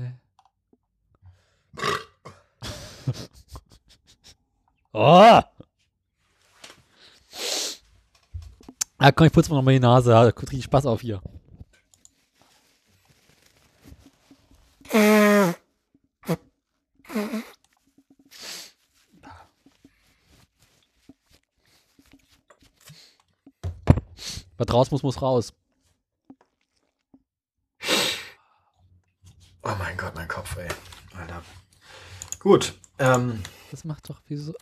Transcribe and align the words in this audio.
Oh! 4.92 5.40
Ah, 8.98 9.12
komm, 9.12 9.28
ich 9.28 9.32
putze 9.32 9.50
mir 9.50 9.56
nochmal 9.56 9.74
die 9.74 9.80
Nase. 9.80 10.10
Da 10.10 10.32
kommt 10.32 10.50
richtig 10.50 10.64
Spaß 10.64 10.84
auf 10.84 11.00
hier. 11.00 11.22
Was 24.58 24.74
raus 24.74 24.90
muss, 24.90 25.02
muss 25.02 25.22
raus. 25.22 25.54
Oh 29.62 29.74
mein 29.78 29.96
Gott, 29.96 30.14
mein 30.14 30.28
Kopf, 30.28 30.56
ey. 30.58 30.68
Alter. 31.16 31.42
Gut. 32.40 32.78
Ähm, 32.98 33.42
Das 33.70 33.84
macht 33.84 34.08
doch 34.10 34.20
wieso. 34.26 34.54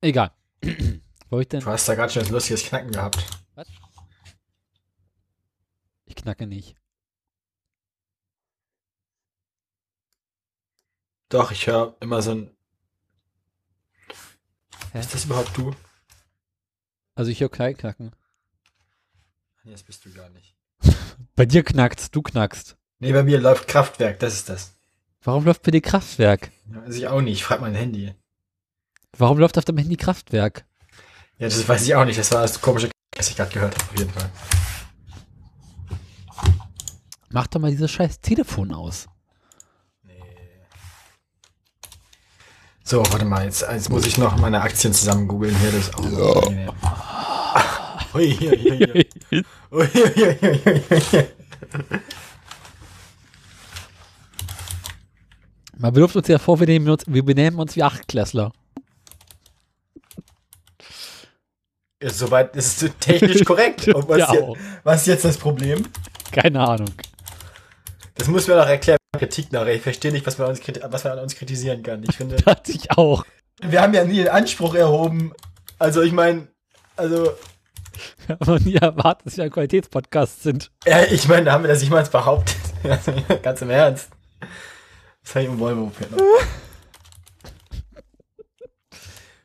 Egal. 0.00 0.30
Wo 1.30 1.40
ich 1.40 1.48
denn? 1.48 1.60
du 1.60 1.66
hast 1.66 1.88
da 1.88 1.94
gerade 1.94 2.12
schon 2.12 2.22
ein 2.24 2.30
lustiges 2.30 2.64
Knacken 2.64 2.92
gehabt. 2.92 3.18
Was? 3.54 3.66
Ich 6.04 6.14
knacke 6.14 6.46
nicht. 6.46 6.76
Doch, 11.28 11.50
ich 11.50 11.66
höre 11.66 11.96
immer 12.00 12.22
so 12.22 12.32
ein. 12.32 12.56
Hä? 14.92 15.00
Ist 15.00 15.12
das 15.14 15.24
überhaupt 15.24 15.56
du? 15.56 15.74
Also 17.16 17.30
ich 17.30 17.40
höre 17.40 17.48
kein 17.48 17.76
Knacken. 17.76 18.14
Nee, 19.64 19.72
das 19.72 19.82
bist 19.82 20.04
du 20.04 20.12
gar 20.12 20.28
nicht. 20.30 20.54
Bei 21.34 21.44
dir 21.46 21.64
knackt's, 21.64 22.10
du 22.12 22.22
knackst. 22.22 22.76
Nee, 22.98 23.12
bei 23.12 23.22
mir 23.22 23.38
läuft 23.38 23.68
Kraftwerk, 23.68 24.18
das 24.20 24.34
ist 24.34 24.48
das. 24.48 24.72
Warum 25.22 25.44
läuft 25.44 25.62
bei 25.62 25.70
dir 25.70 25.82
Kraftwerk? 25.82 26.50
Ja, 26.72 26.86
weiß 26.86 26.94
ich 26.96 27.08
auch 27.08 27.20
nicht. 27.20 27.34
Ich 27.34 27.44
frag 27.44 27.60
mein 27.60 27.74
Handy. 27.74 28.14
Warum 29.18 29.38
läuft 29.38 29.58
auf 29.58 29.64
deinem 29.64 29.78
Handy 29.78 29.96
Kraftwerk? 29.96 30.64
Ja, 31.38 31.48
das 31.48 31.68
weiß 31.68 31.82
ich 31.82 31.94
auch 31.94 32.04
nicht. 32.06 32.18
Das 32.18 32.32
war 32.32 32.42
das 32.42 32.60
komische, 32.60 32.90
was 33.16 33.28
ich 33.28 33.36
gerade 33.36 33.52
gehört 33.52 33.74
habe, 33.74 33.90
auf 33.92 33.98
jeden 33.98 34.10
Fall. 34.12 34.30
Mach 37.30 37.46
doch 37.48 37.60
mal 37.60 37.70
dieses 37.70 37.90
scheiß 37.90 38.20
Telefon 38.20 38.72
aus. 38.72 39.06
Nee. 40.02 40.22
So, 42.82 43.00
warte 43.10 43.26
mal, 43.26 43.44
jetzt, 43.44 43.60
jetzt 43.60 43.90
muss 43.90 44.06
ich 44.06 44.16
noch 44.16 44.38
meine 44.38 44.62
Aktien 44.62 44.94
zusammen 44.94 45.28
googeln 45.28 45.54
hier. 45.58 45.72
Das 45.72 45.88
ist 45.88 45.94
auch 45.94 46.48
nee, 46.50 46.64
nee. 46.64 46.72
Ui, 48.14 48.38
ui, 48.40 48.72
ui, 48.72 49.06
ui. 49.30 49.44
Ui, 49.72 49.88
ui, 49.94 50.38
ui, 50.42 50.62
ui, 50.64 51.02
ui. 51.02 51.28
Man 55.78 55.94
wirft 55.94 56.16
uns 56.16 56.28
ja 56.28 56.38
vor, 56.38 56.58
wir, 56.60 56.66
nehmen 56.66 56.88
uns, 56.88 57.04
wir 57.06 57.24
benehmen 57.24 57.58
uns 57.58 57.76
wie 57.76 57.82
Achtklässler. 57.82 58.52
Ja, 62.02 62.10
Soweit 62.10 62.54
ist 62.56 62.82
es 62.82 62.90
technisch 63.00 63.44
korrekt. 63.44 63.88
Und 63.94 64.08
was, 64.08 64.18
Ja, 64.18 64.28
auch. 64.30 64.56
was 64.84 65.02
ist 65.02 65.06
jetzt 65.06 65.24
das 65.24 65.38
Problem? 65.38 65.86
Keine 66.32 66.60
Ahnung. 66.66 66.92
Das 68.16 68.28
muss 68.28 68.46
mir 68.46 68.54
doch 68.54 68.66
erklären. 68.66 68.98
Kritik 69.18 69.52
nachher. 69.52 69.74
Ich 69.74 69.82
verstehe 69.82 70.12
nicht, 70.12 70.26
was 70.26 70.36
man, 70.38 70.48
uns, 70.48 70.60
was 70.90 71.04
man 71.04 71.12
an 71.14 71.18
uns 71.20 71.34
kritisieren 71.36 71.82
kann. 71.82 72.02
Ich 72.02 72.16
finde, 72.16 72.36
Dachte 72.44 72.72
ich 72.72 72.90
auch. 72.92 73.24
wir 73.62 73.80
haben 73.80 73.94
ja 73.94 74.04
nie 74.04 74.16
den 74.16 74.28
Anspruch 74.28 74.74
erhoben. 74.74 75.32
Also, 75.78 76.02
ich 76.02 76.12
meine, 76.12 76.48
also, 76.96 77.32
Aber 78.40 78.58
nie 78.60 78.76
erwartet, 78.76 79.26
dass 79.26 79.36
wir 79.38 79.44
ein 79.44 79.50
Qualitätspodcast 79.50 80.42
sind. 80.42 80.70
ja, 80.86 81.02
ich 81.04 81.28
meine, 81.28 81.44
da 81.46 81.52
haben 81.52 81.64
wir 81.64 81.68
das 81.68 81.82
jemals 81.82 82.10
behauptet. 82.10 82.56
Also, 82.84 83.12
Ganz 83.42 83.62
im 83.62 83.70
Ernst. 83.70 84.10
Das 85.32 85.44
im 85.44 85.58
Volvo 85.58 85.80
noch. 85.86 85.92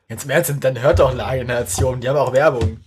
Ganz 0.08 0.24
im 0.24 0.30
Ernst, 0.30 0.54
dann 0.60 0.80
hört 0.80 0.98
doch 0.98 1.14
Lage 1.14 1.44
Nation. 1.44 2.00
Die 2.00 2.08
haben 2.08 2.16
auch 2.16 2.32
Werbung. 2.32 2.80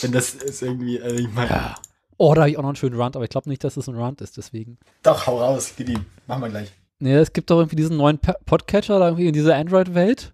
Wenn 0.00 0.12
das 0.12 0.34
ist 0.34 0.62
irgendwie, 0.62 1.00
also 1.00 1.16
ich 1.16 1.32
meine, 1.32 1.74
Oh, 2.18 2.32
da 2.34 2.42
habe 2.42 2.50
ich 2.50 2.56
auch 2.56 2.62
noch 2.62 2.70
einen 2.70 2.76
schönen 2.76 2.98
Rant, 2.98 3.14
aber 3.14 3.24
ich 3.24 3.30
glaube 3.30 3.48
nicht, 3.50 3.62
dass 3.62 3.76
es 3.76 3.88
ein 3.88 3.96
Rant 3.96 4.22
ist, 4.22 4.36
deswegen. 4.38 4.78
doch, 5.02 5.26
hau 5.26 5.38
raus, 5.38 5.72
gib 5.76 5.88
ihm. 5.90 6.06
Machen 6.26 6.42
wir 6.42 6.48
gleich. 6.48 6.72
Nee, 6.98 7.14
es 7.14 7.32
gibt 7.32 7.50
doch 7.50 7.58
irgendwie 7.58 7.76
diesen 7.76 7.98
neuen 7.98 8.18
Podcatcher 8.18 8.98
da 8.98 9.08
irgendwie 9.08 9.28
in 9.28 9.34
dieser 9.34 9.54
Android-Welt. 9.54 10.32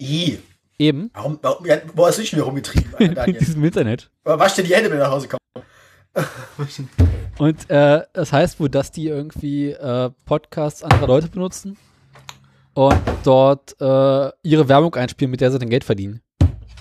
I. 0.00 0.40
Eben. 0.78 1.10
Warum, 1.14 1.38
warum, 1.42 1.64
ja, 1.64 1.76
wo 1.94 2.06
hast 2.06 2.18
du 2.18 2.22
dich 2.22 2.32
wieder 2.32 2.42
rumgetrieben, 2.42 2.92
Alter, 2.96 3.28
In 3.28 3.38
diesem 3.38 3.64
Internet. 3.64 4.10
Aber 4.24 4.40
wasch 4.40 4.54
dir 4.54 4.64
die 4.64 4.74
Hände, 4.74 4.90
wenn 4.90 4.98
du 4.98 5.04
nach 5.04 5.12
Hause 5.12 5.28
kommst. 5.28 5.42
Und 7.38 7.70
äh, 7.70 8.04
das 8.12 8.32
heißt 8.32 8.60
wohl, 8.60 8.68
dass 8.68 8.90
die 8.90 9.08
irgendwie 9.08 9.70
äh, 9.70 10.10
Podcasts 10.26 10.82
anderer 10.82 11.06
Leute 11.06 11.28
benutzen 11.28 11.76
und 12.74 13.00
dort 13.24 13.74
äh, 13.80 14.30
ihre 14.42 14.68
Werbung 14.68 14.94
einspielen, 14.94 15.30
mit 15.30 15.40
der 15.40 15.50
sie 15.50 15.58
dann 15.58 15.70
Geld 15.70 15.84
verdienen. 15.84 16.22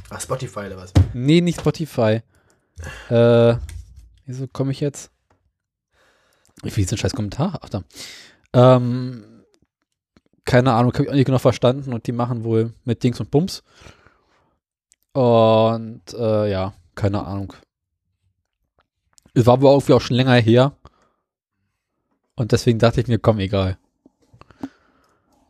Ach, 0.10 0.20
Spotify 0.20 0.60
oder 0.60 0.78
was? 0.78 0.94
Nee, 1.14 1.42
nicht 1.42 1.60
Spotify. 1.60 2.22
Äh, 3.10 3.56
wieso 4.26 4.48
komme 4.48 4.72
ich 4.72 4.82
jetzt? 4.82 5.12
Ich 6.64 6.76
will 6.76 6.84
diesen 6.84 6.98
scheiß 6.98 7.14
Kommentar. 7.14 7.60
Ach 7.62 7.70
da. 7.70 7.84
Ähm, 8.54 9.44
keine 10.46 10.74
Ahnung, 10.74 10.94
habe 10.94 11.04
ich 11.04 11.10
auch 11.10 11.14
nicht 11.14 11.26
genau 11.26 11.38
verstanden 11.38 11.94
und 11.94 12.08
die 12.08 12.12
machen 12.12 12.44
wohl 12.44 12.74
mit 12.84 13.04
Dings 13.04 13.20
und 13.20 13.32
Bums. 13.32 13.64
Und 15.14 16.02
äh, 16.14 16.52
ja, 16.52 16.74
keine 16.96 17.26
Ahnung. 17.26 17.54
Es 19.34 19.46
war 19.46 19.62
wohl 19.62 19.72
irgendwie 19.72 19.94
auch 19.94 20.02
schon 20.02 20.18
länger 20.18 20.36
her. 20.36 20.76
Und 22.36 22.52
deswegen 22.52 22.80
dachte 22.80 23.02
ich 23.02 23.08
mir, 23.08 23.20
komm, 23.20 23.40
egal. 23.40 23.78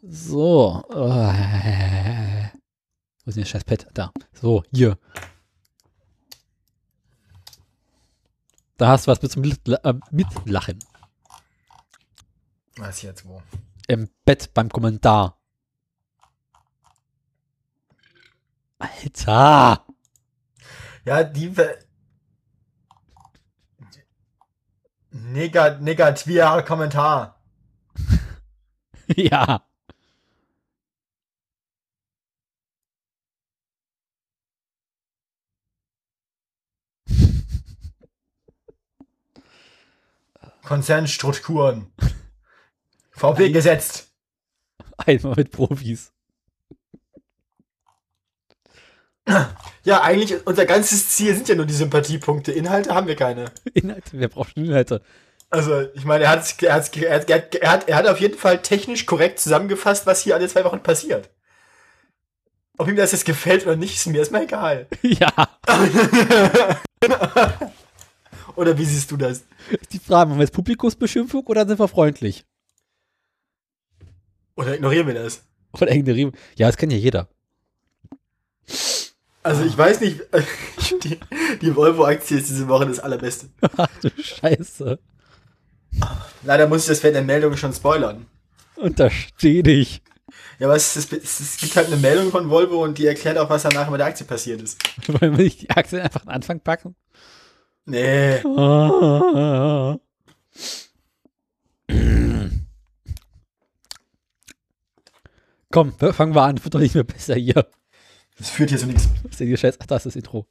So. 0.03 0.83
Äh, 0.89 2.49
wo 3.23 3.29
ist 3.29 3.35
denn 3.35 3.43
das 3.43 3.49
scheiß 3.49 3.63
Pad? 3.63 3.87
Da. 3.93 4.11
So, 4.33 4.63
hier. 4.71 4.97
Da 8.77 8.89
hast 8.89 9.05
du 9.07 9.11
was 9.11 9.21
mit 9.21 9.31
zum 9.31 9.43
äh, 9.43 9.93
Mitlachen. 10.11 10.79
Was 12.77 13.01
jetzt 13.03 13.27
wo? 13.27 13.41
Im 13.87 14.09
Bett 14.25 14.53
beim 14.53 14.69
Kommentar. 14.69 15.37
Alter! 18.79 19.85
Ja, 21.05 21.23
die. 21.23 21.51
Ver- 21.51 21.77
Negat 25.11 25.81
negativer 25.81 26.63
Kommentar. 26.63 27.41
ja. 29.15 29.61
Konzernstrukturen. 40.63 41.91
VP 43.11 43.51
gesetzt. 43.51 44.13
Einmal 44.97 45.35
mit 45.35 45.51
Profis. 45.51 46.13
Ja, 49.83 50.01
eigentlich, 50.01 50.45
unser 50.45 50.65
ganzes 50.65 51.09
Ziel 51.09 51.35
sind 51.35 51.49
ja 51.49 51.55
nur 51.55 51.65
die 51.65 51.73
Sympathiepunkte. 51.73 52.51
Inhalte 52.51 52.93
haben 52.93 53.07
wir 53.07 53.15
keine. 53.15 53.45
Inhalte, 53.73 54.11
wer 54.13 54.27
braucht 54.27 54.53
schon 54.53 54.65
Inhalte? 54.65 55.01
Also, 55.49 55.87
ich 55.93 56.05
meine, 56.05 56.25
er, 56.25 56.31
hat's, 56.31 56.55
er, 56.61 56.73
hat's, 56.73 56.89
er, 56.89 57.15
hat, 57.15 57.29
er, 57.29 57.71
hat, 57.71 57.89
er, 57.89 57.95
hat, 57.95 58.07
auf 58.07 58.19
jeden 58.19 58.37
Fall 58.37 58.61
technisch 58.61 59.05
korrekt 59.05 59.39
zusammengefasst, 59.39 60.05
was 60.05 60.21
hier 60.21 60.35
alle 60.35 60.47
zwei 60.47 60.63
Wochen 60.63 60.81
passiert. 60.81 61.29
Ob 62.77 62.87
ihm 62.87 62.95
das 62.95 63.11
jetzt 63.11 63.25
gefällt 63.25 63.63
oder 63.63 63.75
nicht, 63.75 63.95
ist 63.95 64.07
mir 64.07 64.19
erstmal 64.19 64.43
egal. 64.43 64.87
ja. 65.01 65.31
Oder 68.55 68.77
wie 68.77 68.85
siehst 68.85 69.11
du 69.11 69.17
das? 69.17 69.43
Die 69.91 69.99
Frage, 69.99 70.29
machen 70.29 70.39
wir 70.39 70.43
jetzt 70.43 70.53
Publikumsbeschimpfung 70.53 71.45
oder 71.47 71.67
sind 71.67 71.79
wir 71.79 71.87
freundlich? 71.87 72.45
Oder 74.55 74.75
ignorieren 74.75 75.07
wir 75.07 75.13
das? 75.13 75.43
Oder 75.73 75.91
ignorieren? 75.91 76.33
Ja, 76.55 76.67
das 76.67 76.77
kann 76.77 76.91
ja 76.91 76.97
jeder. 76.97 77.29
Also 79.43 79.63
ich 79.63 79.77
weiß 79.77 80.01
nicht, 80.01 80.21
die, 81.03 81.19
die 81.61 81.75
Volvo-Aktie 81.75 82.37
ist 82.37 82.49
diese 82.49 82.67
Woche 82.67 82.85
das 82.85 82.99
allerbeste. 82.99 83.49
Ach 83.77 83.87
du 84.01 84.09
Scheiße. 84.21 84.99
Leider 86.43 86.67
muss 86.67 86.83
ich 86.83 86.87
das 86.87 87.03
während 87.03 87.15
der 87.15 87.23
Meldung 87.23 87.57
schon 87.57 87.73
spoilern. 87.73 88.27
Untersteh 88.75 89.63
dich. 89.63 90.01
Ja, 90.59 90.67
aber 90.67 90.75
es, 90.75 90.95
es, 90.95 91.11
es 91.11 91.57
gibt 91.57 91.75
halt 91.75 91.87
eine 91.87 91.97
Meldung 91.97 92.29
von 92.29 92.49
Volvo 92.49 92.83
und 92.83 92.97
die 92.97 93.07
erklärt 93.07 93.37
auch, 93.37 93.49
was 93.49 93.63
danach 93.63 93.89
mit 93.89 93.99
der 93.99 94.07
Aktie 94.07 94.25
passiert 94.25 94.61
ist. 94.61 94.79
Wollen 95.07 95.37
wir 95.37 95.43
nicht 95.43 95.63
die 95.63 95.69
Aktien 95.71 96.01
einfach 96.01 96.21
den 96.21 96.29
Anfang 96.29 96.59
packen? 96.59 96.95
Nee. 97.85 98.37
Ah. 98.45 99.97
Komm, 105.71 105.93
fangen 105.93 106.35
wir 106.35 106.43
an. 106.43 106.63
Wird 106.63 106.75
doch 106.75 106.79
nicht 106.79 106.95
mehr 106.95 107.03
besser 107.03 107.35
hier. 107.35 107.65
Das 108.41 108.49
führt 108.49 108.71
hier 108.71 108.79
zu 108.79 108.87
nichts. 108.87 109.07
Was 109.21 109.39
ist 109.39 109.59
Scheiß? 109.59 109.77
Ach, 109.79 109.85
da 109.85 109.97
ist 109.97 110.07
das 110.07 110.15
Intro. 110.15 110.47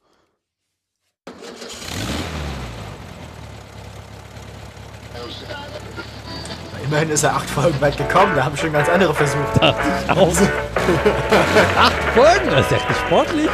Immerhin 6.85 7.09
ist 7.09 7.23
er 7.23 7.35
acht 7.35 7.49
Folgen 7.49 7.81
weit 7.81 7.97
gekommen, 7.97 8.33
da 8.33 8.45
haben 8.45 8.55
schon 8.55 8.71
ganz 8.71 8.87
andere 8.87 9.13
versucht. 9.13 9.61
Auch. 9.61 9.75
Acht 11.77 11.93
Folgen, 12.15 12.49
das 12.49 12.65
ist 12.65 12.71
echt 12.71 12.85
sportlich. 13.05 13.49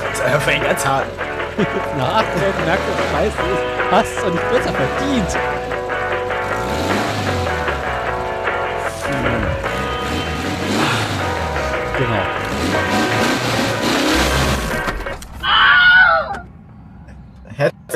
Das 0.00 0.12
ist 0.18 0.24
eine 0.24 0.40
Veränderzahl. 0.40 1.04
Nach 1.98 2.14
acht 2.16 2.28
Folgen 2.28 2.64
merkt 2.64 2.82
man, 2.88 2.96
scheiße 3.12 3.36
ist, 3.36 3.62
hast 3.90 4.16
es 4.16 4.24
auch 4.24 4.32
nicht 4.32 4.50
besser 4.50 4.72
verdient. 4.72 5.36
Genau. 11.98 12.27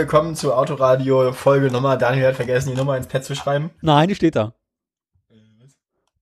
Willkommen 0.03 0.35
zu 0.35 0.53
Autoradio 0.53 1.33
Folge 1.33 1.71
Nummer. 1.71 1.97
Daniel 1.97 2.27
hat 2.27 2.35
vergessen, 2.35 2.71
die 2.71 2.75
Nummer 2.75 2.97
ins 2.97 3.07
Pad 3.07 3.25
zu 3.25 3.37
schreiben. 3.37 3.71
Nein, 3.83 4.09
die 4.09 4.17
steht 4.17 4.35
da. 4.35 4.53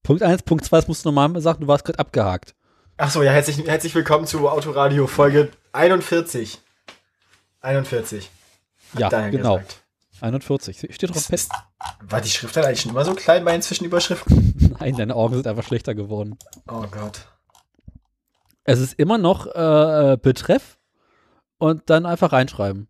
Punkt 0.03 0.21
1, 0.21 0.43
Punkt 0.43 0.63
2, 0.63 0.77
das 0.77 0.87
musst 0.87 1.03
du 1.03 1.11
normal 1.11 1.41
sagen, 1.41 1.61
du 1.61 1.67
warst 1.67 1.83
gerade 1.83 1.97
abgehakt. 1.97 2.53
Achso, 2.97 3.23
ja, 3.23 3.31
herzlich, 3.31 3.65
herzlich 3.65 3.95
willkommen 3.95 4.27
zu 4.27 4.47
Autoradio 4.47 5.07
Folge 5.07 5.49
41. 5.71 6.61
41. 7.61 8.29
hat 8.93 8.99
Ja, 8.99 9.09
Daniel 9.09 9.31
genau. 9.31 9.55
gesagt. 9.55 9.81
41. 10.21 10.87
Steht 10.93 11.09
drauf 11.09 11.25
fest. 11.25 11.51
war 12.01 12.21
die 12.21 12.29
Schrift 12.29 12.55
dann 12.55 12.65
eigentlich 12.65 12.81
schon 12.81 12.91
immer 12.91 13.03
so 13.03 13.15
klein 13.15 13.43
bei 13.43 13.53
den 13.53 13.63
Zwischenüberschriften? 13.63 14.75
Nein, 14.79 14.95
deine 14.95 15.15
Augen 15.15 15.33
sind 15.33 15.47
einfach 15.47 15.65
schlechter 15.65 15.95
geworden. 15.95 16.37
Oh 16.67 16.85
Gott. 16.91 17.25
Es 18.63 18.79
ist 18.79 18.93
immer 18.99 19.17
noch 19.17 19.47
äh, 19.47 20.19
Betreff 20.21 20.77
und 21.57 21.89
dann 21.89 22.05
einfach 22.05 22.31
reinschreiben. 22.31 22.87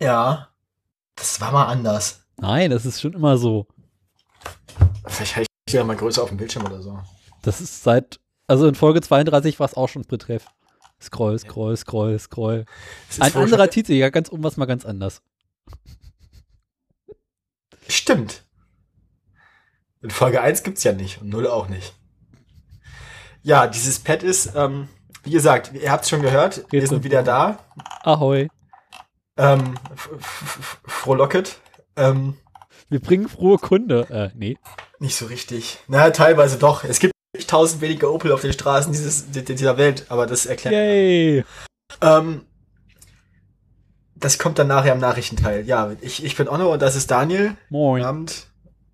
Ja. 0.00 0.48
Das 1.14 1.40
war 1.40 1.52
mal 1.52 1.66
anders. 1.66 2.20
Nein, 2.36 2.70
das 2.70 2.84
ist 2.84 3.00
schon 3.00 3.14
immer 3.14 3.38
so. 3.38 3.66
Vielleicht 5.06 5.36
habe 5.36 5.46
ich 5.66 5.72
ja 5.72 5.84
mal 5.84 5.96
größer 5.96 6.22
auf 6.22 6.28
dem 6.28 6.38
Bildschirm 6.38 6.66
oder 6.66 6.82
so. 6.82 6.98
Das 7.42 7.60
ist 7.60 7.82
seit, 7.82 8.20
also 8.46 8.66
in 8.68 8.74
Folge 8.74 9.00
32 9.00 9.58
war 9.58 9.66
es 9.66 9.74
auch 9.74 9.88
schon 9.88 10.02
Betreff. 10.02 10.46
Scroll, 11.00 11.38
scroll, 11.38 11.76
scroll, 11.76 12.18
scroll. 12.18 12.64
Es 13.10 13.20
Ein 13.20 13.34
anderer 13.34 13.68
Titel, 13.68 13.92
ja, 13.92 14.10
ganz 14.10 14.28
um 14.28 14.42
was 14.42 14.56
mal 14.56 14.66
ganz 14.66 14.84
anders. 14.84 15.22
Stimmt. 17.88 18.44
In 20.02 20.10
Folge 20.10 20.40
1 20.40 20.62
gibt's 20.62 20.84
ja 20.84 20.92
nicht 20.92 21.20
und 21.20 21.28
0 21.28 21.46
auch 21.46 21.68
nicht. 21.68 21.94
Ja, 23.42 23.66
dieses 23.66 24.00
Pad 24.00 24.22
ist, 24.22 24.54
ähm, 24.56 24.88
wie 25.22 25.30
gesagt, 25.30 25.72
ihr 25.72 25.92
habt 25.92 26.04
es 26.04 26.10
schon 26.10 26.22
gehört, 26.22 26.64
wir 26.70 26.86
sind 26.86 27.04
wieder 27.04 27.22
da. 27.22 27.58
Ahoi. 28.02 28.48
Ähm, 29.36 29.74
frohlocket. 30.86 31.58
Ähm, 31.96 32.34
Wir 32.88 33.00
bringen 33.00 33.28
frohe 33.28 33.58
Kunde. 33.58 34.06
Äh, 34.10 34.30
nee. 34.36 34.56
nicht 34.98 35.16
so 35.16 35.26
richtig. 35.26 35.78
Na, 35.88 36.10
teilweise 36.10 36.58
doch. 36.58 36.84
Es 36.84 37.00
gibt 37.00 37.12
tausend 37.46 37.80
weniger 37.82 38.10
Opel 38.12 38.32
auf 38.32 38.40
den 38.40 38.52
Straßen 38.52 38.92
dieses, 38.92 39.30
di- 39.30 39.44
dieser 39.44 39.76
Welt, 39.76 40.06
aber 40.08 40.26
das 40.26 40.46
erklärt. 40.46 40.74
Yay. 40.74 41.44
Ähm, 42.00 42.46
das 44.14 44.38
kommt 44.38 44.58
dann 44.58 44.68
nachher 44.68 44.94
im 44.94 45.00
Nachrichtenteil. 45.00 45.66
Ja, 45.66 45.92
ich, 46.00 46.24
ich 46.24 46.34
bin 46.36 46.48
Onno 46.48 46.72
und 46.72 46.80
das 46.80 46.96
ist 46.96 47.10
Daniel. 47.10 47.48
Guten 47.48 47.56
Moin. 47.68 48.02
Abend. 48.04 48.46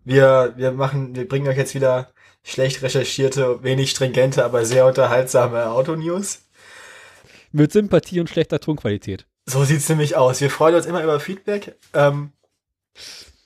Wir, 0.04 0.54
wir 0.56 0.72
machen, 0.72 1.14
wir 1.14 1.28
bringen 1.28 1.46
euch 1.46 1.56
jetzt 1.56 1.76
wieder 1.76 2.10
schlecht 2.42 2.82
recherchierte, 2.82 3.62
wenig 3.62 3.92
stringente, 3.92 4.44
aber 4.44 4.64
sehr 4.64 4.84
unterhaltsame 4.86 5.70
Autonews. 5.70 6.40
Mit 7.52 7.70
Sympathie 7.70 8.18
und 8.18 8.28
schlechter 8.28 8.58
Tonqualität. 8.58 9.26
So 9.46 9.64
sieht's 9.64 9.88
nämlich 9.88 10.16
aus. 10.16 10.40
Wir 10.40 10.50
freuen 10.50 10.74
uns 10.74 10.86
immer 10.86 11.02
über 11.02 11.18
Feedback. 11.20 11.76
Ähm, 11.94 12.32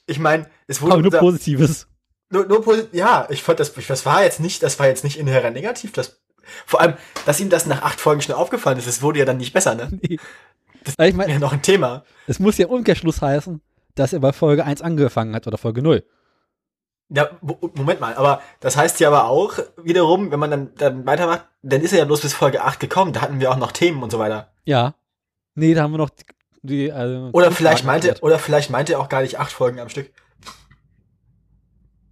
ich 0.07 0.19
meine, 0.19 0.49
es 0.67 0.81
wurde 0.83 0.93
Aber 0.93 1.03
nur 1.03 1.09
unser- 1.11 1.19
Positives. 1.21 1.87
nur, 2.31 2.47
nur 2.47 2.61
posi- 2.65 2.89
ja, 2.93 3.27
ich 3.31 3.43
fand 3.43 3.61
das, 3.61 3.73
das 3.73 4.07
war 4.07 4.23
jetzt 4.23 4.41
nicht, 4.41 4.63
das 4.63 4.79
war 4.79 4.87
jetzt 4.87 5.05
nicht 5.05 5.19
inhärent 5.19 5.57
negativ. 5.57 5.93
Das, 5.93 6.21
vor 6.67 6.81
allem, 6.81 6.95
dass 7.25 7.41
ihm 7.41 7.49
das 7.51 7.67
nach 7.67 7.83
acht 7.83 8.01
Folgen 8.01 8.21
schon 8.21 8.35
aufgefallen 8.35 8.79
ist, 8.79 8.87
es 8.87 9.03
wurde 9.03 9.19
ja 9.21 9.25
dann 9.25 9.39
nicht 9.39 9.53
besser, 9.53 9.75
ne? 9.75 9.89
Nee. 10.03 10.19
Also 10.99 11.11
ich 11.11 11.15
meine, 11.17 11.33
Ja, 11.33 11.39
noch 11.41 11.53
ein 11.53 11.63
Thema. 11.63 12.05
es 12.29 12.39
muss 12.39 12.59
ja 12.59 12.67
im 12.67 12.73
Umkehrschluss 12.73 13.21
heißen, 13.21 13.61
dass 13.97 14.13
er 14.13 14.21
bei 14.21 14.33
Folge 14.33 14.65
1 14.65 14.83
angefangen 14.83 15.35
hat 15.35 15.49
oder 15.49 15.59
Folge 15.59 15.83
0. 15.83 16.05
Ja, 17.09 17.31
Mo- 17.41 17.59
Moment 17.75 18.01
mal, 18.01 18.15
aber 18.15 18.41
das 18.61 18.77
heißt 18.77 19.01
ja 19.01 19.09
aber 19.09 19.25
auch 19.29 19.59
wiederum, 19.83 20.31
wenn 20.31 20.39
man 20.39 20.51
dann, 20.51 20.75
dann 20.77 21.07
weitermacht, 21.07 21.47
dann 21.63 21.81
ist 21.81 21.93
er 21.93 21.99
ja 22.01 22.05
bloß 22.05 22.21
bis 22.21 22.35
Folge 22.35 22.63
8 22.63 22.79
gekommen, 22.79 23.13
da 23.13 23.23
hatten 23.23 23.41
wir 23.41 23.51
auch 23.51 23.57
noch 23.57 23.73
Themen 23.73 24.03
und 24.03 24.11
so 24.13 24.19
weiter. 24.21 24.53
Ja. 24.65 24.95
Nee, 25.57 25.75
da 25.75 25.83
haben 25.83 25.93
wir 25.93 25.99
noch 25.99 26.11
die, 26.63 26.93
also 26.93 27.31
Oder 27.33 27.51
vielleicht 27.51 27.85
Fragen 27.85 28.05
meinte, 28.05 28.21
oder 28.21 28.39
vielleicht 28.39 28.71
meinte 28.71 28.93
er 28.93 29.01
auch 29.01 29.09
gar 29.09 29.23
nicht 29.23 29.39
acht 29.39 29.51
Folgen 29.51 29.81
am 29.81 29.89
Stück. 29.89 30.13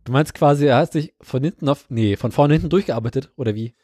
Du 0.05 0.13
meinst 0.13 0.35
quasi, 0.35 0.67
er 0.67 0.79
hat 0.79 0.93
sich 0.93 1.15
von 1.21 1.43
hinten 1.43 1.69
auf, 1.69 1.87
nee, 1.89 2.17
von 2.17 2.33
vorne 2.33 2.55
hinten 2.55 2.69
durchgearbeitet, 2.69 3.31
oder 3.37 3.55
wie? 3.55 3.75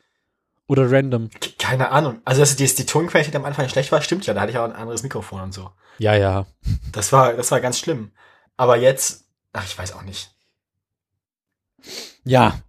Oder 0.67 0.91
random. 0.91 1.31
Keine 1.59 1.91
Ahnung. 1.91 2.21
Also, 2.25 2.41
dass 2.41 2.57
die, 2.57 2.67
die 2.67 2.87
Tonqualität 2.87 3.35
am 3.35 3.45
Anfang 3.45 3.69
schlecht 3.69 3.91
war, 3.91 4.03
stimmt 4.03 4.27
ja. 4.27 4.35
Da 4.35 4.43
hatte 4.43 4.53
ich 4.53 4.59
auch 4.59 4.65
ein 4.65 4.73
anderes 4.73 5.03
Mikrofon 5.03 5.41
und 5.41 5.55
so. 5.55 5.71
Ja, 5.99 6.15
ja. 6.15 6.47
Das 6.93 7.13
war, 7.13 7.33
das 7.33 7.51
war 7.51 7.61
ganz 7.61 7.79
schlimm. 7.79 8.13
Aber 8.57 8.77
jetzt, 8.77 9.25
ach, 9.53 9.65
ich 9.65 9.77
weiß 9.77 9.95
auch 9.95 10.03
nicht. 10.03 10.31
Ja, 12.25 12.61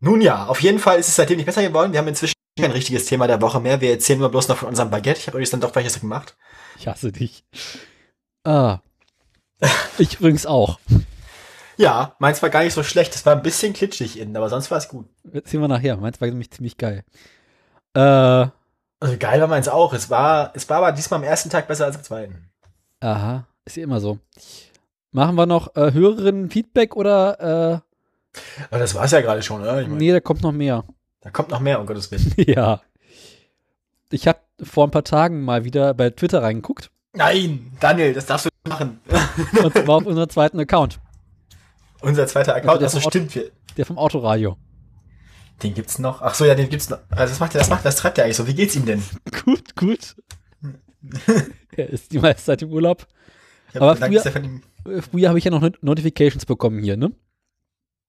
Nun 0.00 0.22
ja, 0.22 0.46
auf 0.46 0.62
jeden 0.62 0.78
Fall 0.78 0.98
ist 0.98 1.08
es 1.08 1.16
seitdem 1.16 1.36
nicht 1.36 1.46
besser 1.46 1.62
geworden. 1.62 1.92
Wir 1.92 2.00
haben 2.00 2.08
inzwischen 2.08 2.32
kein 2.58 2.70
richtiges 2.72 3.06
Thema 3.06 3.26
der 3.26 3.40
Woche 3.40 3.60
mehr. 3.60 3.80
Wir 3.80 3.90
erzählen 3.92 4.18
nur 4.18 4.30
bloß 4.30 4.48
noch 4.48 4.56
von 4.58 4.68
unserem 4.68 4.90
Baguette. 4.90 5.18
Ich 5.20 5.26
habe 5.26 5.36
übrigens 5.36 5.50
dann 5.50 5.60
doch 5.60 5.74
welches 5.74 6.00
gemacht. 6.00 6.36
ich 6.78 6.86
hasse 6.88 7.12
dich. 7.12 7.44
Ah. 8.44 8.78
Ich 9.98 10.18
übrigens 10.20 10.46
auch. 10.46 10.78
Ja, 11.76 12.14
meins 12.18 12.42
war 12.42 12.50
gar 12.50 12.62
nicht 12.64 12.74
so 12.74 12.82
schlecht. 12.82 13.14
Es 13.14 13.24
war 13.26 13.34
ein 13.36 13.42
bisschen 13.42 13.72
klitschig 13.72 14.18
innen, 14.18 14.36
aber 14.36 14.48
sonst 14.48 14.70
war 14.70 14.78
es 14.78 14.88
gut. 14.88 15.06
Das 15.24 15.50
sehen 15.50 15.60
wir 15.60 15.68
nachher. 15.68 15.96
Meins 15.96 16.20
war 16.20 16.28
nämlich 16.28 16.50
ziemlich 16.50 16.76
geil. 16.76 17.04
Äh, 17.94 18.00
Also 18.00 19.16
geil 19.18 19.40
war 19.40 19.48
meins 19.48 19.68
auch. 19.68 19.92
Es 19.92 20.10
war, 20.10 20.52
es 20.54 20.68
war 20.68 20.78
aber 20.78 20.92
diesmal 20.92 21.18
am 21.20 21.24
ersten 21.24 21.50
Tag 21.50 21.68
besser 21.68 21.84
als 21.86 21.96
am 21.96 22.02
zweiten. 22.02 22.50
aha, 23.00 23.46
ist 23.64 23.76
ja 23.76 23.84
immer 23.84 24.00
so. 24.00 24.18
Machen 25.12 25.34
wir 25.36 25.46
noch 25.46 25.74
äh, 25.76 25.92
Hörerinnen-Feedback 25.92 26.94
oder, 26.96 27.82
Aber 28.70 28.78
das 28.78 28.94
war's 28.94 29.10
ja 29.10 29.20
gerade 29.22 29.42
schon, 29.42 29.62
oder? 29.62 29.78
äh, 29.78 29.82
Ich 29.82 29.88
mein, 29.88 29.98
nee, 29.98 30.12
da 30.12 30.20
kommt 30.20 30.42
noch 30.42 30.52
mehr. 30.52 30.84
Da 31.20 31.30
kommt 31.30 31.50
noch 31.50 31.60
mehr, 31.60 31.80
um 31.80 31.86
Gottes 31.86 32.10
Willen. 32.10 32.32
ja. 32.48 32.80
Ich 34.10 34.26
habe 34.26 34.38
vor 34.62 34.86
ein 34.86 34.90
paar 34.90 35.04
Tagen 35.04 35.42
mal 35.42 35.64
wieder 35.64 35.94
bei 35.94 36.10
Twitter 36.10 36.42
reingeguckt. 36.42 36.90
Nein, 37.12 37.72
Daniel, 37.80 38.12
das 38.14 38.26
darfst 38.26 38.46
du 38.46 38.50
nicht 38.64 38.68
machen. 38.78 39.00
Und 39.64 39.72
zwar 39.72 39.96
auf 39.96 40.06
unserem 40.06 40.28
zweiten 40.28 40.58
Account. 40.60 41.00
Unser 42.00 42.26
zweiter 42.26 42.54
Account, 42.54 42.82
Also 42.82 42.84
das 42.84 42.92
der 42.94 43.00
stimmt. 43.28 43.52
Der 43.76 43.86
vom 43.86 43.98
Autoradio. 43.98 44.56
den 45.62 45.74
gibt's 45.74 45.98
noch. 45.98 46.22
Ach 46.22 46.34
so, 46.34 46.44
ja, 46.44 46.54
den 46.54 46.68
gibt's 46.70 46.88
noch. 46.90 46.98
Also 47.10 47.32
das 47.32 47.40
macht 47.40 47.54
er, 47.54 47.58
das 47.60 47.68
macht, 47.70 47.84
das 47.84 47.96
treibt 47.96 48.18
er 48.18 48.24
eigentlich 48.24 48.36
so. 48.36 48.46
Wie 48.46 48.54
geht's 48.54 48.74
ihm 48.76 48.86
denn? 48.86 49.02
Gut, 49.44 49.76
gut. 49.76 50.16
er 51.76 51.88
ist 51.90 52.12
die 52.12 52.18
meiste 52.18 52.44
Zeit 52.44 52.62
im 52.62 52.70
Urlaub. 52.72 53.06
Ich 53.70 53.76
hab 53.76 53.82
Aber 53.82 53.96
früher- 53.96 54.24
er 54.24 54.92
Äh, 54.92 55.02
Früher 55.02 55.28
habe 55.28 55.38
ich 55.38 55.44
ja 55.44 55.50
noch 55.50 55.60
Not- 55.60 55.82
Notifications 55.82 56.46
bekommen 56.46 56.82
hier, 56.82 56.96
ne? 56.96 57.12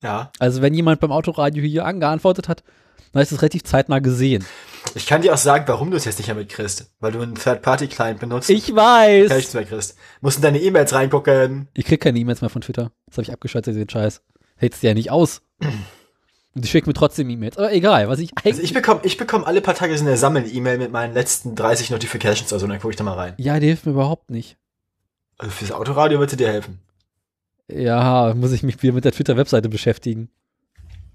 Ja. 0.01 0.31
Also 0.39 0.61
wenn 0.61 0.73
jemand 0.73 0.99
beim 0.99 1.11
Autoradio 1.11 1.63
hier 1.63 1.85
angeantwortet 1.85 2.47
hat, 2.47 2.63
dann 3.13 3.23
ist 3.23 3.31
es 3.31 3.41
relativ 3.41 3.63
zeitnah 3.63 3.99
gesehen. 3.99 4.45
Ich 4.95 5.05
kann 5.05 5.21
dir 5.21 5.33
auch 5.33 5.37
sagen, 5.37 5.65
warum 5.67 5.91
du 5.91 5.97
es 5.97 6.05
jetzt 6.05 6.17
nicht 6.17 6.27
mehr 6.27 6.35
mitkriegst. 6.35 6.91
Weil 6.99 7.11
du 7.11 7.21
einen 7.21 7.35
Third-Party-Client 7.35 8.19
benutzt. 8.19 8.49
Ich 8.49 8.67
Kann 8.67 8.75
ich 8.75 9.29
weiß. 9.29 9.37
nicht 9.37 9.53
mehr 9.53 9.65
kriegst. 9.65 9.95
Musst 10.21 10.37
in 10.37 10.43
deine 10.43 10.59
E-Mails 10.61 10.93
reingucken. 10.93 11.67
Ich 11.73 11.85
krieg 11.85 12.01
keine 12.01 12.19
E-Mails 12.19 12.41
mehr 12.41 12.49
von 12.49 12.61
Twitter. 12.61 12.91
Das 13.07 13.17
habe 13.17 13.23
ich 13.23 13.31
abgeschaltet, 13.31 13.75
den 13.75 13.89
Scheiß. 13.89 14.21
Hältst 14.57 14.81
du 14.83 14.87
ja 14.87 14.93
nicht 14.93 15.11
aus. 15.11 15.41
Und 16.53 16.65
ich 16.65 16.71
schicke 16.71 16.89
mir 16.89 16.93
trotzdem 16.93 17.29
E-Mails. 17.29 17.57
Aber 17.57 17.71
egal, 17.71 18.09
was 18.09 18.19
ich 18.19 18.31
eigentlich. 18.35 18.53
Also 18.55 18.63
ich 18.63 18.73
bekomme 18.73 18.99
ich 19.03 19.15
bekomm 19.17 19.45
alle 19.45 19.61
paar 19.61 19.75
Tage 19.75 19.97
so 19.97 20.03
eine 20.05 20.17
Sammel-E-Mail 20.17 20.79
mit 20.79 20.91
meinen 20.91 21.13
letzten 21.13 21.55
30 21.55 21.91
Notifications 21.91 22.51
oder 22.51 22.59
so, 22.59 22.67
dann 22.67 22.79
gucke 22.79 22.91
ich 22.91 22.97
da 22.97 23.03
mal 23.05 23.13
rein. 23.13 23.33
ja, 23.37 23.57
die 23.59 23.67
hilft 23.67 23.85
mir 23.85 23.93
überhaupt 23.93 24.29
nicht. 24.29 24.57
Also 25.37 25.51
fürs 25.51 25.71
Autoradio 25.71 26.19
wird 26.19 26.29
sie 26.29 26.37
dir 26.37 26.49
helfen. 26.49 26.79
Ja, 27.69 28.33
muss 28.35 28.51
ich 28.51 28.63
mich 28.63 28.81
wieder 28.83 28.93
mit 28.93 29.05
der 29.05 29.13
Twitter-Webseite 29.13 29.69
beschäftigen. 29.69 30.29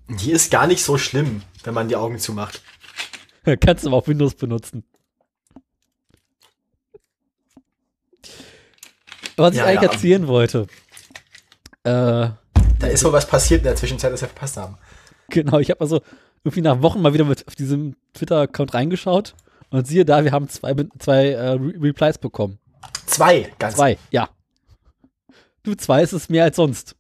Die 0.09 0.31
ist 0.33 0.51
gar 0.51 0.67
nicht 0.67 0.83
so 0.85 0.99
schlimm, 0.99 1.43
wenn 1.65 1.75
man 1.75 1.89
die 1.89 1.97
Augen 1.97 2.19
zumacht. 2.19 2.63
Kannst 3.61 3.85
du 3.85 3.89
aber 3.89 3.99
auch 3.99 4.09
Windows 4.09 4.35
benutzen. 4.35 4.85
Was 9.37 9.53
ich 9.53 9.59
Ja, 9.59 9.67
eigentlich 9.67 9.83
ja. 9.83 9.93
erzählen 9.93 10.27
wollte. 10.27 10.67
Äh, 11.85 12.31
Da 12.79 12.87
ist 12.89 13.05
wohl 13.05 13.13
was 13.13 13.27
passiert 13.27 13.61
in 13.61 13.65
der 13.65 13.77
Zwischenzeit, 13.77 14.13
das 14.13 14.21
wir 14.23 14.29
verpasst 14.29 14.57
haben. 14.57 14.77
genau, 15.29 15.59
ich 15.59 15.71
habe 15.71 15.81
also 15.81 16.01
irgendwie 16.45 16.63
nach 16.63 16.83
Wochen 16.83 17.03
mal 17.03 17.13
wieder 17.15 17.25
mit 17.25 17.47
auf 17.47 17.55
diesem 17.55 17.97
Twitter-Account 18.15 18.75
reingeschaut 18.75 19.35
und 19.71 19.87
siehe 19.87 20.05
da, 20.05 20.25
wir 20.25 20.33
haben 20.33 20.49
zwei, 20.49 20.75
zwei 20.99 21.29
äh, 21.31 21.51
Re 21.51 21.73
Replies 21.81 22.19
bekommen. 22.19 22.59
Zwei, 23.07 23.53
ganz 23.59 23.77
Zwei, 23.77 23.99
ja. 24.11 24.29
Du, 25.63 25.75
zwei 25.75 26.03
ist 26.03 26.13
es 26.13 26.29
mehr 26.29 26.45
als 26.45 26.57
sonst. 26.57 26.96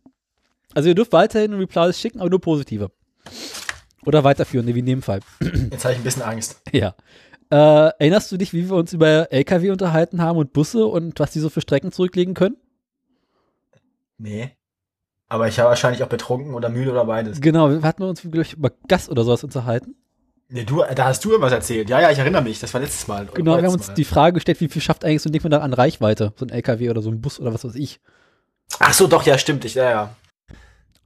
Also 0.76 0.90
ihr 0.90 0.94
dürft 0.94 1.14
weiterhin 1.14 1.54
Replies 1.54 1.98
schicken, 1.98 2.20
aber 2.20 2.28
nur 2.28 2.40
positive. 2.42 2.90
Oder 4.04 4.24
weiterführende, 4.24 4.74
wie 4.74 4.80
in 4.80 4.86
dem 4.86 5.00
Fall. 5.00 5.20
Jetzt 5.40 5.86
habe 5.86 5.94
ich 5.94 6.00
ein 6.00 6.04
bisschen 6.04 6.20
Angst. 6.20 6.60
Ja. 6.70 6.94
Äh, 7.50 7.92
erinnerst 7.98 8.30
du 8.30 8.36
dich, 8.36 8.52
wie 8.52 8.68
wir 8.68 8.76
uns 8.76 8.92
über 8.92 9.32
LKW 9.32 9.70
unterhalten 9.70 10.20
haben 10.20 10.36
und 10.36 10.52
Busse 10.52 10.84
und 10.84 11.18
was 11.18 11.30
die 11.30 11.40
so 11.40 11.48
für 11.48 11.62
Strecken 11.62 11.92
zurücklegen 11.92 12.34
können? 12.34 12.56
Nee. 14.18 14.50
Aber 15.28 15.48
ich 15.48 15.56
war 15.56 15.64
wahrscheinlich 15.64 16.02
auch 16.02 16.08
betrunken 16.08 16.52
oder 16.52 16.68
müde 16.68 16.90
oder 16.90 17.06
beides. 17.06 17.40
Genau, 17.40 17.70
wir 17.70 17.80
hatten 17.80 18.02
uns 18.02 18.22
ich, 18.22 18.52
über 18.52 18.70
Gas 18.86 19.08
oder 19.08 19.24
sowas 19.24 19.44
unterhalten. 19.44 19.94
Nee, 20.50 20.64
du, 20.64 20.84
da 20.94 21.06
hast 21.06 21.24
du 21.24 21.30
irgendwas 21.30 21.52
erzählt. 21.52 21.88
Ja, 21.88 22.02
ja, 22.02 22.10
ich 22.10 22.18
erinnere 22.18 22.42
mich. 22.42 22.60
Das 22.60 22.74
war 22.74 22.82
letztes 22.82 23.08
Mal. 23.08 23.26
Genau, 23.32 23.56
wir 23.56 23.64
haben 23.64 23.72
uns 23.72 23.88
Mal. 23.88 23.94
die 23.94 24.04
Frage 24.04 24.34
gestellt, 24.34 24.60
wie 24.60 24.68
viel 24.68 24.82
schafft 24.82 25.06
eigentlich 25.06 25.22
so 25.22 25.30
ein 25.30 25.32
Ding 25.32 25.42
mit 25.42 25.54
an 25.54 25.72
Reichweite? 25.72 26.34
So 26.36 26.44
ein 26.44 26.50
LKW 26.50 26.90
oder 26.90 27.00
so 27.00 27.08
ein 27.08 27.22
Bus 27.22 27.40
oder 27.40 27.54
was 27.54 27.64
weiß 27.64 27.76
ich. 27.76 27.98
Ach 28.78 28.92
so, 28.92 29.06
doch, 29.06 29.24
ja, 29.24 29.38
stimmt. 29.38 29.64
Ich, 29.64 29.74
ja, 29.74 29.88
ja. 29.88 30.16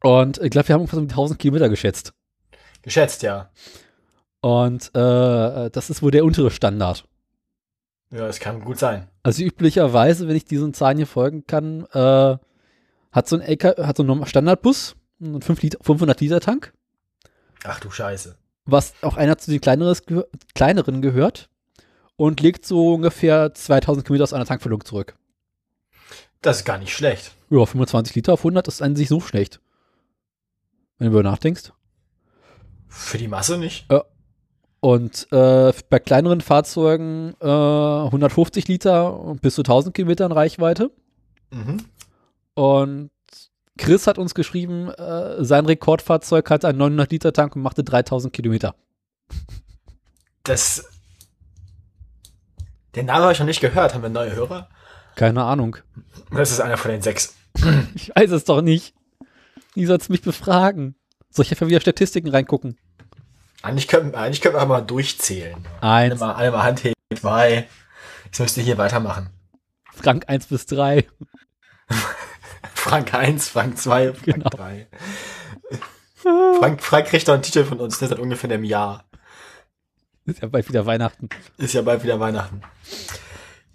Und 0.03 0.39
ich 0.39 0.51
glaube, 0.51 0.69
wir 0.69 0.75
haben 0.75 0.81
ungefähr 0.81 0.97
so 0.99 1.03
um 1.03 1.09
1000 1.09 1.39
Kilometer 1.39 1.69
geschätzt. 1.69 2.13
Geschätzt, 2.83 3.23
ja. 3.23 3.51
Und 4.41 4.89
äh, 4.95 5.71
das 5.71 5.91
ist 5.91 6.03
wohl 6.03 6.11
der 6.11 6.25
untere 6.25 6.51
Standard. 6.51 7.05
Ja, 8.11 8.27
es 8.27 8.41
kann 8.41 8.61
gut 8.65 8.79
sein. 8.79 9.07
Also 9.23 9.43
üblicherweise, 9.43 10.27
wenn 10.27 10.37
ich 10.37 10.45
diesen 10.45 10.75
Zahlen 10.75 10.97
hier 10.97 11.07
folgen 11.07 11.47
kann, 11.47 11.85
äh, 11.93 12.37
hat 13.13 13.29
so 13.29 13.37
ein 13.37 13.43
LK, 13.43 13.87
hat 13.87 13.97
so 13.99 14.03
ein 14.03 14.27
Standardbus 14.27 14.97
einen 15.21 15.43
5 15.43 15.63
Liter, 15.63 15.79
500 15.83 16.21
Liter 16.21 16.41
Tank, 16.41 16.73
Ach 17.65 17.79
du 17.81 17.91
Scheiße. 17.91 18.37
was 18.65 18.95
auch 19.03 19.17
einer 19.19 19.37
zu 19.37 19.51
den 19.51 19.61
kleineres, 19.61 20.03
kleineren 20.55 21.03
gehört 21.03 21.51
und 22.17 22.41
legt 22.41 22.65
so 22.65 22.95
ungefähr 22.95 23.53
2000 23.53 24.07
Kilometer 24.07 24.25
aus 24.25 24.33
einer 24.33 24.47
Tankfüllung 24.47 24.85
zurück. 24.85 25.15
Das 26.41 26.59
ist 26.59 26.65
gar 26.65 26.79
nicht 26.79 26.95
schlecht. 26.95 27.33
Ja, 27.51 27.67
25 27.67 28.15
Liter 28.15 28.33
auf 28.33 28.41
100 28.41 28.67
ist 28.69 28.81
an 28.81 28.97
sich 28.97 29.09
so 29.09 29.21
schlecht. 29.21 29.61
Wenn 31.01 31.07
du 31.07 31.15
darüber 31.15 31.31
nachdenkst. 31.31 31.73
Für 32.89 33.17
die 33.17 33.27
Masse 33.27 33.57
nicht. 33.57 33.87
Und 34.81 35.29
äh, 35.33 35.73
bei 35.89 35.99
kleineren 35.99 36.43
Fahrzeugen 36.43 37.35
äh, 37.41 37.47
150 37.47 38.69
Liter 38.69 39.35
bis 39.41 39.55
zu 39.55 39.63
1000 39.63 39.95
Kilometer 39.95 40.27
in 40.27 40.33
Reichweite. 40.33 40.91
Mhm. 41.51 41.87
Und 42.55 43.11
Chris 43.79 44.07
hat 44.07 44.19
uns 44.19 44.35
geschrieben, 44.35 44.91
äh, 44.91 45.43
sein 45.43 45.65
Rekordfahrzeug 45.65 46.51
hatte 46.51 46.69
einen 46.69 46.79
900 46.79 47.11
Liter 47.11 47.33
Tank 47.33 47.57
und 47.57 47.63
machte 47.63 47.83
3000 47.83 48.33
Kilometer. 48.33 48.75
Das. 50.43 50.85
Den 52.95 53.07
Namen 53.07 53.23
habe 53.23 53.33
ich 53.33 53.39
noch 53.39 53.47
nicht 53.47 53.61
gehört. 53.61 53.95
Haben 53.95 54.03
wir 54.03 54.11
neue 54.11 54.35
Hörer? 54.35 54.69
Keine 55.15 55.45
Ahnung. 55.45 55.79
Das 56.31 56.51
ist 56.51 56.61
einer 56.61 56.77
von 56.77 56.91
den 56.91 57.01
sechs. 57.01 57.35
Ich 57.95 58.13
weiß 58.15 58.31
es 58.33 58.45
doch 58.45 58.61
nicht. 58.61 58.95
Wie 59.75 59.87
sollst 59.87 60.11
mich 60.11 60.23
befragen? 60.23 60.97
Soll 61.31 61.45
ich 61.45 61.51
einfach 61.53 61.69
wieder 61.69 61.81
Statistiken 61.81 62.29
reingucken? 62.29 62.77
Eigentlich 63.63 63.89
können, 63.89 64.15
eigentlich 64.15 64.41
können 64.41 64.55
wir 64.57 64.65
mal 64.67 64.81
durchzählen. 64.81 65.67
Eins, 65.81 66.19
mal, 66.21 66.33
alle 66.33 66.51
mal 66.51 66.63
Hand 66.63 66.83
heben. 66.85 66.95
Zwei. 67.15 67.69
Jetzt 68.25 68.41
müsst 68.41 68.57
ihr 68.57 68.63
hier 68.63 68.79
weitermachen. 68.79 69.31
Frank 69.93 70.25
1 70.29 70.47
bis 70.47 70.67
3. 70.67 71.07
Frank 72.75 73.13
1, 73.15 73.49
Frank 73.49 73.77
2, 73.79 74.13
Frank 74.15 74.25
Genau. 74.25 74.49
3. 74.49 74.87
Frank, 76.59 76.83
Frank 76.83 77.07
kriegt 77.07 77.27
noch 77.27 77.35
einen 77.35 77.43
Titel 77.43 77.65
von 77.65 77.81
uns, 77.81 77.99
der 77.99 78.09
seit 78.09 78.19
ungefähr 78.19 78.51
einem 78.51 78.65
Jahr. 78.65 79.05
Ist 80.25 80.41
ja 80.41 80.49
bald 80.49 80.69
wieder 80.69 80.87
Weihnachten. 80.87 81.29
Ist 81.59 81.75
ja 81.75 81.83
bald 81.83 82.03
wieder 82.03 82.21
Weihnachten. 82.21 82.63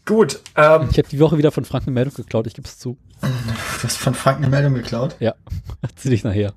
Gut, 0.06 0.40
ähm, 0.56 0.88
Ich 0.92 0.98
habe 0.98 1.08
die 1.10 1.20
Woche 1.20 1.38
wieder 1.38 1.52
von 1.52 1.66
Frank 1.66 1.84
eine 1.86 1.92
Meldung 1.94 2.14
geklaut, 2.14 2.46
ich 2.48 2.54
gebe 2.54 2.68
es 2.68 2.78
zu. 2.78 2.98
du 3.22 3.84
hast 3.84 3.98
von 3.98 4.14
Frank 4.14 4.38
eine 4.38 4.50
Meldung 4.50 4.74
geklaut. 4.76 5.16
Ja, 5.20 5.34
erzähl 5.82 6.14
ich 6.14 6.24
nachher. 6.24 6.54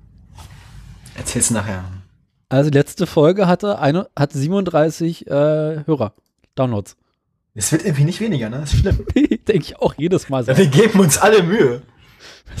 Erzähl's 1.15 1.49
nachher. 1.51 1.83
Also 2.47 2.69
letzte 2.71 3.05
Folge 3.07 3.47
hatte, 3.47 3.79
eine, 3.79 4.07
hatte 4.17 4.37
37 4.37 5.27
äh, 5.27 5.31
Hörer, 5.85 6.13
Downloads. 6.55 6.95
Es 7.55 7.71
wird 7.71 7.83
irgendwie 7.83 8.05
nicht 8.05 8.19
weniger, 8.21 8.49
ne? 8.49 8.59
Das 8.61 8.73
ist 8.73 8.79
schlimm. 8.79 9.05
Denke 9.15 9.57
ich 9.57 9.77
auch 9.79 9.93
jedes 9.97 10.29
Mal 10.29 10.45
so. 10.45 10.55
Wir 10.55 10.67
geben 10.67 10.99
uns 10.99 11.17
alle 11.17 11.43
Mühe. 11.43 11.81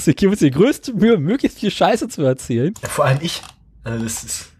Wir 0.03 0.13
geben 0.13 0.31
uns 0.31 0.39
die 0.39 0.51
größte 0.51 0.93
Mühe, 0.93 1.17
möglichst 1.17 1.59
viel 1.59 1.71
Scheiße 1.71 2.07
zu 2.09 2.23
erzählen. 2.23 2.73
Ja, 2.81 2.89
vor 2.89 3.05
allem 3.05 3.19
ich. 3.21 3.41
Also 3.83 4.03
das 4.03 4.23
ist. 4.23 4.51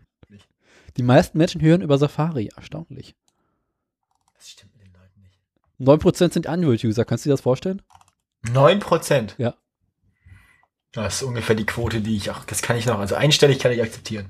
Die 0.98 1.04
meisten 1.04 1.38
Menschen 1.38 1.62
hören 1.62 1.82
über 1.82 1.98
Safari. 1.98 2.50
Erstaunlich. 2.56 3.16
Das 4.36 4.50
stimmt 4.50 4.76
mit 4.76 4.86
den 4.86 4.94
Leuten 4.94 5.22
nicht. 5.22 5.40
9% 5.80 6.34
sind 6.34 6.48
Android-User. 6.48 7.06
Kannst 7.06 7.26
du 7.26 7.30
dir 7.30 7.34
das 7.34 7.42
vorstellen? 7.42 7.82
9%. 8.46 9.32
Ja. 9.38 9.56
Das 10.92 11.16
ist 11.16 11.24
ungefähr 11.24 11.56
die 11.56 11.66
Quote, 11.66 12.02
die 12.02 12.16
ich 12.18 12.32
auch. 12.32 12.46
Das 12.46 12.62
kann 12.62 12.78
ich 12.78 12.86
noch. 12.86 13.00
Also 13.00 13.16
einstellig 13.16 13.60
kann 13.60 13.72
ich 13.72 13.82
akzeptieren. 13.82 14.28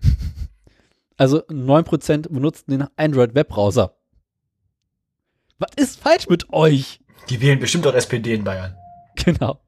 Also 1.18 1.39
9% 1.48 2.29
benutzen 2.29 2.72
den 2.72 2.88
Android-Webbrowser. 2.96 3.96
Was 5.58 5.72
ist 5.75 6.00
falsch 6.00 6.27
mit 6.29 6.53
euch? 6.53 7.01
Die 7.29 7.41
wählen 7.41 7.60
bestimmt 7.60 7.86
auch 7.88 7.94
SPD 7.94 8.34
in 8.34 8.44
Bayern. 8.44 8.75
Genau. 9.15 9.60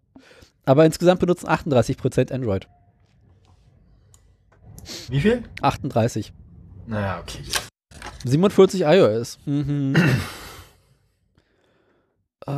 Aber 0.66 0.86
insgesamt 0.86 1.20
benutzen 1.20 1.48
38% 1.48 2.32
Android. 2.32 2.68
Wie 5.10 5.20
viel? 5.20 5.44
38. 5.62 6.34
Naja, 6.88 7.20
okay. 7.20 7.44
47 8.24 8.82
iOS. 8.82 9.40
Mhm. 9.46 9.96
Äh, 12.48 12.51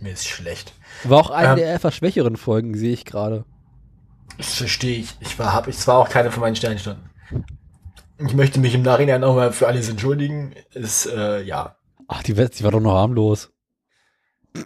Mir 0.00 0.12
ist 0.12 0.26
schlecht. 0.26 0.72
war 1.04 1.18
auch 1.18 1.30
eine 1.30 1.50
Ähm. 1.50 1.56
der 1.56 1.74
etwas 1.74 1.94
schwächeren 1.94 2.36
Folgen, 2.36 2.76
sehe 2.76 2.92
ich 2.92 3.04
gerade. 3.04 3.44
Das 4.36 4.54
verstehe 4.54 4.98
ich. 4.98 5.16
Ich 5.20 5.38
war, 5.38 5.52
hab, 5.52 5.66
ich 5.68 5.86
war 5.86 5.98
auch 5.98 6.08
keine 6.08 6.30
von 6.30 6.42
meinen 6.42 6.56
Sternstunden. 6.56 7.10
Ich 8.18 8.34
möchte 8.34 8.60
mich 8.60 8.74
im 8.74 8.82
Nachhinein 8.82 9.20
nochmal 9.20 9.52
für 9.52 9.66
alles 9.66 9.88
entschuldigen. 9.88 10.54
Ist, 10.74 11.06
äh, 11.06 11.42
ja. 11.42 11.76
Ach, 12.08 12.22
die, 12.22 12.34
die 12.34 12.64
war 12.64 12.70
doch 12.70 12.80
noch 12.80 12.94
harmlos. 12.94 13.50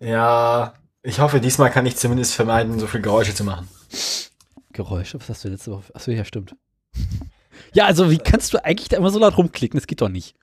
Ja, 0.01 0.75
ich 1.03 1.21
hoffe, 1.21 1.41
diesmal 1.41 1.71
kann 1.71 1.85
ich 1.87 1.97
zumindest 1.97 2.35
vermeiden, 2.35 2.79
so 2.79 2.87
viel 2.87 3.03
Geräusche 3.03 3.35
zu 3.35 3.45
machen. 3.45 3.69
Geräusche, 4.73 5.21
was 5.21 5.29
hast 5.29 5.45
du 5.45 5.49
letzte 5.49 5.73
Woche? 5.73 5.95
Achso, 5.95 6.11
ja, 6.11 6.25
stimmt. 6.25 6.55
Ja, 7.75 7.87
also 7.87 8.11
wie 8.11 8.19
kannst 8.19 8.55
du 8.55 8.65
eigentlich 8.65 8.89
da 8.89 8.97
immer 8.97 9.11
so 9.11 9.19
laut 9.19 9.37
rumklicken? 9.37 9.79
Das 9.79 9.87
geht 9.87 10.01
doch 10.01 10.09
nicht. 10.09 10.35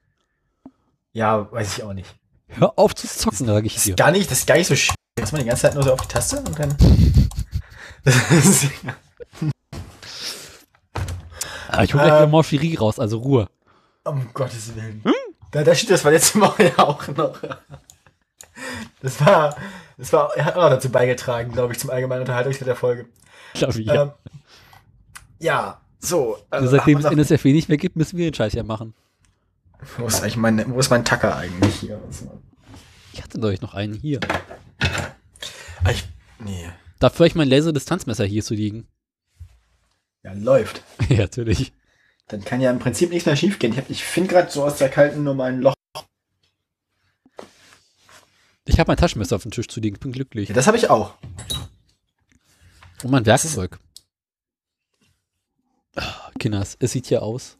Ja, 1.13 1.51
weiß 1.51 1.77
ich 1.77 1.83
auch 1.83 1.93
nicht. 1.93 2.13
Hör 2.49 2.73
auf 2.77 2.95
zu 2.95 3.07
zocken, 3.07 3.45
sage 3.45 3.67
ich 3.67 3.75
Das 3.75 3.83
dir. 3.83 3.91
ist 3.91 3.97
gar 3.97 4.11
nicht, 4.11 4.29
das 4.29 4.39
ist 4.39 4.47
gar 4.47 4.57
nicht 4.57 4.67
so 4.67 4.75
schwer. 4.75 4.95
Jetzt 5.17 5.31
mal 5.33 5.39
die 5.39 5.45
ganze 5.45 5.63
Zeit 5.63 5.73
nur 5.75 5.83
so 5.83 5.93
auf 5.93 6.01
die 6.01 6.07
Taste 6.07 6.37
und 6.39 6.57
dann. 6.57 6.75
Ah, 11.71 11.83
ich 11.83 11.93
hol 11.93 11.99
gleich 12.01 12.11
Ähm. 12.13 12.17
wieder 12.17 12.27
Morcherie 12.27 12.75
raus, 12.75 12.99
also 12.99 13.19
Ruhe. 13.19 13.47
um 14.03 14.27
Gottes 14.33 14.75
Willen. 14.75 15.03
Da, 15.51 15.63
da 15.63 15.75
steht 15.75 15.91
das 15.91 16.03
war 16.03 16.11
letzte 16.11 16.39
Woche 16.41 16.63
ja 16.75 16.79
auch 16.79 17.07
noch. 17.09 17.39
Das 19.01 19.23
war, 19.23 19.55
das 19.97 20.11
war, 20.11 20.35
er 20.35 20.45
hat 20.45 20.55
auch 20.55 20.69
dazu 20.69 20.89
beigetragen, 20.89 21.51
glaube 21.51 21.73
ich, 21.73 21.79
zum 21.79 21.89
allgemeinen 21.91 22.21
Unterhaltungswert 22.21 22.67
der 22.67 22.75
Folge. 22.75 23.05
Glaube 23.53 23.79
ich, 23.79 23.85
Ja, 23.87 23.93
ja. 23.93 24.01
ähm, 24.03 24.11
ja 25.39 25.81
so. 25.99 26.37
Also 26.49 26.65
Also, 26.65 26.77
seitdem 26.77 26.97
es 26.99 27.05
NSFW 27.05 27.53
nicht 27.53 27.69
mehr 27.69 27.77
gibt, 27.77 27.95
müssen 27.95 28.17
wir 28.17 28.29
den 28.29 28.33
Scheiß 28.33 28.53
ja 28.53 28.63
machen. 28.63 28.93
Wo 29.97 30.05
ist 30.07 30.21
eigentlich 30.21 30.37
mein, 30.37 30.73
wo 30.73 30.79
ist 30.79 30.89
mein 30.89 31.05
Tacker 31.05 31.35
eigentlich 31.35 31.75
hier? 31.75 32.01
Ich 33.13 33.21
hatte 33.23 33.39
doch 33.39 33.59
noch 33.61 33.73
einen 33.73 33.93
hier. 33.93 34.19
Ah, 35.83 35.91
Ich, 35.91 36.03
nee. 36.39 36.69
Dafür 36.99 37.25
ich 37.25 37.35
mein 37.35 37.47
Laserdistanzmesser 37.49 38.25
hier 38.25 38.43
zu 38.43 38.53
liegen. 38.53 38.87
Ja, 40.23 40.33
läuft. 40.33 40.83
ja, 41.09 41.19
natürlich. 41.19 41.71
Dann 42.27 42.43
kann 42.43 42.61
ja 42.61 42.69
im 42.71 42.79
Prinzip 42.79 43.09
nichts 43.09 43.25
mehr 43.25 43.35
schief 43.37 43.57
gehen. 43.57 43.71
Ich, 43.71 43.77
hab- 43.79 43.89
ich 43.89 44.03
finde 44.03 44.29
gerade 44.29 44.51
so 44.51 44.63
aus 44.63 44.77
der 44.77 44.89
kalten 44.89 45.23
Nummer 45.23 45.45
ein 45.45 45.61
Loch. 45.61 45.73
Ich 48.65 48.79
habe 48.79 48.91
mein 48.91 48.97
Taschenmesser 48.97 49.35
auf 49.37 49.41
dem 49.43 49.51
Tisch 49.51 49.67
zu 49.67 49.79
liegen. 49.79 49.95
Ich 49.95 49.99
bin 50.01 50.11
glücklich. 50.11 50.49
Ja, 50.49 50.55
das 50.55 50.67
habe 50.67 50.77
ich 50.77 50.89
auch. 50.89 51.15
Und 53.03 53.11
mein 53.11 53.25
Werkzeug. 53.25 53.79
Ah, 55.95 56.29
Kinders, 56.37 56.75
es 56.79 56.91
sieht 56.91 57.07
hier 57.07 57.23
aus. 57.23 57.57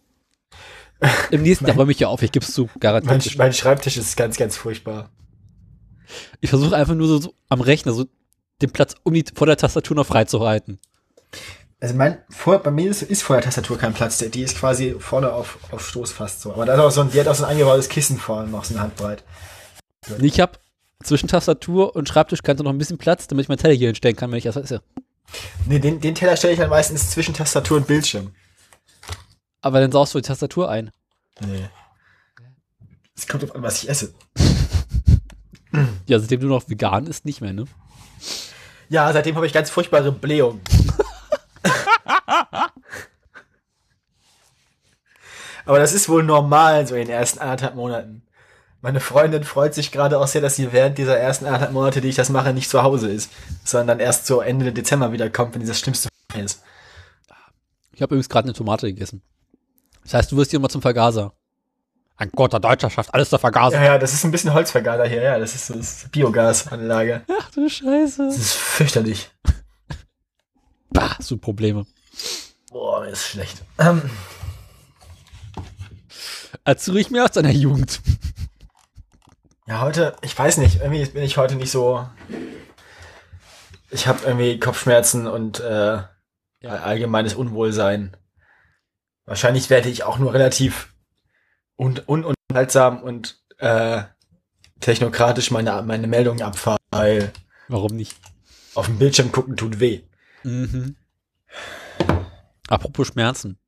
Im 1.32 1.44
nächsten 1.44 1.65
Jahr 1.68 1.77
räume 1.77 1.91
ich 1.91 2.00
ja 2.00 2.08
auf, 2.08 2.22
ich 2.22 2.32
gebe 2.32 2.46
es 2.46 2.53
zu, 2.53 2.65
Mein, 2.65 2.79
garantiert. 2.79 3.38
mein 3.38 3.53
Schreibtisch 3.53 3.98
ist 3.98 4.18
ganz, 4.18 4.38
ganz 4.38 4.58
furchtbar. 4.58 5.10
Ich 6.41 6.50
versuche 6.50 6.75
einfach 6.75 6.96
nur 6.96 7.08
so, 7.08 7.20
so 7.20 7.34
am 7.50 7.62
Rechner 7.62 7.94
so 7.94 8.06
den 8.62 8.72
Platz 8.72 8.96
um 9.03 9.13
die, 9.13 9.24
vor 9.34 9.48
der 9.48 9.58
Tastatur 9.58 9.96
noch 9.96 10.06
freizuhalten. 10.06 10.79
Also 11.79 11.96
mein, 11.96 12.18
vor, 12.29 12.60
bei 12.60 12.72
mir 12.72 12.89
ist, 12.91 13.03
ist 13.03 13.22
vor 13.24 13.38
der 13.38 13.46
Tastatur 13.46 13.77
kein 13.77 13.94
Platz. 13.94 14.18
Die- 14.18 14.41
ist 14.41 14.58
quasi 14.58 14.96
vorne 15.00 15.32
auf, 15.32 15.60
auf 15.72 15.88
Stoß 15.88 16.12
fast 16.12 16.41
so. 16.41 16.51
Aber 16.53 16.65
da 16.65 16.74
ist 16.74 16.79
auch 16.82 16.91
so 16.91 17.01
ein, 17.01 17.12
die 17.12 17.20
hat 17.20 17.27
auch 17.27 17.36
so 17.36 17.46
ein 17.46 17.51
eingebautes 17.51 17.88
Kissen 17.88 18.18
vorne 18.18 18.50
noch 18.50 18.65
so 18.65 18.74
eine 18.74 18.84
Handbreit. 18.84 19.24
Ich 20.22 20.39
habe 20.41 20.53
zwischen 21.01 21.29
Tastatur 21.29 21.96
und 21.96 22.10
Schreibtischkante 22.10 22.63
noch 22.63 22.72
ein 22.72 22.77
bisschen 22.77 22.98
Platz, 22.98 23.27
damit 23.27 23.44
ich 23.46 23.50
mein 23.50 23.58
Teller 23.60 23.74
hier 23.74 23.88
hinstellen 23.88 24.18
kann, 24.18 24.29
wenn 24.32 24.39
ich 24.39 24.44
das 24.44 24.58
esse. 24.58 24.82
Nee, 25.68 25.79
den, 25.79 26.01
den 26.01 26.15
Teller 26.15 26.36
stelle 26.36 26.53
ich 26.53 26.60
dann 26.60 26.70
meistens 26.70 27.12
zwischen 27.12 27.34
Tastatur 27.34 27.77
und 27.77 27.88
Bildschirm. 27.88 28.32
Aber 29.62 29.80
dann 29.80 29.92
saust 29.92 30.13
du 30.13 30.20
die 30.20 30.28
Tastatur 30.28 30.70
ein. 30.70 30.92
Nee. 31.42 31.70
Es 33.16 33.28
kommt 33.28 33.44
auf 33.44 33.54
an, 33.56 33.62
was 33.63 33.84
ich 33.84 33.89
esse. 33.89 34.13
Ja, 36.06 36.20
seitdem 36.20 36.39
du 36.39 36.48
noch 36.48 36.70
vegan 36.70 37.06
isst, 37.08 37.25
nicht 37.25 37.42
mehr, 37.42 37.54
ne? 37.54 37.66
Ja, 38.89 39.12
seitdem 39.13 39.36
habe 39.36 39.46
ich 39.46 39.54
ganz 39.54 39.70
furchtbare 39.70 40.12
Blähungen. 40.12 40.62
Aber 45.66 45.78
das 45.78 45.94
ist 45.94 46.10
wohl 46.10 46.24
normal 46.24 46.88
so 46.88 46.96
in 46.96 47.01
den 47.01 47.12
ersten 47.12 47.39
anderthalb 47.39 47.75
Monaten. 47.75 48.24
Meine 48.82 49.01
Freundin 49.01 49.44
freut 49.44 49.75
sich 49.75 49.92
gerade 49.92 50.18
auch 50.18 50.28
sehr, 50.28 50.42
dass 50.42 50.56
sie 50.56 50.72
während 50.72 50.98
dieser 50.98 51.18
ersten 51.18 51.46
anderthalb 51.46 51.74
Monate, 51.74 52.01
die 52.01 52.08
ich 52.08 52.16
das 52.16 52.30
mache, 52.30 52.54
nicht 52.54 52.70
zu 52.70 52.82
Hause 52.82 53.12
ist, 53.12 53.30
sondern 53.63 54.00
erst 54.00 54.25
so 54.25 54.42
Ende 54.42 54.72
Dezember 54.72 55.12
wiederkommt, 55.12 55.54
wenn 55.54 55.60
dieses 55.60 55.80
schlimmste 55.80 56.08
ist. 56.36 56.63
Ich 57.92 58.01
habe 58.01 58.16
übrigens 58.16 58.30
gerade 58.30 58.46
eine 58.46 58.54
Tomate 58.54 58.88
gegessen. 58.88 59.22
Das 60.10 60.16
heißt, 60.16 60.32
du 60.32 60.38
wirst 60.38 60.50
hier 60.50 60.60
mal 60.60 60.70
zum 60.70 60.82
Vergaser. 60.82 61.34
Ein 62.18 62.32
Gott, 62.32 62.51
der 62.51 62.60
Deutscher 62.60 62.89
schafft 62.89 63.13
alles 63.13 63.30
der 63.30 63.38
Vergaser. 63.38 63.78
Ja, 63.78 63.94
ja, 63.94 63.98
das 64.00 64.12
ist 64.12 64.24
ein 64.24 64.32
bisschen 64.32 64.51
Holzvergader 64.56 65.06
hier, 65.08 65.22
ja, 65.22 65.38
das 65.38 65.54
ist 65.54 65.68
so 65.68 65.75
das 65.75 66.04
ist 66.04 66.12
Biogasanlage. 66.12 67.22
Ach 67.39 67.51
du 67.51 67.70
Scheiße. 67.70 68.25
Das 68.25 68.38
ist 68.38 68.54
fürchterlich. 68.54 69.30
Bah, 70.92 71.16
so 71.20 71.38
Probleme. 71.38 71.86
Boah, 72.72 73.01
mir 73.01 73.10
ist 73.10 73.24
schlecht. 73.24 73.63
Ähm, 73.78 74.10
Erzähl 76.63 76.96
ruhig 76.96 77.12
mehr 77.12 77.25
aus 77.25 77.32
deiner 77.32 77.51
Jugend. 77.51 78.01
ja, 79.68 79.82
heute, 79.82 80.16
ich 80.22 80.38
weiß 80.38 80.58
nicht, 80.58 80.82
irgendwie 80.82 81.06
bin 81.06 81.22
ich 81.22 81.38
heute 81.38 81.54
nicht 81.56 81.70
so. 81.70 82.10
Ich 83.92 84.08
habe 84.08 84.25
irgendwie 84.25 84.60
Kopfschmerzen 84.60 85.28
und 85.28 85.60
äh, 85.60 86.00
allgemeines 86.63 87.36
Unwohlsein. 87.36 88.18
Wahrscheinlich 89.30 89.70
werde 89.70 89.90
ich 89.90 90.02
auch 90.04 90.18
nur 90.18 90.34
relativ 90.34 90.92
un 91.78 92.00
ununterhaltsam 92.08 93.04
und 93.04 93.38
äh, 93.60 94.02
technokratisch 94.80 95.52
meine, 95.52 95.84
meine 95.84 96.08
Meldungen 96.08 96.42
abfahren, 96.42 96.80
weil 96.90 97.32
Warum 97.68 97.96
nicht? 97.96 98.18
auf 98.74 98.88
dem 98.88 98.98
Bildschirm 98.98 99.32
gucken 99.32 99.56
tut 99.56 99.80
weh. 99.80 100.02
Mhm. 100.44 100.96
Apropos 102.70 103.08
Schmerzen. 103.10 103.60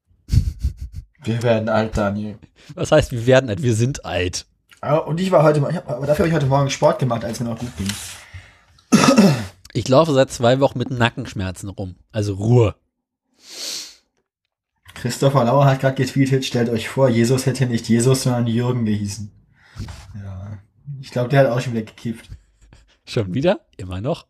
Wir 1.23 1.43
werden 1.43 1.69
alt, 1.69 1.95
Daniel. 1.95 2.39
Was 2.73 2.91
heißt, 2.91 3.11
wir 3.11 3.27
werden 3.27 3.47
alt? 3.51 3.61
Wir 3.61 3.75
sind 3.75 4.03
alt. 4.03 4.47
Ah, 4.79 4.95
Und 4.97 5.19
ich 5.19 5.29
war 5.29 5.43
heute, 5.43 5.59
ich 5.69 5.75
hab, 5.75 5.87
aber 5.91 6.07
dafür 6.07 6.23
habe 6.23 6.29
ich 6.29 6.33
heute 6.33 6.47
Morgen 6.47 6.71
Sport 6.71 6.97
gemacht, 6.97 7.23
als 7.23 7.39
mir 7.39 7.49
noch 7.49 7.59
gut 7.59 7.69
ging. 7.77 7.87
Ich 9.73 9.87
laufe 9.87 10.11
seit 10.13 10.31
zwei 10.31 10.59
Wochen 10.59 10.79
mit 10.79 10.89
Nackenschmerzen 10.89 11.69
rum. 11.69 11.97
Also 12.11 12.33
Ruhe. 12.33 12.73
Christopher 15.01 15.45
Lauer 15.45 15.65
hat 15.65 15.79
gerade 15.81 15.95
getweetet, 15.95 16.45
stellt 16.45 16.69
euch 16.69 16.87
vor, 16.87 17.09
Jesus 17.09 17.47
hätte 17.47 17.65
nicht 17.65 17.89
Jesus, 17.89 18.21
sondern 18.21 18.45
Jürgen 18.45 18.85
gehießen. 18.85 19.31
Ja. 20.13 20.59
Ich 20.99 21.09
glaube, 21.09 21.27
der 21.29 21.39
hat 21.39 21.47
auch 21.47 21.59
schon 21.59 21.73
wieder 21.73 21.81
gekifft. 21.85 22.29
Schon 23.03 23.33
wieder? 23.33 23.65
Immer 23.77 23.99
noch? 23.99 24.27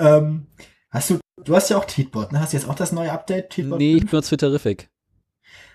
Ähm, 0.00 0.48
hast 0.90 1.10
du, 1.10 1.20
du 1.36 1.54
hast 1.54 1.70
ja 1.70 1.78
auch 1.78 1.84
Tweetbot, 1.84 2.32
ne? 2.32 2.40
Hast 2.40 2.52
du 2.52 2.56
jetzt 2.56 2.68
auch 2.68 2.74
das 2.74 2.90
neue 2.90 3.12
Update? 3.12 3.50
Tweetbot 3.50 3.78
Nee, 3.78 3.92
ich 3.92 4.00
5? 4.00 4.10
benutze 4.10 4.28
Twitterific. 4.30 4.90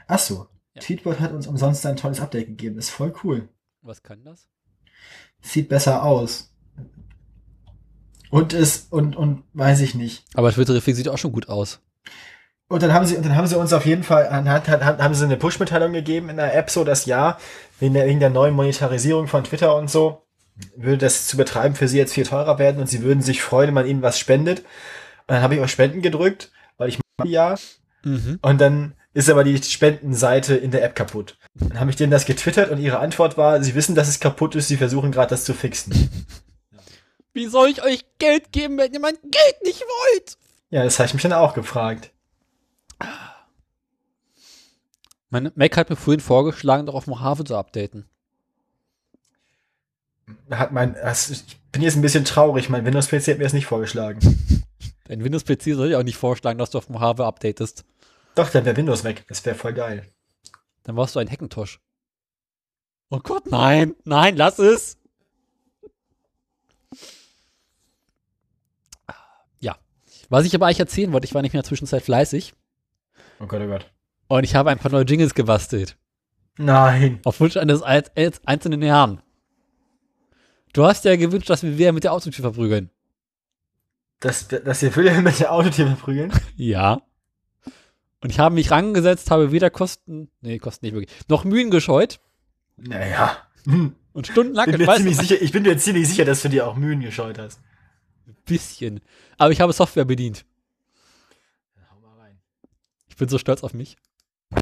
Ach 0.08 0.20
so. 0.20 0.48
Ja. 0.74 0.82
Tweetbot 0.82 1.22
hat 1.22 1.32
uns 1.32 1.48
umsonst 1.48 1.86
ein 1.86 1.96
tolles 1.96 2.20
Update 2.20 2.48
gegeben. 2.48 2.78
Ist 2.78 2.90
voll 2.90 3.14
cool. 3.24 3.48
Was 3.82 4.04
kann 4.04 4.26
das? 4.26 4.50
Sieht 5.40 5.70
besser 5.70 6.04
aus. 6.04 6.54
Und 8.30 8.54
ist, 8.54 8.92
und, 8.92 9.16
und 9.16 9.44
weiß 9.54 9.82
ich 9.82 9.96
nicht. 9.96 10.24
Aber 10.34 10.52
Twitterific 10.52 10.96
sieht 10.96 11.10
auch 11.10 11.18
schon 11.18 11.32
gut 11.32 11.50
aus. 11.50 11.80
Und 12.68 12.84
dann 12.84 12.94
haben 12.94 13.06
sie, 13.06 13.16
und 13.16 13.26
dann 13.26 13.36
haben 13.36 13.48
sie 13.48 13.58
uns 13.58 13.74
auf 13.74 13.86
jeden 13.86 14.04
Fall, 14.04 14.30
hat, 14.30 14.68
hat, 14.68 14.84
haben 14.84 15.14
sie 15.16 15.26
eine 15.26 15.38
Push-Mitteilung 15.38 15.92
gegeben 15.92 16.30
in 16.30 16.38
der 16.38 16.56
App, 16.56 16.70
so 16.70 16.84
dass 16.84 17.06
ja, 17.06 17.40
wegen 17.80 17.96
der, 17.96 18.06
wegen 18.06 18.20
der 18.20 18.30
neuen 18.30 18.54
Monetarisierung 18.54 19.28
von 19.28 19.44
Twitter 19.44 19.76
und 19.76 19.90
so, 19.90 20.22
würde 20.76 21.00
das 21.00 21.26
zu 21.26 21.38
betreiben 21.38 21.74
für 21.74 21.88
sie 21.88 21.98
jetzt 21.98 22.14
viel 22.14 22.26
teurer 22.26 22.60
werden 22.60 22.80
und 22.80 22.88
sie 22.88 23.02
würden 23.02 23.22
sich 23.22 23.42
freuen, 23.42 23.68
wenn 23.68 23.74
man 23.74 23.88
ihnen 23.88 24.02
was 24.04 24.20
spendet. 24.20 24.60
Und 24.60 25.36
dann 25.36 25.42
habe 25.42 25.56
ich 25.56 25.62
auf 25.62 25.70
Spenden 25.70 26.02
gedrückt, 26.02 26.52
weil 26.78 26.90
ich 26.90 27.00
mache 27.18 27.30
ja. 27.30 27.56
Mhm. 28.04 28.38
Und 28.42 28.62
dann 28.62 28.94
ist 29.14 29.30
aber 29.30 29.44
die 29.44 29.62
Spendenseite 29.62 30.56
in 30.56 30.70
der 30.70 30.84
App 30.84 30.96
kaputt. 30.96 31.38
Dann 31.56 31.80
habe 31.80 31.90
ich 31.90 31.96
denen 31.96 32.12
das 32.12 32.26
getwittert 32.26 32.70
und 32.70 32.80
ihre 32.80 33.00
Antwort 33.00 33.38
war, 33.38 33.64
sie 33.64 33.74
wissen, 33.74 33.96
dass 33.96 34.08
es 34.08 34.20
kaputt 34.20 34.56
ist, 34.56 34.68
sie 34.68 34.78
versuchen 34.78 35.12
gerade 35.12 35.32
das 35.32 35.44
zu 35.44 35.54
fixen. 35.54 36.10
Wie 37.34 37.48
soll 37.48 37.70
ich 37.70 37.84
euch 37.84 38.06
Geld 38.18 38.52
geben, 38.52 38.78
wenn 38.78 38.94
ihr 38.94 39.00
mein 39.00 39.18
Geld 39.22 39.64
nicht 39.64 39.82
wollt? 39.82 40.38
Ja, 40.70 40.84
das 40.84 41.00
habe 41.00 41.08
ich 41.08 41.14
mich 41.14 41.24
dann 41.24 41.34
auch 41.34 41.54
gefragt. 41.54 42.12
Mein 45.30 45.52
Mac 45.56 45.78
hat 45.78 45.90
mir 45.90 45.96
vorhin 45.96 46.20
vorgeschlagen, 46.20 46.88
doch 46.88 46.96
auf 46.96 47.08
Mojave 47.08 47.44
zu 47.44 47.56
updaten. 47.56 48.10
Hat 50.50 50.72
mein, 50.72 50.94
das, 50.94 51.30
ich 51.30 51.60
bin 51.72 51.82
jetzt 51.82 51.96
ein 51.96 52.02
bisschen 52.02 52.26
traurig, 52.26 52.70
mein 52.70 52.86
Windows-PC 52.86 53.28
hat 53.28 53.38
mir 53.38 53.44
das 53.44 53.54
nicht 53.54 53.66
vorgeschlagen. 53.66 54.20
Dein 55.06 55.24
Windows-PC 55.24 55.74
soll 55.74 55.92
ja 55.92 56.00
auch 56.00 56.04
nicht 56.04 56.18
vorschlagen, 56.18 56.60
dass 56.60 56.72
du 56.72 56.78
auf 56.78 56.90
Mojave 56.90 57.26
updatest. 57.26 57.84
Doch, 58.36 58.50
dann 58.50 58.66
wäre 58.66 58.78
Windows 58.78 59.04
weg. 59.04 59.26
Das 59.28 59.44
wäre 59.44 59.56
voll 59.56 59.74
geil. 59.74 60.06
Dann 60.84 60.96
warst 60.96 61.16
du 61.16 61.20
ein 61.20 61.30
Hackentosh. 61.30 61.80
Oh 63.10 63.20
Gott, 63.20 63.48
nein, 63.48 63.96
nein, 64.04 64.38
lass 64.38 64.60
es. 64.60 64.98
Ja. 69.60 69.78
Was 70.30 70.46
ich 70.46 70.54
aber 70.56 70.66
eigentlich 70.68 70.80
erzählen 70.80 71.12
wollte, 71.12 71.26
ich 71.26 71.34
war 71.34 71.42
nicht 71.42 71.54
mehr 71.54 71.60
in 71.60 71.64
der 71.64 71.68
Zwischenzeit 71.68 72.04
fleißig 72.04 72.54
Oh 73.40 73.48
Gott, 73.48 73.62
oh 73.64 73.68
Gott. 73.68 73.92
und 74.28 74.44
ich 74.44 74.56
habe 74.56 74.70
ein 74.70 74.78
paar 74.80 74.92
neue 74.92 75.04
Jingles 75.06 75.34
gebastelt. 75.34 75.98
Nein. 76.58 77.20
Auf 77.24 77.40
Wunsch 77.40 77.58
eines 77.58 77.82
ein- 77.82 78.04
eines 78.16 78.42
einzelnen 78.46 78.82
Herrn. 78.82 79.22
Du 80.74 80.84
hast 80.86 81.06
ja 81.06 81.16
gewünscht, 81.16 81.50
dass 81.50 81.64
wir 81.64 81.78
wieder 81.78 81.92
mit 81.94 82.04
der 82.04 82.14
Autotür 82.14 82.44
verprügeln. 82.44 82.90
Dass, 84.20 84.48
dass 84.50 84.84
ihr 84.84 84.94
Wilhelm 84.96 85.24
mit 85.24 85.40
der 85.40 85.52
Autotür 85.54 85.88
verprügeln? 85.88 86.32
Ja. 86.58 87.02
Und 88.22 88.32
ich 88.32 88.40
habe 88.40 88.54
mich 88.54 88.70
rangesetzt, 88.70 89.32
habe 89.32 89.54
weder 89.54 89.70
Kosten, 89.70 90.30
nee, 90.42 90.60
Kosten 90.60 90.86
nicht 90.86 90.94
wirklich, 90.94 91.18
noch 91.30 91.46
Mühen 91.46 91.72
gescheut 91.72 92.20
Naja. 92.76 93.38
Hm. 93.64 93.96
und 94.12 94.28
stundenlang 94.28 94.70
Bin 94.70 94.82
mir 94.82 94.94
ziemlich 94.96 95.16
sicher, 95.18 95.42
ich 95.42 95.54
bin 95.54 95.64
mir 95.64 95.78
ziemlich 95.78 96.08
sicher, 96.10 96.26
dass 96.26 96.42
du 96.42 96.50
dir 96.50 96.68
auch 96.68 96.76
Mühen 96.76 97.00
gescheut 97.00 97.38
hast. 97.40 97.62
Bisschen. 98.50 99.00
Aber 99.38 99.52
ich 99.52 99.62
habe 99.62 99.72
Software 99.74 100.06
bedient. 100.06 100.46
Hau 101.90 102.00
mal 102.02 102.18
rein. 102.20 102.40
Ich 103.08 103.16
bin 103.16 103.30
so 103.30 103.38
stolz 103.38 103.64
auf 103.64 103.74
mich. 103.74 103.96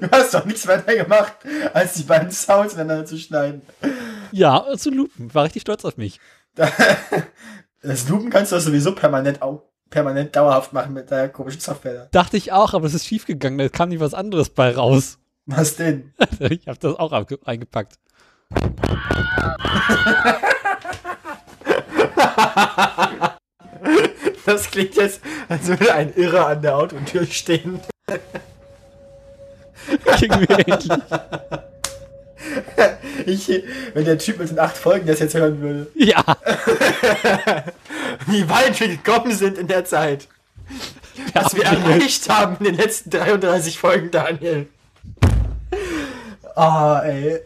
Du 0.00 0.10
hast 0.10 0.34
doch 0.34 0.44
nichts 0.44 0.66
weiter 0.66 0.94
gemacht, 0.94 1.36
als 1.72 1.94
die 1.94 2.02
beiden 2.02 2.30
Sounds 2.30 2.74
ineinander 2.74 3.06
zu 3.06 3.18
schneiden. 3.18 3.62
Ja, 4.32 4.66
zu 4.76 4.90
lupen. 4.90 5.32
War 5.34 5.44
richtig 5.44 5.62
stolz 5.62 5.84
auf 5.84 5.96
mich. 5.96 6.20
Das 7.82 8.08
Loopen 8.08 8.30
kannst 8.30 8.50
du 8.50 8.58
sowieso 8.58 8.96
permanent, 8.96 9.42
au 9.42 9.62
permanent 9.90 10.34
dauerhaft 10.34 10.72
machen 10.72 10.92
mit 10.92 11.08
deiner 11.08 11.28
komischen 11.28 11.60
Software. 11.60 11.94
da. 11.94 12.08
Dachte 12.10 12.36
ich 12.36 12.50
auch, 12.50 12.74
aber 12.74 12.86
es 12.86 12.94
ist 12.94 13.06
schief 13.06 13.26
gegangen. 13.26 13.58
Da 13.58 13.68
kam 13.68 13.90
nicht 13.90 14.00
was 14.00 14.12
anderes 14.12 14.50
bei 14.50 14.74
raus. 14.74 15.18
Was 15.46 15.76
denn? 15.76 16.12
ich 16.40 16.66
habe 16.66 16.78
das 16.78 16.96
auch 16.96 17.12
eingepackt. 17.44 17.98
Das 24.44 24.70
klingt 24.70 24.94
jetzt, 24.94 25.20
als 25.48 25.66
würde 25.66 25.92
ein 25.92 26.14
Irrer 26.14 26.46
an 26.46 26.62
der 26.62 26.76
Autotür 26.76 27.26
stehen. 27.26 27.80
Ging 30.20 30.30
mir 30.30 30.50
endlich. 30.50 31.02
Ich, 33.26 33.48
wenn 33.94 34.04
der 34.04 34.18
Typ 34.18 34.38
mit 34.38 34.50
den 34.50 34.58
acht 34.58 34.76
Folgen 34.76 35.06
das 35.06 35.18
jetzt 35.18 35.34
hören 35.34 35.60
würde. 35.60 35.90
Ja, 35.94 36.22
Wie 38.26 38.48
weit 38.48 38.78
wir 38.78 38.88
gekommen 38.88 39.32
sind 39.32 39.58
in 39.58 39.66
der 39.66 39.84
Zeit. 39.84 40.28
Was 41.32 41.54
wir 41.54 41.64
erreicht 41.64 42.28
haben 42.28 42.56
in 42.58 42.64
den 42.66 42.74
letzten 42.76 43.10
33 43.10 43.78
Folgen, 43.78 44.10
Daniel. 44.10 44.68
Ah, 46.56 47.00
ey. 47.04 47.40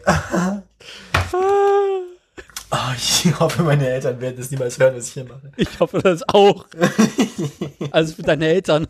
Ah, 2.73 2.93
ich 2.95 3.37
hoffe, 3.39 3.63
meine 3.63 3.87
Eltern 3.89 4.21
werden 4.21 4.37
das 4.37 4.49
niemals 4.51 4.79
hören, 4.79 4.95
was 4.95 5.07
ich 5.07 5.13
hier 5.13 5.25
mache. 5.25 5.51
ich 5.57 5.79
hoffe 5.79 5.99
das 6.01 6.23
auch. 6.29 6.65
Also 7.91 8.15
für 8.15 8.21
deine 8.21 8.47
Eltern. 8.47 8.87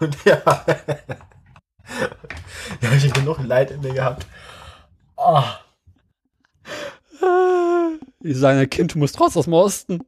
Und 0.00 0.16
ja. 0.24 0.40
Ja, 2.80 2.92
ich 2.96 3.04
habe 3.04 3.20
genug 3.20 3.38
Leid 3.44 3.70
in 3.72 3.80
mir 3.82 3.92
gehabt. 3.92 4.26
Ah. 5.16 5.58
Die 8.20 8.32
sagen, 8.32 8.70
Kind, 8.70 8.94
du 8.94 8.98
musst 8.98 9.20
raus 9.20 9.36
aus 9.36 9.44
dem 9.44 9.52
Osten. 9.52 10.00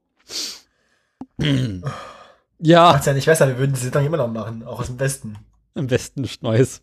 ja, 2.59 2.93
Macht's 2.93 3.07
ja 3.07 3.13
nicht 3.13 3.27
besser, 3.27 3.49
wir 3.49 3.59
würden 3.59 3.75
diese 3.75 3.85
Sendung 3.91 4.07
immer 4.07 4.17
noch 4.17 4.29
machen, 4.29 4.65
auch 4.65 4.81
aus 4.81 4.87
dem 4.87 4.99
Westen. 4.99 5.37
im 5.75 5.91
Westen 5.91 6.23
nichts 6.23 6.43
Neues. 6.43 6.81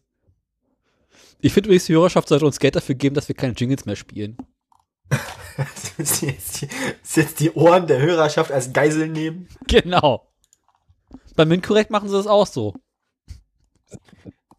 Ich 1.43 1.51
finde 1.51 1.67
übrigens, 1.67 1.88
die 1.88 1.93
Hörerschaft 1.93 2.29
sollte 2.29 2.45
uns 2.45 2.58
Geld 2.58 2.77
dafür 2.77 2.95
geben, 2.95 3.15
dass 3.15 3.27
wir 3.27 3.36
keine 3.36 3.53
Jingles 3.53 3.86
mehr 3.86 3.97
spielen. 3.97 4.38
Das 5.56 6.21
jetzt 6.21 6.62
die, 6.62 6.67
das 6.67 7.13
sind 7.13 7.23
jetzt 7.25 7.39
die 7.39 7.51
Ohren 7.51 7.86
der 7.86 7.99
Hörerschaft 7.99 8.51
als 8.51 8.73
Geisel 8.73 9.08
nehmen. 9.08 9.47
Genau. 9.67 10.27
Beim 11.36 11.51
Inkorrekt 11.51 11.91
machen 11.91 12.10
sie 12.10 12.15
das 12.15 12.25
auch 12.25 12.47
so. 12.47 12.73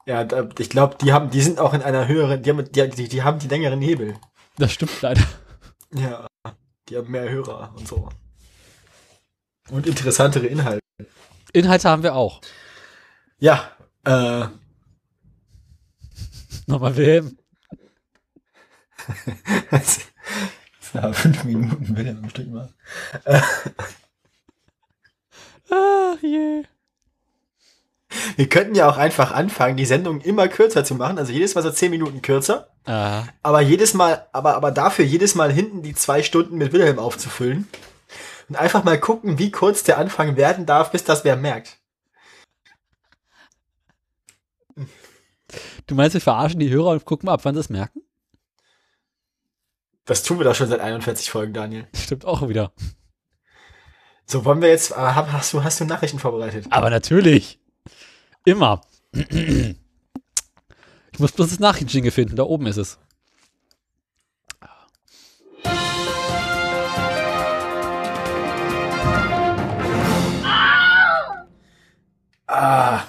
Ja, 0.07 0.23
da, 0.23 0.49
ich 0.57 0.71
glaube, 0.71 0.97
die 1.01 1.13
haben, 1.13 1.31
die 1.31 1.41
sind 1.41 1.59
auch 1.59 1.75
in 1.75 1.83
einer 1.83 2.07
höheren, 2.07 2.45
die 2.45 2.51
haben, 2.51 2.71
die, 2.71 2.89
die, 2.91 3.09
die 3.09 3.23
haben 3.25 3.41
die 3.41 3.49
längeren 3.49 3.81
Hebel. 3.81 4.15
Das 4.57 4.71
stimmt 4.71 5.03
leider. 5.03 5.25
Ja, 5.93 6.29
die 6.89 6.97
haben 6.97 7.11
mehr 7.11 7.29
Hörer 7.29 7.75
und 7.77 7.89
so. 7.89 8.09
Und 9.71 9.89
interessantere 9.89 10.47
Inhalte. 10.47 10.81
Inhalte 11.53 11.89
haben 11.89 12.05
wir 12.05 12.15
auch. 12.15 12.41
Ja, 13.41 13.73
äh. 14.05 14.47
Nochmal 16.67 16.97
Wilhelm. 16.97 17.39
das 19.71 20.01
war 20.95 21.13
fünf 21.13 21.45
Minuten 21.45 21.97
Wilhelm 21.97 22.25
am 22.25 22.31
Stück 22.31 22.49
mal. 22.49 22.73
Ach 25.71 26.23
je. 26.23 26.65
Wir 28.37 28.49
könnten 28.49 28.75
ja 28.75 28.89
auch 28.89 28.97
einfach 28.97 29.33
anfangen, 29.33 29.77
die 29.77 29.85
Sendung 29.85 30.21
immer 30.21 30.49
kürzer 30.49 30.85
zu 30.85 30.95
machen, 30.95 31.19
also 31.19 31.33
jedes 31.33 31.55
Mal 31.55 31.63
so 31.63 31.71
zehn 31.71 31.91
Minuten 31.91 32.23
kürzer. 32.23 32.69
Aha. 32.85 33.27
Aber 33.43 33.61
jedes 33.61 33.95
Mal, 33.95 34.27
aber, 34.33 34.55
aber 34.55 34.71
dafür 34.71 35.05
jedes 35.05 35.35
Mal 35.35 35.53
hinten 35.53 35.83
die 35.83 35.95
zwei 35.95 36.23
Stunden 36.23 36.57
mit 36.57 36.73
Wilhelm 36.73 36.99
aufzufüllen. 36.99 37.69
Und 38.49 38.57
einfach 38.57 38.85
mal 38.85 39.01
gucken, 39.01 39.39
wie 39.39 39.51
kurz 39.51 39.83
der 39.83 39.99
Anfang 39.99 40.37
werden 40.37 40.67
darf, 40.67 40.93
bis 40.93 41.05
das 41.05 41.25
wer 41.25 41.37
merkt. 41.37 41.79
Du 45.87 45.95
meinst, 45.95 46.15
wir 46.15 46.21
verarschen 46.21 46.61
die 46.61 46.71
Hörer 46.71 46.93
und 46.93 47.05
gucken 47.05 47.27
mal, 47.27 47.35
ab 47.35 47.45
wann 47.45 47.55
sie 47.55 47.61
es 47.61 47.69
merken? 47.69 48.01
Das 50.07 50.23
tun 50.23 50.39
wir 50.39 50.45
doch 50.45 50.55
schon 50.55 50.69
seit 50.69 50.81
41 50.81 51.31
Folgen, 51.31 51.53
Daniel. 51.53 51.87
Stimmt 51.95 52.25
auch 52.25 52.49
wieder. 52.49 52.73
So, 54.27 54.45
wollen 54.45 54.63
wir 54.63 54.69
jetzt, 54.69 54.93
äh, 54.93 54.95
hast 54.95 55.53
du, 55.53 55.63
hast 55.63 55.81
du 55.81 55.85
Nachrichten 55.85 56.19
vorbereitet? 56.19 56.67
Aber 56.71 56.89
natürlich. 56.89 57.59
Immer. 58.45 58.81
Ich 59.13 59.77
muss 61.19 61.33
bloß 61.33 61.51
das 61.51 61.61
Nachrichtenjingle 61.61 62.11
finden. 62.11 62.37
Da 62.37 62.45
oben 62.45 62.67
ist 62.67 62.79
es. 62.79 62.99
Ah. 72.47 73.03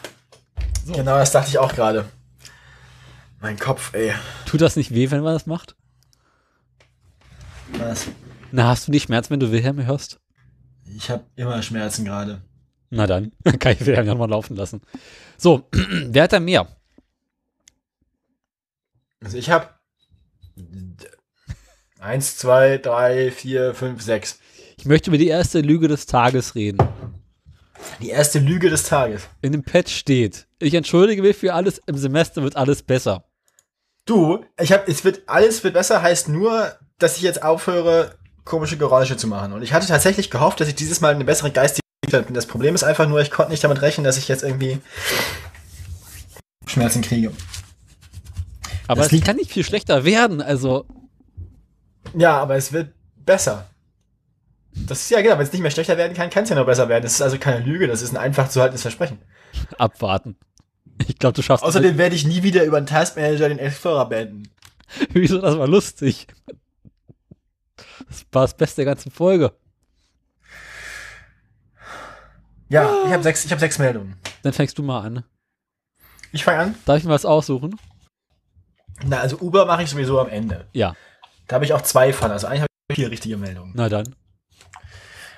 Genau, 0.88 1.18
das 1.18 1.32
dachte 1.32 1.50
ich 1.50 1.58
auch 1.58 1.74
gerade. 1.74 2.06
Mein 3.46 3.60
Kopf, 3.60 3.94
ey. 3.94 4.12
Tut 4.48 4.60
das 4.60 4.76
nicht 4.76 4.92
weh, 4.92 5.12
wenn 5.12 5.22
man 5.22 5.34
das 5.34 5.46
macht? 5.46 5.76
Was? 7.74 8.08
Na, 8.52 8.70
hast 8.70 8.88
du 8.88 8.92
nicht 8.92 9.04
Schmerz, 9.04 9.30
wenn 9.30 9.40
du 9.40 9.52
Wilhelm 9.52 9.86
hörst? 9.86 10.20
Ich 10.98 11.12
habe 11.12 11.26
immer 11.36 11.62
Schmerzen 11.62 12.06
gerade. 12.06 12.42
Na 12.90 13.06
dann, 13.06 13.34
kann 13.60 13.74
ich 13.74 13.86
Wilhelm 13.86 14.08
ja 14.08 14.16
mal 14.16 14.28
laufen 14.28 14.56
lassen. 14.56 14.82
So, 15.38 15.70
wer 15.72 16.24
hat 16.24 16.34
da 16.34 16.40
mehr? 16.40 16.68
Also 19.24 19.38
ich 19.38 19.52
habe 19.52 19.70
eins, 22.00 22.38
zwei, 22.38 22.80
drei, 22.80 23.30
vier, 23.30 23.76
fünf, 23.76 24.02
sechs. 24.02 24.40
Ich 24.76 24.86
möchte 24.86 25.12
über 25.12 25.20
die 25.20 25.28
erste 25.28 25.62
Lüge 25.62 25.88
des 25.88 26.08
Tages 26.08 26.56
reden. 26.56 26.80
Die 28.02 28.10
erste 28.10 28.40
Lüge 28.40 28.72
des 28.72 28.86
Tages. 28.86 29.28
In 29.44 29.52
dem 29.52 29.62
Patch 29.62 29.96
steht, 29.96 30.48
ich 30.58 30.74
entschuldige 30.74 31.22
mich 31.22 31.38
für 31.38 31.54
alles, 31.54 31.80
im 31.86 31.96
Semester 31.96 32.42
wird 32.42 32.56
alles 32.56 32.82
besser. 32.82 33.24
Du, 34.06 34.46
ich 34.62 34.72
habe, 34.72 34.84
es 34.90 35.04
wird 35.04 35.24
alles 35.28 35.64
wird 35.64 35.74
besser, 35.74 36.02
heißt 36.02 36.30
nur, 36.30 36.74
dass 37.00 37.18
ich 37.18 37.24
jetzt 37.24 37.42
aufhöre, 37.42 38.16
komische 38.44 38.78
Geräusche 38.78 39.18
zu 39.18 39.28
machen. 39.28 39.52
Und 39.54 39.64
ich 39.64 39.74
hatte 39.74 39.88
tatsächlich 39.88 40.30
gehofft, 40.30 40.60
dass 40.60 40.68
ich 40.68 40.76
dieses 40.76 41.02
Mal 41.02 41.16
eine 41.16 41.26
bessere 41.26 41.50
geistige 41.52 41.82
bin. 42.12 42.34
Das 42.36 42.46
Problem 42.46 42.76
ist 42.76 42.84
einfach 42.84 43.08
nur, 43.08 43.20
ich 43.22 43.32
konnte 43.32 43.52
nicht 43.52 43.64
damit 43.64 43.82
rechnen, 43.82 44.04
dass 44.04 44.18
ich 44.18 44.28
jetzt 44.28 44.44
irgendwie 44.44 44.80
Schmerzen 46.68 47.02
kriege. 47.02 47.32
Aber 48.88 48.98
Das 49.00 49.08
es 49.08 49.12
liegt- 49.12 49.26
kann 49.26 49.38
nicht 49.38 49.52
viel 49.52 49.64
schlechter 49.64 50.06
werden, 50.06 50.40
also. 50.42 50.86
Ja, 52.16 52.38
aber 52.40 52.56
es 52.56 52.72
wird 52.72 52.94
besser. 53.26 53.66
Das 54.76 55.02
ist 55.02 55.10
ja 55.10 55.22
genau, 55.22 55.38
wenn 55.40 55.46
es 55.48 55.52
nicht 55.54 55.62
mehr 55.62 55.72
schlechter 55.72 55.98
werden 55.98 56.14
kann, 56.16 56.30
kann 56.30 56.44
es 56.44 56.50
ja 56.50 56.56
nur 56.56 56.66
besser 56.66 56.88
werden. 56.90 57.02
Das 57.04 57.14
ist 57.14 57.22
also 57.24 57.40
keine 57.40 57.66
Lüge, 57.66 57.88
das 57.88 58.04
ist 58.04 58.12
ein 58.12 58.18
einfach 58.18 58.50
zu 58.50 58.62
haltendes 58.62 58.84
Versprechen. 58.84 59.18
abwarten. 59.80 60.38
Ich 61.08 61.20
glaube, 61.20 61.34
du 61.36 61.42
schaffst 61.42 61.64
es. 61.64 61.68
Außerdem 61.70 61.98
werde 61.98 62.16
ich 62.16 62.26
nie 62.26 62.42
wieder 62.44 62.64
über 62.64 62.78
einen 62.78 62.86
Taskmanager 62.86 63.50
den 63.50 63.60
Explorer 63.60 64.08
beenden. 64.08 64.50
Wieso, 65.10 65.40
das 65.42 65.58
war 65.58 65.68
lustig. 65.68 66.28
Das 68.08 68.26
war 68.32 68.44
das 68.44 68.56
Beste 68.56 68.78
der 68.78 68.86
ganzen 68.94 69.12
Folge. 69.12 69.52
Ja, 72.70 73.04
ich 73.06 73.12
habe 73.12 73.24
sechs, 73.24 73.46
ich 73.46 73.52
habe 73.52 73.60
sechs 73.60 73.78
Meldungen. 73.78 74.16
Dann 74.42 74.54
fängst 74.54 74.78
du 74.78 74.84
mal 74.84 75.02
an. 75.02 75.24
Ich 76.32 76.44
fange 76.44 76.60
an. 76.60 76.76
Darf 76.86 76.98
ich 76.98 77.04
mir 77.04 77.12
was 77.12 77.26
aussuchen? 77.26 77.80
Na, 79.04 79.20
also 79.20 79.38
Uber 79.40 79.66
mache 79.66 79.84
ich 79.84 79.90
sowieso 79.90 80.20
am 80.20 80.30
Ende. 80.30 80.68
Ja, 80.74 80.96
Da 81.48 81.56
habe 81.56 81.66
ich 81.66 81.74
auch 81.74 81.82
zwei 81.82 82.12
von, 82.14 82.32
also 82.32 82.48
eigentlich 82.48 82.62
habe 82.62 82.70
ich 82.90 82.96
vier 82.96 83.12
richtige 83.12 83.38
Meldungen. 83.38 83.74
na 83.76 83.90
dann. 83.90 84.16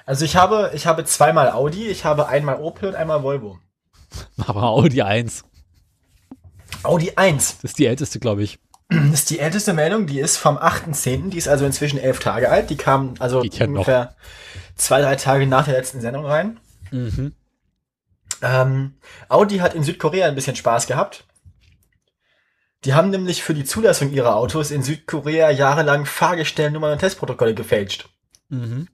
Also 0.05 0.23
ich 0.23 0.35
habe, 0.37 0.71
ich 0.73 0.87
habe 0.87 1.03
zweimal 1.03 1.51
Audi, 1.51 1.87
ich 1.87 2.05
habe 2.05 2.27
einmal 2.27 2.61
Opel 2.61 2.89
und 2.89 2.95
einmal 2.95 3.23
Volvo. 3.23 3.59
Aber 4.37 4.63
Audi 4.63 5.01
1. 5.01 5.43
Audi 6.83 7.13
1 7.15 7.59
Das 7.61 7.71
ist 7.71 7.79
die 7.79 7.85
älteste, 7.85 8.19
glaube 8.19 8.43
ich. 8.43 8.59
das 8.89 9.13
ist 9.21 9.29
die 9.29 9.39
älteste 9.39 9.73
Meldung, 9.73 10.07
die 10.07 10.19
ist 10.19 10.37
vom 10.37 10.57
8.10., 10.57 11.29
die 11.29 11.37
ist 11.37 11.47
also 11.47 11.65
inzwischen 11.65 11.99
elf 11.99 12.19
Tage 12.19 12.49
alt. 12.49 12.69
Die 12.69 12.77
kam 12.77 13.15
also 13.19 13.41
Geht 13.41 13.55
ja 13.59 13.67
noch. 13.67 13.73
ungefähr 13.73 14.15
zwei, 14.75 15.01
drei 15.01 15.15
Tage 15.15 15.45
nach 15.47 15.65
der 15.65 15.73
letzten 15.75 16.01
Sendung 16.01 16.25
rein. 16.25 16.59
Mhm. 16.91 17.33
Ähm, 18.41 18.93
Audi 19.29 19.57
hat 19.57 19.73
in 19.73 19.83
Südkorea 19.83 20.27
ein 20.27 20.35
bisschen 20.35 20.55
Spaß 20.55 20.87
gehabt. 20.87 21.25
Die 22.85 22.93
haben 22.93 23.09
nämlich 23.09 23.43
für 23.43 23.55
die 23.55 23.65
Zulassung 23.65 24.11
ihrer 24.13 24.35
Autos 24.35 24.69
in 24.71 24.83
Südkorea 24.83 25.49
jahrelang 25.49 26.05
Fahrgestellnummern 26.05 26.93
und 26.93 26.99
Testprotokolle 26.99 27.55
gefälscht. 27.55 28.09
Mhm. 28.49 28.87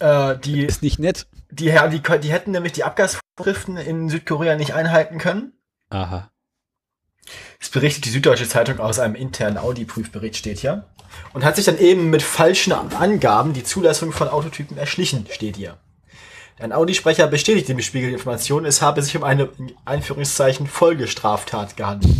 Äh, 0.00 0.36
die, 0.38 0.64
Ist 0.66 0.82
nicht 0.82 0.98
nett. 0.98 1.26
die, 1.50 1.72
die, 1.90 2.18
die 2.20 2.32
hätten 2.32 2.50
nämlich 2.50 2.72
die 2.72 2.84
Abgasvorschriften 2.84 3.76
in 3.78 4.10
Südkorea 4.10 4.56
nicht 4.56 4.74
einhalten 4.74 5.18
können. 5.18 5.52
Aha. 5.88 6.30
Das 7.60 7.70
berichtet 7.70 8.04
die 8.04 8.10
Süddeutsche 8.10 8.48
Zeitung 8.48 8.78
aus 8.80 8.98
einem 8.98 9.14
internen 9.14 9.58
Audi-Prüfbericht, 9.58 10.36
steht 10.36 10.58
hier. 10.58 10.86
Und 11.32 11.44
hat 11.44 11.56
sich 11.56 11.64
dann 11.64 11.78
eben 11.78 12.10
mit 12.10 12.22
falschen 12.22 12.72
Angaben 12.72 13.52
die 13.52 13.64
Zulassung 13.64 14.12
von 14.12 14.28
Autotypen 14.28 14.76
erschlichen, 14.76 15.26
steht 15.30 15.56
hier. 15.56 15.78
Ein 16.58 16.72
Audi-Sprecher 16.72 17.26
bestätigt 17.26 17.68
dem 17.68 17.80
Spiegel 17.80 18.08
die 18.08 18.14
Information, 18.14 18.64
es 18.64 18.80
habe 18.80 19.02
sich 19.02 19.16
um 19.16 19.24
eine, 19.24 19.50
in 19.58 19.72
Anführungszeichen, 19.84 20.66
Folgestraftat 20.66 21.76
gehandelt. 21.76 22.14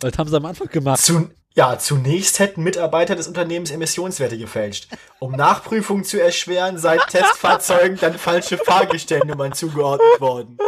Das 0.00 0.18
haben 0.18 0.28
sie 0.28 0.36
am 0.36 0.46
Anfang 0.46 0.68
gemacht. 0.68 1.00
Zu, 1.00 1.30
ja, 1.54 1.78
zunächst 1.78 2.40
hätten 2.40 2.62
Mitarbeiter 2.62 3.14
des 3.14 3.28
Unternehmens 3.28 3.70
Emissionswerte 3.70 4.38
gefälscht. 4.38 4.88
Um 5.20 5.32
Nachprüfungen 5.32 6.02
zu 6.02 6.20
erschweren, 6.20 6.78
seien 6.78 7.00
Testfahrzeugen 7.08 7.98
dann 8.00 8.18
falsche 8.18 8.58
Fahrgestellnummern 8.58 9.52
zugeordnet 9.52 10.20
worden. 10.20 10.58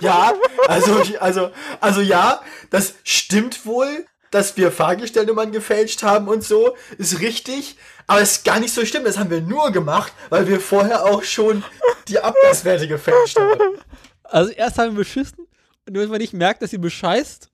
Ja, 0.00 0.34
also, 0.68 1.02
also, 1.20 1.50
also 1.80 2.00
ja, 2.00 2.42
das 2.70 2.94
stimmt 3.04 3.64
wohl, 3.64 4.06
dass 4.30 4.56
wir 4.56 4.72
Fahrgestellnummern 4.72 5.52
gefälscht 5.52 6.02
haben 6.02 6.28
und 6.28 6.42
so, 6.42 6.76
ist 6.98 7.20
richtig, 7.20 7.76
aber 8.06 8.20
es 8.20 8.38
ist 8.38 8.44
gar 8.44 8.60
nicht 8.60 8.74
so 8.74 8.84
schlimm, 8.84 9.04
das 9.04 9.18
haben 9.18 9.30
wir 9.30 9.40
nur 9.40 9.70
gemacht, 9.70 10.12
weil 10.30 10.48
wir 10.48 10.60
vorher 10.60 11.04
auch 11.04 11.22
schon 11.22 11.62
die 12.08 12.18
Abgaswerte 12.18 12.88
gefälscht 12.88 13.38
haben. 13.38 13.78
Also 14.24 14.50
erst 14.52 14.78
haben 14.78 14.92
wir 14.92 14.98
beschissen 14.98 15.46
und 15.86 15.94
wenn 15.96 16.08
man 16.08 16.18
nicht 16.18 16.32
merkt, 16.32 16.62
dass 16.62 16.70
sie 16.70 16.78
bescheißt, 16.78 17.50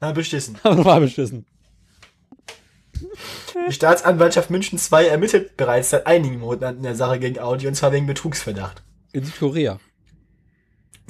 Na, 0.00 0.12
beschissen. 0.12 0.56
haben 0.64 0.76
wir 0.76 0.84
nochmal 0.84 1.00
beschissen. 1.00 1.46
Die 3.68 3.72
Staatsanwaltschaft 3.72 4.50
München 4.50 4.78
2 4.78 5.06
ermittelt 5.06 5.56
bereits 5.56 5.90
seit 5.90 6.06
einigen 6.06 6.38
Monaten 6.38 6.78
in 6.78 6.82
der 6.84 6.94
Sache 6.94 7.18
gegen 7.18 7.38
Audi 7.40 7.66
und 7.66 7.74
zwar 7.74 7.92
wegen 7.92 8.06
Betrugsverdacht. 8.06 8.82
In 9.12 9.24
Südkorea. 9.24 9.78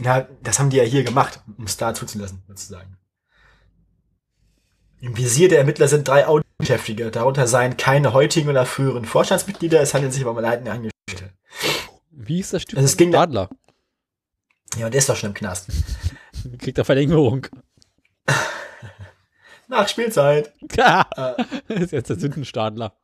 Ja, 0.00 0.26
das 0.42 0.59
haben 0.59 0.70
die 0.70 0.78
ja 0.78 0.85
hier 0.85 1.05
gemacht, 1.05 1.40
um 1.59 1.64
es 1.64 1.76
da 1.76 1.94
zuzulassen, 1.94 2.42
sozusagen. 2.48 2.96
Im 5.00 5.16
Visier 5.16 5.48
der 5.48 5.59
Ermittler 5.59 5.88
sind 5.88 6.07
drei 6.07 6.26
Audi-Beschäftigte, 6.26 7.11
darunter 7.11 7.46
seien 7.46 7.76
keine 7.76 8.12
heutigen 8.12 8.48
oder 8.48 8.64
früheren 8.64 9.05
Vorstandsmitglieder, 9.05 9.81
es 9.81 9.94
handelt 9.94 10.12
sich 10.12 10.22
aber 10.22 10.31
um 10.31 10.38
leitende 10.38 10.70
Angestellte. 10.70 11.35
Wie 12.11 12.40
ist 12.40 12.52
das 12.52 12.62
Stück? 12.62 12.78
Also 12.78 12.87
es 12.87 12.96
ging 12.96 13.14
Adler. 13.14 13.48
Ja, 14.76 14.87
und 14.87 14.92
der 14.92 15.00
ist 15.00 15.09
doch 15.09 15.16
schon 15.16 15.31
im 15.31 15.35
Knast. 15.35 15.68
Kriegt 16.59 16.78
er 16.78 16.85
Verlängerung. 16.85 17.46
Nach 19.68 19.88
Spielzeit. 19.88 20.52
das 20.61 21.07
ist 21.68 21.92
jetzt 21.92 22.11
der 22.11 22.18
Sündenstadler. 22.18 22.94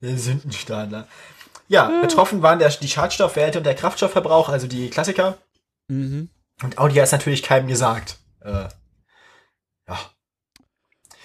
Der 0.00 0.16
Sündenstadler. 0.16 1.06
Ja, 1.68 2.00
betroffen 2.00 2.42
waren 2.42 2.58
der, 2.58 2.70
die 2.70 2.88
Schadstoffwerte 2.88 3.58
und 3.58 3.64
der 3.64 3.74
Kraftstoffverbrauch, 3.74 4.48
also 4.48 4.66
die 4.66 4.88
Klassiker. 4.88 5.36
Mhm. 5.88 6.30
Und 6.62 6.78
Audi 6.78 6.94
hat 6.96 7.04
es 7.04 7.12
natürlich 7.12 7.42
keinem 7.42 7.68
gesagt. 7.68 8.18
Äh, 8.40 8.68
ja. 9.88 9.98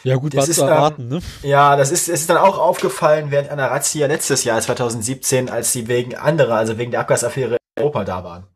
Ja 0.03 0.15
gut, 0.17 0.33
Das 0.33 0.43
war 0.43 0.49
ist, 0.49 0.55
zu 0.57 0.63
erwarten, 0.63 1.07
ne? 1.07 1.21
Ja, 1.43 1.77
das 1.77 1.91
ist, 1.91 2.09
es 2.09 2.21
ist 2.21 2.29
dann 2.29 2.37
auch 2.37 2.57
aufgefallen 2.57 3.31
während 3.31 3.49
einer 3.49 3.71
Razzia 3.71 4.07
letztes 4.07 4.43
Jahr 4.43 4.59
2017, 4.59 5.49
als 5.49 5.71
sie 5.71 5.87
wegen 5.87 6.15
anderer, 6.15 6.55
also 6.55 6.77
wegen 6.77 6.91
der 6.91 6.99
Abgasaffäre 6.99 7.57
in 7.75 7.83
Europa 7.83 8.03
da 8.03 8.23
waren. 8.23 8.47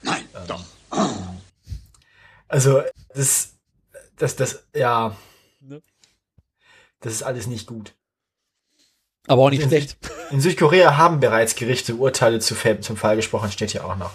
Nein, 0.00 0.24
doch. 0.46 0.64
Also, 2.48 2.82
das, 3.14 3.58
das, 4.16 4.36
das, 4.36 4.66
ja. 4.74 5.14
Ne? 5.60 5.82
Das 7.00 7.12
ist 7.12 7.22
alles 7.22 7.46
nicht 7.46 7.66
gut. 7.66 7.94
Aber 9.26 9.42
auch 9.42 9.50
nicht 9.50 9.62
In 9.62 9.68
schlecht. 9.68 9.98
In 10.30 10.40
Südkorea 10.40 10.96
haben 10.96 11.20
bereits 11.20 11.54
Gerichte 11.54 11.96
Urteile 11.96 12.40
zu, 12.40 12.54
zum 12.80 12.96
Fall 12.96 13.16
gesprochen, 13.16 13.52
steht 13.52 13.72
hier 13.72 13.84
auch 13.84 13.96
noch. 13.96 14.12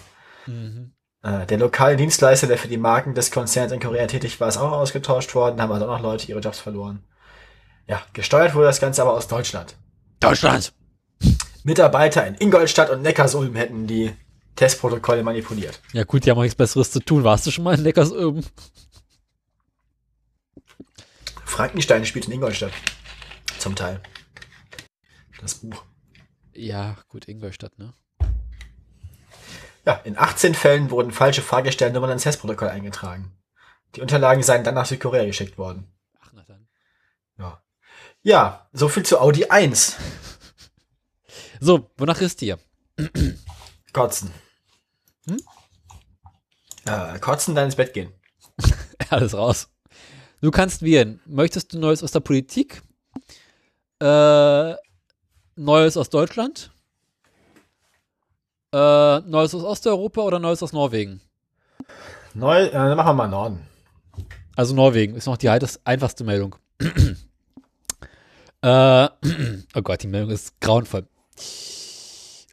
Mhm. 0.47 0.92
Äh, 1.23 1.45
der 1.47 1.57
lokale 1.57 1.95
Dienstleister, 1.95 2.47
der 2.47 2.57
für 2.57 2.67
die 2.67 2.77
Marken 2.77 3.15
des 3.15 3.31
Konzerns 3.31 3.71
in 3.71 3.79
Korea 3.79 4.05
tätig 4.07 4.39
war, 4.39 4.49
ist 4.49 4.57
auch 4.57 4.71
ausgetauscht 4.71 5.33
worden, 5.35 5.61
haben 5.61 5.71
also 5.71 5.85
auch 5.85 5.97
noch 5.97 6.01
Leute 6.01 6.27
ihre 6.27 6.41
Jobs 6.41 6.59
verloren. 6.59 7.03
Ja, 7.87 8.01
gesteuert 8.13 8.53
wurde 8.55 8.67
das 8.67 8.81
Ganze 8.81 9.01
aber 9.01 9.13
aus 9.13 9.27
Deutschland. 9.27 9.75
Deutschland! 10.19 10.73
Mitarbeiter 11.63 12.27
in 12.27 12.35
Ingolstadt 12.35 12.89
und 12.89 13.01
Neckarsulm 13.01 13.55
hätten 13.55 13.87
die 13.87 14.13
Testprotokolle 14.55 15.23
manipuliert. 15.23 15.81
Ja 15.93 16.03
gut, 16.03 16.25
die 16.25 16.29
haben 16.29 16.37
auch 16.37 16.43
nichts 16.43 16.57
Besseres 16.57 16.91
zu 16.91 16.99
tun. 16.99 17.23
Warst 17.23 17.47
du 17.47 17.51
schon 17.51 17.63
mal 17.63 17.75
in 17.75 17.83
Neckarsulm? 17.83 18.43
Frankenstein 21.45 22.05
spielt 22.05 22.25
in 22.25 22.33
Ingolstadt. 22.33 22.73
Zum 23.59 23.75
Teil. 23.75 24.01
Das 25.39 25.55
Buch. 25.55 25.83
Ja, 26.53 26.97
gut, 27.07 27.27
Ingolstadt, 27.27 27.77
ne? 27.79 27.93
Ja, 29.85 29.93
in 30.03 30.17
18 30.17 30.55
Fällen 30.55 30.91
wurden 30.91 31.11
falsche 31.11 31.41
Fahrgestellnummern 31.41 32.11
ins 32.11 32.23
Testprotokoll 32.23 32.69
eingetragen. 32.69 33.35
Die 33.95 34.01
Unterlagen 34.01 34.41
seien 34.41 34.63
dann 34.63 34.75
nach 34.75 34.85
Südkorea 34.85 35.25
geschickt 35.25 35.57
worden. 35.57 35.91
Ach, 36.19 36.31
na 36.33 36.43
dann. 36.43 36.67
Ja. 37.37 37.61
Ja, 38.21 38.69
so 38.71 38.87
viel 38.87 39.03
zu 39.03 39.19
Audi 39.19 39.45
1. 39.45 39.97
So, 41.59 41.91
wonach 41.97 42.19
ist 42.21 42.41
dir? 42.41 42.59
Kotzen. 43.93 44.31
Hm? 45.27 45.37
Äh, 46.85 47.19
kotzen, 47.19 47.55
dann 47.55 47.65
ins 47.65 47.75
Bett 47.75 47.93
gehen. 47.93 48.11
Alles 49.09 49.33
raus. 49.33 49.69
Du 50.41 50.51
kannst 50.51 50.81
wählen. 50.81 51.21
Möchtest 51.25 51.73
du 51.73 51.79
Neues 51.79 52.03
aus 52.03 52.11
der 52.11 52.19
Politik? 52.19 52.81
Äh, 54.01 54.73
Neues 55.55 55.95
aus 55.95 56.09
Deutschland? 56.09 56.72
Äh, 58.73 59.19
Neues 59.29 59.53
aus 59.53 59.63
Osteuropa 59.63 60.21
oder 60.21 60.39
Neues 60.39 60.63
aus 60.63 60.73
Norwegen? 60.73 61.21
Neu, 62.33 62.63
äh, 62.63 62.71
dann 62.71 62.97
machen 62.97 63.09
wir 63.09 63.13
mal 63.13 63.27
Norden. 63.27 63.67
Also 64.55 64.73
Norwegen 64.73 65.15
ist 65.15 65.27
noch 65.27 65.37
die 65.37 65.49
einfachste 65.49 66.23
Meldung. 66.23 66.55
äh, 66.79 66.87
oh 69.75 69.81
Gott, 69.83 70.01
die 70.01 70.07
Meldung 70.07 70.31
ist 70.31 70.59
grauenvoll. 70.59 71.05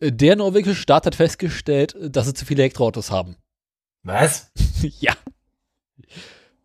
Der 0.02 0.36
norwegische 0.36 0.80
Staat 0.80 1.06
hat 1.06 1.14
festgestellt, 1.14 1.96
dass 1.98 2.26
sie 2.26 2.34
zu 2.34 2.44
viele 2.44 2.62
Elektroautos 2.64 3.10
haben. 3.10 3.36
Was? 4.02 4.50
ja. 5.00 5.14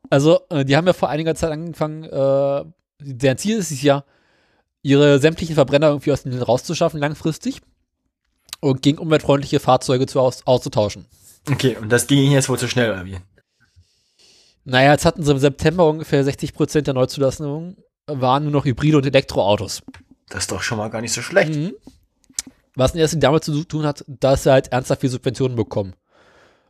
Also, 0.10 0.42
äh, 0.50 0.66
die 0.66 0.76
haben 0.76 0.88
ja 0.88 0.94
vor 0.94 1.10
einiger 1.10 1.36
Zeit 1.36 1.52
angefangen, 1.52 2.04
äh, 2.04 2.66
deren 3.00 3.38
Ziel 3.38 3.58
ist 3.58 3.72
es 3.72 3.82
ja, 3.82 4.04
ihre 4.82 5.20
sämtlichen 5.20 5.56
Verbrenner 5.56 5.88
irgendwie 5.88 6.12
aus 6.12 6.24
dem 6.24 6.34
Netz 6.34 6.48
rauszuschaffen, 6.48 7.00
langfristig. 7.00 7.62
Und 8.66 8.82
gegen 8.82 8.98
umweltfreundliche 8.98 9.60
Fahrzeuge 9.60 10.08
zu 10.08 10.20
aus, 10.20 10.42
auszutauschen. 10.48 11.06
Okay, 11.52 11.78
und 11.80 11.92
das 11.92 12.08
ging 12.08 12.18
Ihnen 12.18 12.32
jetzt 12.32 12.50
wohl 12.50 12.58
zu 12.58 12.68
schnell, 12.68 12.92
oder 12.92 13.06
wie? 13.06 13.20
Naja, 14.64 14.94
jetzt 14.94 15.06
hatten 15.06 15.22
sie 15.22 15.32
im 15.32 15.38
September 15.38 15.88
ungefähr 15.88 16.24
60 16.24 16.56
Prozent 16.56 16.88
der 16.88 16.96
Neuzulassungen 16.96 17.78
waren 18.08 18.42
nur 18.42 18.52
noch 18.52 18.66
Hybride 18.66 18.98
und 18.98 19.06
Elektroautos. 19.06 19.84
Das 20.30 20.46
ist 20.46 20.52
doch 20.52 20.64
schon 20.64 20.80
mal 20.80 20.90
gar 20.90 21.02
nicht 21.02 21.14
so 21.14 21.22
schlecht. 21.22 21.54
Mhm. 21.54 21.76
Was 22.74 22.96
in 22.96 23.02
erster 23.02 23.20
damit 23.20 23.44
zu 23.44 23.66
tun 23.66 23.86
hat, 23.86 24.04
dass 24.08 24.42
sie 24.42 24.52
halt 24.52 24.72
ernsthaft 24.72 25.02
viel 25.02 25.12
Subventionen 25.12 25.56
bekommen. 25.56 25.94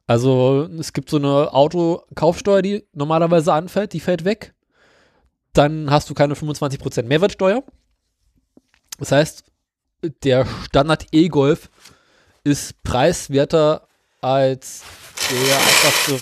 Also 0.06 0.68
es 0.78 0.92
gibt 0.92 1.10
so 1.10 1.16
eine 1.16 1.54
Autokaufsteuer, 1.54 2.62
die 2.62 2.86
normalerweise 2.92 3.54
anfällt, 3.54 3.94
die 3.94 4.02
fällt 4.02 4.26
weg. 4.26 4.54
Dann 5.54 5.90
hast 5.90 6.10
du 6.10 6.14
keine 6.14 6.34
25% 6.34 7.04
Mehrwertsteuer. 7.04 7.64
Das 9.00 9.14
heißt, 9.14 9.46
der 10.24 10.46
Standard 10.66 11.08
E-Golf 11.12 11.70
ist 12.46 12.82
preiswerter 12.84 13.88
als 14.22 14.84
der 15.30 15.58
einfachste. 15.58 16.20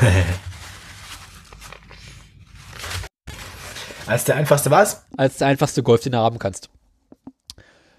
als 4.06 4.24
der 4.24 4.36
einfachste 4.36 4.70
was? 4.70 5.04
Als 5.16 5.38
der 5.38 5.48
einfachste 5.48 5.82
Golf, 5.82 6.02
den 6.02 6.12
du 6.12 6.18
haben 6.18 6.38
kannst. 6.38 6.70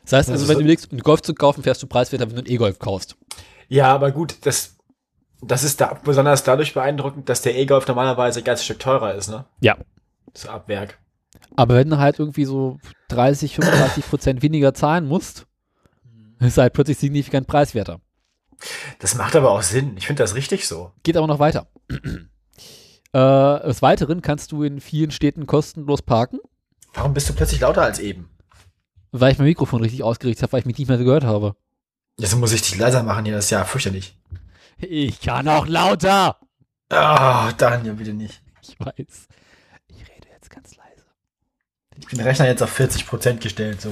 Das 0.03 0.13
heißt 0.13 0.29
also, 0.31 0.47
wenn 0.47 0.55
du 0.55 0.61
überlegst, 0.61 0.91
einen 0.91 1.01
Golf 1.01 1.21
zu 1.21 1.35
kaufen, 1.35 1.61
fährst 1.63 1.83
du 1.83 1.87
preiswerter, 1.87 2.27
wenn 2.27 2.35
du 2.35 2.41
einen 2.41 2.51
E-Golf 2.51 2.79
kaufst. 2.79 3.15
Ja, 3.67 3.93
aber 3.93 4.11
gut, 4.11 4.37
das, 4.45 4.77
das 5.41 5.63
ist 5.63 5.79
da 5.79 5.99
besonders 6.03 6.43
dadurch 6.43 6.73
beeindruckend, 6.73 7.29
dass 7.29 7.43
der 7.43 7.55
E-Golf 7.55 7.87
normalerweise 7.87 8.41
ein 8.41 8.43
ganzes 8.43 8.65
Stück 8.65 8.79
teurer 8.79 9.13
ist, 9.13 9.29
ne? 9.29 9.45
Ja. 9.59 9.77
So 10.33 10.49
ab 10.49 10.67
Werk. 10.67 10.97
Aber 11.55 11.75
wenn 11.75 11.89
du 11.89 11.97
halt 11.97 12.19
irgendwie 12.19 12.45
so 12.45 12.77
30, 13.09 13.55
35 13.55 14.05
Prozent 14.07 14.41
weniger 14.41 14.73
zahlen 14.73 15.07
musst, 15.07 15.45
ist 16.39 16.57
halt 16.57 16.73
plötzlich 16.73 16.97
signifikant 16.97 17.47
preiswerter. 17.47 18.01
Das 18.99 19.15
macht 19.15 19.35
aber 19.35 19.51
auch 19.51 19.61
Sinn. 19.61 19.95
Ich 19.97 20.07
finde 20.07 20.23
das 20.23 20.35
richtig 20.35 20.67
so. 20.67 20.91
Geht 21.03 21.17
aber 21.17 21.27
noch 21.27 21.39
weiter. 21.39 21.67
äh, 23.13 23.67
des 23.67 23.81
Weiteren 23.81 24.21
kannst 24.21 24.51
du 24.51 24.63
in 24.63 24.79
vielen 24.79 25.11
Städten 25.11 25.45
kostenlos 25.45 26.01
parken. 26.01 26.39
Warum 26.93 27.13
bist 27.13 27.29
du 27.29 27.33
plötzlich 27.33 27.59
lauter 27.61 27.81
als 27.81 27.99
eben? 27.99 28.29
Weil 29.11 29.31
ich 29.31 29.37
mein 29.37 29.47
Mikrofon 29.47 29.81
richtig 29.81 30.03
ausgerichtet 30.03 30.43
habe, 30.43 30.53
weil 30.53 30.59
ich 30.61 30.65
mich 30.65 30.77
nicht 30.77 30.87
mehr 30.87 30.97
gehört 30.97 31.23
habe. 31.23 31.55
Jetzt 32.17 32.35
muss 32.35 32.53
ich 32.53 32.61
dich 32.61 32.77
leiser 32.77 33.03
machen 33.03 33.25
hier, 33.25 33.35
das 33.35 33.45
ist 33.45 33.51
ja 33.51 33.63
fürchterlich. 33.65 34.17
Ich 34.77 35.21
kann 35.21 35.47
auch 35.47 35.67
lauter. 35.67 36.37
Ah, 36.89 37.49
oh, 37.49 37.51
Daniel, 37.57 37.93
bitte 37.93 38.13
nicht. 38.13 38.41
Ich 38.61 38.79
weiß. 38.79 39.27
Ich 39.87 40.01
rede 40.01 40.27
jetzt 40.31 40.49
ganz 40.49 40.75
leise. 40.75 41.05
Ich 41.99 42.07
bin 42.07 42.19
Rechner 42.19 42.47
jetzt 42.47 42.61
auf 42.61 42.77
40% 42.79 43.37
gestellt, 43.37 43.81
so. 43.81 43.89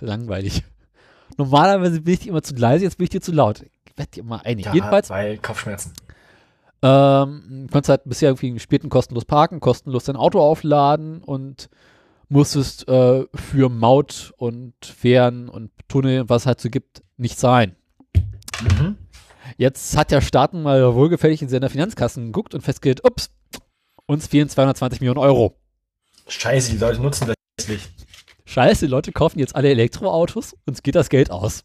Langweilig. 0.00 0.62
Normalerweise 1.36 2.00
bin 2.00 2.14
ich 2.14 2.20
dir 2.20 2.30
immer 2.30 2.42
zu 2.42 2.54
leise, 2.54 2.84
jetzt 2.84 2.98
bin 2.98 3.04
ich 3.04 3.10
dir 3.10 3.20
zu 3.20 3.32
laut. 3.32 3.62
Ich 3.62 3.98
werde 3.98 4.10
dir 4.10 4.24
mal 4.24 4.40
einig. 4.44 4.66
Ja, 4.66 4.74
Jedenfalls. 4.74 5.10
Weil 5.10 5.38
Kopfschmerzen. 5.38 5.92
Ähm, 6.82 7.66
konntest 7.72 7.88
halt 7.88 8.02
bisher 8.04 8.28
irgendwie 8.30 8.58
späten 8.60 8.90
kostenlos 8.90 9.24
parken, 9.24 9.60
kostenlos 9.60 10.04
dein 10.04 10.16
Auto 10.16 10.40
aufladen 10.40 11.22
und 11.22 11.68
musstest 12.28 12.86
äh, 12.88 13.24
für 13.34 13.68
Maut 13.68 14.32
und 14.36 14.74
Fähren 14.84 15.48
und 15.48 15.70
Tunnel, 15.88 16.28
was 16.28 16.42
es 16.42 16.46
halt 16.46 16.60
so 16.60 16.70
gibt, 16.70 17.02
nicht 17.16 17.38
zahlen. 17.38 17.76
Mhm. 18.62 18.96
Jetzt 19.56 19.96
hat 19.96 20.10
der 20.10 20.20
Staat 20.20 20.54
mal 20.54 20.94
wohlgefällig 20.94 21.40
in 21.40 21.48
seiner 21.48 21.70
Finanzkassen 21.70 22.26
geguckt 22.26 22.54
und 22.54 22.62
festgestellt, 22.62 23.04
ups, 23.04 23.30
uns 24.06 24.26
fehlen 24.26 24.48
220 24.48 25.00
Millionen 25.00 25.18
Euro. 25.18 25.56
Scheiße, 26.28 26.72
die 26.72 26.78
Leute 26.78 27.00
nutzen 27.00 27.32
das 27.56 27.68
nicht. 27.68 27.90
Scheiße, 28.44 28.86
die 28.86 28.90
Leute 28.90 29.12
kaufen 29.12 29.38
jetzt 29.38 29.54
alle 29.54 29.70
Elektroautos, 29.70 30.56
uns 30.66 30.82
geht 30.82 30.94
das 30.94 31.08
Geld 31.08 31.30
aus. 31.30 31.64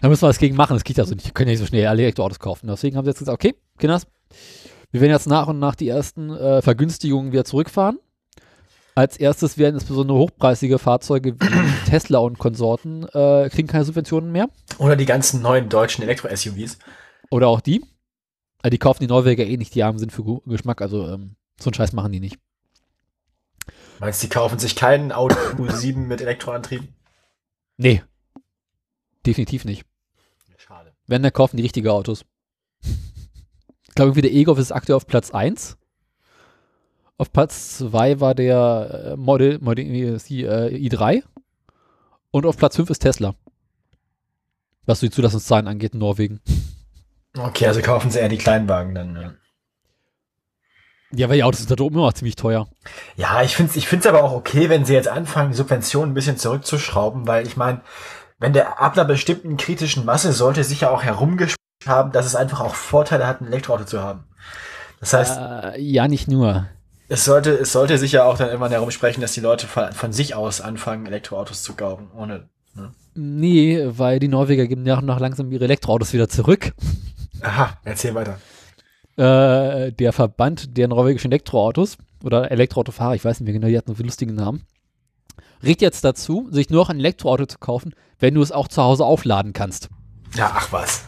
Da 0.00 0.08
müssen 0.08 0.22
wir 0.22 0.28
was 0.28 0.38
gegen 0.38 0.56
machen. 0.56 0.74
Das 0.74 0.82
geht 0.82 0.98
ja 0.98 1.04
so 1.04 1.14
nicht. 1.14 1.26
Wir 1.26 1.32
können 1.32 1.48
ja 1.48 1.52
nicht 1.52 1.60
so 1.60 1.66
schnell 1.66 1.86
alle 1.86 2.02
Elektroautos 2.02 2.40
kaufen. 2.40 2.66
Deswegen 2.66 2.96
haben 2.96 3.04
sie 3.04 3.10
jetzt 3.10 3.20
gesagt, 3.20 3.34
okay, 3.34 3.54
Kinders, 3.78 4.08
wir 4.90 5.00
werden 5.00 5.12
jetzt 5.12 5.28
nach 5.28 5.46
und 5.46 5.60
nach 5.60 5.76
die 5.76 5.88
ersten 5.88 6.30
äh, 6.30 6.60
Vergünstigungen 6.60 7.30
wieder 7.30 7.44
zurückfahren. 7.44 8.00
Als 8.96 9.16
erstes 9.16 9.58
werden 9.58 9.76
insbesondere 9.76 10.18
hochpreisige 10.18 10.80
Fahrzeuge 10.80 11.34
wie 11.34 11.88
Tesla 11.88 12.18
und 12.18 12.38
Konsorten 12.38 13.04
äh, 13.12 13.48
kriegen 13.48 13.68
keine 13.68 13.84
Subventionen 13.84 14.32
mehr. 14.32 14.48
Oder 14.78 14.96
die 14.96 15.06
ganzen 15.06 15.40
neuen 15.40 15.68
deutschen 15.68 16.02
Elektro-SUVs. 16.02 16.78
Oder 17.30 17.46
auch 17.46 17.60
die. 17.60 17.80
Also 18.60 18.70
die 18.70 18.78
kaufen 18.78 19.04
die 19.04 19.08
Norweger 19.08 19.44
eh 19.44 19.56
nicht, 19.56 19.74
die 19.74 19.84
haben 19.84 19.98
sind 19.98 20.12
für 20.12 20.40
Geschmack, 20.46 20.82
also 20.82 21.08
ähm, 21.08 21.36
so 21.58 21.68
einen 21.68 21.74
Scheiß 21.74 21.92
machen 21.92 22.12
die 22.12 22.20
nicht. 22.20 22.38
Meinst 24.00 24.22
du, 24.22 24.26
die 24.26 24.32
kaufen 24.32 24.58
sich 24.58 24.74
keinen 24.74 25.12
Audi 25.12 25.34
Q7 25.34 25.96
mit 25.98 26.20
Elektroantrieb? 26.20 26.88
Nee. 27.76 28.02
Definitiv 29.24 29.64
nicht. 29.64 29.84
Schade. 30.56 30.92
Wenn, 31.06 31.22
dann 31.22 31.32
kaufen 31.32 31.56
die 31.56 31.62
richtige 31.62 31.92
Autos. 31.92 32.24
Ich 32.82 33.94
glaube, 33.94 34.20
der 34.20 34.32
E-Golf 34.32 34.58
ist 34.58 34.72
aktuell 34.72 34.96
auf 34.96 35.06
Platz 35.06 35.30
1 35.30 35.76
auf 37.22 37.32
Platz 37.32 37.78
2 37.78 38.18
war 38.18 38.34
der 38.34 39.12
äh, 39.12 39.16
Model, 39.16 39.60
Model 39.60 39.84
äh, 39.84 40.16
i3. 40.16 41.22
Und 42.32 42.46
auf 42.46 42.56
Platz 42.56 42.74
5 42.74 42.90
ist 42.90 42.98
Tesla. 42.98 43.36
Was 44.86 44.98
die 44.98 45.10
Zulassungszahlen 45.10 45.68
angeht 45.68 45.92
in 45.92 46.00
Norwegen. 46.00 46.40
Okay, 47.38 47.68
also 47.68 47.80
kaufen 47.80 48.10
sie 48.10 48.18
eher 48.18 48.28
die 48.28 48.38
Kleinwagen 48.38 48.96
dann, 48.96 49.14
ja. 49.14 49.34
Ja, 51.14 51.28
weil 51.28 51.36
die 51.36 51.44
Autos 51.44 51.60
sind 51.60 51.70
da 51.70 51.82
oben 51.82 51.96
immer 51.96 52.14
ziemlich 52.14 52.36
teuer. 52.36 52.68
Ja, 53.16 53.42
ich 53.42 53.56
finde 53.56 53.70
es 53.70 53.76
ich 53.76 53.86
find's 53.86 54.06
aber 54.06 54.22
auch 54.22 54.32
okay, 54.32 54.68
wenn 54.68 54.84
sie 54.84 54.94
jetzt 54.94 55.08
anfangen, 55.08 55.52
Subventionen 55.52 56.12
ein 56.12 56.14
bisschen 56.14 56.38
zurückzuschrauben, 56.38 57.26
weil 57.26 57.46
ich 57.46 57.56
meine, 57.56 57.82
wenn 58.38 58.52
der 58.52 58.80
ab 58.80 58.94
einer 58.94 59.04
bestimmten 59.04 59.56
kritischen 59.56 60.04
Masse 60.04 60.32
sollte 60.32 60.64
sich 60.64 60.80
ja 60.82 60.90
auch 60.90 61.02
herumgespielt 61.02 61.58
haben, 61.86 62.12
dass 62.12 62.26
es 62.26 62.34
einfach 62.34 62.60
auch 62.60 62.74
Vorteile 62.74 63.26
hat, 63.26 63.40
ein 63.40 63.46
Elektroauto 63.46 63.84
zu 63.84 64.02
haben. 64.02 64.24
Das 65.00 65.12
heißt. 65.12 65.38
Äh, 65.38 65.80
ja, 65.80 66.08
nicht 66.08 66.28
nur 66.28 66.66
es 67.12 67.26
sollte, 67.26 67.50
es 67.50 67.72
sollte 67.72 67.98
sich 67.98 68.12
ja 68.12 68.24
auch 68.24 68.38
dann 68.38 68.48
immer 68.48 68.70
darum 68.70 68.90
sprechen, 68.90 69.20
dass 69.20 69.32
die 69.32 69.40
Leute 69.40 69.66
von, 69.66 69.92
von 69.92 70.12
sich 70.14 70.34
aus 70.34 70.62
anfangen, 70.62 71.04
Elektroautos 71.04 71.62
zu 71.62 71.74
kaufen, 71.74 72.08
ohne. 72.16 72.48
Ne? 72.74 72.90
Nee, 73.14 73.84
weil 73.84 74.18
die 74.18 74.28
Norweger 74.28 74.66
geben 74.66 74.82
nach 74.82 75.00
und 75.00 75.06
nach 75.06 75.20
langsam 75.20 75.52
ihre 75.52 75.64
Elektroautos 75.64 76.14
wieder 76.14 76.30
zurück. 76.30 76.72
Aha, 77.42 77.76
erzähl 77.84 78.14
weiter. 78.14 78.38
Äh, 79.16 79.92
der 79.92 80.12
Verband 80.12 80.76
der 80.76 80.88
norwegischen 80.88 81.30
Elektroautos 81.30 81.98
oder 82.24 82.50
Elektroautofahrer, 82.50 83.14
ich 83.14 83.24
weiß 83.24 83.40
nicht 83.40 83.44
mehr 83.44 83.52
genau, 83.52 83.68
die 83.68 83.76
hatten 83.76 83.94
so 83.94 84.02
lustigen 84.02 84.34
Namen, 84.34 84.64
regt 85.62 85.82
jetzt 85.82 86.02
dazu, 86.02 86.48
sich 86.50 86.70
nur 86.70 86.82
noch 86.82 86.90
ein 86.90 86.98
Elektroauto 86.98 87.44
zu 87.46 87.58
kaufen, 87.58 87.94
wenn 88.18 88.34
du 88.34 88.40
es 88.42 88.52
auch 88.52 88.68
zu 88.68 88.82
Hause 88.82 89.04
aufladen 89.04 89.52
kannst. 89.52 89.90
Ja, 90.34 90.52
ach 90.54 90.72
was. 90.72 91.04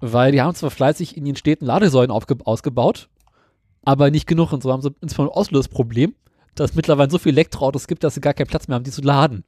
Weil 0.00 0.32
die 0.32 0.40
haben 0.40 0.54
zwar 0.54 0.70
fleißig 0.70 1.16
in 1.16 1.24
den 1.24 1.36
Städten 1.36 1.66
Ladesäulen 1.66 2.10
ausgebaut, 2.10 3.08
aber 3.84 4.10
nicht 4.10 4.26
genug. 4.26 4.52
Und 4.52 4.62
so 4.62 4.72
haben 4.72 4.82
sie 4.82 4.94
insbesondere 5.00 5.36
Oslo 5.36 5.58
das 5.58 5.68
Problem, 5.68 6.14
dass 6.54 6.70
es 6.70 6.76
mittlerweile 6.76 7.10
so 7.10 7.18
viele 7.18 7.34
Elektroautos 7.34 7.86
gibt, 7.86 8.02
dass 8.02 8.14
sie 8.14 8.20
gar 8.20 8.34
keinen 8.34 8.46
Platz 8.48 8.66
mehr 8.66 8.76
haben, 8.76 8.84
die 8.84 8.90
zu 8.90 9.02
laden. 9.02 9.44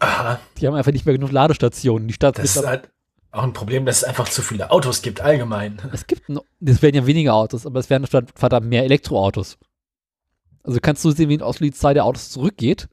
Aha. 0.00 0.40
Die 0.58 0.66
haben 0.66 0.74
einfach 0.74 0.92
nicht 0.92 1.06
mehr 1.06 1.14
genug 1.14 1.30
Ladestationen. 1.30 2.08
Die 2.08 2.14
Stadt 2.14 2.38
Das 2.38 2.56
ist 2.56 2.66
halt 2.66 2.90
auch 3.32 3.42
ein 3.44 3.52
Problem, 3.52 3.86
dass 3.86 3.98
es 3.98 4.04
einfach 4.04 4.28
zu 4.28 4.42
viele 4.42 4.70
Autos 4.70 5.02
gibt, 5.02 5.20
allgemein. 5.20 5.80
Es 5.92 6.06
gibt, 6.06 6.22
es 6.28 6.82
werden 6.82 6.96
ja 6.96 7.06
weniger 7.06 7.34
Autos, 7.34 7.66
aber 7.66 7.80
es 7.80 7.90
werden 7.90 8.06
verdammt 8.06 8.66
mehr 8.66 8.84
Elektroautos. 8.84 9.58
Also 10.62 10.78
kannst 10.80 11.04
du 11.04 11.10
sehen, 11.10 11.28
wie 11.28 11.34
in 11.34 11.42
Oslo 11.42 11.64
die 11.64 11.72
Zahl 11.72 11.94
der 11.94 12.04
Autos 12.04 12.30
zurückgeht, 12.30 12.88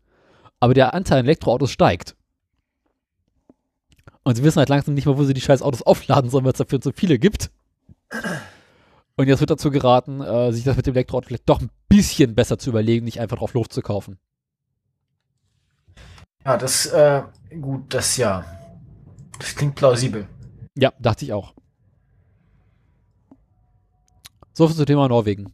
aber 0.60 0.74
der 0.74 0.94
Anteil 0.94 1.20
an 1.20 1.26
Elektroautos 1.26 1.72
steigt. 1.72 2.16
Und 4.24 4.36
sie 4.36 4.44
wissen 4.44 4.60
halt 4.60 4.70
langsam 4.70 4.94
nicht 4.94 5.06
mehr, 5.06 5.18
wo 5.18 5.24
sie 5.24 5.34
die 5.34 5.42
scheiß 5.42 5.62
Autos 5.62 5.82
aufladen 5.86 6.30
sollen, 6.30 6.46
weil 6.46 6.52
es 6.52 6.58
dafür 6.58 6.80
so 6.82 6.92
viele 6.94 7.18
gibt. 7.18 7.50
Und 9.16 9.28
jetzt 9.28 9.40
wird 9.40 9.50
dazu 9.50 9.72
geraten, 9.72 10.22
äh, 10.22 10.52
sich 10.52 10.64
das 10.64 10.78
mit 10.78 10.86
dem 10.86 10.94
Elektroauto 10.94 11.28
vielleicht 11.28 11.50
doch 11.50 11.62
ein 11.62 11.72
bisschen 11.90 12.36
besser 12.36 12.60
zu 12.60 12.70
überlegen, 12.70 13.06
nicht 13.06 13.20
einfach 13.20 13.38
drauf 13.38 13.54
Luft 13.54 13.74
zu 13.74 13.82
kaufen. 13.82 14.20
Ja, 16.46 16.58
das, 16.58 16.86
äh, 16.86 17.24
gut, 17.60 17.94
das 17.94 18.16
ja. 18.18 18.57
Das 19.40 19.56
klingt 19.56 19.76
plausibel. 19.76 20.28
Ja, 20.76 20.94
dachte 21.00 21.26
ich 21.26 21.34
auch. 21.34 21.54
So 24.54 24.68
viel 24.68 24.76
zum 24.76 24.86
Thema 24.86 25.08
Norwegen. 25.08 25.54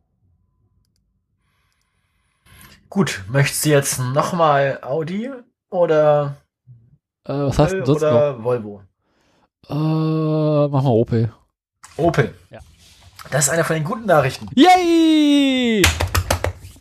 Gut, 2.89 3.24
möchtest 3.28 3.65
du 3.65 3.69
jetzt 3.69 4.00
nochmal 4.00 4.80
Audi 4.82 5.30
oder 5.69 6.38
Äh, 7.26 7.34
was 7.34 7.58
hast 7.60 7.74
du 7.74 7.86
sonst 7.86 8.04
oder 8.04 8.34
noch? 8.34 8.43
Volvo? 8.43 8.82
Äh, 9.69 9.74
mach 9.74 10.84
mal 10.84 10.89
Opel. 10.89 11.34
Opel. 11.98 12.36
Ja. 12.50 12.60
Das 13.32 13.46
ist 13.46 13.50
eine 13.50 13.63
von 13.63 13.76
den 13.76 13.84
guten 13.86 14.06
Nachrichten. 14.06 14.48
Yay! 14.56 15.82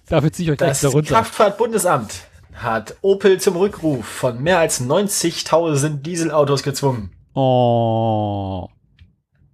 Dafür 0.06 0.32
ziehe 0.32 0.46
ich 0.48 0.52
euch 0.52 0.58
gleich 0.58 0.70
Das 0.70 0.82
wieder 0.82 0.92
runter. 0.92 1.14
Kraftfahrtbundesamt 1.14 2.26
hat 2.54 2.96
Opel 3.02 3.40
zum 3.40 3.56
Rückruf 3.56 4.06
von 4.06 4.42
mehr 4.42 4.58
als 4.58 4.80
90.000 4.80 6.02
Dieselautos 6.02 6.62
gezwungen. 6.62 7.10
Oh. 7.34 8.68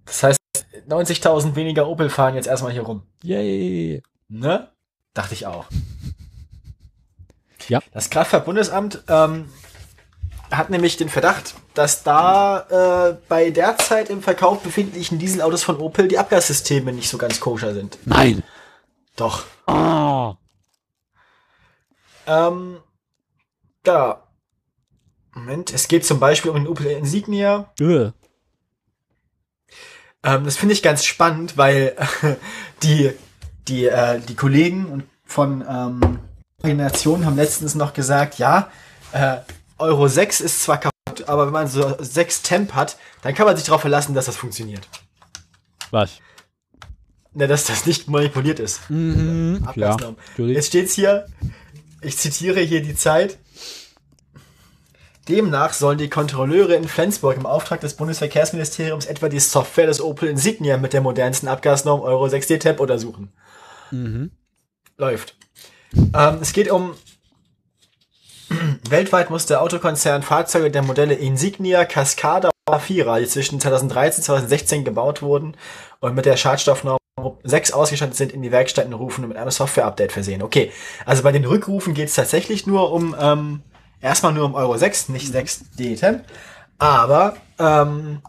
Das 0.05 0.23
heißt, 0.23 0.39
90.000 0.87 1.55
weniger 1.55 1.87
Opel 1.87 2.09
fahren 2.09 2.35
jetzt 2.35 2.47
erstmal 2.47 2.71
hier 2.71 2.81
rum. 2.81 3.03
Yay. 3.23 4.01
Ne? 4.27 4.69
Dachte 5.13 5.33
ich 5.33 5.45
auch. 5.45 5.65
Ja. 7.67 7.81
Das 7.93 8.09
Kraftfahrtbundesamt 8.09 9.03
ähm, 9.07 9.49
hat 10.51 10.69
nämlich 10.69 10.97
den 10.97 11.09
Verdacht, 11.09 11.53
dass 11.75 12.03
da 12.03 13.09
äh, 13.11 13.17
bei 13.27 13.51
derzeit 13.51 14.09
im 14.09 14.23
Verkauf 14.23 14.61
befindlichen 14.63 15.19
Dieselautos 15.19 15.63
von 15.63 15.77
Opel 15.77 16.07
die 16.07 16.17
Abgassysteme 16.17 16.91
nicht 16.91 17.09
so 17.09 17.17
ganz 17.17 17.39
koscher 17.39 17.73
sind. 17.73 17.99
Nein. 18.05 18.43
Doch. 19.15 19.43
Oh. 19.67 20.33
Ähm, 22.25 22.77
da. 23.89 24.23
Moment, 25.33 25.73
es 25.73 25.87
geht 25.87 26.05
zum 26.05 26.19
Beispiel 26.19 26.51
um 26.51 26.57
den 26.57 26.67
Opel 26.67 26.87
Insignia. 26.87 27.71
Äh. 27.79 28.11
Ähm, 30.23 30.43
das 30.43 30.57
finde 30.57 30.73
ich 30.73 30.83
ganz 30.83 31.05
spannend, 31.05 31.57
weil 31.57 31.95
die, 32.83 33.11
die, 33.67 33.85
äh, 33.85 34.19
die 34.19 34.35
Kollegen 34.35 35.03
von 35.25 35.63
ähm, 35.67 36.19
Generation 36.61 37.25
haben 37.25 37.35
letztens 37.35 37.75
noch 37.75 37.93
gesagt, 37.93 38.37
ja, 38.37 38.69
äh, 39.11 39.37
Euro 39.77 40.07
6 40.07 40.41
ist 40.41 40.63
zwar 40.63 40.79
kaputt, 40.79 41.27
aber 41.27 41.45
wenn 41.45 41.53
man 41.53 41.67
so 41.67 41.95
6 41.97 42.41
Temp 42.41 42.73
hat, 42.73 42.97
dann 43.21 43.33
kann 43.33 43.45
man 43.45 43.55
sich 43.55 43.65
darauf 43.65 43.81
verlassen, 43.81 44.13
dass 44.13 44.25
das 44.25 44.35
funktioniert. 44.35 44.87
Was? 45.91 46.19
Ne, 47.33 47.47
dass 47.47 47.65
das 47.65 47.85
nicht 47.85 48.09
manipuliert 48.09 48.59
ist. 48.59 48.89
Mhm. 48.89 49.65
Natürlich. 49.75 50.55
Jetzt 50.55 50.67
steht's 50.67 50.93
hier, 50.93 51.27
ich 52.01 52.17
zitiere 52.17 52.59
hier 52.59 52.81
die 52.81 52.95
Zeit. 52.95 53.37
Demnach 55.29 55.73
sollen 55.73 55.97
die 55.97 56.09
Kontrolleure 56.09 56.75
in 56.75 56.87
Flensburg 56.87 57.37
im 57.37 57.45
Auftrag 57.45 57.79
des 57.81 57.93
Bundesverkehrsministeriums 57.93 59.05
etwa 59.05 59.29
die 59.29 59.39
Software 59.39 59.87
des 59.87 60.01
Opel 60.01 60.27
Insignia 60.27 60.77
mit 60.77 60.93
der 60.93 61.01
modernsten 61.01 61.47
Abgasnorm 61.47 62.01
Euro 62.01 62.25
6D 62.25 62.59
Temp 62.59 62.79
untersuchen. 62.79 63.31
Mhm. 63.91 64.31
Läuft. 64.97 65.35
Ähm, 65.93 66.39
es 66.41 66.51
geht 66.53 66.69
um 66.69 66.95
weltweit 68.89 69.29
muss 69.29 69.45
der 69.45 69.61
Autokonzern 69.61 70.23
Fahrzeuge 70.23 70.71
der 70.71 70.81
Modelle 70.81 71.13
Insignia, 71.13 71.85
Cascada 71.85 72.49
und 72.67 72.81
Vierer, 72.81 73.19
die 73.19 73.27
zwischen 73.27 73.59
2013 73.59 74.21
und 74.21 74.25
2016 74.25 74.83
gebaut 74.83 75.21
wurden 75.21 75.55
und 75.99 76.15
mit 76.15 76.25
der 76.25 76.37
Schadstoffnorm 76.37 76.99
6 77.43 77.71
ausgestattet 77.71 78.15
sind, 78.15 78.31
in 78.31 78.41
die 78.41 78.51
Werkstätten 78.51 78.93
rufen 78.93 79.23
und 79.23 79.29
mit 79.29 79.37
einem 79.37 79.51
Software-Update 79.51 80.11
versehen. 80.11 80.41
Okay, 80.41 80.71
also 81.05 81.23
bei 81.23 81.31
den 81.31 81.45
Rückrufen 81.45 81.93
geht 81.93 82.07
es 82.07 82.15
tatsächlich 82.15 82.65
nur 82.65 82.91
um, 82.91 83.15
ähm, 83.19 83.61
erstmal 84.01 84.33
nur 84.33 84.45
um 84.45 84.55
Euro 84.55 84.77
6, 84.77 85.09
nicht 85.09 85.33
6D 85.33 85.99
Temp, 85.99 86.23
aber 86.77 87.37
ähm, 87.57 88.21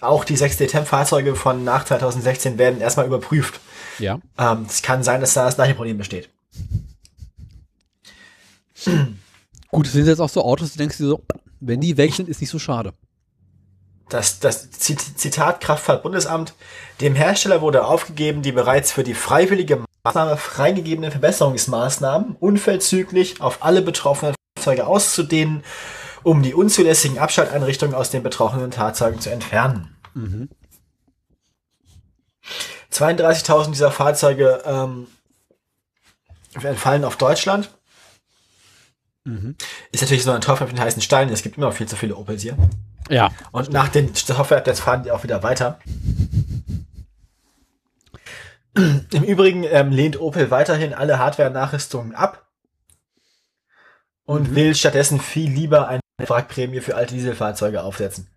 auch 0.00 0.24
die 0.24 0.36
6D 0.36 0.68
Temp 0.68 0.86
Fahrzeuge 0.86 1.34
von 1.34 1.64
nach 1.64 1.84
2016 1.84 2.58
werden 2.58 2.80
erstmal 2.80 3.06
überprüft. 3.06 3.60
Ja. 3.98 4.18
Ähm, 4.38 4.66
es 4.68 4.82
kann 4.82 5.02
sein, 5.02 5.20
dass 5.20 5.34
da 5.34 5.44
das 5.46 5.54
gleiche 5.56 5.74
Problem 5.74 5.96
besteht. 5.98 6.28
Gut, 9.70 9.86
es 9.86 9.92
sind 9.92 10.06
jetzt 10.06 10.20
auch 10.20 10.28
so 10.28 10.44
Autos, 10.44 10.72
die 10.72 10.78
denkst 10.78 10.98
du 10.98 11.06
so, 11.08 11.22
wenn 11.60 11.80
die 11.80 11.96
weg 11.96 12.14
sind, 12.14 12.28
ist 12.28 12.40
nicht 12.40 12.50
so 12.50 12.58
schade. 12.58 12.92
Das, 14.10 14.38
das 14.38 14.70
Zit- 14.70 15.18
Zitat 15.18 15.60
Kraftfahrtbundesamt. 15.60 16.54
Dem 17.00 17.14
Hersteller 17.14 17.62
wurde 17.62 17.86
aufgegeben, 17.86 18.42
die 18.42 18.52
bereits 18.52 18.92
für 18.92 19.02
die 19.02 19.14
freiwillige 19.14 19.82
Maßnahme 20.04 20.36
freigegebenen 20.36 21.10
Verbesserungsmaßnahmen 21.10 22.36
unverzüglich 22.38 23.40
auf 23.40 23.64
alle 23.64 23.80
betroffenen 23.80 24.34
Fahrzeuge 24.64 24.86
auszudehnen, 24.86 25.62
um 26.22 26.42
die 26.42 26.54
unzulässigen 26.54 27.18
Abschalteinrichtungen 27.18 27.94
aus 27.94 28.10
den 28.10 28.22
betroffenen 28.22 28.72
Fahrzeugen 28.72 29.20
zu 29.20 29.30
entfernen. 29.30 29.96
Mhm. 30.14 30.48
32.000 32.90 33.70
dieser 33.72 33.90
Fahrzeuge 33.90 34.62
ähm, 34.64 35.06
entfallen 36.62 37.04
auf 37.04 37.16
Deutschland. 37.16 37.70
Mhm. 39.24 39.56
Ist 39.92 40.00
natürlich 40.00 40.22
so 40.22 40.30
ein 40.30 40.40
Tropfen 40.40 40.64
auf 40.64 40.70
den 40.70 40.80
heißen 40.80 41.02
Stein. 41.02 41.28
Es 41.28 41.42
gibt 41.42 41.56
immer 41.56 41.66
noch 41.66 41.74
viel 41.74 41.88
zu 41.88 41.96
viele 41.96 42.16
Opels 42.16 42.42
hier. 42.42 42.56
Ja. 43.10 43.30
Und 43.52 43.70
nach 43.70 43.88
den 43.88 44.14
Software-Updates 44.14 44.80
fahren 44.80 45.02
die 45.02 45.10
auch 45.10 45.24
wieder 45.24 45.42
weiter. 45.42 45.78
Im 48.74 49.22
Übrigen 49.22 49.64
ähm, 49.64 49.90
lehnt 49.90 50.20
Opel 50.20 50.50
weiterhin 50.50 50.94
alle 50.94 51.18
Hardware-Nachrüstungen 51.18 52.14
ab 52.14 52.43
und 54.26 54.50
Mhm. 54.50 54.54
will 54.56 54.74
stattdessen 54.74 55.20
viel 55.20 55.50
lieber 55.50 55.88
eine 55.88 56.00
Wrackprämie 56.18 56.80
für 56.80 56.94
alte 56.96 57.14
Dieselfahrzeuge 57.14 57.82
aufsetzen. 57.82 58.28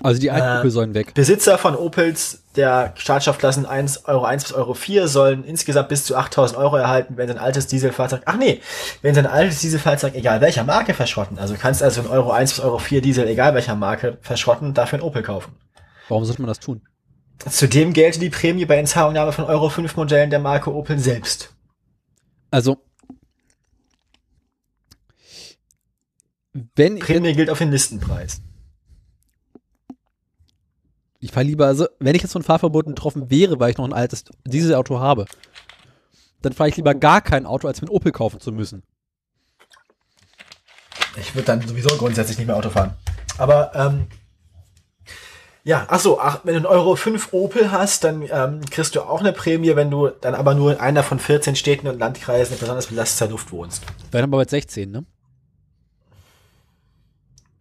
Also 0.00 0.20
die 0.20 0.30
alten 0.32 0.56
Äh, 0.56 0.58
Opel 0.58 0.70
sollen 0.72 0.94
weg. 0.94 1.14
Besitzer 1.14 1.56
von 1.56 1.76
Opels 1.76 2.42
der 2.56 2.92
Startstoffklassen 2.96 3.64
1 3.64 4.06
Euro 4.06 4.24
1 4.24 4.42
bis 4.42 4.52
Euro 4.52 4.74
4 4.74 5.06
sollen 5.06 5.44
insgesamt 5.44 5.88
bis 5.88 6.04
zu 6.04 6.16
8000 6.16 6.58
Euro 6.58 6.76
erhalten, 6.76 7.16
wenn 7.16 7.28
sie 7.28 7.34
ein 7.34 7.38
altes 7.40 7.68
Dieselfahrzeug, 7.68 8.22
ach 8.24 8.36
nee, 8.36 8.60
wenn 9.02 9.14
sie 9.14 9.20
ein 9.20 9.26
altes 9.26 9.60
Dieselfahrzeug 9.60 10.14
egal 10.16 10.40
welcher 10.40 10.64
Marke 10.64 10.94
verschrotten. 10.94 11.38
Also 11.38 11.54
du 11.54 11.60
kannst 11.60 11.80
also 11.82 12.00
ein 12.00 12.08
Euro 12.08 12.32
1 12.32 12.54
bis 12.54 12.60
Euro 12.60 12.78
4 12.78 13.00
Diesel 13.02 13.28
egal 13.28 13.54
welcher 13.54 13.76
Marke 13.76 14.18
verschrotten 14.20 14.74
dafür 14.74 14.98
ein 14.98 15.02
Opel 15.02 15.22
kaufen. 15.22 15.52
Warum 16.08 16.24
sollte 16.24 16.42
man 16.42 16.48
das 16.48 16.58
tun? 16.58 16.82
Zudem 17.48 17.92
gelte 17.92 18.18
die 18.18 18.30
Prämie 18.30 18.64
bei 18.66 18.78
Inzahlungnahme 18.80 19.32
von 19.32 19.44
Euro 19.44 19.68
5 19.68 19.94
Modellen 19.96 20.30
der 20.30 20.40
Marke 20.40 20.74
Opel 20.74 20.98
selbst. 20.98 21.54
Also, 22.50 22.78
wenn 26.74 26.98
Prämie 26.98 27.34
gilt 27.34 27.50
auf 27.50 27.58
den 27.58 27.70
Listenpreis. 27.70 28.40
ich 31.22 31.30
fahre 31.30 31.46
lieber, 31.46 31.66
also 31.66 31.86
wenn 32.00 32.16
ich 32.16 32.22
jetzt 32.22 32.32
von 32.32 32.42
Fahrverboten 32.42 32.94
betroffen 32.94 33.30
wäre, 33.30 33.60
weil 33.60 33.70
ich 33.70 33.78
noch 33.78 33.84
ein 33.84 33.92
altes 33.92 34.24
Dieselauto 34.44 34.98
habe, 34.98 35.26
dann 36.42 36.52
fahre 36.52 36.68
ich 36.68 36.76
lieber 36.76 36.96
gar 36.96 37.20
kein 37.20 37.46
Auto, 37.46 37.68
als 37.68 37.80
mir 37.80 37.86
ein 37.86 37.92
Opel 37.92 38.10
kaufen 38.10 38.40
zu 38.40 38.50
müssen. 38.50 38.82
Ich 41.16 41.34
würde 41.36 41.46
dann 41.46 41.60
sowieso 41.66 41.96
grundsätzlich 41.96 42.38
nicht 42.38 42.48
mehr 42.48 42.56
Auto 42.56 42.70
fahren. 42.70 42.96
Aber, 43.38 43.70
ähm, 43.76 44.08
ja, 45.62 45.86
ach 45.88 46.00
so, 46.00 46.18
ach, 46.18 46.40
wenn 46.42 46.54
du 46.54 46.58
einen 46.58 46.66
Euro 46.66 46.96
5 46.96 47.32
Opel 47.32 47.70
hast, 47.70 48.02
dann 48.02 48.22
ähm, 48.28 48.60
kriegst 48.68 48.96
du 48.96 49.02
auch 49.02 49.20
eine 49.20 49.32
Prämie, 49.32 49.76
wenn 49.76 49.92
du 49.92 50.08
dann 50.08 50.34
aber 50.34 50.54
nur 50.56 50.72
in 50.72 50.80
einer 50.80 51.04
von 51.04 51.20
14 51.20 51.54
Städten 51.54 51.86
und 51.86 52.00
Landkreisen 52.00 52.54
in 52.54 52.58
besonders 52.58 52.88
belasteter 52.88 53.30
Luft 53.30 53.52
wohnst. 53.52 53.84
Dann 54.10 54.24
aber 54.24 54.38
bei 54.38 54.44
16, 54.44 54.90
ne? 54.90 55.04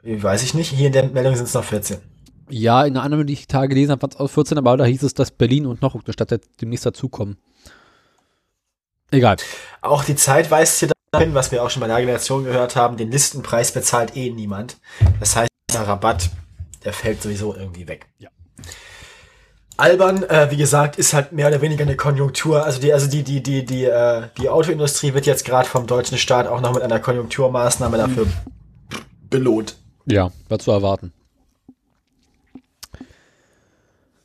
Weiß 0.04 0.44
ich 0.44 0.54
nicht, 0.54 0.72
hier 0.72 0.88
in 0.88 0.94
der 0.94 1.10
Meldung 1.10 1.36
sind 1.36 1.46
es 1.46 1.54
noch 1.54 1.64
14. 1.64 1.98
Ja, 2.50 2.84
in 2.84 2.96
einer 2.96 3.04
anderen, 3.04 3.28
die 3.28 3.34
ich 3.34 3.48
Tage 3.48 3.70
gelesen 3.70 3.92
habe, 3.92 4.02
war 4.02 4.10
es 4.10 4.16
aus 4.18 4.32
14, 4.34 4.58
aber 4.58 4.76
da 4.76 4.86
hieß 4.86 5.04
es, 5.04 5.14
dass 5.14 5.32
Berlin 5.32 5.66
und 5.66 5.82
noch 5.82 5.96
eine 5.96 6.14
Stadt 6.14 6.38
demnächst 6.60 6.86
dazukommen. 6.86 7.38
Egal. 9.12 9.38
Auch 9.82 10.04
die 10.04 10.16
Zeit 10.16 10.50
weist 10.52 10.80
hier 10.80 10.92
hin, 11.18 11.34
was 11.34 11.52
wir 11.52 11.64
auch 11.64 11.70
schon 11.70 11.82
bei 11.82 11.88
der 11.88 12.00
Generation 12.00 12.46
gehört 12.46 12.76
haben, 12.76 12.98
den 12.98 13.12
Listenpreis 13.12 13.72
bezahlt 13.72 14.16
eh 14.16 14.32
niemand. 14.32 14.78
Das 15.20 15.36
heißt, 15.36 15.50
der 15.74 15.88
Rabatt, 15.88 16.30
der 16.84 16.94
fällt 16.94 17.22
sowieso 17.22 17.56
irgendwie 17.56 17.88
weg. 17.88 18.08
Ja. 18.18 18.30
Albern, 19.78 20.24
äh, 20.24 20.50
wie 20.52 20.58
gesagt, 20.58 20.98
ist 20.98 21.14
halt 21.14 21.32
mehr 21.32 21.48
oder 21.48 21.62
weniger 21.62 21.84
eine 21.84 21.96
Konjunktur. 21.96 22.64
Also 22.64 22.80
die, 22.80 22.94
also 22.94 23.08
die, 23.08 23.24
die, 23.24 23.42
die, 23.42 23.66
die, 23.66 23.86
äh, 23.86 24.24
die 24.38 24.50
Autoindustrie 24.50 25.14
wird 25.14 25.26
jetzt 25.26 25.44
gerade 25.44 25.68
vom 25.68 25.88
deutschen 25.88 26.18
Staat 26.18 26.48
auch 26.48 26.62
noch 26.62 26.74
mit 26.74 26.84
einer 26.84 27.00
Konjunkturmaßnahme 27.00 27.98
dafür 27.98 28.28
belohnt. 29.30 29.76
Ja, 30.06 30.32
war 30.50 30.60
zu 30.60 30.72
erwarten. 30.72 31.14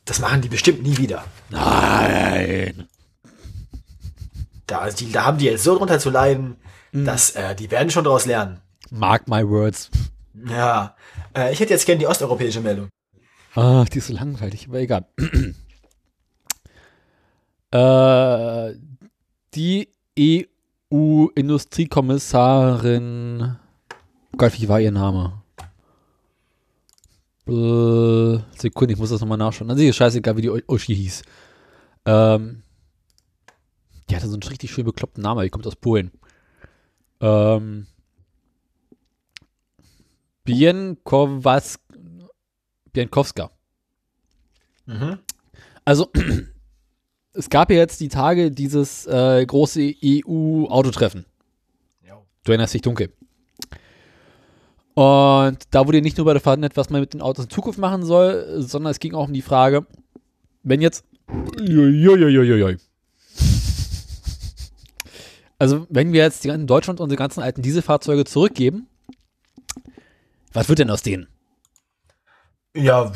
Das 0.05 0.19
machen 0.19 0.41
die 0.41 0.47
bestimmt 0.47 0.83
nie 0.83 0.97
wieder. 0.97 1.25
Nein. 1.49 2.87
Da, 4.65 4.89
die, 4.89 5.11
da 5.11 5.25
haben 5.25 5.37
die 5.37 5.45
jetzt 5.45 5.63
so 5.63 5.77
drunter 5.77 5.99
zu 5.99 6.09
leiden, 6.09 6.55
mhm. 6.91 7.05
dass 7.05 7.31
äh, 7.31 7.55
die 7.55 7.69
werden 7.71 7.89
schon 7.89 8.05
daraus 8.05 8.25
lernen. 8.25 8.61
Mark 8.89 9.27
my 9.27 9.45
words. 9.47 9.89
Ja. 10.47 10.95
Äh, 11.35 11.51
ich 11.51 11.59
hätte 11.59 11.73
jetzt 11.73 11.85
gerne 11.85 11.99
die 11.99 12.07
osteuropäische 12.07 12.61
Meldung. 12.61 12.87
Ach, 13.55 13.89
die 13.89 13.97
ist 13.97 14.07
so 14.07 14.13
langweilig, 14.13 14.69
aber 14.69 14.79
egal. 14.79 15.05
äh, 17.71 18.73
die 19.55 19.89
EU-Industriekommissarin. 20.91 23.57
Gott, 24.37 24.53
wie 24.59 24.69
war 24.69 24.79
ihr 24.79 24.91
Name? 24.91 25.41
Äh, 27.47 28.39
Sekunde, 28.57 28.93
ich 28.93 28.99
muss 28.99 29.09
das 29.09 29.21
nochmal 29.21 29.37
nachschauen. 29.37 29.67
Dann 29.67 29.77
sehe 29.77 29.89
ich 29.89 29.95
scheißegal, 29.95 30.37
wie 30.37 30.41
die 30.41 30.49
Uschi 30.49 30.95
hieß. 30.95 31.23
Ähm, 32.05 32.63
die 34.09 34.15
hatte 34.15 34.27
so 34.27 34.33
einen 34.33 34.43
richtig 34.43 34.71
schön 34.71 34.85
bekloppten 34.85 35.23
Namen, 35.23 35.43
die 35.43 35.49
kommt 35.49 35.67
aus 35.67 35.75
Polen. 35.75 36.11
Ähm, 37.19 37.87
Bienkowska. 40.43 41.79
Bienkowska. 42.93 43.51
Mhm. 44.85 45.19
Also, 45.83 46.09
es 47.33 47.49
gab 47.49 47.69
ja 47.69 47.77
jetzt 47.77 47.99
die 47.99 48.07
Tage 48.07 48.51
dieses 48.51 49.05
äh, 49.05 49.45
große 49.45 49.93
EU-Autotreffen. 50.03 51.25
Du 52.47 52.53
erinnerst 52.53 52.73
dich 52.73 52.81
dunkel. 52.81 53.11
Und 54.97 55.59
da 55.69 55.85
wurde 55.85 56.01
nicht 56.01 56.17
nur 56.17 56.27
über 56.27 56.39
verhandelt, 56.39 56.75
was 56.75 56.89
man 56.89 57.01
mit 57.01 57.13
den 57.13 57.21
Autos 57.21 57.45
in 57.45 57.51
Zukunft 57.51 57.77
machen 57.77 58.03
soll, 58.03 58.63
sondern 58.63 58.89
es 58.89 58.97
ging 58.97 59.13
auch 59.13 59.27
um 59.27 59.33
die 59.33 59.43
Frage, 59.43 59.85
wenn 60.63 60.81
jetzt. 60.81 61.05
Also, 65.59 65.85
wenn 65.91 66.13
wir 66.13 66.23
jetzt 66.23 66.43
in 66.47 66.65
Deutschland 66.65 66.99
unsere 66.99 67.15
ganzen 67.17 67.43
alten 67.43 67.61
Dieselfahrzeuge 67.61 68.25
zurückgeben, 68.25 68.87
was 70.51 70.67
wird 70.67 70.79
denn 70.79 70.89
aus 70.89 71.03
denen? 71.03 71.27
Ja, 72.75 73.11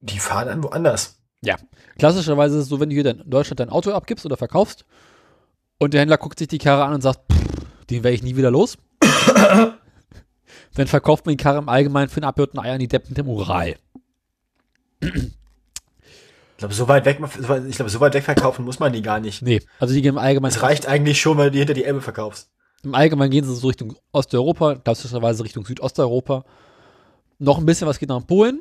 die 0.00 0.20
fahren 0.20 0.46
dann 0.46 0.62
woanders. 0.62 1.20
Ja. 1.42 1.56
Klassischerweise 1.98 2.56
ist 2.56 2.62
es 2.62 2.68
so, 2.68 2.78
wenn 2.78 2.88
du 2.88 2.94
hier 2.94 3.06
in 3.06 3.28
Deutschland 3.28 3.58
dein 3.58 3.70
Auto 3.70 3.90
abgibst 3.90 4.26
oder 4.26 4.36
verkaufst 4.36 4.84
und 5.78 5.92
der 5.92 6.02
Händler 6.02 6.18
guckt 6.18 6.38
sich 6.38 6.46
die 6.46 6.58
Karre 6.58 6.84
an 6.84 6.94
und 6.94 7.00
sagt, 7.00 7.20
den 7.90 8.04
werde 8.04 8.14
ich 8.14 8.22
nie 8.22 8.36
wieder 8.36 8.52
los. 8.52 8.78
Dann 10.74 10.86
verkauft 10.86 11.26
man 11.26 11.36
die 11.36 11.42
Karre 11.42 11.58
im 11.58 11.68
Allgemeinen 11.68 12.08
für 12.08 12.18
einen 12.18 12.24
abhörten 12.24 12.58
Ei 12.60 12.72
an 12.72 12.78
die 12.78 12.88
Deppen 12.88 13.14
dem 13.14 13.28
Ural. 13.28 13.76
Ich 15.00 15.12
glaube, 16.56 16.74
so 16.74 16.88
weit 16.88 17.04
weg, 17.06 17.18
ich 17.68 17.76
glaube, 17.76 17.90
so 17.90 18.00
weit 18.00 18.14
weg 18.14 18.24
verkaufen 18.24 18.64
muss 18.64 18.78
man 18.78 18.92
die 18.92 19.02
gar 19.02 19.18
nicht. 19.18 19.42
Nee, 19.42 19.62
also 19.78 19.94
die 19.94 20.02
gehen 20.02 20.14
im 20.14 20.18
Allgemeinen. 20.18 20.52
Es 20.52 20.62
reicht 20.62 20.86
eigentlich 20.86 21.20
schon, 21.20 21.38
wenn 21.38 21.44
du 21.46 21.50
die 21.52 21.58
hinter 21.58 21.74
die 21.74 21.84
Elbe 21.84 22.02
verkaufst. 22.02 22.50
Im 22.82 22.94
Allgemeinen 22.94 23.30
gehen 23.30 23.44
sie 23.44 23.54
so 23.54 23.66
Richtung 23.66 23.96
Osteuropa, 24.12 24.76
klassischerweise 24.76 25.44
Richtung 25.44 25.64
Südosteuropa. 25.64 26.44
Noch 27.38 27.58
ein 27.58 27.66
bisschen 27.66 27.88
was 27.88 27.98
geht 27.98 28.08
nach 28.08 28.26
Polen. 28.26 28.60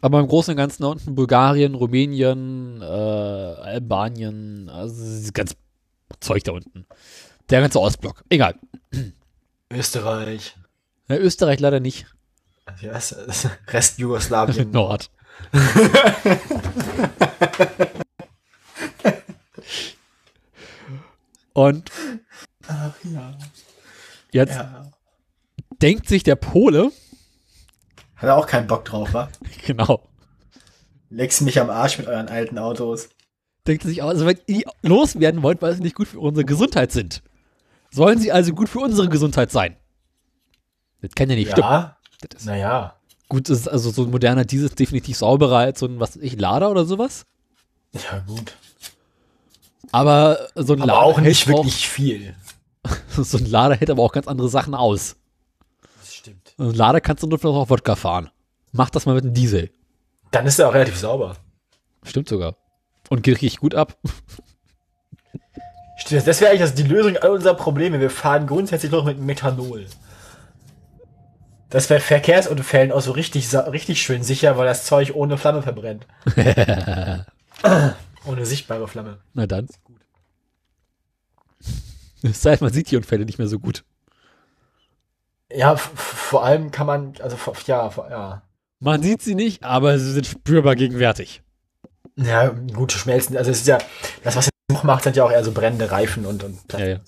Aber 0.00 0.20
im 0.20 0.28
Großen 0.28 0.52
und 0.52 0.56
Ganzen 0.56 0.82
da 0.82 0.88
unten 0.88 1.14
Bulgarien, 1.14 1.74
Rumänien, 1.74 2.80
äh, 2.82 2.84
Albanien, 2.84 4.68
also 4.68 4.94
dieses 4.94 5.32
ganze 5.32 5.54
Zeug 6.20 6.44
da 6.44 6.52
unten. 6.52 6.86
Der 7.50 7.60
ganze 7.60 7.80
Ostblock. 7.80 8.22
Egal. 8.28 8.54
Österreich. 9.70 10.56
Ja, 11.08 11.16
Österreich 11.16 11.60
leider 11.60 11.80
nicht. 11.80 12.06
Ja, 12.80 12.98
Rest 13.68 13.98
Jugoslawien. 13.98 14.70
Nord. 14.72 15.10
Und 21.54 21.90
Ach 22.68 22.92
ja. 23.04 23.34
Jetzt 24.30 24.54
ja. 24.54 24.90
denkt 25.80 26.08
sich 26.08 26.22
der 26.22 26.36
Pole. 26.36 26.92
Hat 28.16 28.28
er 28.28 28.36
auch 28.36 28.46
keinen 28.46 28.66
Bock 28.66 28.84
drauf, 28.84 29.14
wa? 29.14 29.28
genau. 29.66 30.02
Legst 31.10 31.40
mich 31.40 31.58
am 31.60 31.70
Arsch 31.70 31.98
mit 31.98 32.06
euren 32.06 32.28
alten 32.28 32.58
Autos. 32.58 33.08
Denkt 33.66 33.84
sich 33.84 34.02
auch, 34.02 34.08
also 34.08 34.26
wenn 34.26 34.38
ihr 34.46 34.64
loswerden 34.82 35.42
wollt, 35.42 35.62
weil 35.62 35.74
sie 35.74 35.82
nicht 35.82 35.96
gut 35.96 36.08
für 36.08 36.20
unsere 36.20 36.44
Gesundheit 36.44 36.92
sind, 36.92 37.22
sollen 37.90 38.18
sie 38.18 38.32
also 38.32 38.52
gut 38.52 38.68
für 38.68 38.80
unsere 38.80 39.08
Gesundheit 39.08 39.50
sein. 39.50 39.76
Das 41.00 41.10
kann 41.14 41.30
ja 41.30 41.36
nicht 41.36 41.56
ja, 41.56 41.96
stimmen. 42.20 42.44
Naja. 42.44 42.94
Gut, 43.28 43.48
ist 43.48 43.68
also 43.68 43.90
so 43.90 44.04
ein 44.04 44.10
moderner 44.10 44.44
Diesel 44.44 44.68
ist 44.68 44.78
definitiv 44.78 45.16
sauberer 45.16 45.58
als 45.58 45.80
so 45.80 45.86
ein, 45.86 46.00
was 46.00 46.16
ich, 46.16 46.38
Lader 46.38 46.70
oder 46.70 46.84
sowas. 46.84 47.26
Ja, 47.92 48.20
gut. 48.26 48.56
Aber 49.92 50.38
so 50.54 50.72
ein 50.72 50.82
aber 50.82 50.92
Lader. 50.92 51.02
auch 51.02 51.20
nicht 51.20 51.46
wirklich 51.46 51.86
auch, 51.86 51.90
viel. 51.90 52.34
so 53.16 53.38
ein 53.38 53.46
Lader 53.46 53.76
hält 53.76 53.90
aber 53.90 54.02
auch 54.02 54.12
ganz 54.12 54.26
andere 54.26 54.48
Sachen 54.48 54.74
aus. 54.74 55.16
Das 56.00 56.14
stimmt. 56.14 56.54
ein 56.58 56.72
Lader 56.72 57.00
kannst 57.00 57.22
du 57.22 57.26
nur 57.26 57.38
vielleicht 57.38 57.56
auch 57.56 57.70
Wodka 57.70 57.96
fahren. 57.96 58.30
Mach 58.72 58.90
das 58.90 59.06
mal 59.06 59.14
mit 59.14 59.24
einem 59.24 59.34
Diesel. 59.34 59.70
Dann 60.30 60.46
ist 60.46 60.58
er 60.58 60.68
auch 60.68 60.74
relativ 60.74 60.98
sauber. 60.98 61.36
Stimmt 62.02 62.28
sogar. 62.28 62.56
Und 63.08 63.22
geht 63.22 63.36
richtig 63.36 63.60
gut 63.60 63.74
ab. 63.74 63.96
Stimmt, 65.98 66.26
das 66.26 66.40
wäre 66.40 66.52
eigentlich 66.52 66.74
die 66.74 66.82
Lösung 66.82 67.16
all 67.16 67.30
unserer 67.30 67.54
Probleme. 67.54 68.00
Wir 68.00 68.10
fahren 68.10 68.46
grundsätzlich 68.46 68.92
noch 68.92 69.04
mit 69.04 69.18
Methanol. 69.18 69.86
Das 71.70 71.90
wäre 71.90 72.00
Verkehrsunfällen 72.00 72.92
auch 72.92 73.00
so 73.00 73.12
richtig, 73.12 73.54
richtig 73.54 74.00
schön 74.00 74.22
sicher, 74.22 74.56
weil 74.56 74.66
das 74.66 74.86
Zeug 74.86 75.14
ohne 75.14 75.36
Flamme 75.36 75.62
verbrennt. 75.62 76.06
ohne 78.24 78.46
sichtbare 78.46 78.88
Flamme. 78.88 79.18
Na 79.34 79.46
dann. 79.46 79.68
Sei 82.22 82.56
denn, 82.56 82.64
man 82.64 82.72
sieht 82.72 82.90
die 82.90 82.96
Unfälle 82.96 83.24
nicht 83.24 83.38
mehr 83.38 83.48
so 83.48 83.58
gut. 83.58 83.84
Ja, 85.52 85.76
vor 85.76 86.44
allem 86.44 86.70
kann 86.70 86.86
man, 86.86 87.14
also 87.20 87.36
ja, 87.66 87.90
ja. 88.10 88.42
Man 88.80 89.02
sieht 89.02 89.22
sie 89.22 89.34
nicht, 89.34 89.62
aber 89.62 89.98
sie 89.98 90.12
sind 90.12 90.26
spürbar 90.26 90.76
gegenwärtig. 90.76 91.42
Ja, 92.16 92.48
gute 92.48 92.98
Schmelzen. 92.98 93.36
Also 93.36 93.50
es 93.50 93.60
ist 93.60 93.66
ja, 93.66 93.78
das, 94.24 94.36
was 94.36 94.48
er 94.48 94.84
macht, 94.84 95.04
sind 95.04 95.16
ja 95.16 95.24
auch 95.24 95.30
eher 95.30 95.44
so 95.44 95.52
brennende 95.52 95.90
Reifen 95.90 96.26
und, 96.26 96.44
und 96.44 96.58
Ja, 96.72 96.86
ja. 96.86 97.00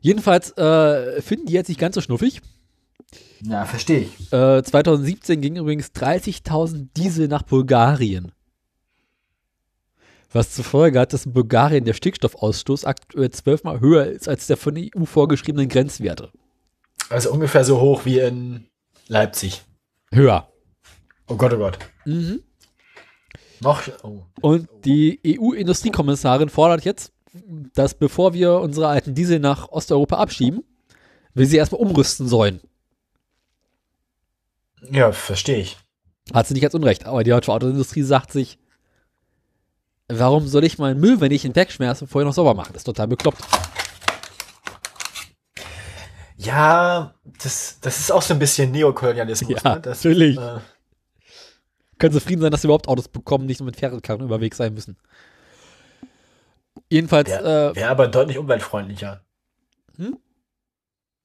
Jedenfalls 0.00 0.56
äh, 0.56 1.20
finden 1.22 1.46
die 1.46 1.52
jetzt 1.54 1.68
nicht 1.68 1.80
ganz 1.80 1.94
so 1.94 2.00
schnuffig. 2.00 2.40
Ja, 3.42 3.64
verstehe 3.64 4.00
ich. 4.00 4.32
Äh, 4.32 4.62
2017 4.62 5.40
ging 5.40 5.56
übrigens 5.56 5.88
30.000 5.88 6.88
Diesel 6.96 7.28
nach 7.28 7.42
Bulgarien. 7.42 8.32
Was 10.30 10.54
zur 10.54 10.64
Folge 10.64 11.00
hat, 11.00 11.12
dass 11.12 11.24
in 11.24 11.32
Bulgarien 11.32 11.84
der 11.84 11.94
Stickstoffausstoß 11.94 12.84
aktuell 12.84 13.30
zwölfmal 13.30 13.80
höher 13.80 14.06
ist 14.06 14.28
als 14.28 14.46
der 14.46 14.56
von 14.56 14.74
der 14.74 14.88
EU 14.94 15.04
vorgeschriebenen 15.04 15.68
Grenzwerte. 15.68 16.30
Also 17.08 17.32
ungefähr 17.32 17.64
so 17.64 17.80
hoch 17.80 18.04
wie 18.04 18.18
in 18.18 18.66
Leipzig. 19.06 19.62
Höher. 20.12 20.48
Oh 21.28 21.36
Gott, 21.36 21.54
oh 21.54 21.58
Gott. 21.58 21.78
Mhm. 22.04 22.42
Noch. 23.60 23.82
Oh. 24.02 24.22
Und 24.40 24.68
die 24.84 25.18
EU-Industriekommissarin 25.26 26.48
fordert 26.48 26.84
jetzt, 26.84 27.12
dass 27.74 27.94
bevor 27.94 28.34
wir 28.34 28.54
unsere 28.54 28.88
alten 28.88 29.14
Diesel 29.14 29.38
nach 29.40 29.68
Osteuropa 29.68 30.16
abschieben, 30.16 30.64
wir 31.34 31.46
sie 31.46 31.56
erstmal 31.56 31.80
umrüsten 31.80 32.28
sollen. 32.28 32.60
Ja, 34.90 35.12
verstehe 35.12 35.58
ich. 35.58 35.78
Hat 36.32 36.46
sie 36.46 36.54
nicht 36.54 36.64
als 36.64 36.74
Unrecht, 36.74 37.06
aber 37.06 37.24
die 37.24 37.30
deutsche 37.30 37.52
Autoindustrie 37.52 38.02
sagt 38.02 38.32
sich, 38.32 38.58
warum 40.08 40.46
soll 40.46 40.64
ich 40.64 40.78
meinen 40.78 41.00
Müll, 41.00 41.20
wenn 41.20 41.32
ich 41.32 41.44
ihn 41.44 41.56
wegschmerze, 41.56 42.06
vorher 42.06 42.26
noch 42.26 42.34
sauber 42.34 42.54
machen? 42.54 42.72
Das 42.72 42.80
ist 42.80 42.84
total 42.84 43.08
bekloppt. 43.08 43.42
Ja, 46.36 47.14
das, 47.42 47.78
das 47.80 47.98
ist 47.98 48.12
auch 48.12 48.22
so 48.22 48.34
ein 48.34 48.38
bisschen 48.38 48.70
Neokolonialismus. 48.70 49.62
Ja, 49.62 49.74
ne? 49.74 49.80
das, 49.80 50.04
natürlich. 50.04 50.38
Äh, 50.38 50.58
Können 51.98 52.14
zufrieden 52.14 52.42
sein, 52.42 52.52
dass 52.52 52.62
sie 52.62 52.68
überhaupt 52.68 52.88
Autos 52.88 53.08
bekommen, 53.08 53.46
nicht 53.46 53.58
nur 53.60 53.66
mit 53.66 53.76
Fährkarren 53.76 54.22
überwegs 54.22 54.56
sein 54.56 54.72
müssen. 54.72 54.96
Jedenfalls. 56.90 57.28
Wäre 57.28 57.70
äh, 57.70 57.76
wär 57.76 57.90
aber 57.90 58.08
deutlich 58.08 58.38
umweltfreundlicher. 58.38 59.20
Hm? 59.96 60.18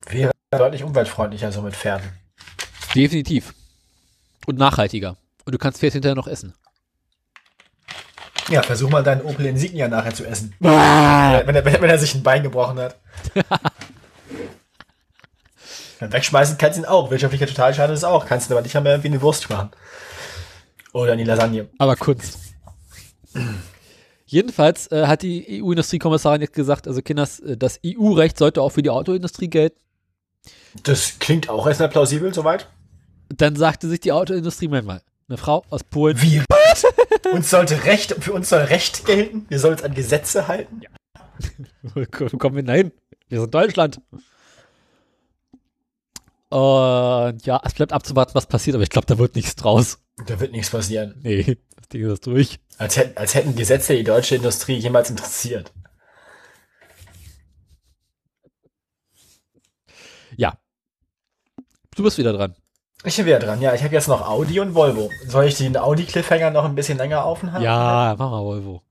Wäre 0.07 0.31
deutlich 0.51 0.83
umweltfreundlicher, 0.83 1.51
so 1.51 1.61
mit 1.61 1.75
Pferden. 1.75 2.09
Definitiv. 2.93 3.53
Und 4.45 4.57
nachhaltiger. 4.57 5.17
Und 5.45 5.53
du 5.53 5.57
kannst 5.57 5.79
Pferd 5.79 5.93
hinterher 5.93 6.15
noch 6.15 6.27
essen. 6.27 6.53
Ja, 8.49 8.61
versuch 8.61 8.89
mal 8.89 9.03
deinen 9.03 9.21
Opel 9.21 9.45
Insignia 9.45 9.87
nachher 9.87 10.13
zu 10.13 10.25
essen. 10.25 10.53
wenn, 10.59 10.69
er, 10.69 11.47
wenn, 11.47 11.55
er, 11.55 11.81
wenn 11.81 11.89
er 11.89 11.97
sich 11.97 12.13
ein 12.13 12.23
Bein 12.23 12.43
gebrochen 12.43 12.77
hat. 12.77 12.97
Dann 15.99 16.11
wegschmeißen 16.11 16.57
kannst 16.57 16.77
du 16.77 16.81
ihn 16.81 16.85
auch. 16.85 17.09
Wirtschaftlicher 17.09 17.47
Totalschaden 17.47 17.95
ist 17.95 18.03
auch. 18.03 18.25
Kannst 18.25 18.49
du 18.49 18.55
aber 18.55 18.61
nicht 18.61 18.73
mehr 18.73 19.01
wie 19.01 19.07
eine 19.07 19.21
Wurst 19.21 19.49
machen. 19.49 19.71
Oder 20.91 21.13
in 21.13 21.19
die 21.19 21.23
Lasagne. 21.23 21.69
Aber 21.77 21.95
Kunst. 21.95 22.42
Jedenfalls 24.33 24.87
äh, 24.91 25.05
hat 25.05 25.21
die 25.21 25.61
EU-Industriekommissarin 25.61 26.41
jetzt 26.41 26.53
gesagt, 26.53 26.87
also 26.87 27.03
Kinders, 27.03 27.39
äh, 27.41 27.55
das 27.55 27.79
EU-Recht 27.85 28.35
sollte 28.39 28.63
auch 28.63 28.71
für 28.71 28.81
die 28.81 28.89
Autoindustrie 28.89 29.47
gelten. 29.47 29.79
Das 30.81 31.19
klingt 31.19 31.49
auch 31.49 31.67
erstmal 31.67 31.89
plausibel, 31.89 32.33
soweit. 32.33 32.67
Dann 33.29 33.55
sagte 33.55 33.87
sich 33.87 33.99
die 33.99 34.11
Autoindustrie, 34.11 34.69
Moment 34.69 34.87
mal, 34.87 35.01
eine 35.29 35.37
Frau 35.37 35.63
aus 35.69 35.83
Polen. 35.83 36.19
Wie? 36.19 36.41
uns 37.31 37.51
sollte 37.51 37.83
Recht, 37.83 38.15
für 38.23 38.33
uns 38.33 38.49
soll 38.49 38.61
Recht 38.61 39.05
gelten? 39.05 39.45
Wir 39.49 39.59
sollen 39.59 39.75
uns 39.75 39.83
an 39.83 39.93
Gesetze 39.93 40.47
halten? 40.47 40.81
Ja. 40.81 40.89
Wo 41.93 42.03
kommen 42.39 42.55
wir 42.55 42.63
denn 42.63 42.65
dahin? 42.65 42.91
Wir 43.29 43.39
sind 43.39 43.53
Deutschland. 43.53 44.01
Und 46.49 47.45
ja, 47.45 47.61
es 47.63 47.75
bleibt 47.75 47.93
abzuwarten, 47.93 48.33
was 48.33 48.47
passiert, 48.47 48.73
aber 48.73 48.83
ich 48.83 48.89
glaube, 48.89 49.05
da 49.05 49.19
wird 49.19 49.35
nichts 49.35 49.55
draus. 49.55 49.99
Da 50.17 50.39
wird 50.39 50.51
nichts 50.51 50.69
passieren. 50.69 51.19
Nee, 51.23 51.57
das 51.75 51.89
Ding 51.89 52.09
ist 52.09 52.25
durch. 52.27 52.59
Als, 52.77 52.97
hätten, 52.97 53.17
als 53.17 53.33
hätten 53.33 53.55
Gesetze 53.55 53.95
die 53.95 54.03
deutsche 54.03 54.35
Industrie 54.35 54.77
jemals 54.77 55.09
interessiert. 55.09 55.71
Ja. 60.37 60.57
Du 61.95 62.03
bist 62.03 62.17
wieder 62.17 62.33
dran. 62.33 62.55
Ich 63.05 63.17
bin 63.17 63.25
wieder 63.25 63.39
dran, 63.39 63.61
ja. 63.61 63.73
Ich 63.73 63.83
habe 63.83 63.93
jetzt 63.93 64.07
noch 64.07 64.27
Audi 64.27 64.59
und 64.59 64.75
Volvo. 64.75 65.09
Soll 65.27 65.45
ich 65.45 65.57
den 65.57 65.75
Audi-Cliffhanger 65.75 66.51
noch 66.51 66.63
ein 66.63 66.75
bisschen 66.75 66.97
länger 66.97 67.17
haben? 67.17 67.61
Ja, 67.61 68.15
mach 68.17 68.31
mal 68.31 68.43
Volvo. 68.43 68.81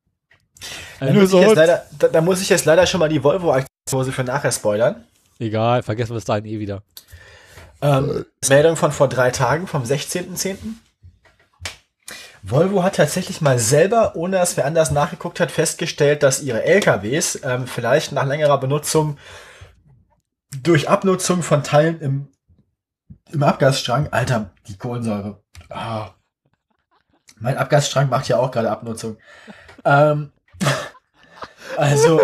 Da 1.01 1.13
muss, 1.13 1.33
leider, 1.33 1.85
da, 1.99 2.09
da 2.09 2.21
muss, 2.21 2.41
ich 2.41 2.49
jetzt 2.49 2.65
leider 2.65 2.87
schon 2.87 3.01
mal 3.01 3.09
die 3.09 3.23
Volvo-Aktion 3.23 4.13
für 4.13 4.23
nachher 4.23 4.53
spoilern. 4.53 5.05
Egal, 5.39 5.83
vergessen 5.83 6.11
wir 6.11 6.19
es 6.19 6.25
dahin 6.25 6.45
eh 6.45 6.61
wieder. 6.61 6.83
Ähm, 7.81 8.25
Meldung 8.49 8.77
von 8.77 8.93
vor 8.93 9.09
drei 9.09 9.31
Tagen, 9.33 9.67
vom 9.67 9.83
16.10. 9.83 10.57
Volvo 12.43 12.83
hat 12.83 12.97
tatsächlich 12.97 13.41
mal 13.41 13.59
selber, 13.59 14.17
ohne 14.17 14.37
dass 14.37 14.57
wer 14.57 14.67
anders 14.67 14.91
nachgeguckt 14.91 15.39
hat, 15.39 15.53
festgestellt, 15.53 16.25
dass 16.25 16.43
ihre 16.43 16.65
LKWs 16.65 17.41
ähm, 17.45 17.69
vielleicht 17.69 18.11
nach 18.13 18.27
längerer 18.27 18.59
Benutzung 18.59 19.17
durch 20.61 20.89
Abnutzung 20.89 21.43
von 21.43 21.63
Teilen 21.63 22.01
im, 22.01 22.29
im 23.31 23.43
Abgasstrang, 23.43 24.09
Alter, 24.11 24.51
die 24.67 24.77
Kohlensäure. 24.77 25.41
Oh. 25.71 26.07
Mein 27.39 27.57
Abgasstrang 27.57 28.09
macht 28.09 28.29
ja 28.29 28.39
auch 28.39 28.51
gerade 28.51 28.71
Abnutzung. 28.71 29.19
Ähm, 29.85 30.33
also, 31.77 32.21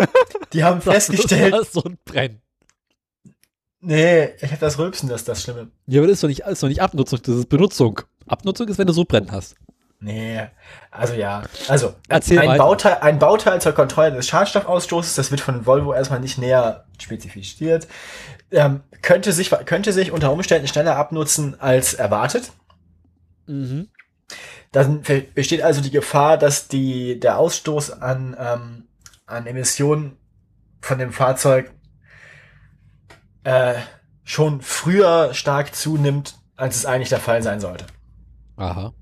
die 0.51 0.63
haben 0.65 0.81
festgestellt. 0.81 1.53
Das 1.53 1.71
so 1.71 1.83
ein 1.83 1.97
Brenn. 2.03 2.41
Nee, 3.81 4.35
ich 4.35 4.51
habe 4.51 4.57
das 4.59 4.77
Rülpsen, 4.77 5.07
das 5.07 5.21
ist 5.21 5.29
das 5.29 5.41
Schlimme. 5.41 5.71
Ja, 5.87 6.01
aber 6.01 6.07
das 6.07 6.15
ist 6.15 6.23
doch 6.23 6.27
nicht, 6.27 6.41
das 6.41 6.51
ist 6.51 6.63
doch 6.63 6.67
nicht 6.67 6.81
Abnutzung, 6.81 7.21
das 7.21 7.35
ist 7.35 7.49
Benutzung. 7.49 8.01
Abnutzung 8.27 8.67
ist, 8.67 8.77
wenn 8.77 8.87
du 8.87 8.93
so 8.93 9.05
brennen 9.05 9.31
hast. 9.31 9.55
Nee, 10.01 10.47
also 10.91 11.13
ja. 11.13 11.43
Also, 11.67 11.95
Erzähl 12.07 12.39
ein, 12.39 12.57
Bauteil, 12.57 12.99
ein 13.01 13.19
Bauteil 13.19 13.59
zur 13.59 13.73
Kontrolle 13.73 14.13
des 14.13 14.29
Schadstoffausstoßes, 14.29 15.15
das 15.15 15.29
wird 15.29 15.41
von 15.41 15.65
Volvo 15.65 15.93
erstmal 15.93 16.21
nicht 16.21 16.37
näher 16.37 16.85
spezifiziert, 16.97 17.87
ähm, 18.51 18.81
könnte, 19.01 19.33
sich, 19.33 19.49
könnte 19.65 19.91
sich 19.91 20.11
unter 20.11 20.31
Umständen 20.31 20.69
schneller 20.69 20.95
abnutzen 20.95 21.59
als 21.59 21.93
erwartet. 21.93 22.51
Mhm. 23.45 23.89
Dann 24.71 25.01
besteht 25.33 25.63
also 25.63 25.81
die 25.81 25.91
Gefahr, 25.91 26.37
dass 26.37 26.67
die, 26.67 27.19
der 27.19 27.37
Ausstoß 27.37 28.01
an, 28.01 28.37
ähm, 28.39 28.87
an 29.25 29.47
Emissionen 29.47 30.17
von 30.79 30.97
dem 30.97 31.11
Fahrzeug 31.11 31.71
äh, 33.43 33.73
schon 34.23 34.61
früher 34.61 35.33
stark 35.33 35.75
zunimmt, 35.75 36.35
als 36.55 36.77
es 36.77 36.85
eigentlich 36.85 37.09
der 37.09 37.19
Fall 37.19 37.41
sein 37.41 37.59
sollte. 37.59 37.85
Aha. 38.57 38.93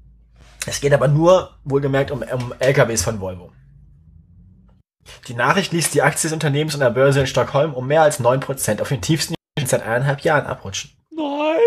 Es 0.67 0.81
geht 0.81 0.93
aber 0.93 1.07
nur, 1.07 1.57
wohlgemerkt, 1.63 2.11
um, 2.11 2.21
um 2.21 2.53
LKWs 2.59 3.01
von 3.01 3.21
Volvo. 3.21 3.51
Die 5.27 5.33
Nachricht 5.33 5.71
ließ 5.71 5.91
die 5.91 6.01
Aktie 6.01 6.23
des 6.23 6.33
Unternehmens 6.33 6.73
an 6.73 6.81
der 6.81 6.89
Börse 6.89 7.21
in 7.21 7.27
Stockholm 7.27 7.73
um 7.73 7.87
mehr 7.87 8.01
als 8.01 8.19
9% 8.19 8.81
auf 8.81 8.89
den 8.89 9.01
tiefsten 9.01 9.35
seit 9.65 9.81
eineinhalb 9.81 10.21
Jahren 10.21 10.45
abrutschen. 10.45 10.91
Nein! 11.09 11.57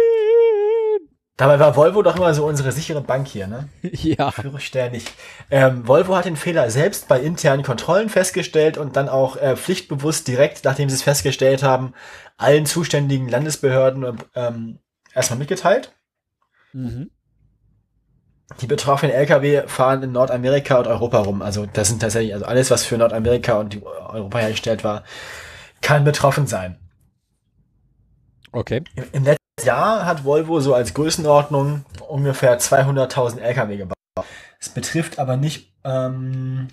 Dabei 1.39 1.59
war 1.59 1.75
Volvo 1.75 2.03
doch 2.03 2.17
immer 2.17 2.35
so 2.35 2.45
unsere 2.45 2.71
sichere 2.73 3.01
Bank 3.01 3.27
hier, 3.27 3.47
ne? 3.47 3.71
Ja. 3.83 4.31
Fürchte 4.31 4.91
nicht. 4.91 5.11
Ähm, 5.51 5.89
Volvo 5.89 6.15
hat 6.15 6.27
den 6.27 6.37
Fehler 6.37 6.71
selbst 6.71 7.09
bei 7.09 7.19
internen 7.21 7.63
Kontrollen 7.63 8.11
festgestellt 8.11 8.77
und 8.77 8.97
dann 8.97 9.09
auch 9.09 9.37
äh, 9.37 9.57
pflichtbewusst 9.57 10.29
direkt, 10.29 10.65
nachdem 10.65 10.91
sie 10.91 10.97
es 10.97 11.03
festgestellt 11.03 11.63
haben, 11.63 11.95
allen 12.37 12.67
zuständigen 12.67 13.29
Landesbehörden 13.29 14.19
ähm, 14.35 14.79
erstmal 15.15 15.39
mitgeteilt. 15.39 15.95
Mhm. 16.75 17.11
Die 18.61 18.67
betroffenen 18.67 19.15
Lkw 19.15 19.69
fahren 19.69 20.03
in 20.03 20.13
Nordamerika 20.13 20.79
und 20.79 20.87
Europa 20.87 21.21
rum. 21.21 21.43
Also 21.43 21.67
das 21.67 21.89
sind 21.89 22.01
tatsächlich, 22.01 22.35
also 22.35 22.47
alles, 22.47 22.71
was 22.71 22.85
für 22.85 22.99
Nordamerika 22.99 23.59
und 23.59 23.83
Europa 23.83 24.39
hergestellt 24.39 24.85
war, 24.85 25.05
kann 25.81 26.05
betroffen 26.05 26.47
sein. 26.47 26.79
Okay. 28.53 28.83
Im, 28.97 29.05
Im 29.13 29.25
letzten 29.25 29.41
Jahr 29.65 30.05
hat 30.05 30.25
Volvo 30.25 30.61
so 30.61 30.75
als 30.75 30.95
Größenordnung 30.95 31.85
ungefähr 32.09 32.59
200.000 32.59 33.41
Lkw 33.41 33.77
gebaut. 33.77 33.97
Es 34.59 34.69
betrifft 34.69 35.19
aber 35.19 35.37
nicht, 35.37 35.73
ähm, 35.85 36.69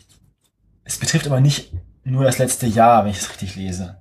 es 0.84 0.98
betrifft 0.98 1.28
aber 1.28 1.40
nicht 1.40 1.72
nur 2.08 2.24
das 2.24 2.38
letzte 2.38 2.68
Jahr, 2.68 3.04
wenn 3.04 3.12
ich 3.12 3.18
es 3.18 3.30
richtig 3.30 3.56
lese. 3.56 3.98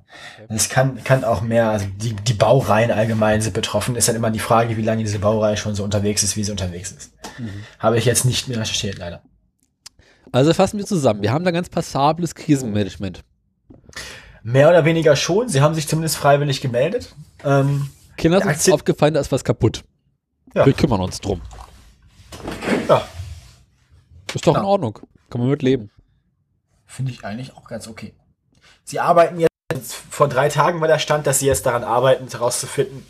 Es 0.49 0.69
kann, 0.69 1.03
kann 1.03 1.25
auch 1.25 1.43
mehr, 1.43 1.71
also 1.71 1.87
die, 1.97 2.15
die 2.15 2.35
Baureihen 2.35 2.91
allgemein 2.91 3.41
sind 3.41 3.53
betroffen. 3.53 3.97
Ist 3.97 4.09
dann 4.09 4.17
immer 4.17 4.31
die 4.31 4.39
Frage, 4.39 4.77
wie 4.77 4.83
lange 4.83 5.03
diese 5.03 5.19
Baureihe 5.19 5.57
schon 5.57 5.75
so 5.75 5.83
unterwegs 5.83 6.23
ist, 6.23 6.37
wie 6.37 6.45
sie 6.45 6.53
unterwegs 6.53 6.93
ist. 6.93 7.13
Mhm. 7.39 7.65
Habe 7.79 7.99
ich 7.99 8.05
jetzt 8.05 8.25
nicht 8.25 8.49
mehr 8.49 8.59
recherchiert, 8.59 8.99
leider. 8.99 9.23
Also 10.31 10.55
fassen 10.55 10.79
wir 10.79 10.87
zusammen. 10.87 11.23
Wir 11.23 11.33
haben 11.33 11.45
da 11.45 11.51
ganz 11.51 11.69
passables 11.69 12.35
Krisenmanagement. 12.35 13.25
Mehr 14.43 14.69
oder 14.69 14.85
weniger 14.85 15.17
schon. 15.17 15.49
Sie 15.49 15.61
haben 15.61 15.75
sich 15.75 15.89
zumindest 15.89 16.17
freiwillig 16.17 16.61
gemeldet. 16.61 17.15
Ähm, 17.45 17.91
Kindern 18.17 18.49
ist 18.49 18.71
aufgefallen, 18.71 19.15
da 19.15 19.21
ist 19.21 19.33
was 19.33 19.43
kaputt. 19.43 19.83
Ja. 20.55 20.65
Wir 20.65 20.73
kümmern 20.73 21.01
uns 21.01 21.21
drum. 21.21 21.43
Ja. 22.89 23.03
Ist 24.33 24.47
doch 24.47 24.55
ja. 24.55 24.61
in 24.61 24.67
Ordnung. 24.67 25.01
Kann 25.29 25.41
man 25.41 25.51
mit 25.51 25.63
leben. 25.63 25.91
Finde 26.87 27.13
ich 27.13 27.25
eigentlich 27.25 27.55
auch 27.57 27.65
ganz 27.69 27.89
okay. 27.89 28.15
Sie 28.85 29.01
arbeiten 29.01 29.41
jetzt, 29.41 29.95
vor 30.11 30.29
drei 30.29 30.49
Tagen 30.49 30.81
war 30.81 30.89
der 30.89 30.99
Stand, 30.99 31.27
dass 31.27 31.41
sie 31.41 31.47
jetzt 31.47 31.67
daran 31.67 31.85
arbeiten, 31.85 32.29
herauszufinden, 32.29 33.05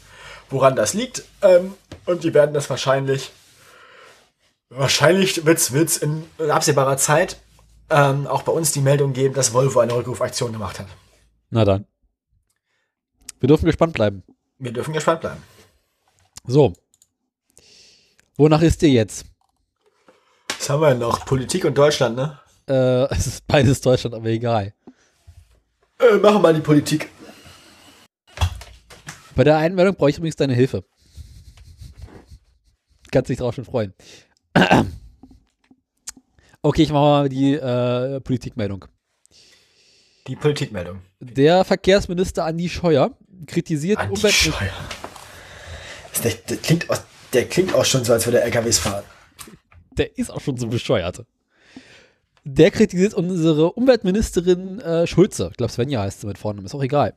woran 0.50 0.74
das 0.74 0.94
liegt. 0.94 1.24
Ähm, 1.42 1.74
und 2.06 2.24
die 2.24 2.34
werden 2.34 2.54
das 2.54 2.70
wahrscheinlich, 2.70 3.30
wahrscheinlich 4.70 5.44
wird's, 5.44 5.72
wird's 5.72 5.98
in, 5.98 6.24
in 6.38 6.50
absehbarer 6.50 6.96
Zeit 6.96 7.36
ähm, 7.90 8.26
auch 8.26 8.42
bei 8.42 8.52
uns 8.52 8.72
die 8.72 8.80
Meldung 8.80 9.12
geben, 9.12 9.34
dass 9.34 9.52
Volvo 9.52 9.80
eine 9.80 9.94
Rückrufaktion 9.94 10.52
gemacht 10.52 10.78
hat. 10.78 10.86
Na 11.50 11.64
dann. 11.64 11.86
Wir 13.38 13.48
dürfen 13.48 13.66
gespannt 13.66 13.92
bleiben. 13.92 14.22
Wir 14.58 14.72
dürfen 14.72 14.94
gespannt 14.94 15.20
bleiben. 15.20 15.42
So. 16.46 16.72
Wonach 18.36 18.62
ist 18.62 18.82
dir 18.82 18.88
jetzt? 18.88 19.26
Was 20.58 20.70
haben 20.70 20.80
wir 20.80 20.94
noch? 20.94 21.24
Politik 21.26 21.64
und 21.64 21.76
Deutschland, 21.76 22.16
ne? 22.16 22.38
Äh, 22.68 23.04
es 23.10 23.26
ist 23.26 23.46
beides 23.46 23.80
Deutschland, 23.80 24.14
aber 24.14 24.26
egal. 24.26 24.74
Äh, 25.98 26.16
machen 26.16 26.36
wir 26.36 26.40
mal 26.40 26.54
die 26.54 26.60
Politik. 26.60 27.10
Bei 29.34 29.44
der 29.44 29.56
Einmeldung 29.58 29.94
brauche 29.94 30.10
ich 30.10 30.18
übrigens 30.18 30.36
deine 30.36 30.54
Hilfe. 30.54 30.84
Kannst 33.10 33.30
dich 33.30 33.38
drauf 33.38 33.54
schon 33.54 33.64
freuen. 33.64 33.94
Okay, 36.62 36.82
ich 36.82 36.90
mache 36.90 37.04
mal 37.04 37.28
die 37.28 37.54
äh, 37.54 38.18
Politikmeldung. 38.18 38.86
Die 40.26 40.34
Politikmeldung. 40.34 41.00
Der 41.20 41.64
Verkehrsminister 41.64 42.44
Andi 42.44 42.68
Scheuer 42.68 43.16
kritisiert 43.46 44.00
Andi 44.00 44.16
Umwelt 44.16 44.34
Scheuer. 44.34 44.72
Der, 46.24 46.32
der, 46.32 46.56
klingt 46.56 46.90
auch, 46.90 46.98
der 47.32 47.44
klingt 47.46 47.72
auch 47.72 47.84
schon 47.84 48.04
so, 48.04 48.14
als 48.14 48.26
würde 48.26 48.40
er 48.40 48.46
LKWs 48.46 48.80
fahren. 48.80 49.04
Der 49.92 50.18
ist 50.18 50.28
auch 50.28 50.40
schon 50.40 50.56
so 50.56 50.66
bescheuert. 50.66 51.24
Der 52.48 52.70
kritisiert 52.70 53.12
unsere 53.12 53.72
Umweltministerin 53.72 54.78
äh, 54.78 55.04
Schulze. 55.08 55.48
Ich 55.50 55.56
glaube, 55.56 55.72
Svenja 55.72 56.02
heißt 56.02 56.20
sie 56.20 56.28
mit 56.28 56.38
vorne. 56.38 56.62
Ist 56.62 56.76
auch 56.76 56.82
egal. 56.82 57.12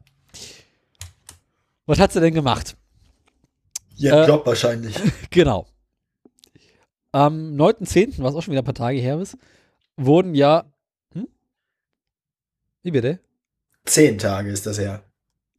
Was 1.86 2.00
hat 2.00 2.12
sie 2.12 2.20
denn 2.20 2.34
gemacht? 2.34 2.76
Ja, 3.94 4.24
äh, 4.24 4.28
Job 4.28 4.44
wahrscheinlich. 4.48 4.96
genau. 5.30 5.68
Am 7.12 7.56
9.10., 7.56 8.16
was 8.24 8.34
auch 8.34 8.42
schon 8.42 8.54
wieder 8.54 8.64
ein 8.64 8.66
paar 8.66 8.74
Tage 8.74 8.98
her 8.98 9.20
ist, 9.20 9.38
wurden 9.98 10.34
ja. 10.34 10.66
Hm? 11.14 11.28
Wie 12.82 12.92
bitte? 12.92 13.20
Zehn 13.86 14.18
Tage 14.18 14.50
ist 14.50 14.66
das 14.66 14.80
her. 14.80 15.04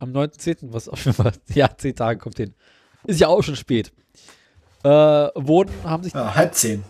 Am 0.00 0.10
9.10., 0.10 0.72
was 0.72 0.88
auch 0.88 0.96
schon 0.96 1.14
mal. 1.16 1.32
Ja, 1.54 1.70
zehn 1.76 1.94
Tage 1.94 2.18
kommt 2.18 2.38
hin. 2.38 2.54
Ist 3.04 3.20
ja 3.20 3.28
auch 3.28 3.42
schon 3.44 3.54
spät. 3.54 3.92
äh, 4.82 4.88
wurden, 4.88 5.72
haben 5.84 6.02
sich. 6.02 6.12
Ja, 6.12 6.34
halb 6.34 6.56
zehn. 6.56 6.82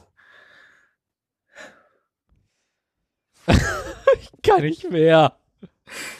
ich 4.20 4.29
kann 4.42 4.62
nicht 4.62 4.90
mehr. 4.90 5.36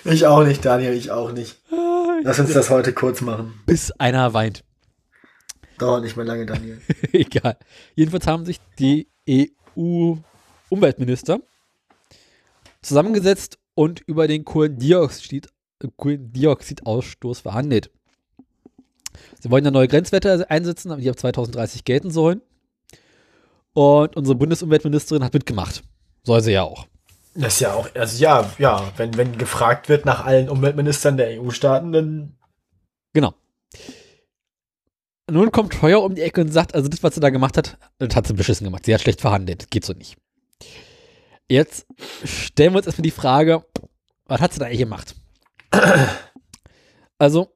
Ich 0.05 0.27
auch 0.27 0.45
nicht, 0.45 0.65
Daniel, 0.65 0.95
ich 0.95 1.11
auch 1.11 1.33
nicht. 1.33 1.59
Lass 2.23 2.39
uns 2.39 2.53
das 2.53 2.71
heute 2.71 2.93
kurz 2.93 3.21
machen. 3.21 3.61
Bis 3.67 3.91
einer 3.93 4.33
weint. 4.35 4.65
Dauert 5.79 6.05
nicht 6.05 6.17
mehr 6.17 6.27
lange, 6.27 6.47
Daniel. 6.47 6.81
Egal. 7.13 7.57
Jedenfalls 7.95 8.27
haben 8.27 8.45
sich 8.45 8.59
die 8.79 9.09
EU-Umweltminister 9.77 11.41
zusammengesetzt 12.83 13.59
und 13.75 14.01
über 14.01 14.29
den 14.29 14.45
Kohlendioxid, 14.45 15.49
Kohlendioxidausstoß 15.97 17.41
verhandelt. 17.41 17.91
Sie 19.41 19.51
wollen 19.51 19.65
ja 19.65 19.71
neue 19.71 19.89
Grenzwerte 19.89 20.51
einsetzen, 20.51 20.99
die 20.99 21.09
ab 21.09 21.19
2030 21.19 21.85
gelten 21.85 22.11
sollen. 22.11 22.43
Und 23.73 24.17
unsere 24.17 24.35
Bundesumweltministerin 24.35 25.25
hat 25.25 25.33
mitgemacht. 25.33 25.83
Soll 26.25 26.43
sie 26.43 26.53
ja 26.53 26.65
auch. 26.65 26.87
Das 27.35 27.55
ist 27.55 27.61
ja 27.61 27.75
auch, 27.75 27.89
also 27.95 28.23
ja, 28.23 28.51
ja, 28.59 28.93
wenn, 28.97 29.17
wenn 29.17 29.39
gefragt 29.39 29.89
wird 29.89 30.05
nach 30.05 30.25
allen 30.25 30.49
Umweltministern 30.49 31.17
der 31.17 31.41
EU-Staaten, 31.41 31.93
dann. 31.93 32.37
Genau. 33.13 33.35
Nun 35.31 35.53
kommt 35.53 35.73
Treuer 35.73 36.03
um 36.03 36.17
die 36.17 36.23
Ecke 36.23 36.41
und 36.41 36.53
sagt, 36.53 36.75
also 36.75 36.89
das, 36.89 37.03
was 37.05 37.15
sie 37.15 37.21
da 37.21 37.31
gemacht 37.31 37.57
hat, 37.57 37.79
das 37.99 38.17
hat 38.17 38.27
sie 38.27 38.35
beschissen 38.35 38.65
gemacht. 38.65 38.85
Sie 38.85 38.93
hat 38.93 39.01
schlecht 39.01 39.21
verhandelt. 39.21 39.71
Geht 39.71 39.85
so 39.85 39.93
nicht. 39.93 40.17
Jetzt 41.49 41.87
stellen 42.25 42.73
wir 42.73 42.79
uns 42.79 42.87
erstmal 42.87 43.05
die 43.05 43.13
Frage, 43.13 43.65
was 44.27 44.41
hat 44.41 44.53
sie 44.53 44.59
da 44.59 44.67
eigentlich 44.67 44.81
gemacht? 44.81 45.15
Also, 47.19 47.55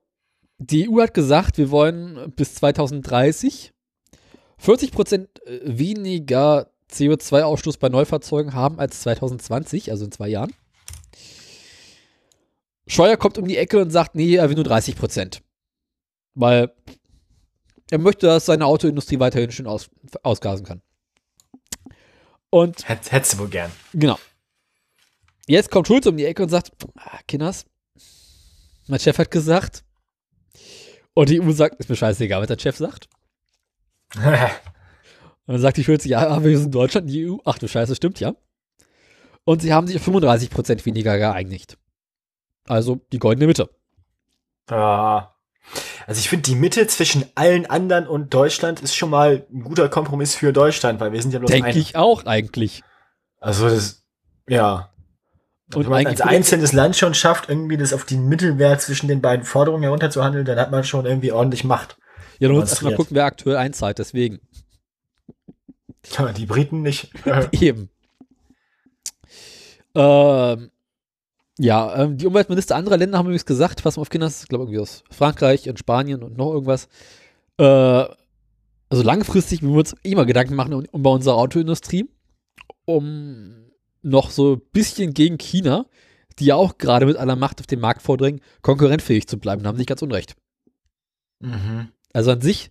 die 0.59 0.91
EU 0.91 1.01
hat 1.01 1.15
gesagt, 1.15 1.57
wir 1.57 1.71
wollen 1.71 2.31
bis 2.37 2.55
2030 2.57 3.73
40 4.59 4.93
Prozent 4.93 5.47
äh, 5.47 5.61
weniger 5.65 6.71
CO2-Ausstoß 6.95 7.79
bei 7.79 7.89
Neufahrzeugen 7.89 8.55
haben 8.55 8.79
als 8.79 9.01
2020, 9.01 9.91
also 9.91 10.05
in 10.05 10.13
zwei 10.13 10.29
Jahren. 10.29 10.53
Scheuer 12.87 13.17
kommt 13.17 13.39
um 13.39 13.47
die 13.47 13.57
Ecke 13.57 13.81
und 13.81 13.91
sagt, 13.91 14.15
nee, 14.15 14.35
er 14.37 14.49
will 14.49 14.57
nur 14.57 14.65
30 14.65 14.97
Prozent. 14.97 15.43
Weil 16.35 16.75
er 17.91 17.99
möchte, 17.99 18.27
dass 18.27 18.47
seine 18.47 18.67
Autoindustrie 18.67 19.19
weiterhin 19.21 19.51
schön 19.51 19.67
aus, 19.67 19.91
ausgasen 20.23 20.67
kann. 20.67 20.83
Und. 22.51 22.89
Hättest 22.89 23.35
du 23.35 23.39
wohl 23.39 23.49
gern. 23.49 23.71
Genau. 23.93 24.19
Jetzt 25.47 25.71
kommt 25.71 25.87
Schulz 25.87 26.07
um 26.07 26.17
die 26.17 26.25
Ecke 26.25 26.43
und 26.43 26.49
sagt: 26.49 26.73
ah, 26.97 27.19
Kinders, 27.27 27.67
mein 28.87 29.01
Chef 29.01 29.19
hat 29.19 29.31
gesagt. 29.31 29.85
Und 31.15 31.29
die 31.29 31.41
EU 31.41 31.51
sagt: 31.53 31.81
Ist 31.81 31.89
mir 31.89 31.97
scheißegal, 31.97 32.41
was 32.41 32.49
der 32.49 32.59
Chef 32.59 32.77
sagt. 32.77 33.09
Und 35.47 35.55
dann 35.55 35.61
sagt 35.61 35.77
die 35.77 35.85
Schulze, 35.85 36.09
ja, 36.09 36.27
aber 36.27 36.45
wir 36.45 36.59
sind 36.59 36.75
Deutschland, 36.75 37.11
die 37.11 37.29
EU. 37.29 37.37
Ach 37.45 37.59
du 37.59 37.69
Scheiße, 37.69 37.95
stimmt 37.95 38.21
ja. 38.21 38.35
Und 39.45 39.61
sie 39.61 39.73
haben 39.73 39.87
sich 39.87 39.97
auf 39.97 40.09
35% 40.09 40.85
weniger 40.87 41.19
geeinigt. 41.19 41.77
Also 42.67 43.01
die 43.13 43.19
goldene 43.19 43.47
Mitte. 43.47 43.69
Ah. 44.69 45.35
Also 46.07 46.19
ich 46.19 46.29
finde, 46.29 46.43
die 46.43 46.55
Mitte 46.55 46.87
zwischen 46.87 47.27
allen 47.35 47.67
anderen 47.67 48.07
und 48.07 48.33
Deutschland 48.33 48.81
ist 48.81 48.95
schon 48.95 49.11
mal 49.11 49.47
ein 49.53 49.65
guter 49.65 49.89
Kompromiss 49.89 50.35
für 50.35 50.53
Deutschland, 50.53 51.01
weil 51.01 51.13
wir 51.13 51.21
sind 51.21 51.33
ja 51.33 51.39
bloß 51.39 51.51
Denke 51.51 51.79
ich 51.79 51.97
auch 51.97 52.25
eigentlich. 52.25 52.83
Also 53.41 53.69
das, 53.69 54.03
ja. 54.49 54.91
Und 55.75 55.85
Wenn 55.85 55.91
man 55.91 56.07
als 56.07 56.21
einzelnes 56.21 56.73
Land 56.73 56.97
schon 56.97 57.15
schafft, 57.15 57.49
irgendwie 57.49 57.77
das 57.77 57.93
auf 57.93 58.05
die 58.05 58.19
Mittelwert 58.19 58.83
zwischen 58.83 59.09
den 59.09 59.21
beiden 59.21 59.45
Forderungen 59.45 59.83
herunterzuhandeln, 59.83 60.45
dann 60.45 60.59
hat 60.59 60.71
man 60.71 60.85
schon 60.85 61.07
irgendwie 61.07 61.33
ordentlich 61.33 61.65
Macht. 61.65 61.97
Ja, 62.39 62.49
du 62.49 62.55
musst 62.55 62.73
erstmal 62.73 62.95
gucken, 62.95 63.17
wer 63.17 63.25
aktuell 63.25 63.57
einzahlt, 63.57 63.99
deswegen. 63.99 64.41
Ja, 66.11 66.33
die 66.33 66.47
Briten 66.47 66.83
nicht. 66.83 67.11
Eben. 67.53 67.91
Ähm, 69.95 70.71
ja, 71.59 72.03
ähm, 72.03 72.19
die 72.19 72.27
Umweltminister 72.27 72.77
anderer 72.77 72.97
Länder 72.97 73.19
haben 73.19 73.27
übrigens 73.27 73.47
gesagt, 73.47 73.83
pass 73.83 73.97
mal 73.97 74.03
auf 74.03 74.11
Kinder, 74.11 74.27
ich 74.27 74.49
glaube 74.49 74.65
irgendwie 74.65 74.81
aus 74.81 75.05
Frankreich 75.11 75.69
und 75.69 75.79
Spanien 75.79 76.23
und 76.23 76.37
noch 76.37 76.53
irgendwas. 76.53 76.89
Äh, 77.59 77.65
also 77.65 79.03
langfristig 79.03 79.63
müssen 79.63 79.75
wir 79.75 79.81
uns 79.81 79.95
immer 80.03 80.27
Gedanken 80.27 80.55
machen 80.55 80.75
um, 80.75 80.85
um 80.91 81.03
bei 81.03 81.11
unserer 81.11 81.37
Autoindustrie, 81.37 82.09
um 82.85 83.71
noch 84.03 84.31
so 84.31 84.55
ein 84.55 84.63
bisschen 84.73 85.15
gegen 85.15 85.39
China, 85.39 85.87
die 86.39 86.47
ja 86.47 86.57
auch 86.57 86.79
gerade 86.79 87.07
mit 87.07 87.17
aller 87.17 87.37
Macht 87.37 87.61
auf 87.61 87.67
den 87.67 87.81
Markt 87.81 88.03
vordringen, 88.03 88.41
konkurrentfähig 88.63 89.29
zu 89.29 89.39
bleiben. 89.39 89.63
Da 89.63 89.69
haben 89.69 89.77
sie 89.77 89.81
nicht 89.81 89.89
ganz 89.89 90.03
unrecht. 90.03 90.37
Mhm. 91.41 91.89
Also 92.13 92.33
an 92.33 92.41
sich 92.41 92.71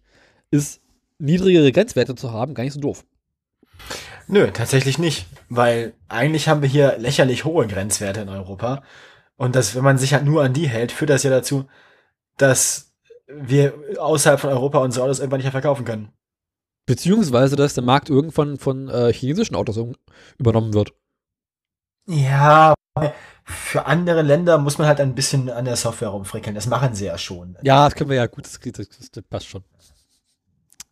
ist 0.51 0.81
niedrigere 1.19 1.71
Grenzwerte 1.71 2.15
zu 2.15 2.31
haben 2.31 2.53
gar 2.53 2.63
nicht 2.63 2.73
so 2.73 2.79
doof. 2.79 3.05
Nö, 4.27 4.49
tatsächlich 4.51 4.97
nicht, 4.97 5.27
weil 5.49 5.93
eigentlich 6.07 6.47
haben 6.47 6.61
wir 6.61 6.69
hier 6.69 6.97
lächerlich 6.97 7.45
hohe 7.45 7.67
Grenzwerte 7.67 8.21
in 8.21 8.29
Europa. 8.29 8.83
Und 9.35 9.55
das, 9.55 9.75
wenn 9.75 9.83
man 9.83 9.97
sich 9.97 10.13
halt 10.13 10.25
nur 10.25 10.43
an 10.43 10.53
die 10.53 10.67
hält, 10.67 10.91
führt 10.91 11.09
das 11.09 11.23
ja 11.23 11.29
dazu, 11.29 11.65
dass 12.37 12.93
wir 13.27 13.73
außerhalb 13.99 14.39
von 14.39 14.51
Europa 14.51 14.79
unsere 14.79 15.05
Autos 15.05 15.19
irgendwann 15.19 15.39
nicht 15.39 15.45
mehr 15.45 15.51
verkaufen 15.51 15.85
können. 15.85 16.09
Beziehungsweise, 16.85 17.55
dass 17.55 17.73
der 17.73 17.83
Markt 17.83 18.09
irgendwann 18.09 18.57
von 18.57 18.89
äh, 18.89 19.13
chinesischen 19.13 19.55
Autos 19.55 19.79
übernommen 20.37 20.73
wird. 20.73 20.93
Ja, 22.07 22.73
für 23.45 23.85
andere 23.85 24.21
Länder 24.21 24.57
muss 24.57 24.77
man 24.77 24.87
halt 24.87 24.99
ein 24.99 25.15
bisschen 25.15 25.49
an 25.49 25.65
der 25.65 25.75
Software 25.75 26.09
rumfrickeln. 26.09 26.55
Das 26.55 26.67
machen 26.67 26.93
sie 26.93 27.05
ja 27.05 27.17
schon. 27.17 27.57
Ja, 27.61 27.85
das 27.85 27.95
können 27.95 28.09
wir 28.09 28.17
ja 28.17 28.27
gut, 28.27 28.45
das, 28.45 28.59
das, 28.59 29.11
das 29.11 29.23
passt 29.29 29.47
schon. 29.47 29.63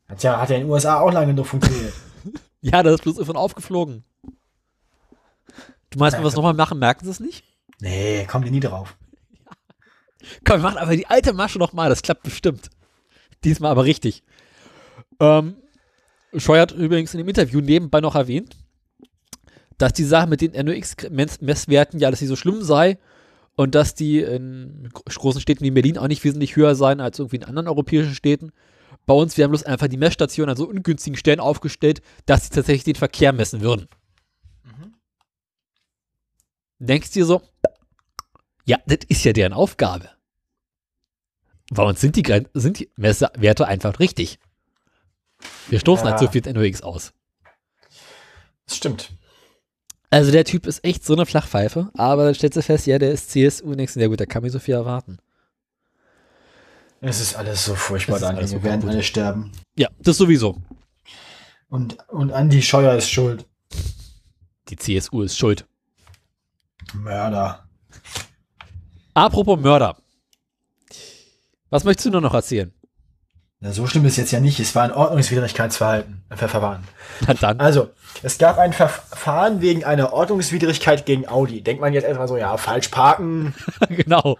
Hat 0.07 0.23
ja, 0.23 0.39
hat 0.39 0.49
ja 0.49 0.55
in 0.57 0.63
den 0.63 0.71
USA 0.71 0.99
auch 0.99 1.11
lange 1.11 1.27
genug 1.27 1.47
funktioniert. 1.47 1.93
Ja, 2.61 2.83
das 2.83 2.95
ist 2.95 3.03
bloß 3.03 3.15
davon 3.15 3.35
aufgeflogen. 3.35 4.03
Du 5.89 5.99
meinst, 5.99 6.15
wenn 6.15 6.23
wir 6.23 6.29
es 6.29 6.35
nochmal 6.35 6.53
machen, 6.53 6.79
merken 6.79 7.05
sie 7.05 7.11
es 7.11 7.19
nicht? 7.19 7.43
Nee, 7.79 8.25
kommen 8.25 8.45
die 8.45 8.51
nie 8.51 8.59
drauf. 8.59 8.95
Ja. 9.31 9.51
Komm, 10.45 10.61
wir 10.61 10.69
machen 10.69 10.77
aber 10.77 10.95
die 10.95 11.07
alte 11.07 11.33
Masche 11.33 11.59
nochmal, 11.59 11.89
das 11.89 12.01
klappt 12.01 12.23
bestimmt. 12.23 12.69
Diesmal 13.43 13.71
aber 13.71 13.85
richtig. 13.85 14.23
Ähm, 15.19 15.55
Scheu 16.37 16.59
hat 16.59 16.71
übrigens 16.71 17.13
in 17.13 17.17
dem 17.17 17.27
Interview 17.27 17.59
nebenbei 17.59 17.99
noch 17.99 18.15
erwähnt, 18.15 18.55
dass 19.77 19.93
die 19.93 20.03
Sache 20.03 20.27
mit 20.27 20.41
den 20.41 20.51
NOx-Messwerten 20.51 21.99
ja, 21.99 22.09
dass 22.11 22.19
sie 22.19 22.27
so 22.27 22.35
schlimm 22.35 22.61
sei 22.61 22.99
und 23.55 23.75
dass 23.75 23.95
die 23.95 24.19
in 24.19 24.89
großen 24.93 25.41
Städten 25.41 25.63
wie 25.63 25.71
Berlin 25.71 25.97
auch 25.97 26.07
nicht 26.07 26.23
wesentlich 26.23 26.55
höher 26.55 26.75
seien 26.75 27.01
als 27.01 27.19
irgendwie 27.19 27.37
in 27.37 27.43
anderen 27.43 27.67
europäischen 27.67 28.13
Städten. 28.13 28.51
Bei 29.11 29.17
uns, 29.17 29.35
wir 29.35 29.43
haben 29.43 29.51
bloß 29.51 29.63
einfach 29.63 29.89
die 29.89 29.97
Messstationen 29.97 30.51
an 30.51 30.55
so 30.55 30.69
ungünstigen 30.69 31.17
Stellen 31.17 31.41
aufgestellt, 31.41 32.01
dass 32.27 32.45
sie 32.45 32.51
tatsächlich 32.51 32.85
den 32.85 32.95
Verkehr 32.95 33.33
messen 33.33 33.59
würden. 33.59 33.89
Mhm. 34.63 34.93
Denkst 36.79 37.09
du 37.09 37.19
dir 37.19 37.25
so, 37.25 37.41
ja, 38.63 38.77
das 38.85 38.99
ist 39.09 39.25
ja 39.25 39.33
deren 39.33 39.51
Aufgabe. 39.51 40.11
Bei 41.71 41.83
uns 41.83 41.99
sind 41.99 42.15
die, 42.15 42.45
sind 42.53 42.79
die 42.79 42.89
Messwerte 42.95 43.67
einfach 43.67 43.99
richtig. 43.99 44.39
Wir 45.67 45.81
stoßen 45.81 46.05
halt 46.05 46.21
ja. 46.21 46.27
halt 46.27 46.33
so 46.33 46.49
viel 46.49 46.53
NOx 46.53 46.81
aus. 46.81 47.11
Das 48.65 48.77
stimmt. 48.77 49.11
Also 50.09 50.31
der 50.31 50.45
Typ 50.45 50.65
ist 50.67 50.85
echt 50.85 51.03
so 51.03 51.11
eine 51.15 51.25
Flachpfeife, 51.25 51.91
aber 51.95 52.23
dann 52.23 52.33
stellst 52.33 52.55
du 52.55 52.61
fest, 52.61 52.87
ja, 52.87 52.97
der 52.97 53.11
ist 53.11 53.29
CSU 53.29 53.71
nix. 53.71 53.95
Ja 53.95 54.07
gut, 54.07 54.21
da 54.21 54.25
kann 54.25 54.43
mir 54.43 54.51
so 54.51 54.59
viel 54.59 54.75
erwarten. 54.75 55.17
Es 57.03 57.19
ist 57.19 57.35
alles 57.35 57.65
so 57.65 57.73
furchtbar, 57.73 58.19
Daniel. 58.19 58.49
Wir 58.49 58.63
werden 58.63 58.87
alle 58.87 59.01
sterben. 59.01 59.51
Ja, 59.75 59.89
das 59.99 60.17
sowieso. 60.17 60.61
Und, 61.67 61.97
und 62.09 62.31
Andi 62.31 62.61
Scheuer 62.61 62.93
ist 62.95 63.09
schuld. 63.09 63.45
Die 64.69 64.75
CSU 64.75 65.23
ist 65.23 65.37
schuld. 65.37 65.65
Mörder. 66.93 67.67
Apropos 69.15 69.59
Mörder. 69.59 69.97
Was 71.71 71.83
möchtest 71.83 72.05
du 72.05 72.11
nur 72.11 72.21
noch 72.21 72.35
erzählen? 72.35 72.71
Na, 73.61 73.71
so 73.71 73.87
schlimm 73.87 74.05
ist 74.05 74.17
jetzt 74.17 74.31
ja 74.31 74.39
nicht. 74.39 74.59
Es 74.59 74.75
war 74.75 74.83
ein 74.83 74.91
Ordnungswidrigkeitsverhalten. 74.91 76.23
Ver 76.29 76.49
Verfahren. 76.49 76.83
Na 77.25 77.33
dann. 77.33 77.59
Also, 77.59 77.89
es 78.21 78.37
gab 78.37 78.57
ein 78.59 78.73
Verfahren 78.73 79.61
wegen 79.61 79.83
einer 79.83 80.13
Ordnungswidrigkeit 80.13 81.05
gegen 81.05 81.27
Audi. 81.27 81.61
Denkt 81.61 81.81
man 81.81 81.93
jetzt 81.93 82.05
erstmal 82.05 82.27
so, 82.27 82.37
ja, 82.37 82.57
falsch 82.57 82.89
parken. 82.89 83.55
genau. 83.89 84.37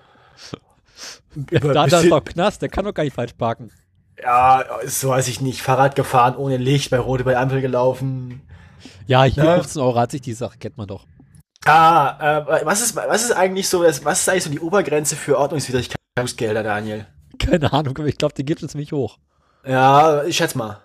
Da 1.36 1.84
hat 1.84 1.94
er 1.94 2.04
doch 2.04 2.24
Knast, 2.24 2.62
der 2.62 2.70
kann 2.70 2.86
doch 2.86 2.94
gar 2.94 3.04
nicht 3.04 3.16
falsch 3.16 3.34
parken. 3.34 3.72
Ja, 4.22 4.66
so 4.86 5.10
weiß 5.10 5.28
ich 5.28 5.42
nicht. 5.42 5.62
Fahrrad 5.62 5.96
gefahren, 5.96 6.36
ohne 6.36 6.58
Licht, 6.58 6.92
bei 6.92 7.00
Rote 7.00 7.24
bei 7.24 7.38
Ampel 7.38 7.62
gelaufen. 7.62 8.42
Ja, 9.08 9.24
hier 9.24 9.44
ja. 9.44 9.56
15 9.56 9.82
Euro 9.82 10.00
hat 10.00 10.12
sich 10.12 10.22
die 10.22 10.34
Sache, 10.34 10.58
kennt 10.58 10.78
man 10.78 10.88
doch. 10.88 11.06
Ah, 11.66 12.40
äh, 12.40 12.66
was 12.66 12.82
ist, 12.82 12.96
was 12.96 13.24
ist 13.24 13.32
eigentlich 13.32 13.70
so, 13.70 13.84
was 13.84 14.00
ist 14.00 14.30
eigentlich 14.30 14.44
so 14.44 14.50
die 14.50 14.60
Obergrenze 14.60 15.16
für 15.16 15.38
Ordnungswidrigkeitsgelder, 15.38 16.64
Daniel? 16.64 17.06
Keine 17.38 17.72
Ahnung, 17.72 17.98
aber 17.98 18.08
ich 18.08 18.18
glaube, 18.18 18.34
die 18.36 18.46
gibt 18.46 18.64
es 18.64 18.72
ziemlich 18.72 18.92
hoch. 18.92 19.18
Ja, 19.66 20.24
ich 20.24 20.38
schätze 20.38 20.58
mal. 20.58 20.80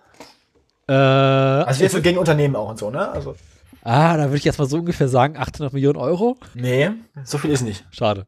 Äh, 0.88 0.92
also 0.92 1.82
jetzt 1.82 1.92
so 1.92 2.02
gegen 2.02 2.18
Unternehmen 2.18 2.56
auch 2.56 2.68
und 2.68 2.78
so, 2.78 2.90
ne? 2.90 3.08
Also. 3.10 3.34
Ah, 3.82 4.16
da 4.16 4.24
würde 4.24 4.36
ich 4.36 4.44
jetzt 4.44 4.58
mal 4.58 4.68
so 4.68 4.78
ungefähr 4.78 5.08
sagen, 5.08 5.36
800 5.36 5.72
Millionen 5.72 5.96
Euro. 5.96 6.36
Nee, 6.54 6.90
so 7.24 7.38
viel 7.38 7.50
ist 7.50 7.62
nicht. 7.62 7.84
Schade. 7.90 8.26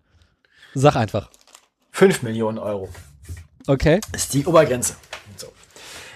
Sag 0.74 0.96
einfach. 0.96 1.30
5 1.98 2.22
Millionen 2.22 2.58
Euro. 2.58 2.88
Okay. 3.66 4.00
Ist 4.14 4.32
die 4.32 4.46
Obergrenze. 4.46 4.94
So. 5.34 5.48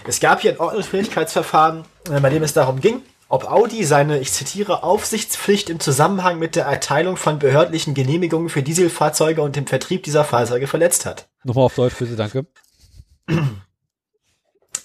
Es 0.07 0.21
gab 0.21 0.39
hier 0.39 0.51
ein 0.51 0.59
Ordnungsfähigkeitsverfahren, 0.59 1.83
äh, 2.09 2.21
bei 2.21 2.29
dem 2.29 2.41
es 2.41 2.53
darum 2.53 2.79
ging, 2.79 3.01
ob 3.27 3.51
Audi 3.51 3.83
seine, 3.83 4.19
ich 4.19 4.31
zitiere, 4.31 4.83
Aufsichtspflicht 4.83 5.69
im 5.69 5.81
Zusammenhang 5.81 6.39
mit 6.39 6.55
der 6.55 6.63
Erteilung 6.63 7.17
von 7.17 7.37
behördlichen 7.37 7.95
Genehmigungen 7.95 8.47
für 8.47 8.63
Dieselfahrzeuge 8.63 9.41
und 9.41 9.57
dem 9.57 9.67
Vertrieb 9.67 10.03
dieser 10.03 10.23
Fahrzeuge 10.23 10.67
verletzt 10.67 11.05
hat. 11.05 11.27
Nochmal 11.43 11.65
auf 11.65 11.75
Deutsch, 11.75 11.95
bitte, 11.99 12.15
danke. 12.15 12.45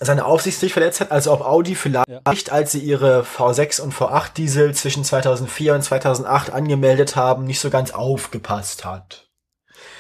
Seine 0.01 0.25
Aufsichtspflicht 0.25 0.73
verletzt 0.73 1.01
hat, 1.01 1.13
also 1.13 1.33
ob 1.33 1.43
Audi 1.43 1.77
vielleicht, 1.77 2.09
ja. 2.09 2.23
als 2.25 2.73
sie 2.73 2.81
ihre 2.81 3.23
V6 3.23 3.81
und 3.81 3.95
V8 3.95 4.35
Diesel 4.37 4.75
zwischen 4.75 5.05
2004 5.05 5.77
und 5.77 5.83
2008 5.83 6.51
angemeldet 6.51 7.15
haben, 7.15 7.45
nicht 7.45 7.61
so 7.61 7.71
ganz 7.71 7.93
aufgepasst 7.93 8.85
hat. 8.85 9.28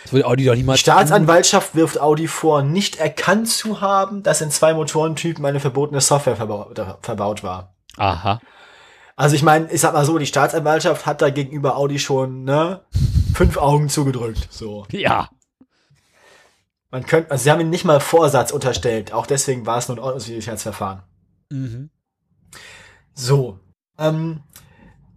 Das 0.05 0.13
würde 0.13 0.27
Audi 0.27 0.45
doch 0.45 0.55
niemals. 0.55 0.79
Die 0.79 0.83
Staatsanwaltschaft 0.83 1.75
wirft 1.75 2.01
Audi 2.01 2.29
vor, 2.29 2.63
nicht 2.63 2.97
erkannt 2.97 3.49
zu 3.49 3.81
haben, 3.81 4.23
dass 4.23 4.41
in 4.41 4.51
zwei 4.51 4.75
Motorentypen 4.75 5.45
eine 5.45 5.61
verbotene 5.61 6.01
Software 6.01 6.37
verbaut, 6.37 6.81
verbaut 7.03 7.43
war. 7.43 7.75
Aha. 7.97 8.41
Also 9.17 9.35
ich 9.35 9.43
meine, 9.43 9.71
ich 9.73 9.81
sag 9.81 9.95
mal 9.95 10.05
so, 10.05 10.17
die 10.17 10.27
Staatsanwaltschaft 10.27 11.05
hat 11.05 11.21
da 11.21 11.31
gegenüber 11.31 11.77
Audi 11.77 11.99
schon 11.99 12.45
ne, 12.45 12.83
fünf 13.35 13.57
Augen 13.57 13.89
zugedrückt. 13.89 14.47
So. 14.51 14.87
Ja. 14.93 15.29
Man 16.91 17.05
könnte, 17.05 17.31
also 17.31 17.43
sie 17.43 17.51
haben 17.51 17.61
ihm 17.61 17.69
nicht 17.69 17.85
mal 17.85 18.01
Vorsatz 18.01 18.53
unterstellt. 18.53 19.13
Auch 19.13 19.27
deswegen 19.27 19.67
war 19.67 19.79
es 19.79 19.89
nur 19.89 19.97
ein 19.97 20.03
Ordnungswidrigkeitsverfahren. 20.03 21.03
Mhm. 21.51 21.91
So. 23.13 23.59
Ähm, 23.99 24.43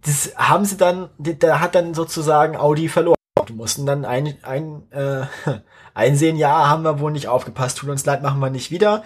das 0.04 0.32
haben 0.36 0.64
sie 0.64 0.76
dann, 0.76 1.08
da 1.18 1.60
hat 1.60 1.74
dann 1.74 1.94
sozusagen 1.94 2.56
Audi 2.56 2.88
verloren. 2.88 3.16
Die 3.48 3.52
mussten 3.54 3.86
dann 3.86 4.04
ein, 4.04 4.36
ein, 4.42 4.82
äh, 4.90 5.26
einsehen, 5.94 6.36
ja, 6.36 6.68
haben 6.68 6.84
wir 6.84 7.00
wohl 7.00 7.12
nicht 7.12 7.28
aufgepasst, 7.28 7.78
tut 7.78 7.88
uns 7.88 8.04
leid, 8.06 8.22
machen 8.22 8.40
wir 8.40 8.50
nicht 8.50 8.70
wieder. 8.70 9.02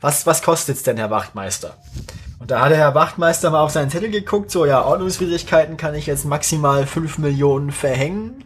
Was, 0.00 0.26
was 0.26 0.42
kostet's 0.42 0.82
denn, 0.82 0.96
Herr 0.96 1.10
Wachtmeister? 1.10 1.76
Und 2.38 2.50
da 2.50 2.60
hat 2.60 2.70
der 2.70 2.78
Herr 2.78 2.94
Wachtmeister 2.94 3.50
mal 3.50 3.62
auf 3.62 3.70
seinen 3.70 3.90
Zettel 3.90 4.10
geguckt, 4.10 4.50
so, 4.50 4.66
ja, 4.66 4.84
Ordnungswidrigkeiten 4.84 5.76
kann 5.76 5.94
ich 5.94 6.06
jetzt 6.06 6.24
maximal 6.24 6.86
5 6.86 7.18
Millionen 7.18 7.70
verhängen. 7.70 8.44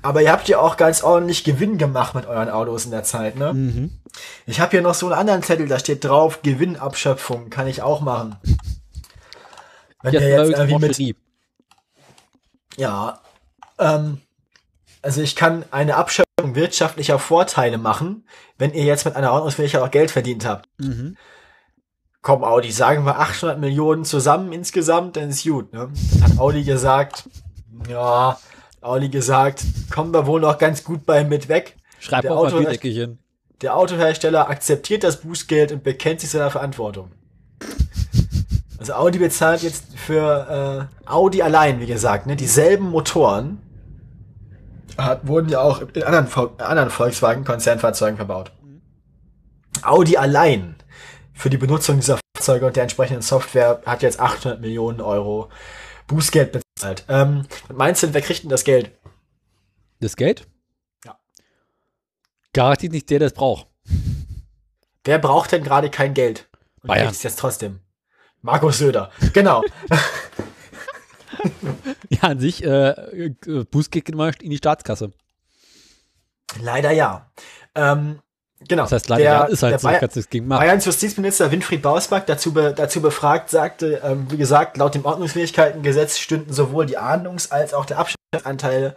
Aber 0.00 0.22
ihr 0.22 0.32
habt 0.32 0.48
ja 0.48 0.58
auch 0.58 0.76
ganz 0.76 1.02
ordentlich 1.02 1.44
Gewinn 1.44 1.78
gemacht 1.78 2.14
mit 2.14 2.26
euren 2.26 2.50
Autos 2.50 2.84
in 2.84 2.90
der 2.90 3.04
Zeit, 3.04 3.36
ne? 3.36 3.52
Mhm. 3.52 4.00
Ich 4.46 4.60
habe 4.60 4.72
hier 4.72 4.82
noch 4.82 4.94
so 4.94 5.06
einen 5.06 5.18
anderen 5.18 5.42
Zettel, 5.42 5.68
da 5.68 5.78
steht 5.78 6.04
drauf, 6.04 6.42
Gewinnabschöpfung, 6.42 7.50
kann 7.50 7.66
ich 7.66 7.82
auch 7.82 8.00
machen. 8.00 8.36
Wenn 10.02 10.14
ja, 10.14 10.20
ihr 10.20 10.28
jetzt 10.28 10.58
irgendwie 10.58 11.04
mit, 11.04 11.16
ja, 12.76 13.20
ähm, 13.78 14.20
also 15.02 15.20
ich 15.20 15.36
kann 15.36 15.64
eine 15.70 15.96
Abschöpfung 15.96 16.54
wirtschaftlicher 16.54 17.18
Vorteile 17.18 17.76
machen, 17.76 18.24
wenn 18.56 18.72
ihr 18.72 18.84
jetzt 18.84 19.04
mit 19.04 19.16
einer 19.16 19.32
Ordnungsfähigkeit 19.32 19.82
auch 19.82 19.90
Geld 19.90 20.10
verdient 20.10 20.46
habt. 20.46 20.68
Mhm. 20.78 21.16
Komm, 22.22 22.44
Audi, 22.44 22.70
sagen 22.70 23.04
wir 23.04 23.18
800 23.18 23.58
Millionen 23.58 24.04
zusammen 24.04 24.52
insgesamt, 24.52 25.16
dann 25.16 25.30
ist 25.30 25.44
gut. 25.44 25.72
Ne? 25.72 25.90
Dann 26.12 26.22
hat 26.22 26.38
Audi 26.38 26.62
gesagt, 26.62 27.28
ja, 27.88 28.38
Audi 28.80 29.08
gesagt, 29.08 29.64
kommen 29.92 30.14
wir 30.14 30.26
wohl 30.26 30.40
noch 30.40 30.56
ganz 30.58 30.84
gut 30.84 31.04
bei 31.04 31.24
mit 31.24 31.48
weg. 31.48 31.76
Schreib 31.98 32.22
der, 32.22 32.32
Auto 32.32 32.60
hin. 32.60 33.18
der 33.60 33.76
Autohersteller 33.76 34.48
akzeptiert 34.48 35.02
das 35.02 35.20
Bußgeld 35.20 35.72
und 35.72 35.82
bekennt 35.82 36.20
sich 36.20 36.30
seiner 36.30 36.50
Verantwortung. 36.50 37.10
Also 38.78 38.94
Audi 38.94 39.18
bezahlt 39.18 39.62
jetzt 39.62 39.96
für 39.96 40.88
äh, 41.06 41.08
Audi 41.08 41.42
allein, 41.42 41.80
wie 41.80 41.86
gesagt, 41.86 42.26
ne, 42.26 42.34
dieselben 42.34 42.90
Motoren 42.90 43.60
hat, 44.98 45.26
wurden 45.26 45.48
ja 45.48 45.60
auch 45.60 45.80
in 45.80 46.02
anderen, 46.02 46.28
anderen 46.60 46.90
Volkswagen-Konzernfahrzeugen 46.90 48.16
verbaut. 48.16 48.52
Audi 49.82 50.16
allein 50.16 50.76
für 51.32 51.50
die 51.50 51.56
Benutzung 51.56 51.96
dieser 51.96 52.18
Fahrzeuge 52.36 52.66
und 52.66 52.76
der 52.76 52.84
entsprechenden 52.84 53.22
Software 53.22 53.82
hat 53.86 54.02
jetzt 54.02 54.20
800 54.20 54.60
Millionen 54.60 55.00
Euro 55.00 55.48
Bußgeld 56.06 56.52
bezahlt. 56.52 57.04
Ähm, 57.08 57.46
meinst 57.72 58.02
du, 58.02 58.12
wer 58.12 58.20
kriegt 58.20 58.42
denn 58.42 58.50
das 58.50 58.64
Geld? 58.64 58.92
Das 60.00 60.16
Geld? 60.16 60.46
Ja. 61.04 61.18
Garantiert 62.52 62.92
nicht 62.92 63.08
der, 63.10 63.20
der 63.20 63.26
es 63.26 63.34
braucht. 63.34 63.66
Wer 65.04 65.18
braucht 65.18 65.52
denn 65.52 65.64
gerade 65.64 65.90
kein 65.90 66.14
Geld? 66.14 66.48
Und 66.82 66.88
Bayern. 66.88 67.06
kriegt 67.06 67.16
es 67.16 67.22
jetzt 67.22 67.38
trotzdem. 67.38 67.80
Markus 68.40 68.78
Söder. 68.78 69.10
Genau. 69.32 69.62
ja, 72.10 72.22
an 72.22 72.38
sich, 72.38 72.64
äh, 72.64 73.30
Bußgeld 73.70 74.04
geht 74.04 74.14
immer 74.14 74.30
in 74.40 74.50
die 74.50 74.56
Staatskasse. 74.56 75.12
Leider 76.60 76.90
ja. 76.90 77.30
Ähm, 77.74 78.20
genau. 78.68 78.84
Das 78.84 78.92
heißt, 78.92 79.08
leider 79.08 79.22
der, 79.22 79.32
ja, 79.32 79.44
ist 79.44 79.62
halt 79.62 79.80
so, 79.80 79.88
Bayern, 79.88 80.00
kannst 80.00 80.30
gegen 80.30 80.48
machen. 80.48 80.60
Bayerns 80.60 80.84
Justizminister 80.84 81.50
Winfried 81.50 81.82
Bausback 81.82 82.26
dazu, 82.26 82.52
be, 82.52 82.74
dazu 82.76 83.00
befragt 83.00 83.50
sagte, 83.50 84.00
ähm, 84.04 84.30
wie 84.30 84.36
gesagt, 84.36 84.76
laut 84.76 84.94
dem 84.94 85.04
Ordnungsfähigkeitengesetz 85.04 86.18
stünden 86.18 86.52
sowohl 86.52 86.86
die 86.86 86.98
Ahndungs- 86.98 87.50
als 87.50 87.74
auch 87.74 87.86
der 87.86 87.98
Abschnittsanteile 87.98 88.94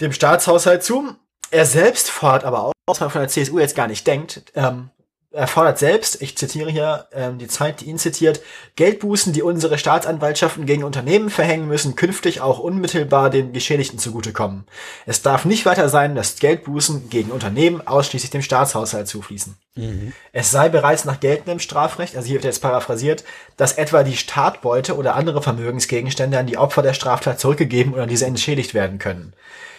dem 0.00 0.12
Staatshaushalt 0.12 0.82
zu. 0.82 1.14
Er 1.50 1.66
selbst 1.66 2.10
fordert 2.10 2.44
aber 2.44 2.64
auch, 2.64 2.72
was 2.86 3.00
man 3.00 3.10
von 3.10 3.20
der 3.20 3.28
CSU 3.28 3.58
jetzt 3.58 3.76
gar 3.76 3.88
nicht 3.88 4.06
denkt, 4.06 4.44
ähm, 4.54 4.90
er 5.32 5.46
fordert 5.46 5.78
selbst, 5.78 6.20
ich 6.20 6.36
zitiere 6.36 6.70
hier 6.70 7.06
ähm, 7.12 7.38
die 7.38 7.48
Zeit, 7.48 7.80
die 7.80 7.86
ihn 7.86 7.98
zitiert, 7.98 8.40
Geldbußen, 8.76 9.32
die 9.32 9.42
unsere 9.42 9.78
Staatsanwaltschaften 9.78 10.66
gegen 10.66 10.84
Unternehmen 10.84 11.30
verhängen 11.30 11.68
müssen, 11.68 11.96
künftig 11.96 12.40
auch 12.40 12.58
unmittelbar 12.58 13.30
den 13.30 13.52
Geschädigten 13.52 13.98
zugutekommen. 13.98 14.64
Es 15.06 15.22
darf 15.22 15.44
nicht 15.44 15.64
weiter 15.64 15.88
sein, 15.88 16.14
dass 16.14 16.36
Geldbußen 16.36 17.08
gegen 17.08 17.30
Unternehmen 17.30 17.86
ausschließlich 17.86 18.30
dem 18.30 18.42
Staatshaushalt 18.42 19.08
zufließen. 19.08 19.56
Mhm. 19.74 20.12
Es 20.32 20.50
sei 20.50 20.68
bereits 20.68 21.04
nach 21.04 21.20
geltendem 21.20 21.58
Strafrecht, 21.58 22.14
also 22.14 22.26
hier 22.26 22.36
wird 22.36 22.44
jetzt 22.44 22.62
paraphrasiert, 22.62 23.24
dass 23.56 23.72
etwa 23.72 24.02
die 24.02 24.16
Startbeute 24.16 24.96
oder 24.96 25.14
andere 25.14 25.42
Vermögensgegenstände 25.42 26.38
an 26.38 26.46
die 26.46 26.58
Opfer 26.58 26.82
der 26.82 26.94
Straftat 26.94 27.40
zurückgegeben 27.40 27.94
oder 27.94 28.06
diese 28.06 28.26
entschädigt 28.26 28.74
werden 28.74 28.98
können. 28.98 29.32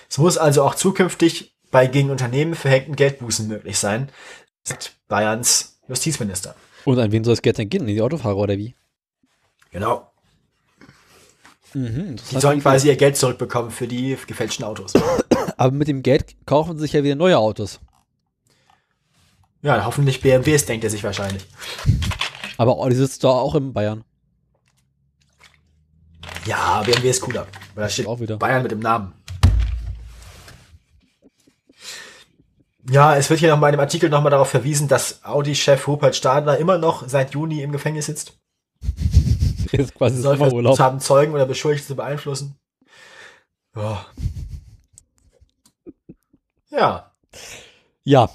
Es 0.09 0.17
muss 0.17 0.37
also 0.37 0.63
auch 0.63 0.75
zukünftig 0.75 1.53
bei 1.73 1.87
gegen 1.87 2.11
Unternehmen 2.11 2.53
verhängten 2.53 2.95
Geldbußen 2.95 3.47
möglich 3.47 3.79
sein, 3.79 4.09
Bayerns 5.07 5.79
Justizminister. 5.87 6.55
Und 6.85 6.99
an 6.99 7.11
wen 7.11 7.23
soll 7.23 7.33
es 7.33 7.41
Geld 7.41 7.57
denn 7.57 7.69
gehen? 7.69 7.87
In 7.87 7.95
die 7.95 8.01
Autofahrer 8.01 8.37
oder 8.37 8.57
wie? 8.57 8.75
Genau. 9.71 10.11
Mhm, 11.73 12.17
die 12.31 12.39
sollen 12.39 12.61
quasi 12.61 12.87
ihr 12.87 12.95
Geld 12.95 13.17
zurückbekommen 13.17 13.71
für 13.71 13.87
die 13.87 14.17
gefälschten 14.27 14.65
Autos. 14.65 14.93
Aber 15.57 15.71
mit 15.71 15.87
dem 15.87 16.03
Geld 16.03 16.35
kaufen 16.45 16.77
sie 16.77 16.83
sich 16.83 16.93
ja 16.93 17.03
wieder 17.03 17.15
neue 17.15 17.37
Autos. 17.37 17.79
Ja, 19.61 19.85
hoffentlich 19.85 20.21
BMWs, 20.21 20.65
denkt 20.65 20.83
er 20.83 20.89
sich 20.89 21.03
wahrscheinlich. 21.03 21.45
Aber 22.57 22.73
Audi 22.73 22.95
sitzt 22.95 23.23
doch 23.23 23.35
auch 23.35 23.55
in 23.55 23.73
Bayern. 23.73 24.03
Ja, 26.45 26.83
BMW 26.83 27.09
ist 27.09 27.21
cooler. 27.21 27.47
Weil 27.73 27.85
da 27.85 27.89
steht 27.89 28.07
auch 28.07 28.19
wieder. 28.19 28.37
Bayern 28.37 28.61
mit 28.61 28.71
dem 28.71 28.79
Namen. 28.79 29.13
Ja, 32.89 33.15
es 33.15 33.29
wird 33.29 33.39
hier 33.39 33.49
nochmal 33.49 33.69
in 33.69 33.77
dem 33.77 33.81
Artikel 33.81 34.09
nochmal 34.09 34.31
darauf 34.31 34.49
verwiesen, 34.49 34.87
dass 34.87 35.23
Audi-Chef 35.23 35.87
Rupert 35.87 36.15
Stadler 36.15 36.57
immer 36.57 36.77
noch 36.77 37.07
seit 37.07 37.33
Juni 37.33 37.61
im 37.61 37.71
Gefängnis 37.71 38.07
sitzt. 38.07 38.37
ist 39.71 39.95
quasi 39.95 40.21
Soll 40.21 40.39
Urlaub. 40.39 40.77
haben, 40.79 40.99
Zeugen 40.99 41.33
oder 41.33 41.45
Beschuldigte 41.45 41.87
zu 41.87 41.95
beeinflussen. 41.95 42.55
Ja. 43.75 44.05
Ja. 46.69 47.11
Ja. 48.03 48.29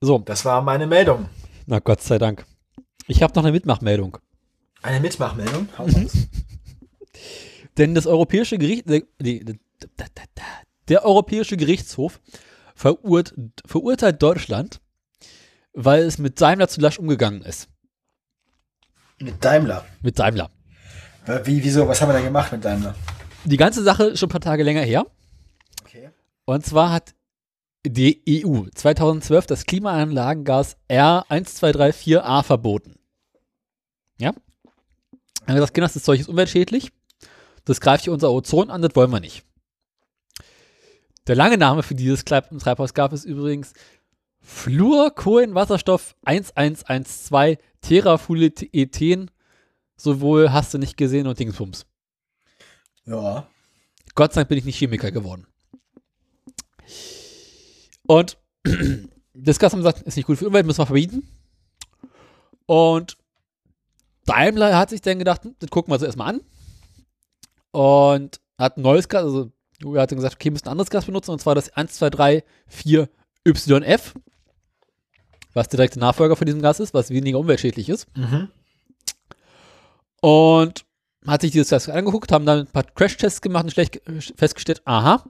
So. 0.00 0.18
Das 0.18 0.44
war 0.44 0.62
meine 0.62 0.86
Meldung. 0.86 1.28
Na 1.66 1.80
Gott 1.80 2.02
sei 2.02 2.18
Dank. 2.18 2.46
Ich 3.06 3.22
habe 3.22 3.34
noch 3.34 3.42
eine 3.42 3.52
Mitmachmeldung. 3.52 4.18
Eine 4.82 5.00
Mitmachmeldung? 5.00 5.68
Mhm. 5.78 6.08
Denn 7.78 7.94
das 7.94 8.06
Europäische 8.06 8.58
Gericht, 8.58 8.88
der, 8.88 9.02
der, 9.20 9.56
der 10.88 11.04
Europäische 11.04 11.56
Gerichtshof 11.56 12.20
verurt, 12.78 13.34
verurteilt 13.66 14.22
Deutschland, 14.22 14.80
weil 15.72 16.04
es 16.04 16.18
mit 16.18 16.40
Daimler 16.40 16.68
zu 16.68 16.80
lasch 16.80 16.98
umgegangen 16.98 17.42
ist. 17.42 17.68
Mit 19.18 19.44
Daimler? 19.44 19.84
Mit 20.00 20.18
Daimler. 20.18 20.50
Wie, 21.44 21.62
wieso? 21.62 21.86
Was 21.88 22.00
haben 22.00 22.08
wir 22.08 22.14
da 22.14 22.20
gemacht 22.20 22.52
mit 22.52 22.64
Daimler? 22.64 22.94
Die 23.44 23.56
ganze 23.56 23.82
Sache 23.82 24.04
ist 24.04 24.20
schon 24.20 24.28
ein 24.28 24.32
paar 24.32 24.40
Tage 24.40 24.62
länger 24.62 24.82
her. 24.82 25.06
Okay. 25.82 26.10
Und 26.44 26.64
zwar 26.64 26.92
hat 26.92 27.14
die 27.84 28.22
EU 28.44 28.64
2012 28.74 29.46
das 29.46 29.66
Klimaanlagengas 29.66 30.76
R1234A 30.88 32.42
verboten. 32.44 32.94
Ja? 34.18 34.32
Dann 34.32 35.48
haben 35.48 35.56
gesagt, 35.56 35.74
Kinder, 35.74 35.90
das 35.92 36.02
Zeug 36.02 36.20
ist 36.20 36.28
umweltschädlich. 36.28 36.92
Das 37.64 37.80
greift 37.80 38.04
hier 38.04 38.12
unser 38.12 38.30
Ozon 38.30 38.70
an, 38.70 38.82
das 38.82 38.94
wollen 38.94 39.10
wir 39.10 39.20
nicht. 39.20 39.44
Der 41.28 41.36
lange 41.36 41.58
Name 41.58 41.82
für 41.82 41.94
dieses 41.94 42.24
Treibhausgas 42.24 43.12
ist 43.12 43.24
übrigens 43.26 43.74
Fluorkohlenwasserstoff 44.40 46.16
1112 46.24 47.58
Terafluethen. 47.82 49.30
Sowohl 49.98 50.52
hast 50.52 50.72
du 50.72 50.78
nicht 50.78 50.96
gesehen 50.96 51.26
und 51.26 51.38
Dingsbums. 51.38 51.84
Ja. 53.04 53.46
Gott 54.14 54.32
sei 54.32 54.40
Dank 54.40 54.48
bin 54.48 54.58
ich 54.58 54.64
nicht 54.64 54.78
Chemiker 54.78 55.10
geworden. 55.10 55.46
Und 58.06 58.38
das 59.34 59.58
Gas 59.58 59.72
haben 59.72 59.80
gesagt, 59.80 60.00
ist 60.02 60.16
nicht 60.16 60.26
gut 60.26 60.38
für 60.38 60.44
die 60.44 60.48
Umwelt, 60.48 60.64
müssen 60.64 60.78
wir 60.78 60.86
verbieten. 60.86 61.28
Und 62.64 63.18
Daimler 64.24 64.78
hat 64.78 64.88
sich 64.90 65.02
dann 65.02 65.18
gedacht, 65.18 65.44
hm, 65.44 65.56
das 65.58 65.68
gucken 65.68 65.90
wir 65.90 65.96
uns 65.96 66.04
erstmal 66.04 66.36
an. 66.36 66.40
Und 67.72 68.40
hat 68.56 68.78
ein 68.78 68.82
neues 68.82 69.10
Gas, 69.10 69.24
also 69.24 69.52
er 69.84 70.02
hat 70.02 70.10
dann 70.10 70.18
gesagt, 70.18 70.34
okay, 70.34 70.46
wir 70.46 70.52
müssen 70.52 70.66
ein 70.66 70.72
anderes 70.72 70.90
Gas 70.90 71.06
benutzen, 71.06 71.30
und 71.30 71.40
zwar 71.40 71.54
das 71.54 71.72
1234YF, 71.72 74.14
was 75.54 75.68
der 75.68 75.76
direkte 75.76 75.98
Nachfolger 75.98 76.36
von 76.36 76.46
diesem 76.46 76.62
Gas 76.62 76.80
ist, 76.80 76.94
was 76.94 77.10
weniger 77.10 77.38
umweltschädlich 77.38 77.88
ist. 77.88 78.06
Mhm. 78.16 78.48
Und 80.20 80.84
hat 81.26 81.42
sich 81.42 81.52
dieses 81.52 81.70
Gas 81.70 81.88
angeguckt, 81.88 82.32
haben 82.32 82.46
dann 82.46 82.60
ein 82.60 82.66
paar 82.66 82.84
Crash-Tests 82.84 83.40
gemacht 83.40 83.64
und 83.64 83.70
schlecht 83.70 84.00
festgestellt, 84.36 84.82
aha, 84.84 85.24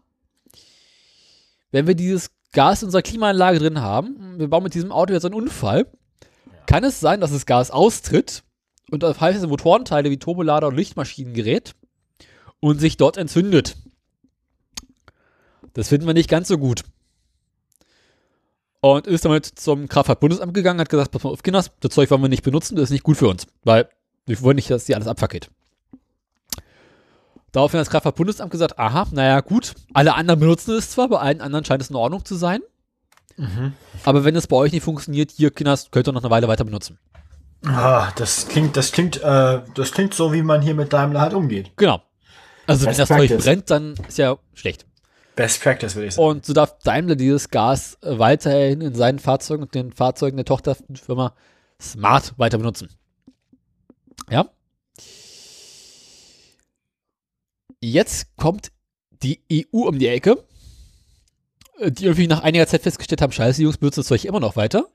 wenn 1.71 1.87
wir 1.87 1.95
dieses 1.95 2.31
Gas 2.53 2.83
in 2.83 2.87
unserer 2.87 3.03
Klimaanlage 3.03 3.59
drin 3.59 3.81
haben, 3.81 4.39
wir 4.39 4.49
bauen 4.49 4.63
mit 4.63 4.75
diesem 4.75 4.93
Auto 4.93 5.13
jetzt 5.13 5.25
einen 5.25 5.35
Unfall, 5.35 5.87
kann 6.67 6.85
es 6.85 7.01
sein, 7.01 7.21
dass 7.21 7.33
das 7.33 7.47
Gas 7.47 7.71
austritt 7.71 8.43
und 8.91 9.05
auf 9.05 9.21
heiße 9.21 9.47
Motorenteile 9.47 10.11
wie 10.11 10.19
Turbolader 10.19 10.69
und 10.69 10.77
Lichtmaschinen 10.77 11.35
gerät 11.35 11.75
und 12.61 12.81
sich 12.81 12.97
dort 12.97 13.17
entzündet. 13.17 13.77
Das 15.75 15.89
finden 15.89 16.07
wir 16.07 16.15
nicht 16.15 16.31
ganz 16.31 16.49
so 16.49 16.59
gut. 16.59 16.83
Und 18.81 19.07
ist 19.07 19.25
damit 19.25 19.45
zum 19.45 19.89
Kraftfahrtbundesamt 19.89 20.55
gegangen, 20.55 20.81
hat 20.81 20.89
gesagt, 20.89 21.11
pass 21.11 21.25
mal 21.25 21.31
auf, 21.31 21.43
Kinders, 21.43 21.73
das 21.81 21.93
Zeug 21.93 22.11
wollen 22.11 22.23
wir 22.23 22.29
nicht 22.29 22.45
benutzen, 22.45 22.77
das 22.77 22.85
ist 22.85 22.91
nicht 22.91 23.03
gut 23.03 23.17
für 23.17 23.29
uns, 23.29 23.47
weil 23.65 23.89
wir 24.27 24.41
wollen 24.43 24.57
nicht, 24.57 24.71
dass 24.71 24.85
die 24.85 24.95
alles 24.95 25.09
abfackelt. 25.09 25.51
Daraufhin 27.51 27.81
hat 27.81 27.87
das 27.87 27.91
Kraftfahrtbundesamt 27.91 28.51
gesagt, 28.51 28.79
aha, 28.79 29.09
naja, 29.11 29.41
gut, 29.41 29.75
alle 29.95 30.15
anderen 30.15 30.39
benutzen 30.39 30.77
es 30.77 30.91
zwar, 30.91 31.09
bei 31.09 31.19
allen 31.19 31.41
anderen 31.41 31.65
scheint 31.65 31.83
es 31.83 31.91
in 31.91 31.97
Ordnung 31.97 32.25
zu 32.25 32.37
sein. 32.37 32.61
Mhm. 33.37 33.73
Aber 34.05 34.25
wenn 34.25 34.37
es 34.37 34.47
bei 34.47 34.57
euch 34.57 34.73
nicht 34.73 34.83
funktioniert, 34.83 35.33
hier, 35.33 35.51
Kinders, 35.51 35.91
könnt 35.91 36.09
ihr 36.09 36.13
noch 36.13 36.23
eine 36.23 36.31
Weile 36.31 36.47
weiter 36.47 36.65
benutzen. 36.65 36.99
Ah, 37.65 38.13
das 38.17 38.47
klingt, 38.49 38.77
das 38.77 38.93
klingt, 38.93 39.21
äh, 39.23 39.61
das 39.75 39.93
klingt 39.93 40.15
so, 40.15 40.33
wie 40.33 40.43
man 40.43 40.63
hier 40.63 40.75
mit 40.75 40.93
Daimler 40.93 41.21
halt 41.21 41.35
umgeht. 41.35 41.73
Genau. 41.77 42.03
Also 42.67 42.87
Best 42.87 42.99
wenn 42.99 43.07
das 43.07 43.29
Zeug 43.29 43.39
brennt, 43.43 43.71
dann 43.71 43.95
ist 44.07 44.19
ja 44.19 44.37
schlecht. 44.55 44.87
Best 45.39 45.63
Practice, 45.63 45.95
würde 45.95 46.09
ich 46.09 46.15
sagen. 46.15 46.29
Und 46.29 46.45
so 46.45 46.53
darf 46.53 46.81
Daimler 46.81 47.15
dieses 47.15 47.49
Gas 47.49 47.97
äh, 48.03 48.19
weiterhin 48.19 48.81
in 48.81 48.97
seinen 48.97 49.21
Fahrzeugen 49.21 49.63
und 49.63 49.73
den 49.73 49.93
Fahrzeugen 49.93 50.37
der 50.37 50.45
Tochterfirma 50.45 51.33
Smart 51.81 52.37
weiter 52.39 52.59
benutzen. 52.59 52.89
Ja. 54.29 54.51
Jetzt 57.81 58.37
kommt 58.37 58.73
die 59.23 59.41
EU 59.53 59.87
um 59.87 60.01
die 60.01 60.09
Ecke, 60.09 60.43
äh, 61.79 61.93
die 61.93 62.07
irgendwie 62.07 62.27
nach 62.27 62.43
einiger 62.43 62.67
Zeit 62.67 62.83
festgestellt 62.83 63.23
haben, 63.23 63.31
scheiße, 63.31 63.59
die 63.59 63.63
Jungs 63.63 63.79
benutzen 63.79 64.01
das 64.01 64.09
Zeug 64.09 64.25
immer 64.25 64.41
noch 64.41 64.57
weiter. 64.57 64.89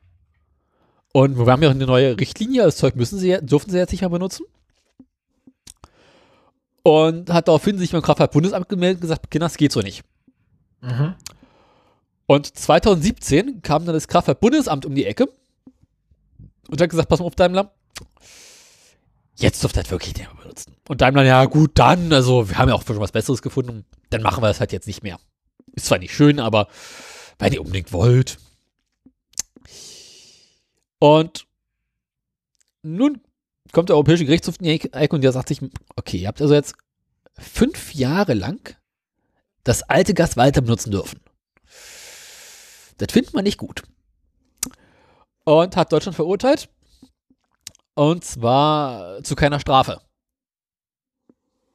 Und 1.13 1.37
wir 1.37 1.45
haben 1.49 1.63
ja 1.63 1.69
auch 1.69 1.73
eine 1.73 1.85
neue 1.85 2.19
Richtlinie, 2.19 2.63
das 2.63 2.75
Zeug 2.75 2.97
müssen 2.97 3.17
sie, 3.17 3.37
dürfen 3.39 3.71
sie 3.71 3.77
jetzt 3.77 3.91
nicht 3.91 4.01
mehr 4.01 4.09
benutzen. 4.09 4.45
Und 6.83 7.29
hat 7.29 7.47
daraufhin 7.47 7.77
sich 7.77 7.93
beim 7.93 8.01
Kraftfahrtbundesamt 8.01 8.67
gemeldet 8.67 8.97
und 8.97 9.01
gesagt, 9.03 9.31
Kinder, 9.31 9.45
das 9.45 9.55
geht 9.55 9.71
so 9.71 9.79
nicht. 9.79 10.03
Mhm. 10.83 11.15
Und 12.25 12.57
2017 12.57 13.61
kam 13.61 13.85
dann 13.85 13.93
das 13.93 14.07
Kraftfahrtbundesamt 14.07 14.85
um 14.85 14.95
die 14.95 15.05
Ecke 15.05 15.27
und 16.69 16.81
hat 16.81 16.89
gesagt, 16.89 17.09
pass 17.09 17.19
mal 17.19 17.25
auf, 17.25 17.35
Daimler, 17.35 17.73
jetzt 19.35 19.61
dürft 19.61 19.75
ihr 19.77 19.83
das 19.83 19.91
wirklich 19.91 20.15
nicht 20.15 20.27
mehr 20.27 20.41
benutzen. 20.41 20.75
Und 20.87 21.01
Daimler, 21.01 21.23
ja 21.23 21.45
gut, 21.45 21.71
dann, 21.75 22.13
also 22.13 22.49
wir 22.49 22.57
haben 22.57 22.69
ja 22.69 22.75
auch 22.75 22.85
schon 22.85 22.99
was 22.99 23.11
Besseres 23.11 23.41
gefunden, 23.41 23.85
dann 24.09 24.21
machen 24.21 24.41
wir 24.41 24.47
das 24.47 24.59
halt 24.59 24.71
jetzt 24.71 24.87
nicht 24.87 25.03
mehr. 25.03 25.19
Ist 25.73 25.87
zwar 25.87 25.97
nicht 25.97 26.13
schön, 26.13 26.39
aber 26.39 26.67
weil 27.39 27.53
ihr 27.53 27.61
unbedingt 27.61 27.91
wollt. 27.91 28.37
Und 30.99 31.45
nun 32.83 33.21
kommt 33.73 33.89
der 33.89 33.95
Europäische 33.95 34.25
Gerichtshof 34.25 34.55
in 34.59 34.65
die 34.65 34.71
Ecke 34.91 35.15
und 35.15 35.21
der 35.21 35.31
sagt 35.33 35.49
sich, 35.49 35.59
okay, 35.95 36.17
ihr 36.17 36.27
habt 36.27 36.41
also 36.41 36.53
jetzt 36.53 36.75
fünf 37.37 37.93
Jahre 37.93 38.33
lang 38.33 38.75
das 39.63 39.83
alte 39.83 40.13
Gas 40.13 40.37
weiter 40.37 40.61
benutzen 40.61 40.91
dürfen. 40.91 41.19
Das 42.97 43.11
findet 43.11 43.33
man 43.33 43.43
nicht 43.43 43.57
gut. 43.57 43.83
Und 45.45 45.75
hat 45.75 45.91
Deutschland 45.91 46.15
verurteilt. 46.15 46.69
Und 47.95 48.23
zwar 48.23 49.23
zu 49.23 49.35
keiner 49.35 49.59
Strafe. 49.59 50.01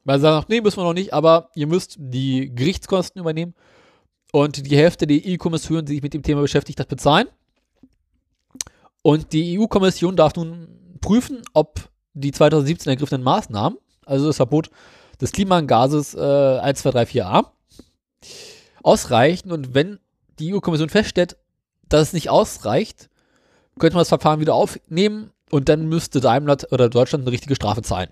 Weil 0.03 0.19
sie 0.19 0.23
sagen, 0.23 0.45
nee, 0.49 0.61
müssen 0.61 0.77
wir 0.77 0.83
noch 0.83 0.93
nicht, 0.93 1.13
aber 1.13 1.49
ihr 1.55 1.67
müsst 1.67 1.95
die 1.99 2.53
Gerichtskosten 2.53 3.21
übernehmen 3.21 3.53
und 4.31 4.65
die 4.65 4.77
Hälfte 4.77 5.07
der 5.07 5.21
EU-Kommission, 5.23 5.85
die 5.85 5.93
sich 5.93 6.01
mit 6.01 6.13
dem 6.13 6.23
Thema 6.23 6.41
beschäftigt 6.41 6.79
hat, 6.79 6.87
bezahlen. 6.87 7.27
Und 9.01 9.33
die 9.33 9.59
EU-Kommission 9.59 10.15
darf 10.15 10.35
nun 10.35 10.97
prüfen, 10.99 11.41
ob 11.53 11.89
die 12.13 12.31
2017 12.31 12.89
ergriffenen 12.89 13.23
Maßnahmen, 13.23 13.77
also 14.05 14.27
das 14.27 14.37
Verbot 14.37 14.69
des 15.21 15.31
Klimagases 15.31 16.15
äh, 16.15 16.17
1234a, 16.17 17.45
ausreichen. 18.83 19.51
Und 19.51 19.73
wenn 19.73 19.99
die 20.39 20.53
EU-Kommission 20.53 20.89
feststellt, 20.89 21.37
dass 21.87 22.09
es 22.09 22.13
nicht 22.13 22.29
ausreicht, 22.29 23.09
könnte 23.79 23.95
man 23.95 24.01
das 24.01 24.09
Verfahren 24.09 24.39
wieder 24.39 24.53
aufnehmen 24.53 25.31
und 25.49 25.69
dann 25.69 25.87
müsste 25.87 26.19
Daimler 26.19 26.57
oder 26.71 26.89
Deutschland 26.89 27.23
eine 27.23 27.31
richtige 27.31 27.55
Strafe 27.55 27.81
zahlen. 27.81 28.11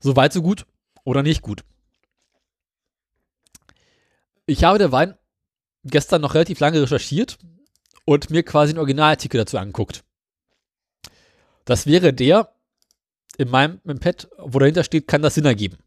So 0.00 0.16
weit, 0.16 0.32
so 0.32 0.42
gut 0.42 0.66
oder 1.04 1.22
nicht 1.22 1.42
gut. 1.42 1.64
Ich 4.46 4.64
habe 4.64 4.78
der 4.78 4.92
Wein 4.92 5.16
gestern 5.84 6.22
noch 6.22 6.34
relativ 6.34 6.60
lange 6.60 6.82
recherchiert 6.82 7.38
und 8.04 8.30
mir 8.30 8.42
quasi 8.42 8.70
einen 8.70 8.78
Originalartikel 8.78 9.38
dazu 9.38 9.58
angeguckt. 9.58 10.04
Das 11.64 11.86
wäre 11.86 12.12
der 12.12 12.52
in 13.38 13.48
meinem 13.48 13.80
Pad, 14.00 14.28
wo 14.38 14.58
dahinter 14.58 14.84
steht, 14.84 15.06
kann 15.06 15.22
das 15.22 15.34
Sinn 15.34 15.44
ergeben. 15.44 15.78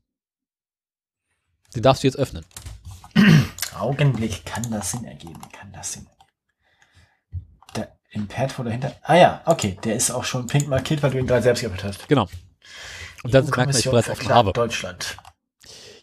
Den 1.75 1.83
darfst 1.83 2.03
du 2.03 2.07
jetzt 2.07 2.17
öffnen. 2.17 2.45
Augenblick, 3.77 4.45
kann 4.45 4.69
das 4.71 4.91
Sinn 4.91 5.03
ergeben? 5.03 5.41
Kann 5.51 5.71
das 5.73 5.93
Sinn 5.93 6.07
ergeben? 6.07 6.15
Da, 7.73 7.87
Im 8.11 8.27
Pad, 8.27 8.57
wo 8.57 8.63
dahinter. 8.63 8.95
Ah 9.03 9.15
ja, 9.15 9.41
okay, 9.45 9.77
der 9.83 9.95
ist 9.95 10.11
auch 10.11 10.23
schon 10.23 10.47
pink 10.47 10.67
markiert, 10.67 11.03
weil 11.03 11.11
du 11.11 11.19
ihn 11.19 11.27
gerade 11.27 11.43
selbst 11.43 11.61
geöffnet 11.61 11.83
hast. 11.83 12.07
Genau. 12.07 12.27
Und 13.23 13.33
das 13.33 13.45
merkt 13.45 13.57
man, 13.57 13.69
ich 13.69 13.87
EU-Kommission 13.87 13.91
bereits 13.91 14.09
offen 14.09 14.29
habe. 14.29 14.53
Deutschland. 14.53 15.17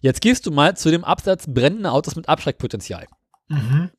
Jetzt 0.01 0.21
gehst 0.21 0.47
du 0.47 0.51
mal 0.51 0.77
zu 0.77 0.91
dem 0.91 1.05
Absatz 1.05 1.45
brennende 1.47 1.91
Autos 1.93 2.17
mit 2.17 2.29
Abschreckpotenzial. 2.29 3.07
Mhm. 3.49 3.91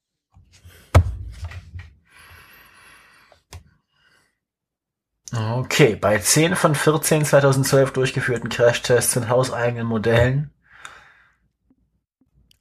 Okay, 5.35 5.95
bei 5.95 6.19
10 6.19 6.55
von 6.55 6.75
14 6.75 7.25
2012 7.25 7.91
durchgeführten 7.91 8.49
Crashtests 8.49 9.15
in 9.15 9.29
hauseigenen 9.29 9.87
Modellen 9.87 10.52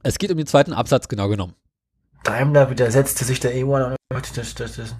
Es 0.03 0.19
geht 0.19 0.31
um 0.31 0.37
den 0.37 0.47
zweiten 0.47 0.73
Absatz 0.73 1.09
genau 1.09 1.29
genommen. 1.29 1.55
Daimler 2.25 2.71
widersetzte 2.71 3.25
sich 3.25 3.41
der 3.41 3.53
EU 3.55 3.75
an. 3.75 3.97
Das, 4.11 4.55
das, 4.55 4.77
das. 4.77 4.95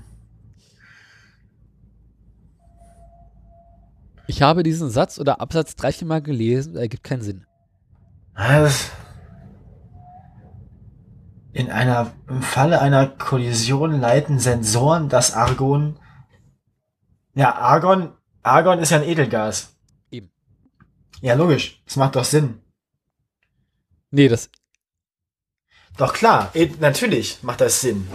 Ich 4.27 4.43
habe 4.43 4.63
diesen 4.63 4.91
Satz 4.91 5.19
oder 5.19 5.41
Absatz 5.41 5.77
drei, 5.77 5.93
vier 5.93 6.07
Mal 6.07 6.23
gelesen, 6.23 6.77
er 6.77 6.83
ergibt 6.83 7.05
keinen 7.05 7.23
Sinn. 7.23 7.47
Was? 8.35 8.91
In 11.53 11.71
einer, 11.71 12.13
im 12.29 12.41
Falle 12.41 12.81
einer 12.81 13.07
Kollision 13.07 14.01
leiten 14.01 14.39
Sensoren 14.39 15.09
das 15.09 15.35
Argon. 15.35 15.99
Ja, 17.35 17.55
Argon, 17.57 18.13
Argon 18.43 18.79
ist 18.79 18.91
ja 18.91 18.99
ein 18.99 19.09
Edelgas. 19.09 19.77
Eben. 20.11 20.31
Ja, 21.21 21.35
logisch. 21.35 21.83
Das 21.85 21.97
macht 21.97 22.17
doch 22.17 22.25
Sinn. 22.25 22.63
Nee, 24.11 24.29
das, 24.29 24.51
Doch 25.97 26.13
klar, 26.15 26.51
e 26.55 26.71
natürlich 26.81 27.43
macht 27.43 27.61
das 27.61 27.81
Sinn. 27.81 28.09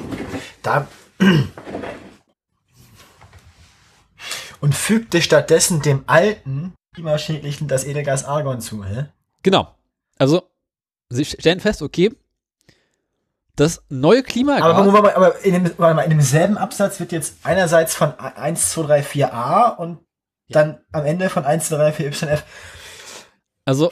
Da 0.64 0.88
und 4.60 4.76
fügte 4.76 5.22
stattdessen 5.22 5.82
dem 5.82 6.04
alten, 6.08 6.74
klimaschädlichen 6.96 7.68
das 7.68 7.84
Edelgas 7.84 8.26
Argon 8.26 8.62
zu, 8.62 8.84
hä? 8.84 9.06
genau. 9.44 9.74
Also, 10.18 10.50
sie 11.10 11.26
stellen 11.26 11.60
fest, 11.60 11.84
okay, 11.84 12.12
das 13.56 13.84
neue 13.90 14.24
Klimagas. 14.24 14.64
Aber, 14.64 14.98
aber, 14.98 15.16
aber, 15.16 15.40
in, 15.44 15.54
dem, 15.54 15.72
warte 15.78 15.96
mal, 15.96 16.04
in 16.04 16.12
demselben 16.12 16.58
Absatz 16.58 17.00
wird 17.00 17.12
jetzt 17.12 17.38
einerseits 17.44 17.96
von 17.96 18.18
1, 18.20 18.72
2, 18.72 18.82
3, 18.84 19.02
4a 19.02 19.76
und 19.78 20.00
dann 20.50 20.80
am 20.92 21.06
Ende 21.06 21.30
von 21.30 21.44
1, 21.44 21.68
2, 21.68 21.78
3, 21.78 21.92
4 21.94 22.08
YF. 22.08 22.44
also, 23.66 23.92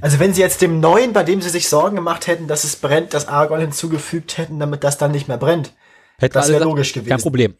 Also 0.00 0.18
wenn 0.18 0.34
sie 0.34 0.40
jetzt 0.40 0.62
dem 0.62 0.80
neuen, 0.80 1.12
bei 1.12 1.22
dem 1.22 1.40
sie 1.40 1.48
sich 1.48 1.68
Sorgen 1.68 1.96
gemacht 1.96 2.26
hätten, 2.26 2.48
dass 2.48 2.64
es 2.64 2.76
brennt, 2.76 3.14
das 3.14 3.28
Argon 3.28 3.60
hinzugefügt 3.60 4.36
hätten, 4.36 4.58
damit 4.58 4.82
das 4.82 4.98
dann 4.98 5.12
nicht 5.12 5.28
mehr 5.28 5.38
brennt. 5.38 5.72
hätte 6.18 6.34
Das 6.34 6.44
alle 6.44 6.54
wär 6.54 6.58
gesagt, 6.60 6.70
logisch 6.70 6.92
gewesen. 6.92 7.10
Kein 7.10 7.22
Problem. 7.22 7.56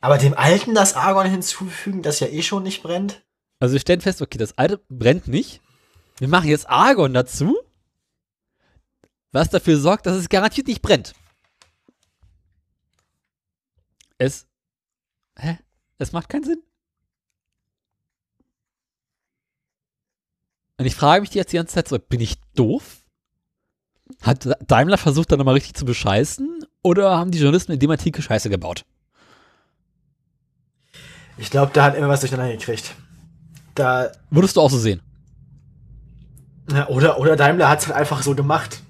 Aber 0.00 0.18
dem 0.18 0.34
alten 0.34 0.74
das 0.74 0.94
Argon 0.94 1.26
hinzufügen, 1.26 2.02
das 2.02 2.20
ja 2.20 2.28
eh 2.28 2.42
schon 2.42 2.62
nicht 2.62 2.82
brennt? 2.82 3.24
Also, 3.58 3.72
wir 3.72 3.80
stellen 3.80 4.00
fest, 4.00 4.22
okay, 4.22 4.38
das 4.38 4.56
alte 4.56 4.80
brennt 4.88 5.26
nicht. 5.26 5.60
Wir 6.18 6.28
machen 6.28 6.48
jetzt 6.48 6.68
Argon 6.68 7.14
dazu, 7.14 7.56
was 9.32 9.50
dafür 9.50 9.78
sorgt, 9.78 10.06
dass 10.06 10.16
es 10.16 10.28
garantiert 10.28 10.68
nicht 10.68 10.82
brennt. 10.82 11.14
Es. 14.18 14.46
Hä? 15.36 15.58
Es 15.98 16.12
macht 16.12 16.28
keinen 16.28 16.44
Sinn. 16.44 16.62
Und 20.78 20.86
ich 20.86 20.94
frage 20.94 21.20
mich 21.20 21.30
die 21.30 21.38
jetzt 21.38 21.52
die 21.52 21.56
ganze 21.56 21.74
Zeit 21.74 21.88
so, 21.88 21.98
bin 21.98 22.20
ich 22.20 22.40
doof? 22.54 23.02
Hat 24.22 24.48
Daimler 24.66 24.96
versucht, 24.96 25.30
da 25.30 25.36
nochmal 25.36 25.54
richtig 25.54 25.74
zu 25.74 25.84
bescheißen? 25.84 26.64
Oder 26.82 27.18
haben 27.18 27.30
die 27.30 27.38
Journalisten 27.38 27.72
in 27.72 27.80
dem 27.80 27.90
Artikel 27.90 28.22
Scheiße 28.22 28.48
gebaut? 28.48 28.84
Ich 31.36 31.50
glaube, 31.50 31.72
da 31.74 31.84
hat 31.84 31.96
immer 31.96 32.08
was 32.08 32.20
durcheinander 32.20 32.52
gekriegt. 32.52 32.94
Da. 33.74 34.10
Würdest 34.30 34.56
du 34.56 34.60
auch 34.60 34.70
so 34.70 34.78
sehen? 34.78 35.02
Ja, 36.70 36.88
oder, 36.88 37.18
oder 37.18 37.36
Daimler 37.36 37.68
hat 37.68 37.80
es 37.80 37.86
halt 37.86 37.96
einfach 37.96 38.22
so 38.22 38.34
gemacht. 38.34 38.82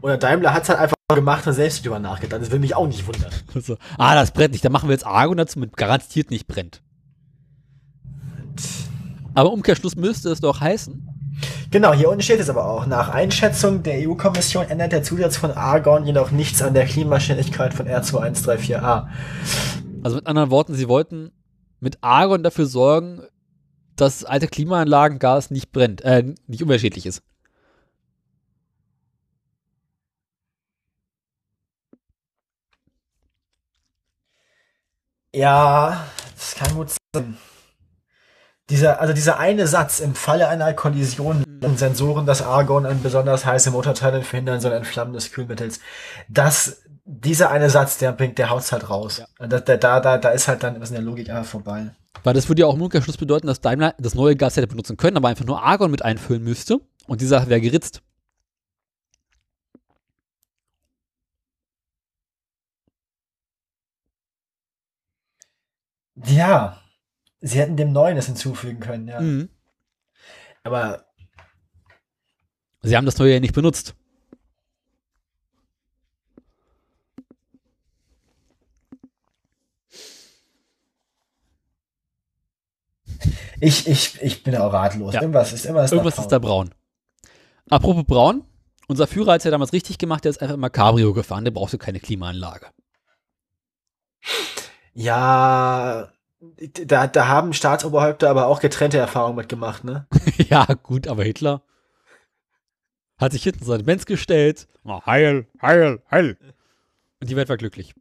Oder 0.00 0.16
Daimler 0.16 0.52
hat 0.52 0.64
es 0.64 0.68
halt 0.68 0.78
einfach 0.78 0.96
gemacht 1.14 1.46
und 1.46 1.52
selbst 1.52 1.84
drüber 1.84 1.98
nachgedacht. 1.98 2.40
Das 2.40 2.50
will 2.50 2.60
mich 2.60 2.74
auch 2.74 2.86
nicht 2.86 3.06
wundern. 3.06 3.32
Also, 3.54 3.76
ah, 3.98 4.14
das 4.14 4.30
brennt 4.32 4.52
nicht. 4.52 4.64
Da 4.64 4.68
machen 4.68 4.88
wir 4.88 4.94
jetzt 4.94 5.06
Argon 5.06 5.36
dazu 5.36 5.58
mit 5.58 5.76
garantiert 5.76 6.30
nicht 6.30 6.46
brennt. 6.46 6.82
Aber 9.34 9.52
Umkehrschluss 9.52 9.96
müsste 9.96 10.30
es 10.30 10.40
doch 10.40 10.60
heißen. 10.60 11.09
Genau, 11.70 11.92
hier 11.92 12.08
unten 12.08 12.22
steht 12.22 12.40
es 12.40 12.50
aber 12.50 12.64
auch. 12.64 12.86
Nach 12.86 13.10
Einschätzung 13.10 13.84
der 13.84 14.08
EU-Kommission 14.08 14.66
ändert 14.68 14.90
der 14.90 15.04
Zusatz 15.04 15.36
von 15.36 15.52
Argon 15.52 16.04
jedoch 16.04 16.32
nichts 16.32 16.62
an 16.62 16.74
der 16.74 16.84
Klimaschädlichkeit 16.84 17.74
von 17.74 17.86
R2134a. 17.86 19.06
Also 20.02 20.16
mit 20.16 20.26
anderen 20.26 20.50
Worten, 20.50 20.74
sie 20.74 20.88
wollten 20.88 21.30
mit 21.78 21.98
Argon 22.00 22.42
dafür 22.42 22.66
sorgen, 22.66 23.22
dass 23.94 24.24
alte 24.24 24.48
Klimaanlagengas 24.48 25.52
nicht 25.52 25.70
brennt, 25.70 26.00
äh, 26.02 26.34
nicht 26.48 26.62
umweltschädlich 26.62 27.06
ist. 27.06 27.22
Ja, 35.32 36.04
das 36.34 36.56
kann 36.56 36.74
gut 36.74 36.88
sein. 37.14 37.36
Dieser, 38.70 39.00
also 39.00 39.12
dieser 39.12 39.38
eine 39.38 39.66
Satz, 39.66 39.98
im 39.98 40.14
Falle 40.14 40.48
einer 40.48 40.72
Kollision 40.74 41.44
mhm. 41.60 41.76
Sensoren 41.76 42.24
das 42.24 42.40
Argon 42.40 42.86
an 42.86 43.02
besonders 43.02 43.44
heiße 43.44 43.72
Motorteile 43.72 44.22
verhindern 44.22 44.60
soll 44.60 44.72
Entflammen 44.72 45.12
des 45.12 45.32
Kühlmittels. 45.32 45.80
Das, 46.28 46.82
dieser 47.04 47.50
eine 47.50 47.68
Satz, 47.68 47.98
der 47.98 48.12
bringt, 48.12 48.38
der 48.38 48.50
haut's 48.50 48.70
halt 48.70 48.88
raus. 48.88 49.18
Ja. 49.18 49.46
Da, 49.46 49.58
da, 49.58 50.00
da, 50.00 50.18
da 50.18 50.28
ist 50.30 50.46
halt 50.46 50.62
dann 50.62 50.80
was 50.80 50.90
in 50.90 50.94
der 50.94 51.02
Logik 51.02 51.28
einfach 51.28 51.44
vorbei. 51.44 51.90
Weil 52.22 52.34
das 52.34 52.48
würde 52.48 52.60
ja 52.60 52.66
auch 52.66 52.74
im 52.74 52.82
Umkehrschluss 52.82 53.16
bedeuten, 53.16 53.48
dass 53.48 53.60
Daimler 53.60 53.94
das 53.98 54.14
neue 54.14 54.36
Gas 54.36 54.56
hätte 54.56 54.68
benutzen 54.68 54.96
können, 54.96 55.16
aber 55.16 55.28
einfach 55.28 55.44
nur 55.44 55.62
Argon 55.62 55.90
mit 55.90 56.04
einfüllen 56.04 56.42
müsste 56.42 56.80
und 57.06 57.20
dieser 57.20 57.48
wäre 57.48 57.60
geritzt. 57.60 58.02
Ja, 66.26 66.79
sie 67.40 67.58
hätten 67.58 67.76
dem 67.76 67.92
Neuen 67.92 68.16
das 68.16 68.26
hinzufügen 68.26 68.80
können, 68.80 69.08
ja. 69.08 69.20
Mhm. 69.20 69.48
Aber. 70.62 71.06
Sie 72.82 72.96
haben 72.96 73.06
das 73.06 73.18
Neue 73.18 73.34
ja 73.34 73.40
nicht 73.40 73.54
benutzt. 73.54 73.94
Ich, 83.60 83.86
ich, 83.86 84.20
ich 84.22 84.42
bin 84.42 84.56
auch 84.56 84.72
ratlos. 84.72 85.12
Ja. 85.12 85.20
Irgendwas 85.20 85.52
ist, 85.52 85.66
irgendwas, 85.66 85.92
irgendwas 85.92 86.16
da 86.16 86.22
ist 86.22 86.28
da 86.28 86.38
braun. 86.38 86.74
Apropos 87.68 88.04
braun, 88.06 88.44
unser 88.88 89.06
Führer 89.06 89.34
hat 89.34 89.40
es 89.40 89.44
ja 89.44 89.50
damals 89.50 89.74
richtig 89.74 89.98
gemacht, 89.98 90.24
der 90.24 90.30
ist 90.30 90.40
einfach 90.40 90.54
immer 90.54 90.70
Cabrio 90.70 91.12
gefahren, 91.12 91.44
der 91.44 91.50
brauchte 91.50 91.76
keine 91.76 92.00
Klimaanlage. 92.00 92.68
Ja, 94.94 96.10
da, 96.86 97.06
da 97.06 97.28
haben 97.28 97.52
Staatsoberhäupter 97.52 98.30
aber 98.30 98.46
auch 98.46 98.60
getrennte 98.60 98.98
Erfahrungen 98.98 99.36
mitgemacht, 99.36 99.84
ne? 99.84 100.06
ja, 100.48 100.64
gut, 100.82 101.08
aber 101.08 101.24
Hitler 101.24 101.62
hat 103.18 103.32
sich 103.32 103.42
hinten 103.42 103.64
seinen 103.64 103.84
Benz 103.84 104.06
gestellt. 104.06 104.66
Oh, 104.84 105.00
heil, 105.04 105.46
heil, 105.60 106.02
heil. 106.10 106.38
Und 107.20 107.28
die 107.28 107.36
Welt 107.36 107.50
war 107.50 107.58
glücklich. 107.58 107.94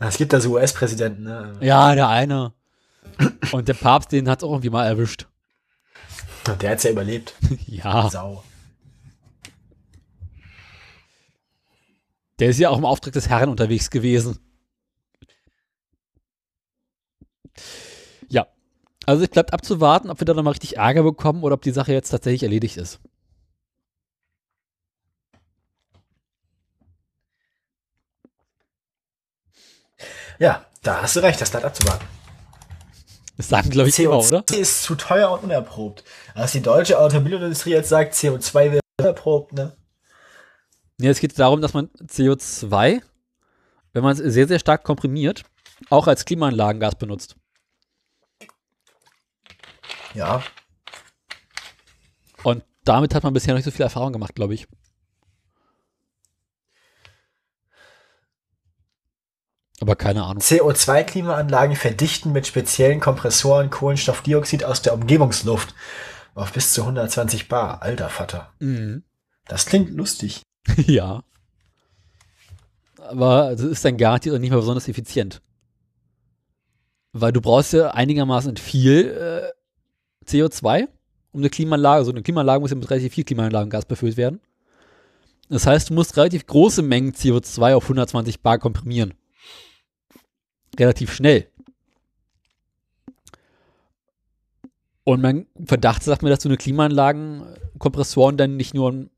Es 0.00 0.18
gibt 0.18 0.32
da 0.32 0.40
so 0.40 0.54
US-Präsidenten, 0.54 1.22
ne? 1.22 1.56
Ja, 1.60 1.94
der 1.94 2.08
eine. 2.08 2.52
Und 3.52 3.68
der 3.68 3.74
Papst, 3.74 4.12
den 4.12 4.28
hat 4.28 4.40
es 4.40 4.44
auch 4.44 4.50
irgendwie 4.50 4.70
mal 4.70 4.86
erwischt. 4.86 5.28
Der 6.60 6.70
hat 6.70 6.78
es 6.78 6.84
ja 6.84 6.90
überlebt. 6.90 7.34
ja. 7.66 8.10
Sau. 8.10 8.44
Der 12.38 12.50
ist 12.50 12.58
ja 12.58 12.68
auch 12.68 12.78
im 12.78 12.84
Auftrag 12.84 13.14
des 13.14 13.28
Herrn 13.28 13.48
unterwegs 13.48 13.88
gewesen. 13.88 14.38
Ja. 18.28 18.46
Also 19.06 19.22
es 19.22 19.28
bleibt 19.28 19.52
abzuwarten, 19.52 20.10
ob 20.10 20.20
wir 20.20 20.24
da 20.24 20.34
nochmal 20.34 20.52
richtig 20.52 20.76
Ärger 20.78 21.04
bekommen 21.04 21.44
oder 21.44 21.54
ob 21.54 21.62
die 21.62 21.70
Sache 21.70 21.92
jetzt 21.92 22.10
tatsächlich 22.10 22.42
erledigt 22.42 22.76
ist. 22.76 22.98
Ja, 30.38 30.66
da 30.82 31.02
hast 31.02 31.16
du 31.16 31.20
recht, 31.20 31.40
das 31.40 31.50
bleibt 31.50 31.64
abzuwarten. 31.64 32.04
Das 33.36 33.48
sagen, 33.48 33.70
glaube 33.70 33.88
ich, 33.88 33.94
CO2 33.94 34.02
immer, 34.02 34.18
oder? 34.18 34.44
ist 34.58 34.82
zu 34.82 34.94
teuer 34.96 35.30
und 35.30 35.44
unerprobt. 35.44 36.02
Als 36.34 36.52
die 36.52 36.62
deutsche 36.62 36.98
Automobilindustrie 36.98 37.70
jetzt 37.70 37.88
sagt, 37.88 38.14
CO2 38.14 38.72
wird 38.72 38.82
unerprobt, 39.00 39.52
ne? 39.52 39.76
Ja, 40.98 41.10
es 41.10 41.20
geht 41.20 41.38
darum, 41.38 41.60
dass 41.60 41.74
man 41.74 41.88
CO2, 42.08 43.02
wenn 43.92 44.02
man 44.02 44.12
es 44.12 44.18
sehr, 44.18 44.48
sehr 44.48 44.58
stark 44.58 44.82
komprimiert, 44.82 45.44
auch 45.90 46.06
als 46.06 46.24
Klimaanlagengas 46.24 46.96
benutzt. 46.96 47.36
Ja. 50.16 50.42
Und 52.42 52.64
damit 52.84 53.14
hat 53.14 53.22
man 53.22 53.34
bisher 53.34 53.52
noch 53.52 53.58
nicht 53.58 53.66
so 53.66 53.70
viel 53.70 53.82
Erfahrung 53.82 54.12
gemacht, 54.12 54.34
glaube 54.34 54.54
ich. 54.54 54.66
Aber 59.80 59.94
keine 59.94 60.24
Ahnung. 60.24 60.42
CO2-Klimaanlagen 60.42 61.76
verdichten 61.76 62.32
mit 62.32 62.46
speziellen 62.46 62.98
Kompressoren 62.98 63.68
Kohlenstoffdioxid 63.68 64.64
aus 64.64 64.80
der 64.80 64.94
Umgebungsluft 64.94 65.74
auf 66.34 66.52
bis 66.52 66.72
zu 66.72 66.82
120 66.82 67.48
Bar. 67.48 67.82
Alter 67.82 68.08
Vater. 68.08 68.52
Mhm. 68.58 69.04
Das 69.46 69.66
klingt 69.66 69.90
lustig. 69.90 70.42
ja. 70.86 71.22
Aber 72.96 73.50
das 73.50 73.60
ist 73.60 73.84
dann 73.84 73.98
garantiert 73.98 74.34
auch 74.34 74.38
nicht 74.38 74.50
mehr 74.50 74.58
besonders 74.58 74.88
effizient. 74.88 75.42
Weil 77.12 77.32
du 77.32 77.42
brauchst 77.42 77.74
ja 77.74 77.90
einigermaßen 77.90 78.56
viel 78.56 79.08
äh, 79.08 79.56
CO2, 80.28 80.88
um 81.32 81.40
eine 81.40 81.50
Klimaanlage, 81.50 82.04
so 82.04 82.10
eine 82.10 82.22
Klimaanlage 82.22 82.60
muss 82.60 82.70
ja 82.70 82.76
mit 82.76 82.90
relativ 82.90 83.14
viel 83.14 83.24
Klimaanlagengas 83.24 83.84
befüllt 83.84 84.16
werden. 84.16 84.40
Das 85.48 85.66
heißt, 85.66 85.90
du 85.90 85.94
musst 85.94 86.16
relativ 86.16 86.46
große 86.46 86.82
Mengen 86.82 87.12
CO2 87.12 87.74
auf 87.74 87.84
120 87.84 88.40
Bar 88.40 88.58
komprimieren 88.58 89.14
relativ 90.78 91.12
schnell. 91.12 91.48
Und 95.04 95.22
mein 95.22 95.46
Verdacht 95.64 96.02
sagt 96.02 96.22
mir, 96.22 96.30
dass 96.30 96.42
so 96.42 96.48
eine 96.48 96.56
Klimaanlagen-Kompressoren 96.56 98.36
dann 98.36 98.56
nicht 98.56 98.74
nur 98.74 98.92
ein 98.92 99.10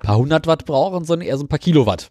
paar 0.00 0.16
hundert 0.16 0.46
Watt 0.46 0.66
brauchen, 0.66 1.04
sondern 1.04 1.28
eher 1.28 1.38
so 1.38 1.44
ein 1.44 1.48
paar 1.48 1.60
Kilowatt. 1.60 2.10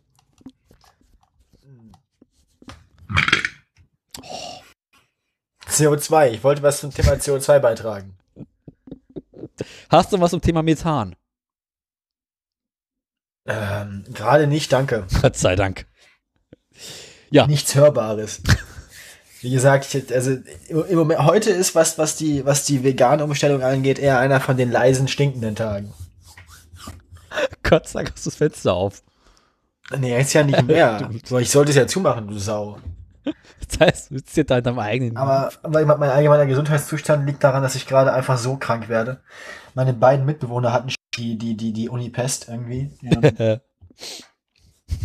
CO2. 5.67 6.31
Ich 6.31 6.43
wollte 6.43 6.63
was 6.63 6.79
zum 6.79 6.93
Thema 6.93 7.13
CO2 7.13 7.59
beitragen. 7.59 8.18
Hast 9.89 10.13
du 10.13 10.19
was 10.19 10.31
zum 10.31 10.41
Thema 10.41 10.63
Methan? 10.63 11.15
Ähm, 13.45 14.05
gerade 14.13 14.47
nicht, 14.47 14.71
danke. 14.71 15.07
Gott 15.21 15.35
sei 15.35 15.55
Dank. 15.55 15.87
Ja. 17.31 17.47
Nichts 17.47 17.75
Hörbares. 17.75 18.41
Wie 19.41 19.51
gesagt, 19.51 19.93
ich, 19.93 20.13
also 20.13 20.37
im 20.67 20.97
Moment, 20.97 21.21
heute 21.21 21.49
ist 21.51 21.73
was, 21.73 21.97
was 21.97 22.15
die, 22.15 22.45
was 22.45 22.65
die 22.65 22.83
vegane 22.83 23.23
Umstellung 23.23 23.63
angeht, 23.63 23.97
eher 23.97 24.19
einer 24.19 24.41
von 24.41 24.57
den 24.57 24.71
leisen, 24.71 25.07
stinkenden 25.07 25.55
Tagen. 25.55 25.93
Gott 27.63 27.87
sei 27.87 27.99
Dank 27.99 28.13
hast 28.13 28.25
du 28.25 28.29
das 28.29 28.37
Fenster 28.37 28.73
auf. 28.73 29.03
Nee, 29.97 30.11
jetzt 30.11 30.33
ja 30.33 30.43
nicht 30.43 30.63
mehr. 30.63 31.09
ich 31.39 31.49
sollte 31.49 31.71
es 31.71 31.77
ja 31.77 31.87
zumachen, 31.87 32.27
du 32.27 32.37
Sau. 32.37 32.79
Das 33.23 33.79
heißt, 33.79 34.11
du 34.11 34.15
sitzt 34.15 34.49
da 34.49 34.57
in 34.57 34.63
deinem 34.63 34.79
eigenen. 34.79 35.17
Aber, 35.17 35.51
aber 35.63 35.85
mein 35.97 36.09
allgemeiner 36.09 36.45
Gesundheitszustand 36.45 37.25
liegt 37.25 37.43
daran, 37.43 37.61
dass 37.61 37.75
ich 37.75 37.87
gerade 37.87 38.13
einfach 38.13 38.37
so 38.37 38.55
krank 38.55 38.89
werde. 38.89 39.19
Meine 39.75 39.93
beiden 39.93 40.25
Mitbewohner 40.25 40.73
hatten 40.73 40.89
die, 41.15 41.37
die, 41.37 41.55
die, 41.55 41.73
die 41.73 41.89
Unipest 41.89 42.47
irgendwie. 42.49 42.91
Ja. 43.01 43.57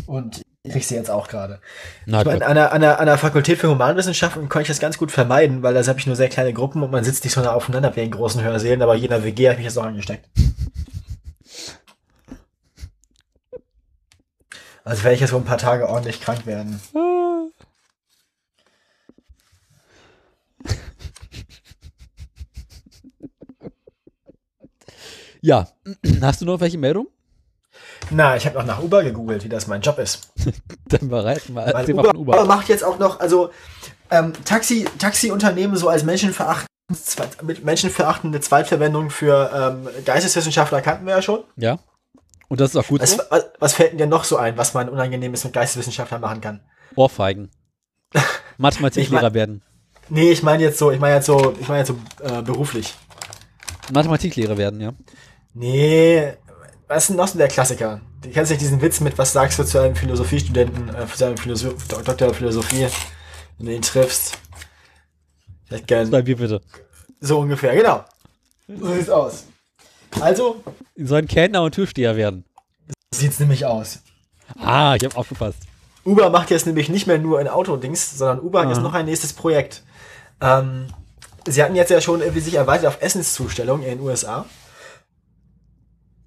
Und 0.07 0.43
ich 0.63 0.73
krieg 0.73 0.85
sie 0.85 0.95
jetzt 0.95 1.11
auch 1.11 1.29
gerade. 1.29 1.61
Ich 2.07 2.15
an 2.15 2.55
der, 2.55 2.73
an 2.73 3.07
der 3.07 3.19
Fakultät 3.19 3.59
für 3.59 3.69
Humanwissenschaften 3.69 4.49
konnte 4.49 4.63
ich 4.63 4.69
das 4.69 4.81
ganz 4.81 4.97
gut 4.97 5.13
vermeiden, 5.13 5.63
weil 5.63 5.75
da 5.75 5.87
habe 5.87 5.99
ich 5.99 6.07
nur 6.07 6.17
sehr 6.17 6.31
kleine 6.31 6.55
Gruppen 6.55 6.83
und 6.83 6.91
man 6.91 7.05
sitzt 7.05 7.25
nicht 7.25 7.35
so 7.35 7.43
nah 7.43 7.53
aufeinander 7.53 7.95
wie 7.95 8.03
in 8.03 8.11
großen 8.11 8.43
Hörsälen, 8.43 8.81
aber 8.81 8.95
jeder 8.95 9.25
WG 9.25 9.51
habe 9.51 9.59
ich 9.59 9.67
jetzt 9.67 9.79
auch 9.79 9.85
angesteckt. 9.85 10.29
Also 14.87 15.03
werde 15.03 15.15
ich 15.15 15.23
jetzt 15.23 15.33
wohl 15.33 15.41
ein 15.41 15.47
paar 15.47 15.57
Tage 15.57 15.89
ordentlich 15.89 16.21
krank 16.21 16.45
werden. 16.45 16.79
Ja, 25.45 25.69
hast 26.23 26.41
du 26.41 26.47
noch 26.47 26.59
welche 26.61 26.79
Meldungen? 26.79 27.09
Na, 28.11 28.35
ich 28.35 28.47
habe 28.47 28.57
noch 28.57 28.65
nach 28.65 28.83
Uber 28.83 29.03
gegoogelt, 29.05 29.45
wie 29.45 29.49
das 29.51 29.67
mein 29.67 29.83
Job 29.83 29.99
ist. 29.99 30.33
Dann 30.89 31.11
bereiten 31.11 31.53
wir 31.55 31.67
Weil 31.75 31.91
Uber, 31.93 32.15
Uber 32.15 32.45
macht 32.47 32.71
jetzt 32.71 32.83
auch 32.83 32.99
noch, 32.99 33.21
also 33.21 33.51
ähm, 34.11 34.33
Taxi, 34.47 34.87
Taxi-Unternehmen 34.99 35.77
so 35.77 35.91
als 35.91 36.03
menschenverachtend, 36.03 36.69
mit 37.43 37.63
menschenverachtende 37.63 38.41
Zweitverwendung 38.41 39.11
für 39.11 39.51
ähm, 39.55 40.05
Geisteswissenschaftler 40.07 40.81
kannten 40.81 41.05
wir 41.05 41.17
ja 41.17 41.21
schon. 41.23 41.45
Ja. 41.57 41.79
Und 42.49 42.61
das 42.61 42.71
ist 42.71 42.77
auch 42.77 42.87
gut 42.87 43.03
was, 43.03 43.13
so. 43.13 43.23
was, 43.29 43.45
was 43.59 43.73
fällt 43.75 44.01
dir 44.01 44.07
noch 44.07 44.25
so 44.25 44.39
ein, 44.39 44.57
was 44.57 44.73
man 44.73 44.89
Unangenehmes 44.89 45.45
mit 45.45 45.53
Geisteswissenschaftlern 45.53 46.23
machen 46.23 46.41
kann? 46.41 46.61
Ohrfeigen. 46.95 47.51
Mathematiklehrer 48.57 49.17
Ich 49.19 49.23
mein- 49.23 49.35
werden. 49.35 49.63
Nee, 50.09 50.31
ich 50.31 50.43
meine 50.43 50.63
jetzt 50.63 50.79
so, 50.79 50.91
ich 50.91 51.01
meine 51.01 51.17
jetzt 51.17 51.27
so, 51.27 51.55
ich 51.61 51.69
meine 51.69 51.81
jetzt 51.81 51.89
so 51.89 51.99
äh, 52.23 52.41
beruflich. 52.41 52.95
Mathematiklehrer 53.93 54.57
werden, 54.57 54.81
ja. 54.81 54.93
Nee, 55.55 56.33
was 56.89 57.05
ist 57.05 57.09
denn 57.11 57.17
noch 57.17 57.29
so 57.29 57.39
der 57.39 57.49
Klassiker? 57.49 58.01
Du 58.23 58.31
kennst 58.31 58.51
nicht 58.51 58.61
diesen 58.61 58.81
Witz 58.83 59.01
mit, 59.01 59.17
was 59.19 59.33
sagst 59.33 59.59
du 59.59 59.65
zu 59.65 59.79
einem 59.81 59.95
Philosophiestudenten, 59.95 60.89
äh, 60.95 61.07
zu 61.07 61.25
einem 61.27 61.37
Philosoph 61.37 61.87
Do- 61.89 61.97
Doktor 62.03 62.27
der 62.29 62.35
Philosophie, 62.35 62.89
wenn 63.59 63.67
du 63.67 63.73
ihn 63.75 63.83
triffst? 63.83 64.39
Ich 65.67 65.71
hätte 65.73 65.85
gern 65.85 66.09
Zwei 66.09 66.23
Bier 66.23 66.37
bitte. 66.37 66.61
so 67.21 67.39
ungefähr, 67.41 67.75
genau. 67.75 68.05
So 68.69 68.95
sieht's 68.95 69.11
aus. 69.11 69.45
Also, 70.21 70.63
Die 70.97 71.07
sollen 71.07 71.29
Kellner 71.29 71.63
und 71.63 71.75
Türsteher 71.75 72.17
werden. 72.17 72.45
sieht's 73.15 73.39
nämlich 73.39 73.65
aus. 73.67 74.01
Ah, 74.59 74.95
ich 74.97 75.05
habe 75.05 75.17
aufgepasst. 75.17 75.59
Uber 76.05 76.31
macht 76.31 76.51
jetzt 76.51 76.67
nämlich 76.67 76.89
nicht 76.89 77.07
mehr 77.07 77.19
nur 77.19 77.39
ein 77.39 77.49
Autodings, 77.49 78.19
sondern 78.19 78.41
Uber 78.41 78.61
hat 78.63 78.69
jetzt 78.69 78.83
noch 78.83 78.93
ein 78.95 79.07
nächstes 79.07 79.33
Projekt. 79.33 79.83
Ähm, 80.41 80.87
sie 81.47 81.63
hatten 81.63 81.75
jetzt 81.77 81.91
ja 81.91 82.01
schon 82.01 82.21
irgendwie 82.21 82.41
sich 82.41 82.55
erweitert 82.55 82.87
auf 82.87 83.01
Essenszustellung 83.03 83.83
in 83.83 83.89
den 83.91 84.01
USA. 84.01 84.45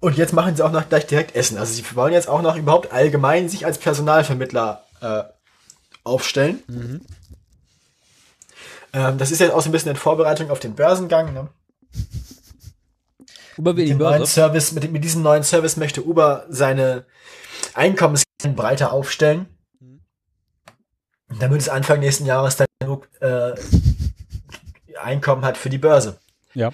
Und 0.00 0.16
jetzt 0.16 0.32
machen 0.32 0.54
sie 0.54 0.64
auch 0.64 0.70
noch 0.70 0.88
gleich 0.88 1.06
direkt 1.06 1.34
Essen. 1.34 1.58
Also 1.58 1.72
sie 1.72 1.84
wollen 1.96 2.12
jetzt 2.12 2.28
auch 2.28 2.42
noch 2.42 2.56
überhaupt 2.56 2.92
allgemein 2.92 3.48
sich 3.48 3.66
als 3.66 3.78
Personalvermittler 3.78 4.84
äh, 5.00 5.22
aufstellen. 6.04 6.62
Ähm, 8.92 9.18
das 9.18 9.30
ist 9.30 9.40
jetzt 9.40 9.52
auch 9.52 9.60
so 9.60 9.68
ein 9.68 9.72
bisschen 9.72 9.90
in 9.90 9.96
Vorbereitung 9.96 10.50
auf 10.50 10.60
den 10.60 10.74
Börsengang. 10.74 11.34
Ne? 11.34 11.48
Uber 13.58 13.76
will 13.76 13.86
die 13.86 13.94
Börse. 13.94 14.26
Service, 14.26 14.72
mit, 14.72 14.90
mit 14.92 15.02
diesem 15.02 15.22
neuen 15.22 15.42
Service 15.42 15.76
möchte 15.76 16.06
Uber 16.06 16.46
seine 16.48 17.04
Einkommensgrenzen 17.74 18.54
breiter 18.54 18.92
aufstellen. 18.92 19.46
Damit 21.40 21.60
es 21.60 21.68
Anfang 21.68 22.00
nächsten 22.00 22.24
Jahres 22.24 22.56
dann 22.56 22.68
genug 22.80 23.08
äh, 23.20 23.52
Einkommen 24.98 25.44
hat 25.44 25.58
für 25.58 25.68
die 25.68 25.78
Börse. 25.78 26.18
Ja. 26.54 26.70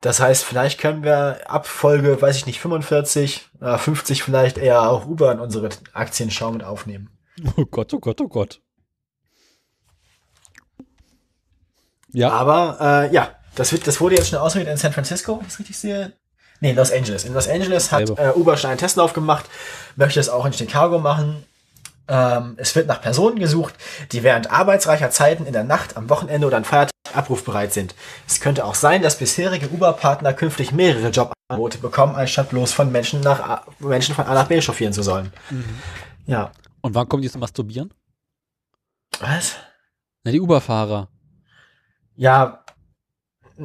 Das 0.00 0.20
heißt, 0.20 0.44
vielleicht 0.44 0.80
können 0.80 1.02
wir 1.02 1.40
ab 1.50 1.66
Folge, 1.66 2.22
weiß 2.22 2.36
ich 2.36 2.46
nicht, 2.46 2.60
45, 2.60 3.50
äh, 3.60 3.78
50 3.78 4.22
vielleicht 4.22 4.56
eher 4.56 4.88
auch 4.88 5.06
Uber 5.06 5.32
in 5.32 5.40
unsere 5.40 5.70
Aktienschau 5.92 6.52
mit 6.52 6.62
aufnehmen. 6.62 7.10
Oh 7.56 7.64
Gott, 7.66 7.92
oh 7.94 7.98
Gott, 7.98 8.20
oh 8.20 8.28
Gott. 8.28 8.60
Ja, 12.12 12.30
Aber 12.30 12.78
äh, 12.80 13.14
ja, 13.14 13.30
das, 13.54 13.72
wird, 13.72 13.86
das 13.86 14.00
wurde 14.00 14.16
jetzt 14.16 14.30
schon 14.30 14.38
ausgewählt 14.38 14.68
in 14.68 14.76
San 14.76 14.92
Francisco, 14.92 15.36
wenn 15.36 15.42
ich 15.42 15.48
das 15.48 15.58
richtig 15.58 15.78
sehe. 15.78 16.12
Nee, 16.60 16.70
in 16.70 16.76
Los 16.76 16.90
Angeles. 16.90 17.24
In 17.24 17.34
Los 17.34 17.48
Angeles 17.48 17.92
hat 17.92 18.10
äh, 18.10 18.32
Uber 18.34 18.56
schon 18.56 18.70
einen 18.70 18.78
Testlauf 18.78 19.12
gemacht, 19.12 19.46
möchte 19.96 20.18
es 20.18 20.28
auch 20.28 20.46
in 20.46 20.52
Chicago 20.52 20.98
machen. 20.98 21.44
Ähm, 22.08 22.54
es 22.56 22.74
wird 22.74 22.86
nach 22.86 23.00
Personen 23.00 23.38
gesucht, 23.38 23.74
die 24.12 24.22
während 24.22 24.50
arbeitsreicher 24.50 25.10
Zeiten 25.10 25.46
in 25.46 25.52
der 25.52 25.64
Nacht, 25.64 25.96
am 25.96 26.08
Wochenende 26.08 26.46
oder 26.46 26.56
an 26.56 26.64
Feiertagen 26.64 26.97
abrufbereit 27.14 27.72
sind. 27.72 27.94
Es 28.26 28.40
könnte 28.40 28.64
auch 28.64 28.74
sein, 28.74 29.02
dass 29.02 29.18
bisherige 29.18 29.68
Uber-Partner 29.68 30.32
künftig 30.32 30.72
mehrere 30.72 31.08
Jobangebote 31.08 31.78
bekommen, 31.78 32.14
anstatt 32.14 32.50
bloß 32.50 32.72
von 32.72 32.90
Menschen, 32.92 33.20
nach 33.20 33.40
A, 33.40 33.64
Menschen 33.78 34.14
von 34.14 34.26
A 34.26 34.34
nach 34.34 34.48
B 34.48 34.60
chauffieren 34.60 34.92
zu 34.92 35.02
sollen. 35.02 35.32
Ja. 36.26 36.52
und 36.82 36.94
wann 36.94 37.08
kommen 37.08 37.22
die 37.22 37.30
zum 37.30 37.40
Masturbieren? 37.40 37.92
Was? 39.20 39.56
Na, 40.24 40.32
die 40.32 40.40
Uber-Fahrer. 40.40 41.08
Ja, 42.16 42.64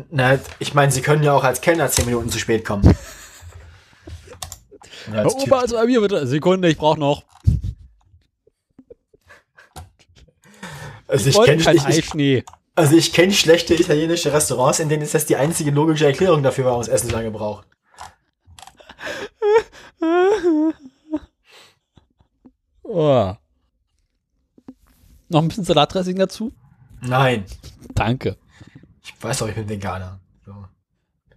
na, 0.09 0.39
ich 0.59 0.73
meine, 0.73 0.91
sie 0.91 1.01
können 1.01 1.23
ja 1.23 1.33
auch 1.33 1.43
als 1.43 1.61
Kellner 1.61 1.89
zehn 1.89 2.05
Minuten 2.05 2.29
zu 2.29 2.39
spät 2.39 2.65
kommen. 2.65 2.83
Oder 5.09 5.19
als. 5.19 5.35
Uber, 5.35 5.59
also 5.59 5.75
bei 5.75 5.85
mir 5.85 6.01
bitte. 6.01 6.25
Sekunde, 6.27 6.69
ich 6.69 6.77
brauche 6.77 6.99
noch. 6.99 7.23
Also 11.07 11.29
ich 11.29 11.35
wollte 11.35 11.51
kenne 11.51 11.63
keinen 11.63 11.75
ich, 11.77 11.83
ich, 11.83 12.05
Eischnee. 12.05 12.43
Also 12.75 12.95
ich 12.95 13.13
kenn 13.13 13.31
schlechte 13.31 13.75
italienische 13.75 14.33
Restaurants, 14.33 14.79
in 14.79 14.89
denen 14.89 15.03
ist 15.03 15.13
das 15.13 15.25
die 15.25 15.35
einzige 15.35 15.71
logische 15.71 16.05
Erklärung 16.05 16.43
dafür, 16.43 16.65
warum 16.65 16.81
das 16.81 16.87
Essen 16.87 17.09
so 17.09 17.15
lange 17.15 17.31
braucht. 17.31 17.67
Oh. 22.83 23.33
Noch 25.29 25.41
ein 25.41 25.47
bisschen 25.47 25.63
Salatdressing 25.63 26.17
dazu? 26.17 26.53
Nein, 27.01 27.45
Danke. 27.95 28.37
ich 29.03 29.13
weiß 29.21 29.39
doch, 29.39 29.47
ich 29.47 29.55
bin 29.55 29.67
Veganer. 29.67 30.19
So. 30.45 30.53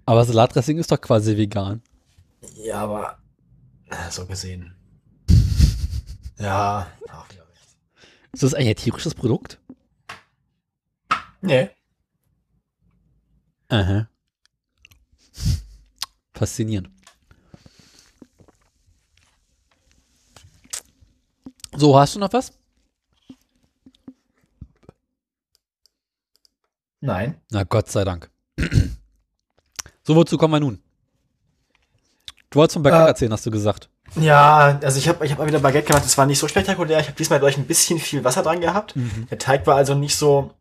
Aber 0.04 0.24
Salatdressing 0.24 0.78
ist 0.78 0.92
doch 0.92 1.00
quasi 1.00 1.36
vegan. 1.36 1.82
Ja, 2.56 2.80
aber 2.82 3.18
äh, 3.86 4.10
so 4.10 4.26
gesehen. 4.26 4.76
Ja, 6.38 6.86
auch 7.10 7.28
wieder 7.30 7.48
recht. 7.48 7.76
Ist 8.32 8.42
das 8.42 8.54
eigentlich 8.54 8.68
ein 8.68 8.76
tierisches 8.76 9.14
Produkt? 9.14 9.58
Nee. 11.46 11.70
Aha. 13.68 14.08
Faszinierend. 16.34 16.90
So, 21.76 21.98
hast 21.98 22.16
du 22.16 22.18
noch 22.18 22.32
was? 22.32 22.52
Nein. 27.00 27.40
Na 27.50 27.62
Gott 27.64 27.88
sei 27.90 28.04
Dank. 28.04 28.30
so, 30.02 30.16
wozu 30.16 30.36
kommen 30.36 30.54
wir 30.54 30.60
nun? 30.60 30.82
Du 32.50 32.58
wolltest 32.58 32.74
vom 32.74 32.82
Baguette 32.82 33.04
Äh, 33.04 33.08
erzählen, 33.08 33.32
hast 33.32 33.46
du 33.46 33.50
gesagt. 33.50 33.88
Ja, 34.16 34.78
also 34.82 34.98
ich 34.98 35.08
habe 35.08 35.24
ich 35.26 35.30
hab 35.32 35.38
mal 35.38 35.46
wieder 35.46 35.60
Baguette 35.60 35.86
gemacht, 35.86 36.04
das 36.04 36.16
war 36.18 36.26
nicht 36.26 36.38
so 36.38 36.48
spektakulär. 36.48 37.00
Ich 37.00 37.06
habe 37.06 37.16
diesmal 37.16 37.38
durch 37.38 37.56
ein 37.56 37.66
bisschen 37.66 37.98
viel 38.00 38.24
Wasser 38.24 38.42
dran 38.42 38.60
gehabt. 38.60 38.94
Der 39.30 39.38
Teig 39.38 39.66
war 39.66 39.76
also 39.76 39.94
nicht 39.94 40.16
so, 40.16 40.54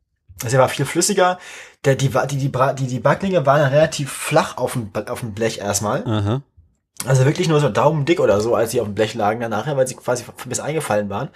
also 0.44 0.58
er 0.58 0.62
war 0.62 0.70
viel 0.70 0.86
flüssiger. 0.86 1.40
Der, 1.86 1.96
die, 1.96 2.10
die, 2.10 2.38
die, 2.38 2.52
die, 2.52 2.88
die 2.88 3.00
Backlinge 3.00 3.46
waren 3.46 3.62
relativ 3.62 4.12
flach 4.12 4.58
auf 4.58 4.74
dem, 4.74 4.92
auf 5.08 5.20
dem 5.20 5.34
Blech 5.34 5.60
erstmal. 5.60 6.06
Aha. 6.08 6.42
Also 7.06 7.26
wirklich 7.26 7.48
nur 7.48 7.60
so 7.60 7.70
daumendick 7.70 8.20
oder 8.20 8.42
so, 8.42 8.56
als 8.56 8.72
sie 8.72 8.82
auf 8.82 8.88
dem 8.88 8.96
Blech 8.96 9.14
lagen 9.14 9.40
dann 9.40 9.52
nachher, 9.52 9.78
weil 9.78 9.88
sie 9.88 9.96
quasi 9.96 10.24
bis 10.46 10.60
eingefallen 10.60 11.10
waren. 11.10 11.30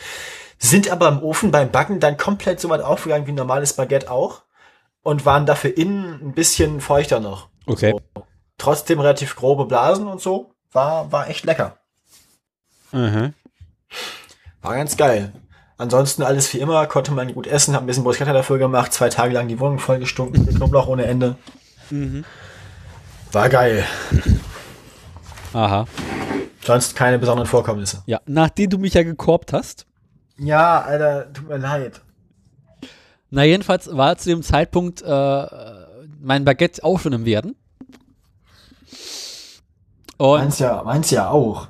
Sind 0.58 0.90
aber 0.90 1.08
im 1.08 1.22
Ofen 1.22 1.52
beim 1.52 1.72
Backen 1.72 2.00
dann 2.00 2.18
komplett 2.18 2.60
so 2.60 2.70
weit 2.70 2.82
aufgegangen 2.82 3.28
wie 3.28 3.32
ein 3.32 3.36
normales 3.36 3.74
Baguette 3.74 4.10
auch. 4.10 4.44
Und 5.02 5.26
waren 5.26 5.46
dafür 5.46 5.78
innen 5.78 6.20
ein 6.22 6.34
bisschen 6.34 6.82
feuchter 6.82 7.20
noch. 7.20 7.48
Okay. 7.66 7.92
So. 7.92 8.26
Trotzdem 8.58 9.00
relativ 9.00 9.36
grobe 9.36 9.66
Blasen 9.66 10.08
und 10.08 10.20
so. 10.20 10.52
War, 10.72 11.12
war 11.12 11.30
echt 11.30 11.46
lecker. 11.46 11.78
Aha. 12.92 13.32
War 14.62 14.76
ganz 14.76 14.98
geil. 14.98 15.32
Ansonsten 15.80 16.24
alles 16.24 16.54
wie 16.54 16.60
immer, 16.60 16.86
konnte 16.88 17.14
man 17.14 17.34
gut 17.34 17.48
essen, 17.48 17.74
hab 17.74 17.84
ein 17.84 17.86
bisschen 17.88 18.04
Bruschetta 18.04 18.34
dafür 18.34 18.58
gemacht, 18.58 18.92
zwei 18.92 19.08
Tage 19.08 19.34
lang 19.34 19.48
die 19.48 19.62
Wohnung 19.62 19.80
voll 19.80 19.98
gestunken, 19.98 20.44
mit 20.44 20.58
Knoblauch 20.58 20.88
ohne 20.88 21.06
Ende. 21.06 21.38
War 23.32 23.48
geil. 23.48 23.86
Aha. 25.54 25.88
Sonst 26.66 26.98
keine 26.98 27.18
besonderen 27.18 27.48
Vorkommnisse. 27.48 28.04
Ja, 28.08 28.20
nachdem 28.26 28.70
du 28.70 28.78
mich 28.78 28.94
ja 28.94 29.04
gekorbt 29.04 29.54
hast. 29.54 29.86
Ja, 30.38 30.82
Alter, 30.82 31.32
tut 31.32 31.48
mir 31.48 31.58
leid. 31.58 32.02
Na, 33.30 33.46
jedenfalls 33.46 33.88
war 33.96 34.18
zu 34.18 34.28
dem 34.28 34.44
Zeitpunkt 34.44 35.02
äh, 35.02 35.46
mein 36.20 36.44
Baguette 36.44 36.84
auch 36.84 37.00
schon 37.00 37.14
im 37.14 37.24
Werden. 37.24 37.56
Und 40.18 40.40
Meins 40.40 40.60
ja, 40.60 40.84
meins 40.84 41.10
ja 41.10 41.30
auch. 41.30 41.70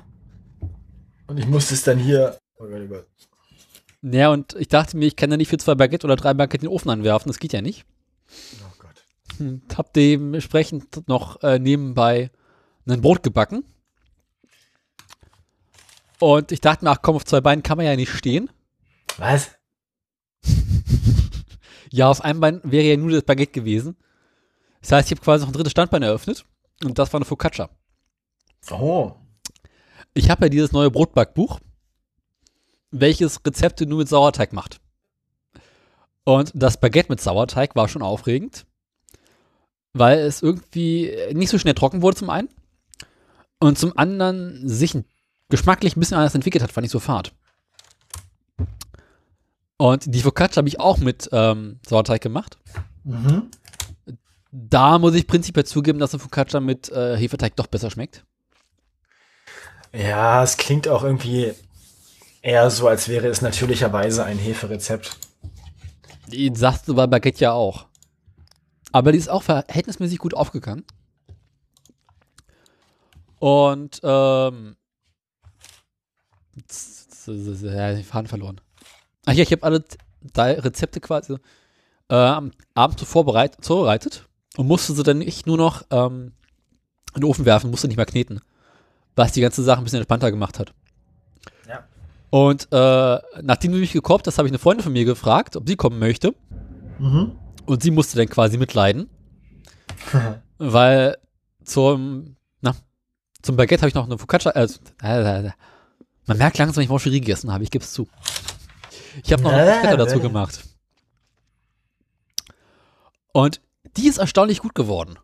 Und 1.28 1.38
ich 1.38 1.46
musste 1.46 1.74
es 1.74 1.84
dann 1.84 1.98
hier. 1.98 2.36
Oh 2.58 2.64
Gott, 2.64 2.80
oh 2.84 2.88
Gott. 2.88 3.09
Ja, 4.02 4.30
und 4.30 4.54
ich 4.54 4.68
dachte 4.68 4.96
mir, 4.96 5.06
ich 5.06 5.16
kann 5.16 5.30
ja 5.30 5.36
nicht 5.36 5.48
für 5.48 5.58
zwei 5.58 5.74
Baguette 5.74 6.06
oder 6.06 6.16
drei 6.16 6.32
Baguette 6.34 6.64
in 6.64 6.70
den 6.70 6.74
Ofen 6.74 6.90
anwerfen, 6.90 7.28
das 7.28 7.38
geht 7.38 7.52
ja 7.52 7.60
nicht. 7.60 7.84
Oh 8.62 8.72
Gott. 8.78 9.04
Und 9.38 9.76
hab 9.76 9.92
dementsprechend 9.92 11.06
noch 11.08 11.42
äh, 11.42 11.58
nebenbei 11.58 12.30
ein 12.88 13.02
Brot 13.02 13.22
gebacken. 13.22 13.64
Und 16.18 16.52
ich 16.52 16.60
dachte 16.60 16.84
mir, 16.84 16.90
ach 16.90 17.02
komm, 17.02 17.16
auf 17.16 17.24
zwei 17.24 17.40
Beinen 17.40 17.62
kann 17.62 17.76
man 17.76 17.86
ja 17.86 17.96
nicht 17.96 18.12
stehen. 18.12 18.50
Was? 19.18 19.50
Ja, 21.92 22.08
auf 22.08 22.22
einem 22.22 22.38
Bein 22.38 22.60
wäre 22.62 22.84
ja 22.84 22.96
nur 22.96 23.10
das 23.10 23.24
Baguette 23.24 23.50
gewesen. 23.50 23.96
Das 24.80 24.92
heißt, 24.92 25.10
ich 25.10 25.18
habe 25.18 25.24
quasi 25.24 25.42
noch 25.42 25.50
ein 25.50 25.54
drittes 25.54 25.72
Standbein 25.72 26.02
eröffnet. 26.02 26.44
Und 26.84 26.98
das 26.98 27.12
war 27.12 27.18
eine 27.18 27.24
Focaccia. 27.24 27.68
Oh. 28.70 29.14
Ich 30.14 30.30
habe 30.30 30.46
ja 30.46 30.48
dieses 30.48 30.72
neue 30.72 30.90
Brotbackbuch. 30.90 31.58
Welches 32.90 33.40
Rezept 33.44 33.80
nur 33.80 33.98
mit 33.98 34.08
Sauerteig 34.08 34.52
macht. 34.52 34.80
Und 36.24 36.52
das 36.54 36.78
Baguette 36.78 37.10
mit 37.10 37.20
Sauerteig 37.20 37.74
war 37.76 37.88
schon 37.88 38.02
aufregend, 38.02 38.66
weil 39.92 40.18
es 40.18 40.42
irgendwie 40.42 41.12
nicht 41.32 41.50
so 41.50 41.58
schnell 41.58 41.74
trocken 41.74 42.02
wurde 42.02 42.16
zum 42.16 42.30
einen 42.30 42.48
und 43.58 43.78
zum 43.78 43.96
anderen 43.96 44.68
sich 44.68 44.96
geschmacklich 45.48 45.96
ein 45.96 46.00
bisschen 46.00 46.16
anders 46.16 46.34
entwickelt 46.34 46.62
hat, 46.62 46.72
fand 46.72 46.84
ich 46.84 46.92
so 46.92 47.00
fad. 47.00 47.32
Und 49.76 50.14
die 50.14 50.20
Focaccia 50.20 50.58
habe 50.58 50.68
ich 50.68 50.78
auch 50.78 50.98
mit 50.98 51.28
ähm, 51.32 51.80
Sauerteig 51.86 52.20
gemacht. 52.20 52.58
Mhm. 53.04 53.50
Da 54.52 54.98
muss 54.98 55.14
ich 55.14 55.26
prinzipiell 55.26 55.64
zugeben, 55.64 55.98
dass 55.98 56.12
eine 56.12 56.20
Focaccia 56.20 56.60
mit 56.60 56.90
äh, 56.90 57.16
Hefeteig 57.16 57.56
doch 57.56 57.66
besser 57.66 57.90
schmeckt. 57.90 58.24
Ja, 59.92 60.42
es 60.42 60.56
klingt 60.56 60.86
auch 60.86 61.02
irgendwie 61.02 61.54
eher 62.42 62.70
so, 62.70 62.88
als 62.88 63.08
wäre 63.08 63.28
es 63.28 63.42
natürlicherweise 63.42 64.24
ein 64.24 64.38
Heferezept. 64.38 65.16
Die 66.28 66.52
sagst 66.54 66.88
du 66.88 66.94
bei 66.94 67.06
Baguette 67.06 67.40
ja 67.40 67.52
auch. 67.52 67.86
Aber 68.92 69.12
die 69.12 69.18
ist 69.18 69.28
auch 69.28 69.42
verhältnismäßig 69.42 70.18
gut 70.18 70.34
aufgegangen. 70.34 70.84
Und, 73.38 74.00
ähm, 74.02 74.76
ja, 77.26 77.92
den 77.92 78.04
Faden 78.04 78.28
verloren. 78.28 78.60
Ach 79.26 79.32
ja, 79.32 79.42
ich 79.42 79.52
habe 79.52 79.62
alle 79.62 79.84
drei 80.32 80.58
Rezepte 80.58 81.00
quasi 81.00 81.36
äh, 82.08 82.14
am 82.14 82.52
Abend 82.74 82.98
zuvor 82.98 83.24
bereit, 83.24 83.56
zubereitet 83.64 84.26
und 84.56 84.66
musste 84.66 84.92
sie 84.92 85.02
dann 85.02 85.18
nicht 85.18 85.46
nur 85.46 85.56
noch 85.56 85.84
ähm, 85.90 86.32
in 87.14 87.20
den 87.20 87.24
Ofen 87.24 87.44
werfen, 87.44 87.70
musste 87.70 87.88
nicht 87.88 87.96
mehr 87.96 88.06
kneten. 88.06 88.40
Was 89.16 89.32
die 89.32 89.40
ganze 89.40 89.62
Sache 89.62 89.80
ein 89.80 89.84
bisschen 89.84 89.98
entspannter 89.98 90.30
gemacht 90.30 90.58
hat. 90.58 90.74
Und 92.30 92.68
äh, 92.70 93.18
nachdem 93.42 93.72
du 93.72 93.78
mich 93.78 93.92
gekocht 93.92 94.26
hast, 94.26 94.38
habe 94.38 94.46
ich 94.48 94.52
eine 94.52 94.58
Freundin 94.60 94.84
von 94.84 94.92
mir 94.92 95.04
gefragt, 95.04 95.56
ob 95.56 95.68
sie 95.68 95.76
kommen 95.76 95.98
möchte. 95.98 96.34
Mhm. 96.98 97.36
Und 97.66 97.82
sie 97.82 97.90
musste 97.90 98.16
dann 98.16 98.28
quasi 98.28 98.56
mitleiden. 98.56 99.10
weil 100.58 101.16
zum, 101.64 102.36
na, 102.60 102.74
zum 103.42 103.56
Baguette 103.56 103.82
habe 103.82 103.88
ich 103.88 103.94
noch 103.94 104.06
eine 104.06 104.18
Focaccia, 104.18 104.52
äh, 104.52 104.68
äh, 105.02 105.46
äh, 105.46 105.50
man 106.26 106.38
merkt 106.38 106.58
langsam, 106.58 106.76
wenn 106.76 106.84
ich 106.84 106.88
Mancherie 106.88 107.20
gegessen 107.20 107.52
habe, 107.52 107.64
ich 107.64 107.70
gebe 107.70 107.84
es 107.84 107.92
zu. 107.92 108.08
Ich 109.24 109.32
habe 109.32 109.42
noch 109.42 109.52
eine 109.52 109.74
Focaccia 109.74 109.96
dazu 109.96 110.20
gemacht. 110.20 110.62
Und 113.32 113.60
die 113.96 114.06
ist 114.06 114.18
erstaunlich 114.18 114.60
gut 114.60 114.74
geworden. 114.74 115.18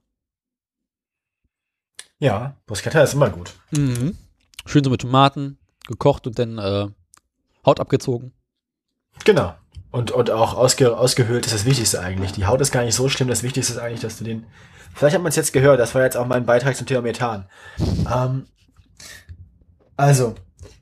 Ja, 2.18 2.56
Bruschetta 2.66 3.02
ist 3.02 3.14
immer 3.14 3.30
gut. 3.30 3.52
Mhm. 3.70 4.16
Schön 4.64 4.82
so 4.82 4.90
mit 4.90 5.02
Tomaten, 5.02 5.58
gekocht 5.86 6.26
und 6.26 6.38
dann 6.38 6.58
äh, 6.58 6.88
Haut 7.64 7.80
abgezogen. 7.80 8.32
Genau. 9.24 9.54
Und, 9.90 10.10
und 10.10 10.30
auch 10.30 10.54
ausge, 10.54 10.96
ausgehöhlt 10.96 11.46
ist 11.46 11.54
das 11.54 11.64
Wichtigste 11.64 12.00
eigentlich. 12.00 12.32
Die 12.32 12.46
Haut 12.46 12.60
ist 12.60 12.72
gar 12.72 12.84
nicht 12.84 12.94
so 12.94 13.08
schlimm. 13.08 13.28
Das 13.28 13.42
Wichtigste 13.42 13.72
ist 13.72 13.78
eigentlich, 13.78 14.00
dass 14.00 14.18
du 14.18 14.24
den. 14.24 14.44
Vielleicht 14.94 15.14
hat 15.14 15.22
man 15.22 15.30
es 15.30 15.36
jetzt 15.36 15.52
gehört. 15.52 15.80
Das 15.80 15.94
war 15.94 16.02
jetzt 16.02 16.16
auch 16.16 16.26
mein 16.26 16.46
Beitrag 16.46 16.76
zum 16.76 16.86
Thema 16.86 17.02
Methan. 17.02 17.46
Ähm, 18.12 18.46
also, 19.96 20.34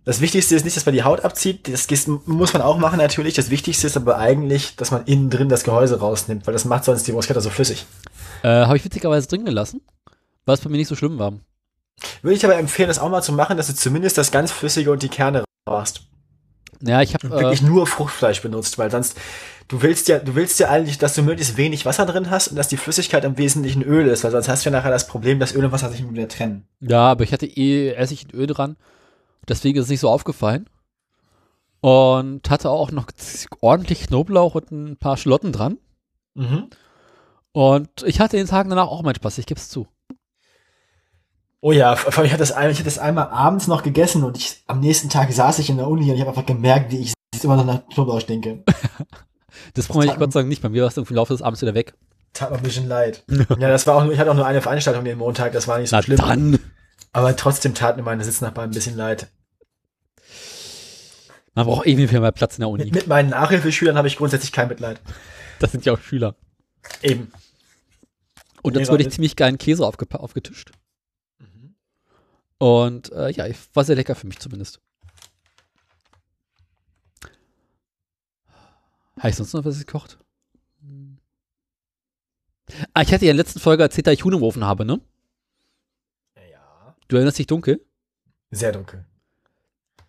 das 0.04 0.20
Wichtigste 0.20 0.54
ist 0.54 0.64
nicht, 0.64 0.76
dass 0.76 0.84
man 0.84 0.94
die 0.94 1.04
Haut 1.04 1.24
abzieht. 1.24 1.68
Das 1.72 1.86
muss 2.26 2.52
man 2.52 2.62
auch 2.62 2.78
machen 2.78 2.98
natürlich. 2.98 3.34
Das 3.34 3.50
Wichtigste 3.50 3.86
ist 3.86 3.96
aber 3.96 4.18
eigentlich, 4.18 4.76
dass 4.76 4.90
man 4.90 5.04
innen 5.04 5.30
drin 5.30 5.48
das 5.48 5.64
Gehäuse 5.64 6.00
rausnimmt, 6.00 6.46
weil 6.46 6.52
das 6.52 6.64
macht 6.64 6.84
sonst 6.84 7.06
die 7.06 7.12
Bruschetta 7.12 7.40
so 7.40 7.50
flüssig. 7.50 7.86
Äh, 8.42 8.48
Habe 8.48 8.76
ich 8.76 8.84
witzigerweise 8.84 9.28
drin 9.28 9.44
gelassen, 9.44 9.80
weil 10.44 10.54
es 10.54 10.60
bei 10.60 10.68
mir 10.68 10.76
nicht 10.76 10.88
so 10.88 10.96
schlimm 10.96 11.18
war. 11.18 11.34
Würde 12.22 12.36
ich 12.36 12.44
aber 12.44 12.56
empfehlen, 12.56 12.88
das 12.88 12.98
auch 12.98 13.08
mal 13.08 13.22
zu 13.22 13.32
machen, 13.32 13.56
dass 13.56 13.68
du 13.68 13.74
zumindest 13.74 14.18
das 14.18 14.30
ganz 14.30 14.50
Flüssige 14.50 14.90
und 14.90 15.02
die 15.02 15.08
Kerne 15.08 15.44
machst. 15.66 16.02
Ja, 16.82 17.00
ich 17.00 17.14
habe 17.14 17.30
wirklich 17.30 17.62
äh, 17.62 17.64
nur 17.64 17.86
Fruchtfleisch 17.86 18.42
benutzt, 18.42 18.78
weil 18.78 18.90
sonst 18.90 19.18
du 19.68 19.80
willst 19.82 20.08
ja, 20.08 20.18
du 20.18 20.34
willst 20.34 20.58
ja 20.58 20.68
eigentlich, 20.68 20.98
dass 20.98 21.14
du 21.14 21.22
möglichst 21.22 21.56
wenig 21.56 21.86
Wasser 21.86 22.04
drin 22.04 22.30
hast 22.30 22.48
und 22.48 22.56
dass 22.56 22.68
die 22.68 22.76
Flüssigkeit 22.76 23.24
am 23.24 23.38
Wesentlichen 23.38 23.82
Öl 23.82 24.06
ist, 24.08 24.24
weil 24.24 24.30
sonst 24.30 24.48
hast 24.48 24.64
du 24.64 24.70
ja 24.70 24.76
nachher 24.76 24.90
das 24.90 25.06
Problem, 25.06 25.38
dass 25.40 25.54
Öl 25.54 25.64
und 25.64 25.72
Wasser 25.72 25.90
sich 25.90 26.00
immer 26.00 26.12
wieder 26.12 26.28
trennen. 26.28 26.66
Ja, 26.80 27.10
aber 27.10 27.24
ich 27.24 27.32
hatte 27.32 27.46
eh 27.46 27.92
Essig 27.94 28.24
und 28.24 28.34
Öl 28.34 28.46
dran, 28.46 28.76
deswegen 29.48 29.78
ist 29.78 29.84
es 29.84 29.90
nicht 29.90 30.00
so 30.00 30.10
aufgefallen 30.10 30.68
und 31.80 32.50
hatte 32.50 32.70
auch 32.70 32.90
noch 32.90 33.06
ordentlich 33.60 34.06
Knoblauch 34.06 34.54
und 34.54 34.70
ein 34.70 34.96
paar 34.96 35.16
Schlotten 35.16 35.52
dran. 35.52 35.78
Mhm. 36.34 36.68
Und 37.52 38.02
ich 38.04 38.20
hatte 38.20 38.36
den 38.36 38.46
Tag 38.46 38.68
danach 38.68 38.88
auch 38.88 39.02
meinen 39.02 39.14
Spaß, 39.14 39.38
ich 39.38 39.46
gebe 39.46 39.60
es 39.60 39.68
zu. 39.68 39.86
Oh 41.64 41.72
ja, 41.72 41.96
vor 41.96 42.18
allem 42.18 42.26
ich 42.26 42.32
hatte 42.32 42.42
das 42.42 42.52
einmal, 42.52 42.72
ich 42.72 42.76
hatte 42.76 42.84
das 42.84 42.98
einmal 42.98 43.28
abends 43.28 43.68
noch 43.68 43.82
gegessen 43.82 44.22
und 44.22 44.36
ich 44.36 44.62
am 44.66 44.80
nächsten 44.80 45.08
Tag 45.08 45.32
saß 45.32 45.60
ich 45.60 45.70
in 45.70 45.78
der 45.78 45.88
Uni 45.88 46.10
und 46.10 46.14
ich 46.14 46.20
habe 46.20 46.28
einfach 46.28 46.44
gemerkt, 46.44 46.92
wie 46.92 46.98
ich 46.98 47.14
immer 47.42 47.56
noch 47.56 47.64
nach 47.64 47.88
Knoblauch 47.88 48.22
denke. 48.22 48.62
das 49.72 49.86
brauche 49.86 50.04
ich 50.04 50.14
Gott 50.14 50.30
sei 50.30 50.40
Dank 50.40 50.50
nicht. 50.50 50.60
Bei 50.60 50.68
mir 50.68 50.82
war 50.82 50.90
es 50.90 50.96
im 50.98 51.06
Laufe 51.08 51.32
des 51.32 51.40
Abends 51.40 51.62
wieder 51.62 51.72
weg. 51.72 51.94
Tat 52.34 52.50
mir 52.50 52.58
ein 52.58 52.62
bisschen 52.62 52.86
leid. 52.86 53.24
ja, 53.30 53.68
das 53.70 53.86
war 53.86 53.96
auch 53.96 54.10
ich 54.10 54.18
hatte 54.18 54.30
auch 54.30 54.34
nur 54.34 54.44
eine 54.44 54.60
Veranstaltung 54.60 55.06
den 55.06 55.16
Montag, 55.16 55.52
das 55.52 55.66
war 55.66 55.78
nicht 55.78 55.88
so 55.88 55.96
Na 55.96 56.02
schlimm. 56.02 56.18
Dann. 56.18 56.58
Aber 57.14 57.34
trotzdem 57.34 57.72
tat 57.72 57.96
mir 57.96 58.02
meine 58.02 58.22
Sitznachbarn 58.22 58.68
ein 58.68 58.74
bisschen 58.74 58.98
leid. 58.98 59.28
Man 61.54 61.64
braucht 61.64 61.86
irgendwie 61.86 62.08
viel 62.08 62.20
mehr 62.20 62.32
Platz 62.32 62.58
in 62.58 62.60
der 62.60 62.68
Uni. 62.68 62.84
Mit, 62.84 62.94
mit 62.94 63.06
meinen 63.06 63.30
Nachhilfeschülern 63.30 63.96
habe 63.96 64.08
ich 64.08 64.18
grundsätzlich 64.18 64.52
kein 64.52 64.68
Mitleid. 64.68 65.00
Das 65.60 65.72
sind 65.72 65.86
ja 65.86 65.94
auch 65.94 66.00
Schüler. 66.00 66.34
Eben. 67.00 67.32
Und 68.60 68.76
dazu 68.76 68.92
wurde 68.92 69.04
ich 69.04 69.12
ziemlich 69.12 69.34
geilen 69.34 69.56
Käse 69.56 69.86
aufge 69.86 70.06
aufgetischt. 70.12 70.70
Und 72.58 73.12
äh, 73.12 73.30
ja, 73.30 73.46
war 73.72 73.84
sehr 73.84 73.96
lecker 73.96 74.14
für 74.14 74.26
mich 74.26 74.38
zumindest. 74.38 74.80
Habe 79.18 79.28
ich 79.30 79.36
sonst 79.36 79.52
noch 79.52 79.64
was 79.64 79.78
gekocht? 79.78 80.18
Ah, 82.92 83.02
ich 83.02 83.12
hatte 83.12 83.24
ja 83.24 83.30
in 83.30 83.36
der 83.36 83.44
letzten 83.44 83.60
Folge 83.60 83.82
erzählt, 83.82 84.06
dass 84.06 84.14
ich 84.14 84.24
Huhn 84.24 84.32
im 84.32 84.42
Ofen 84.42 84.64
habe, 84.64 84.84
ne? 84.84 85.00
Ja. 86.50 86.96
Du 87.08 87.16
erinnerst 87.16 87.38
dich 87.38 87.46
dunkel? 87.46 87.84
Sehr 88.50 88.72
dunkel. 88.72 89.04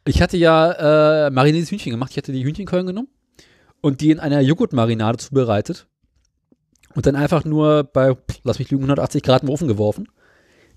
Ich 0.05 0.21
hatte 0.21 0.37
ja 0.37 1.27
äh, 1.27 1.29
mariniertes 1.31 1.71
Hühnchen 1.71 1.91
gemacht. 1.91 2.11
Ich 2.11 2.17
hatte 2.17 2.31
die 2.31 2.43
Hühnchenkeulen 2.43 2.87
genommen 2.87 3.09
und 3.81 4.01
die 4.01 4.11
in 4.11 4.19
einer 4.19 4.41
Joghurtmarinade 4.41 5.17
zubereitet. 5.17 5.87
Und 6.93 7.05
dann 7.05 7.15
einfach 7.15 7.43
nur 7.43 7.83
bei, 7.83 8.15
lass 8.43 8.59
mich 8.59 8.71
lügen, 8.71 8.83
180 8.83 9.21
Grad 9.21 9.43
im 9.43 9.49
Ofen 9.49 9.67
geworfen. 9.67 10.07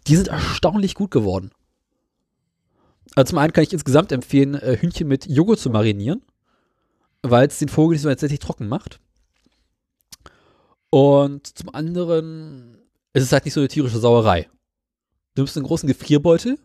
Die 0.06 0.16
sind 0.16 0.28
erstaunlich 0.28 0.94
gut 0.94 1.10
geworden. 1.10 1.52
Also 3.14 3.30
zum 3.30 3.38
einen 3.38 3.52
kann 3.52 3.64
ich 3.64 3.72
insgesamt 3.72 4.12
empfehlen, 4.12 4.54
äh, 4.54 4.76
Hühnchen 4.76 5.08
mit 5.08 5.26
Joghurt 5.26 5.58
zu 5.58 5.70
marinieren, 5.70 6.22
weil 7.22 7.48
es 7.48 7.58
den 7.58 7.68
Vogel 7.68 7.94
nicht 7.94 8.02
so 8.02 8.08
tatsächlich 8.08 8.40
trocken 8.40 8.68
macht. 8.68 9.00
Und 10.90 11.46
zum 11.58 11.74
anderen 11.74 12.78
ist 13.12 13.24
es 13.24 13.32
halt 13.32 13.44
nicht 13.44 13.54
so 13.54 13.60
eine 13.60 13.68
tierische 13.68 13.98
Sauerei. 13.98 14.48
Du 15.34 15.42
nimmst 15.42 15.56
einen 15.56 15.66
großen 15.66 15.86
Gefrierbeutel, 15.86 16.58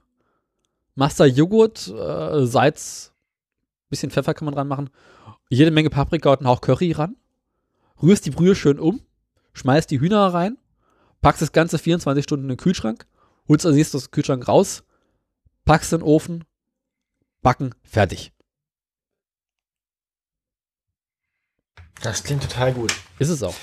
machst 0.95 1.19
da 1.19 1.25
Joghurt, 1.25 1.87
äh, 1.87 2.45
Salz, 2.45 3.13
bisschen 3.89 4.11
Pfeffer 4.11 4.33
kann 4.33 4.45
man 4.45 4.55
dran 4.55 4.67
machen, 4.67 4.89
jede 5.49 5.71
Menge 5.71 5.89
Paprika 5.89 6.31
und 6.31 6.39
einen 6.39 6.47
Hauch 6.47 6.61
Curry 6.61 6.93
ran, 6.93 7.15
rührst 8.01 8.25
die 8.25 8.31
Brühe 8.31 8.55
schön 8.55 8.79
um, 8.79 9.01
schmeißt 9.53 9.91
die 9.91 9.99
Hühner 9.99 10.33
rein, 10.33 10.57
packst 11.21 11.41
das 11.41 11.51
Ganze 11.51 11.77
24 11.77 12.23
Stunden 12.23 12.45
in 12.45 12.49
den 12.49 12.57
Kühlschrank, 12.57 13.05
holst 13.47 13.65
also 13.65 13.77
das 13.77 14.11
Kühlschrank 14.11 14.47
raus, 14.47 14.83
packst 15.65 15.93
in 15.93 15.99
den 15.99 16.07
Ofen, 16.07 16.43
backen, 17.41 17.73
fertig. 17.83 18.31
Das 22.01 22.23
klingt 22.23 22.43
total 22.43 22.73
gut. 22.73 22.93
Ist 23.19 23.29
es 23.29 23.43
auch. 23.43 23.55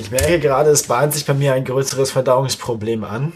Ich 0.00 0.10
merke 0.10 0.40
gerade, 0.40 0.70
es 0.70 0.84
bahnt 0.84 1.14
sich 1.14 1.24
bei 1.24 1.34
mir 1.34 1.54
ein 1.54 1.64
größeres 1.64 2.10
Verdauungsproblem 2.10 3.04
an. 3.04 3.32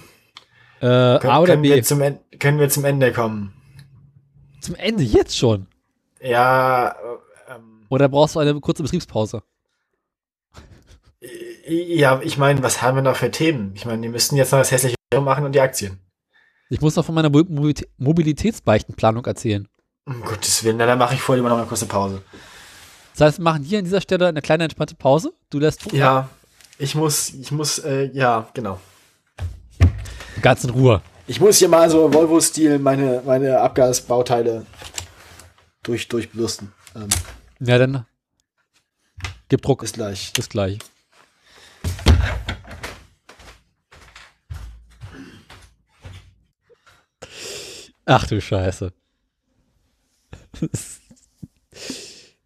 Äh, 0.81 1.19
Kön 1.19 1.31
A 1.31 1.41
oder 1.41 1.53
können 1.53 1.62
B? 1.62 1.74
Wir 1.74 1.82
zum 1.82 2.01
können 2.39 2.59
wir 2.59 2.69
zum 2.69 2.85
Ende 2.85 3.12
kommen? 3.12 3.55
Zum 4.61 4.74
Ende 4.74 5.05
jetzt 5.05 5.37
schon? 5.37 5.69
Ja. 6.20 6.89
Äh, 6.89 7.55
ähm, 7.55 7.87
oder 7.89 8.09
brauchst 8.09 8.35
du 8.35 8.41
eine 8.41 8.59
kurze 8.61 8.82
Betriebspause? 8.82 9.43
Ja, 11.66 12.20
ich 12.23 12.37
meine, 12.37 12.62
was 12.62 12.82
haben 12.82 12.97
wir 12.97 13.03
noch 13.03 13.16
für 13.16 13.31
Themen? 13.31 13.73
Ich 13.77 13.85
meine, 13.85 14.03
die 14.03 14.09
müssten 14.09 14.37
jetzt 14.37 14.53
noch 14.53 14.59
das 14.59 14.73
hässliche 14.73 14.97
machen 15.20 15.45
und 15.45 15.53
die 15.53 15.61
Aktien. 15.61 16.01
Ich 16.73 16.81
muss 16.81 16.95
noch 16.95 17.05
von 17.05 17.17
meiner 17.17 17.31
Mobilitätsbeichtenplanung 17.31 19.27
erzählen. 19.27 19.67
Um 20.07 20.23
Gottes 20.23 20.63
Willen, 20.63 20.79
dann 20.79 20.99
mache 20.99 21.15
ich 21.15 21.21
vorher 21.21 21.41
immer 21.41 21.49
noch 21.51 21.59
eine 21.59 21.67
kurze 21.67 21.87
Pause. 21.87 22.23
Das 23.13 23.27
heißt, 23.27 23.39
wir 23.39 23.43
machen 23.43 23.65
hier 23.65 23.81
an 23.81 23.85
dieser 23.85 24.01
Stelle 24.01 24.29
eine 24.29 24.41
kleine 24.41 24.65
entspannte 24.65 24.95
Pause. 24.95 25.33
Du 25.51 25.59
lässt. 25.59 25.93
Ja, 25.93 26.29
ich 26.79 26.95
muss, 26.95 27.31
ich 27.31 27.51
muss, 27.51 27.81
äh, 27.81 28.11
ja, 28.13 28.49
genau. 28.55 28.81
Ganz 30.41 30.63
in 30.63 30.71
Ruhe. 30.71 31.03
Ich 31.27 31.41
muss 31.41 31.59
hier 31.59 31.69
mal 31.69 31.91
so 31.91 32.13
Volvo-Stil 32.15 32.79
meine, 32.79 33.21
meine 33.27 33.61
Abgasbauteile 33.61 34.65
durch, 35.83 36.07
durchbürsten. 36.07 36.73
Ähm, 36.95 37.09
ja, 37.59 37.79
dann 37.79 38.07
gib 39.49 39.63
Druck. 39.63 39.81
Bis 39.81 39.93
gleich. 39.93 40.33
Bis 40.35 40.49
gleich. 40.49 40.79
Ach 48.07 48.27
du 48.27 48.41
Scheiße. 48.41 48.93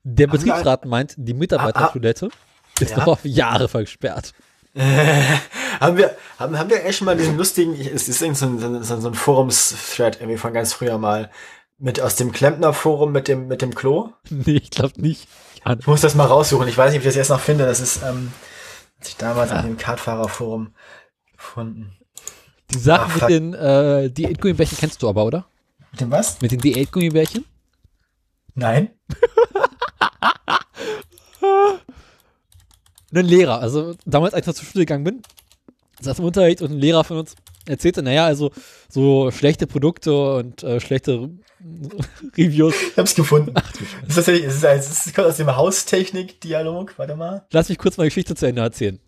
Der 0.02 0.26
Betriebsrat 0.26 0.84
meint, 0.84 1.14
die 1.16 1.34
Mitarbeitertoilette 1.34 2.28
ist 2.80 2.90
ja. 2.90 2.98
noch 2.98 3.06
auf 3.06 3.24
Jahre 3.24 3.68
versperrt. 3.68 4.34
Äh, 4.74 5.38
haben 5.80 5.96
wir, 5.96 6.16
haben, 6.38 6.58
haben 6.58 6.70
wir 6.70 6.84
echt 6.84 7.00
mal 7.02 7.16
diesen 7.16 7.36
lustigen, 7.36 7.74
es 7.74 8.08
ist 8.08 8.20
irgend 8.20 8.36
so 8.36 8.46
ein, 8.46 8.82
so, 8.82 9.00
so 9.00 9.08
ein 9.08 9.14
Forums-Thread 9.14 10.20
irgendwie 10.20 10.36
von 10.36 10.52
ganz 10.52 10.72
früher 10.72 10.98
mal, 10.98 11.30
mit 11.78 12.00
aus 12.00 12.16
dem 12.16 12.32
Klempner-Forum 12.32 13.12
mit 13.12 13.28
dem, 13.28 13.48
mit 13.48 13.62
dem 13.62 13.74
Klo? 13.74 14.10
Nee, 14.30 14.56
ich 14.62 14.70
glaube 14.70 15.00
nicht. 15.00 15.28
Ich 15.78 15.86
muss 15.86 16.02
das 16.02 16.14
mal 16.14 16.26
raussuchen. 16.26 16.68
Ich 16.68 16.76
weiß 16.76 16.92
nicht, 16.92 17.00
ob 17.00 17.02
ich 17.02 17.08
das 17.08 17.16
jetzt 17.16 17.30
noch 17.30 17.40
finde. 17.40 17.64
Das 17.64 17.80
ist, 17.80 18.02
ähm, 18.02 18.32
als 18.98 19.08
ich 19.08 19.16
damals 19.16 19.50
ja. 19.50 19.56
an 19.56 19.66
dem 19.66 19.78
Kartfahrerforum 19.78 20.74
gefunden. 21.36 21.96
Die 22.72 22.78
Sache 22.78 23.06
Ach, 23.08 23.20
mit 23.20 23.30
den 23.30 23.54
äh, 23.54 24.10
Diätgummibärchen 24.10 24.78
kennst 24.78 25.02
du 25.02 25.08
aber, 25.08 25.24
oder? 25.24 25.46
Mit 25.92 26.00
dem 26.00 26.10
was? 26.10 26.40
Mit 26.40 26.52
den 26.52 26.60
Diätgummibärchen? 26.60 27.44
Nein. 28.54 28.90
ein 33.14 33.26
Lehrer, 33.26 33.60
also 33.60 33.94
damals, 34.04 34.34
als 34.34 34.46
ich 34.46 34.54
zur 34.54 34.64
Schule 34.64 34.84
gegangen 34.86 35.04
bin, 35.04 35.22
saß 36.00 36.18
im 36.18 36.24
Unterricht 36.24 36.62
und 36.62 36.72
ein 36.72 36.78
Lehrer 36.78 37.04
von 37.04 37.18
uns 37.18 37.36
erzählte, 37.66 38.02
naja, 38.02 38.26
also 38.26 38.50
so 38.88 39.30
schlechte 39.30 39.66
Produkte 39.66 40.36
und 40.36 40.62
äh, 40.62 40.80
schlechte 40.80 41.30
Reviews. 42.36 42.74
Ich 42.90 42.96
hab's 42.96 43.14
gefunden. 43.14 43.52
Ach, 43.54 43.72
das 43.72 43.80
ist 44.08 44.14
tatsächlich, 44.14 44.46
es 44.46 44.62
ist, 44.62 45.06
es 45.06 45.14
kommt 45.14 45.28
aus 45.28 45.36
dem 45.36 45.54
Haustechnik-Dialog, 45.54 46.98
warte 46.98 47.16
mal. 47.16 47.46
Lass 47.50 47.68
mich 47.68 47.78
kurz 47.78 47.96
mal 47.96 48.04
Geschichte 48.04 48.34
zu 48.34 48.46
Ende 48.46 48.62
erzählen. 48.62 48.98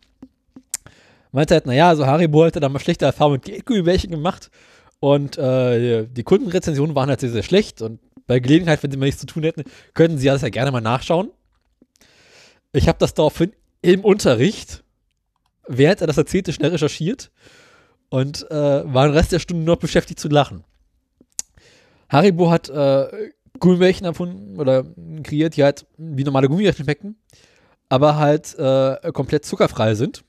Meinte 1.36 1.52
halt, 1.52 1.66
naja, 1.66 1.90
also 1.90 2.06
Haribo 2.06 2.46
hatte 2.46 2.60
da 2.60 2.70
mal 2.70 2.78
schlechte 2.78 3.04
Erfahrungen 3.04 3.42
mit 3.44 3.66
Gummibärchen 3.66 4.10
gemacht 4.10 4.50
und 5.00 5.36
äh, 5.36 6.06
die 6.06 6.22
Kundenrezensionen 6.22 6.96
waren 6.96 7.10
halt 7.10 7.20
sehr, 7.20 7.28
sehr 7.28 7.42
schlecht 7.42 7.82
und 7.82 8.00
bei 8.26 8.38
Gelegenheit, 8.38 8.82
wenn 8.82 8.90
sie 8.90 8.96
mal 8.96 9.04
nichts 9.04 9.20
zu 9.20 9.26
tun 9.26 9.42
hätten, 9.42 9.64
könnten 9.92 10.16
sie 10.16 10.28
das 10.28 10.40
ja 10.40 10.48
gerne 10.48 10.70
mal 10.70 10.80
nachschauen. 10.80 11.30
Ich 12.72 12.88
habe 12.88 12.96
das 12.98 13.12
daraufhin 13.12 13.52
im 13.82 14.02
Unterricht, 14.02 14.82
während 15.68 16.00
er 16.00 16.06
das 16.06 16.16
erzählte, 16.16 16.54
schnell 16.54 16.70
recherchiert 16.70 17.30
und 18.08 18.50
äh, 18.50 18.54
war 18.54 19.06
den 19.06 19.14
Rest 19.14 19.32
der 19.32 19.38
Stunde 19.38 19.62
noch 19.62 19.76
beschäftigt 19.76 20.18
zu 20.18 20.28
lachen. 20.28 20.64
Haribo 22.08 22.50
hat 22.50 22.70
äh, 22.70 23.30
Gummibärchen 23.60 24.06
erfunden 24.06 24.58
oder 24.58 24.86
kreiert, 25.22 25.58
die 25.58 25.64
halt 25.64 25.84
wie 25.98 26.24
normale 26.24 26.48
Gummibärchen 26.48 26.86
schmecken, 26.86 27.16
aber 27.90 28.16
halt 28.16 28.58
äh, 28.58 29.12
komplett 29.12 29.44
zuckerfrei 29.44 29.94
sind. 29.94 30.24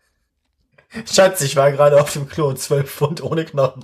Schatz, 1.06 1.42
ich 1.42 1.56
war 1.56 1.72
gerade 1.72 2.02
auf 2.02 2.12
dem 2.14 2.28
Klo, 2.28 2.54
12 2.54 2.90
Pfund 2.90 3.24
ohne 3.24 3.46
Knochen. 3.46 3.84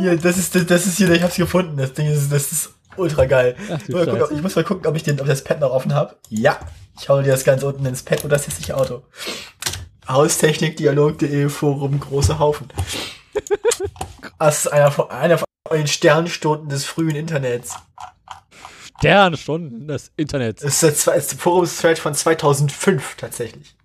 hier, 0.00 0.16
das 0.16 0.38
ist, 0.38 0.70
das 0.70 0.86
ist 0.86 0.96
hier, 0.96 1.10
ich 1.10 1.22
hab's 1.22 1.36
gefunden. 1.36 1.76
Das 1.76 1.92
Ding 1.92 2.06
ist, 2.06 2.32
das 2.32 2.52
ist 2.52 2.70
ultra 2.96 3.26
geil. 3.26 3.56
Ach, 3.70 3.78
ich, 3.80 3.94
gucken, 3.94 4.22
ich 4.30 4.42
muss 4.42 4.56
mal 4.56 4.64
gucken, 4.64 4.86
ob 4.86 4.96
ich, 4.96 5.02
den, 5.02 5.20
ob 5.20 5.26
ich 5.26 5.32
das 5.32 5.44
Pad 5.44 5.60
noch 5.60 5.70
offen 5.70 5.94
habe. 5.94 6.16
Ja, 6.28 6.58
ich 6.98 7.08
hau 7.08 7.22
dir 7.22 7.30
das 7.30 7.44
ganz 7.44 7.62
unten 7.62 7.86
ins 7.86 8.02
Pad 8.02 8.24
und 8.24 8.30
das 8.30 8.46
hässliche 8.46 8.76
Auto. 8.76 9.02
Haustechnikdialog.de 10.08 11.48
Forum, 11.48 12.00
große 12.00 12.38
Haufen. 12.38 12.68
Das 14.38 14.64
ist 14.64 14.72
einer 14.72 14.90
von, 14.90 15.10
einer 15.10 15.38
von 15.38 15.46
den 15.72 15.86
Sternstunden 15.86 16.68
des 16.68 16.84
frühen 16.86 17.14
Internets. 17.14 17.74
Des 19.86 20.12
Internets. 20.16 20.62
Das 20.62 20.82
ist 20.82 21.06
der, 21.06 21.14
ist 21.14 21.32
der 21.32 21.38
Forum-Thread 21.38 21.98
von 21.98 22.14
2005 22.14 23.16
tatsächlich. 23.16 23.76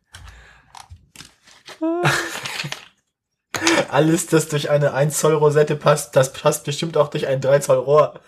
Alles, 3.90 4.28
das 4.28 4.48
durch 4.50 4.70
eine 4.70 4.94
1 4.94 5.18
Zoll 5.18 5.34
Rosette 5.34 5.76
passt, 5.76 6.16
das 6.16 6.34
passt 6.34 6.66
bestimmt 6.66 6.98
auch 6.98 7.10
durch 7.10 7.28
ein 7.28 7.42
3 7.42 7.60
Zoll 7.60 7.78
Rohr. 7.78 8.20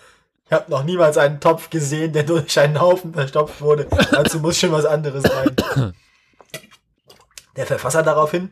Ich 0.46 0.52
habe 0.52 0.70
noch 0.70 0.84
niemals 0.84 1.18
einen 1.18 1.40
Topf 1.40 1.72
gesehen, 1.72 2.14
der 2.14 2.24
durch 2.24 2.60
einen 2.60 2.80
Haufen 2.80 3.14
verstopft 3.14 3.62
wurde. 3.62 3.88
Dazu 4.12 4.40
muss 4.40 4.60
schon 4.60 4.72
was 4.72 4.86
anderes 4.86 5.24
rein. 5.26 5.56
Der 7.56 7.66
Verfasser 7.66 8.04
daraufhin. 8.04 8.52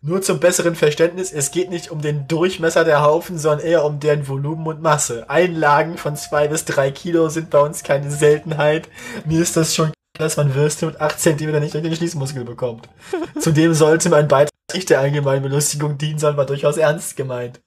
Nur 0.00 0.22
zum 0.22 0.38
besseren 0.38 0.76
Verständnis, 0.76 1.32
es 1.32 1.50
geht 1.50 1.70
nicht 1.70 1.90
um 1.90 2.00
den 2.00 2.28
Durchmesser 2.28 2.84
der 2.84 3.02
Haufen, 3.02 3.36
sondern 3.36 3.66
eher 3.66 3.84
um 3.84 3.98
deren 3.98 4.28
Volumen 4.28 4.64
und 4.68 4.80
Masse. 4.80 5.28
Einlagen 5.28 5.98
von 5.98 6.14
zwei 6.14 6.46
bis 6.46 6.64
drei 6.64 6.92
Kilo 6.92 7.28
sind 7.30 7.50
bei 7.50 7.58
uns 7.58 7.82
keine 7.82 8.08
Seltenheit. 8.12 8.88
Mir 9.24 9.42
ist 9.42 9.56
das 9.56 9.74
schon 9.74 9.86
klar, 10.14 10.28
dass 10.28 10.36
man 10.36 10.54
Würste 10.54 10.86
mit 10.86 11.00
acht 11.00 11.18
Zentimeter 11.18 11.58
nicht 11.58 11.74
durch 11.74 11.82
den 11.82 11.96
Schließmuskel 11.96 12.44
bekommt. 12.44 12.88
Zudem 13.40 13.74
sollte 13.74 14.08
mein 14.08 14.28
Beitrag 14.28 14.52
nicht 14.72 14.88
der 14.88 15.00
allgemeinen 15.00 15.42
Belustigung 15.42 15.98
dienen, 15.98 16.20
sondern 16.20 16.36
war 16.36 16.46
durchaus 16.46 16.76
ernst 16.76 17.16
gemeint. 17.16 17.60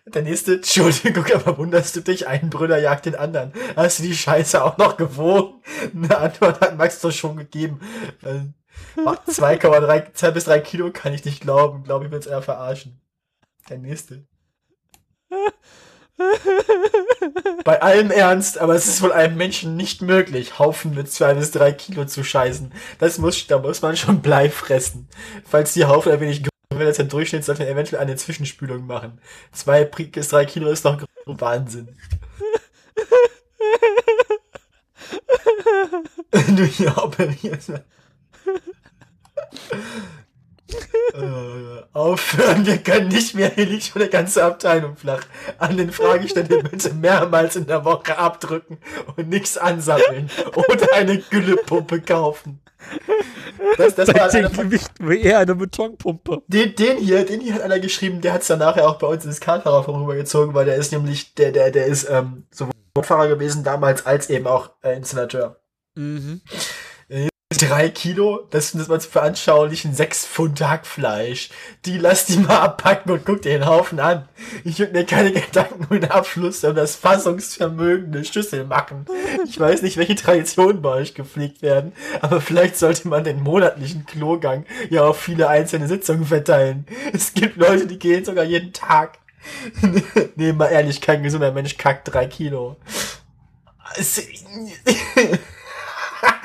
Der 0.06 0.22
nächste, 0.22 0.56
Entschuldigung, 0.56 1.26
aber 1.34 1.58
wunderst 1.58 1.96
du 1.96 2.02
dich, 2.02 2.28
ein 2.28 2.50
Brüder 2.50 2.78
jagt 2.78 3.06
den 3.06 3.16
anderen. 3.16 3.54
Hast 3.76 4.00
du 4.00 4.04
die 4.04 4.16
Scheiße 4.16 4.62
auch 4.62 4.78
noch 4.78 4.98
gewogen? 4.98 5.62
Eine 5.96 6.18
Antwort 6.18 6.60
hat 6.60 6.78
Max 6.78 7.00
doch 7.00 7.12
schon 7.12 7.38
gegeben. 7.38 7.80
2,3, 8.96 10.14
2 10.14 10.32
bis 10.32 10.46
3 10.46 10.60
Kilo 10.60 10.92
kann 10.92 11.14
ich 11.14 11.26
nicht 11.26 11.42
glauben. 11.42 11.84
Glaube 11.84 12.06
ich, 12.06 12.12
will 12.12 12.20
es 12.20 12.28
eher 12.28 12.42
verarschen. 12.42 13.02
Der 13.70 13.78
nächste. 13.78 14.26
Bei 17.64 17.82
allem 17.82 18.12
Ernst, 18.12 18.58
aber 18.60 18.76
es 18.76 18.88
ist 18.88 19.02
wohl 19.02 19.12
einem 19.12 19.36
Menschen 19.36 19.76
nicht 19.76 20.02
möglich, 20.02 20.60
Haufen 20.60 20.94
mit 20.94 21.12
2 21.12 21.34
bis 21.36 21.52
3 21.52 21.72
Kilo 21.72 22.06
zu 22.06 22.24
scheißen. 22.24 22.72
Das 23.00 23.18
muss, 23.18 23.48
da 23.48 23.58
muss 23.58 23.82
man 23.82 23.98
schon 23.98 24.22
Blei 24.22 24.50
fressen. 24.50 25.08
Falls 25.46 25.74
die 25.74 25.86
Haufen 25.86 26.12
ein 26.12 26.20
wenig 26.20 26.44
wenn 26.80 26.88
das 26.88 27.00
im 27.00 27.10
Durchschnitt 27.10 27.46
sollte 27.46 27.64
man 27.64 27.72
eventuell 27.72 28.02
eine 28.02 28.16
Zwischenspülung 28.16 28.88
machen. 28.88 29.22
Zwei 29.52 29.86
bis 29.86 30.30
drei 30.30 30.46
Kilo 30.46 30.70
ist 30.70 30.86
doch 30.86 31.00
Wahnsinn. 31.26 31.96
du 36.32 36.66
hier 36.66 36.98
operierst. 36.98 37.72
Äh, 41.14 41.84
aufhören, 41.94 42.66
wir 42.66 42.78
können 42.78 43.10
nicht 43.10 43.36
mehr, 43.36 43.50
hier 43.50 43.66
liegt 43.66 43.84
schon 43.84 44.02
eine 44.02 44.10
ganze 44.10 44.44
Abteilung 44.44 44.96
flach. 44.96 45.24
An 45.58 45.78
den 45.78 45.92
Fragestellen 45.92 46.64
bitte 46.70 46.94
mehrmals 46.94 47.56
in 47.56 47.68
der 47.68 47.86
Woche 47.86 48.18
abdrücken 48.18 48.78
und 49.16 49.30
nichts 49.30 49.58
ansammeln 49.58 50.30
oder 50.56 50.94
eine 50.94 51.20
Güllepumpe 51.20 52.02
kaufen. 52.02 52.60
Das, 53.78 53.96
das 53.96 54.10
war 54.10 54.30
Gewicht 54.30 54.92
wie 55.00 55.22
eher 55.22 55.40
eine 55.40 55.56
Betonpumpe. 55.56 56.42
Den, 56.48 56.76
den 56.76 56.98
hier, 56.98 57.26
den 57.26 57.40
hier 57.40 57.54
hat 57.54 57.62
einer 57.62 57.80
geschrieben, 57.80 58.20
der 58.22 58.34
hat 58.34 58.42
es 58.42 58.48
dann 58.48 58.60
nachher 58.60 58.90
auch 58.90 58.98
bei 58.98 59.08
uns 59.08 59.24
ins 59.24 59.40
Kartfahrerforum 59.40 60.02
rübergezogen, 60.02 60.54
weil 60.54 60.66
der 60.66 60.76
ist 60.76 60.92
nämlich, 60.92 61.34
der, 61.36 61.52
der, 61.52 61.72
der 61.72 61.86
ist 61.86 62.10
ähm, 62.10 62.46
sowohl 62.52 62.74
Fahrer 63.02 63.28
gewesen 63.28 63.64
damals 63.64 64.06
als 64.06 64.30
eben 64.30 64.48
auch 64.48 64.72
äh, 64.82 64.96
Installateur. 64.98 65.62
Mhm 65.96 66.42
drei 67.54 67.90
Kilo, 67.90 68.48
das 68.50 68.70
sind 68.70 68.80
das 68.80 68.88
mal 68.88 69.02
zu 69.02 69.10
veranschaulichen, 69.10 69.94
sechs 69.94 70.26
Pfund 70.26 70.62
Hackfleisch. 70.62 71.50
Die 71.86 71.98
lass 71.98 72.26
die 72.26 72.38
mal 72.38 72.60
abpacken 72.60 73.12
und 73.12 73.26
guck 73.26 73.42
dir 73.42 73.58
den 73.58 73.66
Haufen 73.66 74.00
an. 74.00 74.28
Ich 74.64 74.80
würde 74.80 74.94
mir 74.94 75.06
keine 75.06 75.32
Gedanken 75.32 75.88
den 75.90 76.12
Abschluss 76.12 76.64
um 76.64 76.76
das 76.76 76.96
Fassungsvermögen 76.96 78.12
der 78.12 78.24
Schüssel 78.24 78.66
machen. 78.66 79.06
Ich 79.46 79.60
weiß 79.60 79.82
nicht, 79.82 79.98
welche 79.98 80.16
Traditionen 80.16 80.82
bei 80.82 80.90
euch 80.90 81.14
gepflegt 81.14 81.62
werden, 81.62 81.94
aber 82.22 82.42
vielleicht 82.42 82.78
sollte 82.78 83.08
man 83.08 83.24
den 83.24 83.42
monatlichen 83.42 84.06
Klogang 84.06 84.66
ja 84.90 85.04
auf 85.04 85.20
viele 85.20 85.48
einzelne 85.48 85.88
Sitzungen 85.88 86.26
verteilen. 86.26 86.86
Es 87.14 87.34
gibt 87.34 87.58
Leute, 87.58 87.88
die 87.88 88.00
gehen 88.00 88.26
sogar 88.26 88.44
jeden 88.44 88.74
Tag. 88.74 89.20
nee, 90.36 90.54
mal 90.54 90.68
ehrlich, 90.68 91.02
kein 91.02 91.24
gesunder 91.24 91.52
Mensch 91.52 91.78
kackt 91.78 92.14
drei 92.14 92.28
Kilo. 92.28 92.78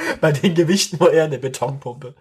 Bei 0.20 0.32
den 0.32 0.54
Gewichten 0.54 0.98
nur 0.98 1.12
eher 1.12 1.24
eine 1.24 1.38
Betonpumpe. 1.38 2.14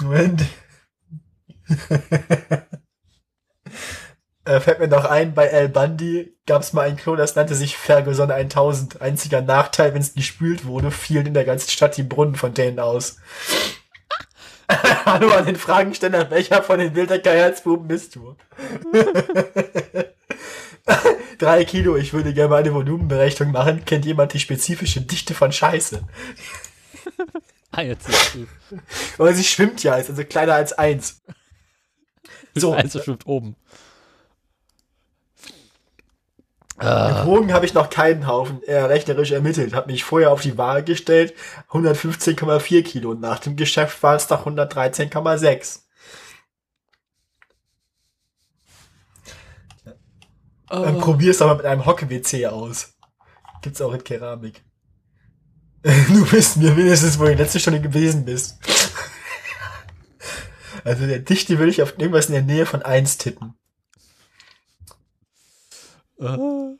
Moment. 0.00 0.42
äh, 4.44 4.60
fällt 4.60 4.80
mir 4.80 4.88
noch 4.88 5.04
ein, 5.04 5.34
bei 5.34 5.46
El 5.46 5.68
Bandi 5.68 6.36
gab 6.46 6.62
es 6.62 6.72
mal 6.72 6.88
ein 6.88 6.96
Klo, 6.96 7.16
das 7.16 7.36
nannte 7.36 7.54
sich 7.54 7.76
Ferguson 7.76 8.30
1000. 8.30 9.00
Einziger 9.00 9.42
Nachteil, 9.42 9.94
wenn 9.94 10.02
es 10.02 10.14
gespült 10.14 10.64
wurde, 10.64 10.90
fielen 10.90 11.26
in 11.26 11.34
der 11.34 11.44
ganzen 11.44 11.70
Stadt 11.70 11.96
die 11.96 12.02
Brunnenfontänen 12.02 12.80
aus. 12.80 13.18
Hallo 15.04 15.30
an 15.30 15.46
den 15.46 15.56
Fragensteller, 15.56 16.30
welcher 16.30 16.62
von 16.62 16.78
den 16.78 16.94
Wildecker 16.94 17.32
Herzbuben 17.32 17.88
bist 17.88 18.16
du? 18.16 18.36
Drei 21.38 21.64
Kilo, 21.64 21.96
ich 21.96 22.12
würde 22.12 22.34
gerne 22.34 22.50
mal 22.50 22.60
eine 22.60 22.74
Volumenberechnung 22.74 23.52
machen. 23.52 23.84
Kennt 23.84 24.04
jemand 24.04 24.34
die 24.34 24.40
spezifische 24.40 25.00
Dichte 25.00 25.34
von 25.34 25.52
Scheiße? 25.52 26.06
ah, 27.70 27.82
jetzt 27.82 28.08
ist 28.08 28.38
Aber 29.18 29.32
sie 29.32 29.44
schwimmt 29.44 29.82
ja, 29.82 29.96
ist 29.96 30.10
also 30.10 30.24
kleiner 30.24 30.54
als 30.54 30.72
eins. 30.72 31.22
So. 32.54 32.72
Eins 32.72 32.92
schwimmt 33.04 33.26
oben. 33.26 33.56
Ah. 36.80 37.24
Gewogen 37.24 37.52
habe 37.52 37.66
ich 37.66 37.74
noch 37.74 37.90
keinen 37.90 38.26
Haufen 38.26 38.62
äh, 38.62 38.74
rechnerisch 38.74 39.32
ermittelt. 39.32 39.74
Habe 39.74 39.92
mich 39.92 40.02
vorher 40.02 40.30
auf 40.30 40.40
die 40.40 40.56
Waage 40.56 40.84
gestellt. 40.84 41.34
115,4 41.70 42.82
Kilo. 42.82 43.12
Nach 43.12 43.38
dem 43.38 43.56
Geschäft 43.56 44.02
waren 44.02 44.16
es 44.16 44.30
noch 44.30 44.46
113,6. 44.46 45.80
Oh. 50.70 50.84
Dann 50.84 51.00
probier's 51.00 51.42
aber 51.42 51.56
mit 51.56 51.66
einem 51.66 51.84
Hocke-WC 51.84 52.46
aus. 52.46 52.94
Gibt's 53.60 53.80
auch 53.80 53.92
in 53.92 54.04
Keramik. 54.04 54.62
du 55.82 56.26
bist 56.26 56.58
mir 56.58 56.76
wenigstens, 56.76 57.18
wo 57.18 57.24
du 57.24 57.34
letzte 57.34 57.58
Stunde 57.58 57.80
gewesen 57.80 58.24
bist. 58.24 58.58
also 60.84 61.06
der 61.06 61.18
Dichte 61.18 61.58
würde 61.58 61.70
ich 61.70 61.82
auf 61.82 61.98
irgendwas 61.98 62.26
in 62.26 62.34
der 62.34 62.42
Nähe 62.42 62.66
von 62.66 62.82
1 62.82 63.18
tippen. 63.18 63.54
Uh. 66.18 66.76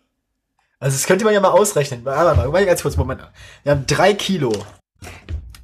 Also 0.78 0.96
das 0.96 1.06
könnte 1.06 1.24
man 1.24 1.34
ja 1.34 1.40
mal 1.40 1.50
ausrechnen. 1.50 2.04
Warte 2.04 2.36
mal, 2.36 2.48
mal 2.48 2.66
ganz 2.66 2.82
kurz, 2.82 2.96
Moment. 2.96 3.22
Wir 3.64 3.72
haben 3.72 3.86
3 3.86 4.14
Kilo 4.14 4.52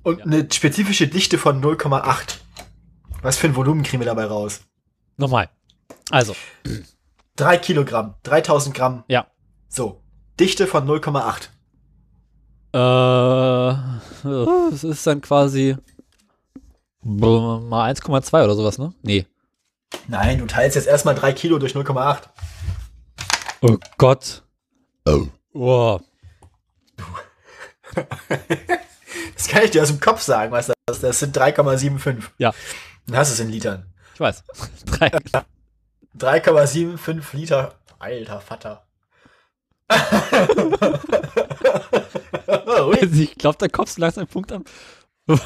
und 0.02 0.18
ja. 0.18 0.24
eine 0.24 0.52
spezifische 0.52 1.08
Dichte 1.08 1.38
von 1.38 1.62
0,8. 1.62 2.38
Was 3.22 3.38
für 3.38 3.46
ein 3.46 3.56
Volumen 3.56 3.82
kriegen 3.82 4.00
wir 4.00 4.06
dabei 4.06 4.24
raus? 4.24 4.60
Nochmal. 5.16 5.48
Also. 6.10 6.34
3 7.36 7.58
Kilogramm, 7.58 8.14
3000 8.24 8.74
Gramm. 8.74 9.04
Ja. 9.08 9.26
So. 9.68 10.02
Dichte 10.38 10.66
von 10.66 10.86
0,8. 10.86 11.48
Äh, 12.74 13.72
es 14.74 14.84
ist 14.84 15.06
dann 15.06 15.20
quasi 15.22 15.76
mal 17.02 17.90
1,2 17.90 18.44
oder 18.44 18.54
sowas, 18.54 18.78
ne? 18.78 18.92
Nee. 19.02 19.26
Nein, 20.08 20.38
du 20.38 20.46
teilst 20.46 20.76
jetzt 20.76 20.88
erstmal 20.88 21.14
3 21.14 21.32
Kilo 21.32 21.58
durch 21.58 21.74
0,8. 21.74 22.22
Oh 23.62 23.78
Gott. 23.96 24.42
Oh. 25.06 25.26
Wow. 25.52 26.02
das 29.34 29.48
kann 29.48 29.62
ich 29.62 29.70
dir 29.70 29.82
aus 29.82 29.88
dem 29.88 30.00
Kopf 30.00 30.20
sagen, 30.20 30.52
was 30.52 30.66
das 30.66 30.76
ist. 30.90 31.02
Das 31.02 31.18
sind 31.20 31.36
3,75. 31.36 32.22
Ja. 32.38 32.52
Dann 33.06 33.16
hast 33.16 33.30
du 33.30 33.34
es 33.34 33.40
in 33.40 33.48
Litern. 33.48 33.86
Ich 34.14 34.20
weiß. 34.20 34.44
3,75 36.18 37.36
Liter. 37.36 37.74
Alter 37.98 38.40
Vater. 38.40 38.86
ich 43.00 43.34
glaube, 43.36 43.58
da 43.58 43.68
kommst 43.68 43.96
du 43.96 44.00
langsam 44.00 44.22
einen 44.22 44.28
Punkt 44.28 44.50
an. 44.52 44.64
Wenn 45.26 45.38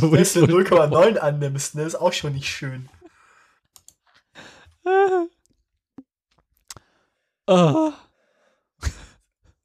du 0.00 0.16
0,9 0.16 1.18
annimmst, 1.18 1.74
ne, 1.74 1.82
ist 1.82 1.96
auch 1.96 2.12
schon 2.12 2.32
nicht 2.32 2.48
schön. 2.48 2.88
oh. 7.46 7.92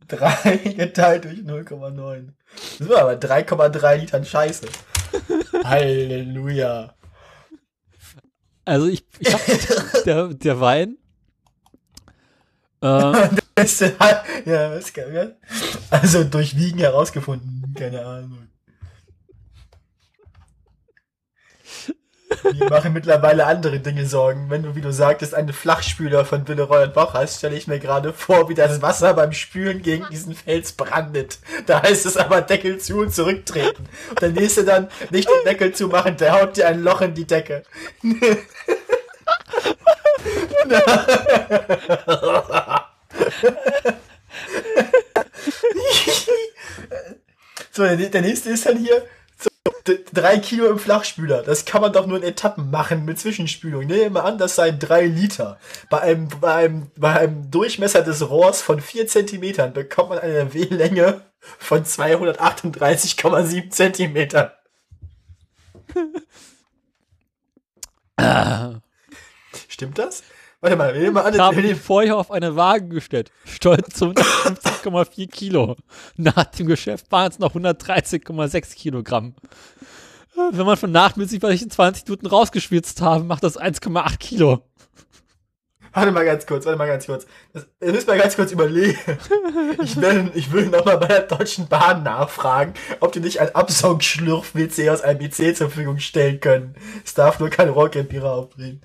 3 0.08 0.58
geteilt 0.58 1.26
durch 1.26 1.40
0,9. 1.40 2.34
Das 2.80 2.90
war 2.90 3.02
aber 3.02 3.14
3,3 3.14 3.96
Litern 3.96 4.26
Scheiße. 4.26 4.68
Halleluja. 5.64 6.94
Also 8.66 8.88
ich, 8.88 9.04
ich 9.20 9.34
hab, 9.34 9.42
der, 10.06 10.28
der 10.30 10.60
Wein. 10.60 10.98
Äh, 12.82 12.86
ja, 14.46 14.76
was, 14.76 14.94
also 15.90 16.24
durch 16.24 16.58
Wiegen 16.58 16.80
herausgefunden, 16.80 17.74
keine 17.78 18.06
Ahnung. 18.06 18.43
Wir 22.44 22.70
machen 22.70 22.94
mittlerweile 22.94 23.46
andere 23.46 23.80
Dinge 23.80 24.06
Sorgen. 24.06 24.50
Wenn 24.50 24.64
du, 24.64 24.76
wie 24.76 24.82
du 24.82 24.92
sagtest, 24.92 25.34
einen 25.34 25.54
Flachspüler 25.54 26.26
von 26.26 26.46
Willeroy 26.48 26.84
und 26.84 26.94
Boch 26.94 27.14
hast, 27.14 27.38
stelle 27.38 27.56
ich 27.56 27.68
mir 27.68 27.80
gerade 27.80 28.12
vor, 28.14 28.50
wie 28.50 28.54
das 28.54 28.82
Wasser 28.82 29.14
beim 29.14 29.32
Spülen 29.32 29.82
gegen 29.82 30.06
diesen 30.12 30.36
Fels 30.36 30.74
brandet. 30.74 31.40
Da 31.66 31.82
heißt 31.82 32.06
es 32.06 32.18
aber 32.18 32.42
Deckel 32.42 32.80
zu 32.80 33.00
und 33.00 33.14
zurücktreten. 33.14 33.86
Und 34.10 34.22
der 34.22 34.30
nächste 34.30 34.66
dann 34.66 34.90
nicht 35.10 35.30
den 35.30 35.46
Deckel 35.46 35.74
zu 35.74 35.88
machen, 35.88 36.18
der 36.18 36.42
haut 36.42 36.58
dir 36.58 36.68
ein 36.68 36.84
Loch 36.84 37.02
in 37.02 37.14
die 37.14 37.26
Decke. 37.26 37.64
so, 47.72 47.84
der 47.84 48.22
nächste 48.22 48.50
ist 48.50 48.66
dann 48.66 48.78
hier 48.78 49.04
drei 50.14 50.40
Kilo 50.40 50.68
im 50.68 50.80
Flachspüler. 50.80 51.44
Das 51.44 51.66
kann 51.66 51.82
man 51.82 51.92
doch 51.92 52.08
nur 52.08 52.18
in 52.18 52.24
Etappen 52.24 52.72
machen 52.72 53.04
mit 53.06 53.20
Zwischenspülung. 53.20 53.86
Nehmen 53.86 54.00
wir 54.00 54.10
mal 54.10 54.22
an, 54.22 54.38
das 54.38 54.56
seien 54.56 54.80
drei 54.80 55.06
Liter. 55.06 55.60
Bei 55.90 56.00
einem, 56.02 56.30
bei 56.40 56.54
einem, 56.54 56.92
bei 56.96 57.20
einem 57.20 57.52
Durchmesser 57.52 58.02
des 58.02 58.30
Rohrs 58.30 58.62
von 58.62 58.80
vier 58.82 59.08
Zentimetern 59.08 59.74
bekommt 59.74 60.10
man 60.10 60.20
eine 60.20 60.54
W-Länge 60.54 61.22
von 61.40 61.84
238,7 61.84 63.70
Zentimetern. 63.70 64.52
Stimmt 69.68 69.98
das? 69.98 70.24
Warte 70.64 70.78
mal, 70.78 70.94
wir 70.94 71.02
nehmen 71.02 71.14
mal 71.16 71.24
an, 71.24 71.34
ich 71.34 71.40
habe 71.42 71.62
ihn 71.62 71.76
vorher 71.76 72.16
auf 72.16 72.32
eine 72.32 72.56
Waage 72.56 72.88
gestellt. 72.88 73.34
Stolz 73.44 73.96
zu 73.96 74.06
150,4 74.06 75.30
Kilo. 75.30 75.76
Nach 76.16 76.46
dem 76.46 76.68
Geschäft 76.68 77.12
waren 77.12 77.30
es 77.30 77.38
noch 77.38 77.54
113,6 77.54 78.74
Kilogramm. 78.74 79.36
Wenn 80.52 80.66
man 80.66 80.78
von 80.78 80.90
nachmäßig, 80.90 81.44
weil 81.44 81.52
ich 81.52 81.64
in 81.64 81.70
20 81.70 82.06
Minuten 82.06 82.28
rausgeschwitzt 82.28 83.02
habe, 83.02 83.26
macht 83.26 83.44
das 83.44 83.60
1,8 83.60 84.18
Kilo. 84.20 84.64
Warte 85.92 86.14
mal 86.14 86.24
ganz 86.24 86.46
kurz, 86.46 86.66
warte 86.66 86.78
mal 86.78 86.88
ganz 86.88 87.08
kurz. 87.08 87.26
Das, 87.52 87.68
das 87.82 87.92
müssen 87.92 88.08
wir 88.08 88.16
ganz 88.16 88.38
kurz 88.38 88.54
überlegen. 88.54 88.98
Ich 89.84 89.98
will, 89.98 90.32
ich 90.34 90.50
will 90.54 90.68
nochmal 90.68 90.98
bei 90.98 91.08
der 91.08 91.24
Deutschen 91.24 91.68
Bahn 91.68 92.04
nachfragen, 92.04 92.74
ob 93.02 93.12
die 93.12 93.20
nicht 93.20 93.42
ein 93.42 93.54
Absaugschlürf-WC 93.54 94.90
aus 94.92 95.02
einem 95.02 95.20
IC 95.20 95.58
zur 95.58 95.70
Verfügung 95.70 96.00
stellen 96.00 96.40
können. 96.40 96.76
Es 97.04 97.14
darf 97.16 97.42
nur 97.42 97.50
kein 97.50 97.68
Rohrkrepierer 97.68 98.32
aufbringen. 98.32 98.80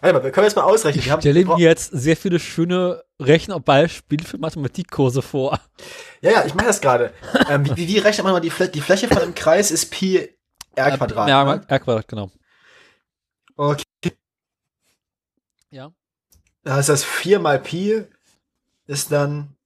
Warte 0.00 0.16
mal, 0.16 0.24
wir 0.24 0.30
können 0.30 0.44
jetzt 0.44 0.56
mal 0.56 0.62
ausrechnen. 0.62 1.04
Ich 1.04 1.12
stelle 1.12 1.44
mir 1.44 1.58
jetzt 1.58 1.90
sehr 1.90 2.16
viele 2.16 2.38
schöne 2.38 3.02
Rechenbeispiele 3.20 4.24
für 4.24 4.38
Mathematikkurse 4.38 5.22
vor. 5.22 5.58
Ja, 6.20 6.30
ja, 6.32 6.44
ich 6.44 6.54
mache 6.54 6.66
das 6.66 6.80
gerade. 6.80 7.12
ähm, 7.48 7.64
wie, 7.76 7.88
wie 7.88 7.98
rechnet 7.98 8.24
man 8.24 8.32
mal 8.32 8.40
die, 8.40 8.50
Fl 8.50 8.68
die 8.68 8.80
Fläche 8.80 9.08
von 9.08 9.18
einem 9.18 9.34
Kreis 9.34 9.70
ist 9.70 9.90
Pi 9.90 10.28
R 10.74 10.96
Quadrat. 10.96 11.28
Ja, 11.28 11.44
ne? 11.44 11.64
R 11.66 11.78
Quadrat, 11.80 12.08
genau. 12.08 12.30
Okay. 13.56 13.84
Ja. 15.70 15.92
Da 16.62 16.74
heißt 16.74 16.88
das 16.88 17.04
4 17.04 17.40
mal 17.40 17.58
Pi 17.58 18.04
ist 18.86 19.12
dann, 19.12 19.56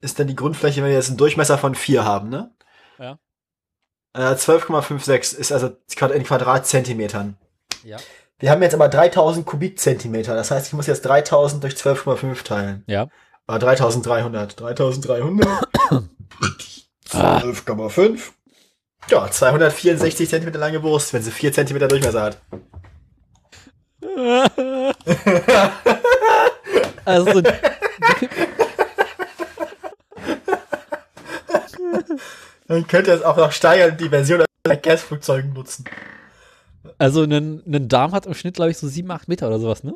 ist 0.00 0.18
dann 0.18 0.26
die 0.26 0.36
Grundfläche, 0.36 0.82
wenn 0.82 0.88
wir 0.88 0.96
jetzt 0.96 1.08
einen 1.08 1.18
Durchmesser 1.18 1.58
von 1.58 1.74
4 1.74 2.04
haben, 2.04 2.28
ne? 2.30 2.54
Ja. 2.98 3.18
Äh, 4.14 4.34
12,56 4.34 5.36
ist 5.36 5.52
also 5.52 5.76
in 6.12 6.24
Quadratzentimetern. 6.24 7.36
Ja. 7.84 7.98
Wir 8.42 8.50
haben 8.50 8.60
jetzt 8.60 8.74
aber 8.74 8.88
3000 8.88 9.46
Kubikzentimeter. 9.46 10.34
Das 10.34 10.50
heißt, 10.50 10.66
ich 10.66 10.72
muss 10.72 10.88
jetzt 10.88 11.02
3000 11.02 11.62
durch 11.62 11.74
12,5 11.74 12.42
teilen. 12.42 12.82
Ja. 12.88 13.06
Ah, 13.46 13.60
3300. 13.60 14.60
3300. 14.60 15.46
12,5. 17.08 18.18
Ja, 19.08 19.30
264 19.30 20.28
Zentimeter 20.28 20.58
lange 20.58 20.82
Wurst, 20.82 21.12
wenn 21.12 21.22
sie 21.22 21.30
4 21.30 21.52
Zentimeter 21.52 21.86
Durchmesser 21.86 22.22
hat. 22.22 22.38
also. 27.04 27.42
Dann 32.66 32.88
könnt 32.88 33.06
ihr 33.06 33.14
es 33.14 33.22
auch 33.22 33.36
noch 33.36 33.52
steigern, 33.52 33.96
die 33.96 34.08
Version 34.08 34.42
der 34.66 34.76
Gasflugzeugen 34.78 35.52
nutzen. 35.52 35.84
Also 36.98 37.22
ein, 37.22 37.62
ein 37.66 37.88
Darm 37.88 38.12
hat 38.12 38.26
im 38.26 38.34
Schnitt, 38.34 38.54
glaube 38.54 38.70
ich, 38.70 38.78
so 38.78 38.88
7, 38.88 39.10
8 39.10 39.28
Meter 39.28 39.48
oder 39.48 39.58
sowas, 39.58 39.84
ne? 39.84 39.94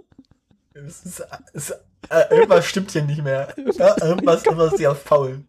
Es 0.74 1.04
ist, 1.04 1.26
es, 1.52 1.70
äh, 1.70 2.24
irgendwas 2.30 2.66
stimmt 2.66 2.90
hier 2.92 3.02
nicht 3.02 3.22
mehr. 3.22 3.54
Ja, 3.74 3.96
irgendwas, 4.02 4.44
irgendwas 4.44 4.72
ist 4.72 4.78
hier 4.78 4.92
auf 4.92 5.02
faul. 5.02 5.44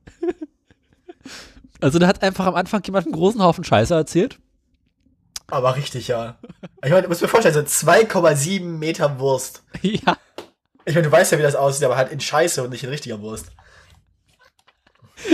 Also 1.82 2.00
da 2.00 2.08
hat 2.08 2.24
einfach 2.24 2.46
am 2.46 2.56
Anfang 2.56 2.82
jemand 2.86 3.06
einen 3.06 3.14
großen 3.14 3.42
Haufen 3.42 3.64
Scheiße 3.64 3.94
erzählt. 3.94 4.40
Aber 5.48 5.76
richtig, 5.76 6.08
ja. 6.08 6.40
Ich 6.84 6.90
meine, 6.90 7.04
du 7.04 7.10
musst 7.10 7.22
mir 7.22 7.28
vorstellen, 7.28 7.54
so 7.54 7.62
2,7 7.62 8.64
Meter 8.64 9.20
Wurst. 9.20 9.64
Ja. 9.82 10.18
Ich 10.86 10.96
meine, 10.96 11.08
du 11.08 11.12
weißt 11.12 11.34
ja, 11.34 11.38
wie 11.38 11.44
das 11.44 11.56
aussieht, 11.56 11.84
aber 11.84 11.98
halt 11.98 12.14
in 12.14 12.22
Scheiße 12.22 12.64
und 12.64 12.70
nicht 12.70 12.84
in 12.84 12.90
richtiger 12.90 13.20
Wurst. 13.20 13.52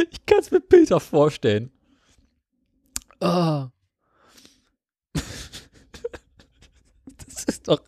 Ich 0.10 0.26
kann 0.26 0.40
es 0.40 0.50
mir 0.50 0.62
Bilder 0.62 1.00
vorstellen. 1.00 1.72
Oh. 3.22 3.68
Das 7.28 7.44
ist 7.46 7.68
doch. 7.68 7.82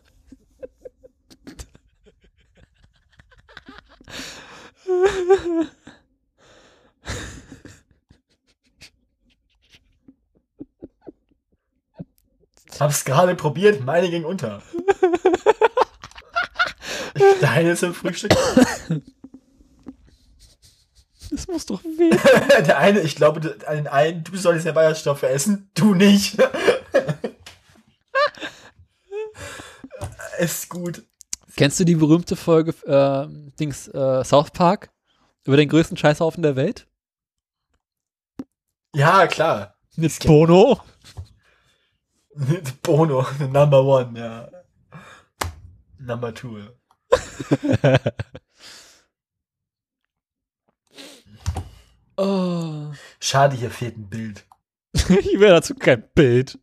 Hab's 12.78 13.04
gerade 13.04 13.34
probiert, 13.34 13.84
meine 13.84 14.10
ging 14.10 14.24
unter. 14.24 14.62
Deine 17.40 17.74
zum 17.74 17.94
Frühstück. 17.94 18.36
Das 21.30 21.48
muss 21.48 21.66
doch 21.66 21.82
weh. 21.84 22.10
Der 22.64 22.78
eine, 22.78 23.00
ich 23.00 23.16
glaube, 23.16 23.40
den 23.40 23.88
einen, 23.88 24.24
du 24.24 24.36
solltest 24.36 24.66
ja 24.66 24.72
Bayerstoffe 24.72 25.22
essen, 25.22 25.70
du 25.74 25.94
nicht. 25.94 26.36
ist 30.38 30.68
gut. 30.68 31.02
Kennst 31.56 31.80
du 31.80 31.84
die 31.84 31.94
berühmte 31.94 32.36
Folge 32.36 32.74
äh, 32.86 33.26
Dings 33.58 33.88
äh, 33.88 34.22
South 34.24 34.50
Park 34.50 34.90
über 35.46 35.56
den 35.56 35.68
größten 35.68 35.96
Scheißhaufen 35.96 36.42
der 36.42 36.56
Welt? 36.56 36.86
Ja, 38.94 39.26
klar. 39.26 39.76
Mit 39.96 40.18
Bono? 40.24 40.80
Mit 42.34 42.82
Bono, 42.82 43.26
Number 43.40 43.82
One, 43.84 44.18
ja. 44.18 44.50
Number 45.98 46.34
Two. 46.34 46.58
oh. 52.16 52.92
Schade, 53.20 53.56
hier 53.56 53.70
fehlt 53.70 53.96
ein 53.96 54.08
Bild. 54.08 54.46
ich 54.94 55.38
will 55.38 55.48
dazu 55.48 55.74
kein 55.74 56.02
Bild. 56.14 56.58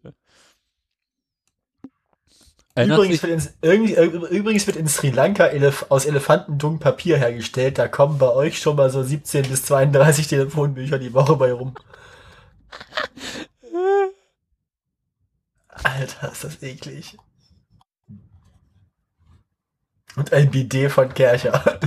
Übrigens 2.75 3.21
wird, 3.21 3.55
in, 3.61 3.93
übrigens 3.93 4.65
wird, 4.65 4.77
in, 4.77 4.87
Sri 4.87 5.11
Lanka 5.11 5.45
Elef 5.45 5.85
aus 5.89 6.05
Elefantendung 6.05 6.79
Papier 6.79 7.17
hergestellt. 7.17 7.77
Da 7.77 7.87
kommen 7.87 8.17
bei 8.17 8.29
euch 8.29 8.57
schon 8.59 8.77
mal 8.77 8.89
so 8.89 9.03
17 9.03 9.47
bis 9.47 9.63
32 9.65 10.27
Telefonbücher 10.27 10.97
die 10.97 11.13
Woche 11.13 11.35
bei 11.35 11.53
rum. 11.53 11.75
Alter, 15.67 16.31
ist 16.31 16.43
das 16.43 16.63
eklig. 16.63 17.15
Und 20.15 20.33
ein 20.33 20.49
Bidet 20.49 20.91
von 20.91 21.13
Kercher. 21.13 21.79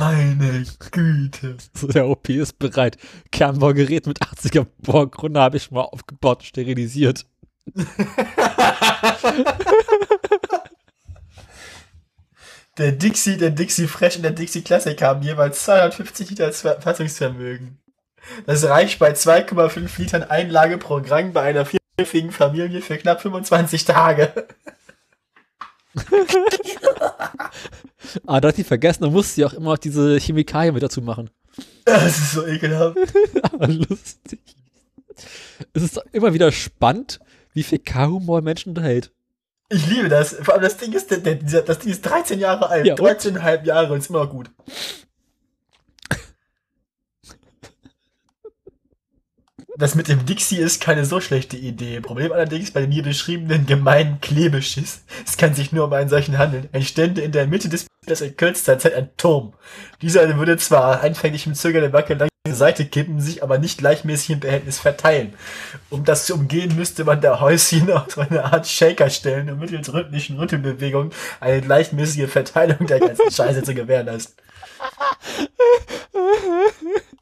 Meine 0.00 0.64
Güte. 0.92 1.58
Der 1.82 2.08
OP 2.08 2.30
ist 2.30 2.58
bereit. 2.58 2.96
Kernbaugerät 3.30 4.06
mit 4.06 4.22
80er 4.22 4.64
Bohrgründe 4.78 5.38
habe 5.38 5.58
ich 5.58 5.70
mal 5.70 5.82
aufgebaut 5.82 6.42
sterilisiert. 6.42 7.26
der 12.78 12.92
Dixie, 12.92 13.36
der 13.36 13.50
Dixie 13.50 13.86
Fresh 13.86 14.16
und 14.16 14.22
der 14.22 14.30
Dixie 14.30 14.62
Classic 14.62 15.02
haben 15.02 15.22
jeweils 15.22 15.64
250 15.64 16.30
Liter 16.30 16.50
Fassungsvermögen. 16.50 17.76
Das 18.46 18.64
reicht 18.64 18.98
bei 18.98 19.12
2,5 19.12 20.00
Litern 20.00 20.22
Einlage 20.22 20.78
pro 20.78 21.02
Gramm 21.02 21.34
bei 21.34 21.42
einer 21.42 21.66
vierköpfigen 21.66 22.32
Familie 22.32 22.80
für 22.80 22.96
knapp 22.96 23.20
25 23.20 23.84
Tage. 23.84 24.32
Ah, 28.26 28.40
da 28.40 28.48
hat 28.48 28.56
die 28.56 28.64
vergessen, 28.64 29.02
da 29.02 29.10
musste 29.10 29.34
sie 29.34 29.44
auch 29.44 29.52
immer 29.52 29.76
diese 29.76 30.18
Chemikalien 30.18 30.74
mit 30.74 30.82
dazu 30.82 31.02
machen. 31.02 31.30
Das 31.84 32.18
ist 32.18 32.32
so 32.32 32.46
ekelhaft. 32.46 32.96
Aber 33.42 33.68
lustig. 33.68 34.40
Es 35.72 35.82
ist 35.82 36.00
immer 36.12 36.32
wieder 36.32 36.52
spannend, 36.52 37.20
wie 37.52 37.62
viel 37.62 37.78
K-Humor 37.78 38.42
Menschen 38.42 38.70
unterhält. 38.70 39.12
Ich 39.68 39.86
liebe 39.86 40.08
das. 40.08 40.34
Vor 40.42 40.54
allem 40.54 40.62
das 40.62 40.76
Ding 40.76 40.92
ist, 40.92 41.10
das 41.10 41.22
Ding 41.22 41.92
ist 41.92 42.02
13 42.02 42.38
Jahre 42.40 42.68
alt. 42.68 42.86
Ja, 42.86 42.94
13,5 42.94 43.64
Jahre 43.64 43.92
und 43.92 43.98
ist 44.00 44.10
immer 44.10 44.24
noch 44.24 44.30
gut. 44.30 44.50
Das 49.76 49.94
mit 49.94 50.08
dem 50.08 50.26
Dixie 50.26 50.58
ist 50.58 50.80
keine 50.80 51.04
so 51.04 51.20
schlechte 51.20 51.56
Idee. 51.56 52.00
Problem 52.00 52.32
allerdings 52.32 52.70
bei 52.70 52.80
dem 52.80 52.90
hier 52.90 53.02
beschriebenen 53.02 53.66
gemeinen 53.66 54.20
Klebeschiss. 54.20 55.02
Es 55.26 55.36
kann 55.36 55.54
sich 55.54 55.72
nur 55.72 55.84
um 55.86 55.92
einen 55.92 56.08
solchen 56.08 56.38
handeln. 56.38 56.68
Ein 56.72 56.82
Stände 56.82 57.20
in 57.20 57.32
der 57.32 57.46
Mitte 57.46 57.68
des 57.68 57.86
Bildes 58.00 58.20
in 58.20 58.36
kürzester 58.36 58.78
Zeit 58.78 58.94
ein 58.94 59.10
Turm. 59.16 59.54
Dieser 60.02 60.36
würde 60.36 60.56
zwar 60.56 61.00
einfällig 61.00 61.46
im 61.46 61.54
Zögern 61.54 61.82
der 61.82 61.92
Wackel 61.92 62.18
zur 62.46 62.54
Seite 62.54 62.86
kippen, 62.86 63.20
sich 63.20 63.42
aber 63.42 63.58
nicht 63.58 63.78
gleichmäßig 63.78 64.30
im 64.30 64.40
Behältnis 64.40 64.78
verteilen. 64.78 65.34
Um 65.88 66.04
das 66.04 66.26
zu 66.26 66.34
umgehen, 66.34 66.74
müsste 66.74 67.04
man 67.04 67.20
der 67.20 67.40
Häuschen 67.40 67.90
auf 67.92 68.18
eine 68.18 68.44
Art 68.44 68.66
Shaker 68.66 69.10
stellen, 69.10 69.50
um 69.50 69.58
mittels 69.58 69.92
rhythmischen 69.92 70.38
Rüttelbewegungen 70.38 71.12
eine 71.38 71.60
gleichmäßige 71.60 72.30
Verteilung 72.30 72.86
der 72.86 73.00
ganzen 73.00 73.30
Scheiße 73.30 73.62
zu 73.62 73.74
gewährleisten. 73.74 74.34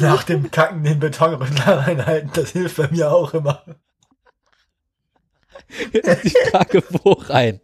Nach 0.00 0.24
dem 0.24 0.50
Kacken 0.50 0.82
den 0.84 0.98
Betonrüttler 1.00 1.78
reinhalten, 1.86 2.30
das 2.34 2.50
hilft 2.50 2.76
bei 2.76 2.88
mir 2.88 3.12
auch 3.12 3.34
immer. 3.34 3.64
Jetzt 5.92 6.24
die 6.24 6.34
Frage, 6.50 6.82
wo 6.90 7.12
rein? 7.12 7.60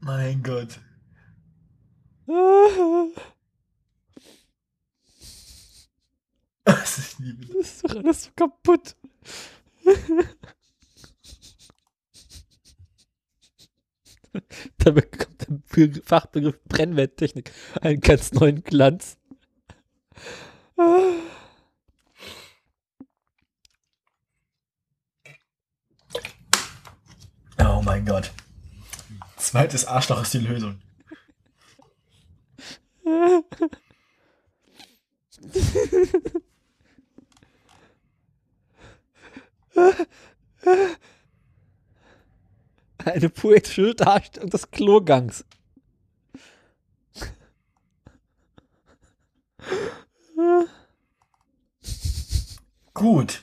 Mein 0.00 0.42
Gott. 0.42 0.80
Was 6.64 6.98
ich 6.98 7.18
liebe. 7.18 7.46
Das 7.46 7.56
ist 7.66 7.84
doch 7.84 7.96
alles 7.96 8.24
so 8.24 8.30
kaputt. 8.36 8.96
da 14.78 14.90
bekommt 14.90 15.46
der 15.76 16.02
Fachbegriff 16.04 16.58
Brennwerttechnik 16.64 17.52
einen 17.80 18.00
ganz 18.00 18.32
neuen 18.32 18.62
Glanz. 18.62 19.16
Oh 27.60 27.82
mein 27.84 28.06
Gott. 28.06 28.30
Zweites 29.36 29.86
Arschloch 29.86 30.22
ist 30.22 30.34
die 30.34 30.38
Lösung. 30.38 30.80
Eine 43.12 43.28
poetische 43.28 43.94
Darstellung 43.94 44.50
des 44.50 44.70
Klogangs. 44.70 45.44
Gut. 52.94 53.42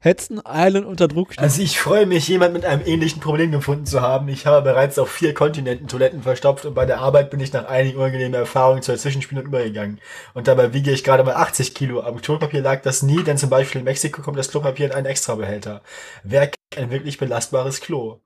Hetzen, 0.00 0.44
Eilen 0.46 0.84
unter 0.84 1.08
Druck 1.08 1.32
stehen. 1.32 1.42
Also 1.42 1.60
ich 1.60 1.80
freue 1.80 2.06
mich, 2.06 2.28
jemand 2.28 2.52
mit 2.52 2.64
einem 2.64 2.86
ähnlichen 2.86 3.20
Problem 3.20 3.50
gefunden 3.50 3.84
zu 3.84 4.00
haben. 4.00 4.28
Ich 4.28 4.46
habe 4.46 4.62
bereits 4.62 4.96
auf 4.98 5.10
vier 5.10 5.34
Kontinenten 5.34 5.88
Toiletten 5.88 6.22
verstopft 6.22 6.64
und 6.66 6.74
bei 6.74 6.86
der 6.86 7.00
Arbeit 7.00 7.30
bin 7.30 7.40
ich 7.40 7.52
nach 7.52 7.66
einigen 7.66 7.98
unangenehmen 7.98 8.34
Erfahrungen 8.34 8.82
zur 8.82 8.96
Zwischenspielung 8.96 9.44
übergegangen. 9.44 10.00
Und 10.34 10.46
dabei 10.46 10.72
wiege 10.72 10.92
ich 10.92 11.02
gerade 11.02 11.24
mal 11.24 11.34
80 11.34 11.74
Kilo. 11.74 12.00
Am 12.00 12.20
Klopapier 12.20 12.60
lag 12.60 12.82
das 12.82 13.02
nie, 13.02 13.24
denn 13.24 13.38
zum 13.38 13.50
Beispiel 13.50 13.80
in 13.80 13.84
Mexiko 13.86 14.22
kommt 14.22 14.38
das 14.38 14.50
Klopapier 14.50 14.86
in 14.86 14.92
einen 14.92 15.06
Extrabehälter. 15.06 15.82
Wer 16.22 16.46
kennt 16.46 16.78
ein 16.78 16.90
wirklich 16.90 17.18
belastbares 17.18 17.80
Klo? 17.80 18.20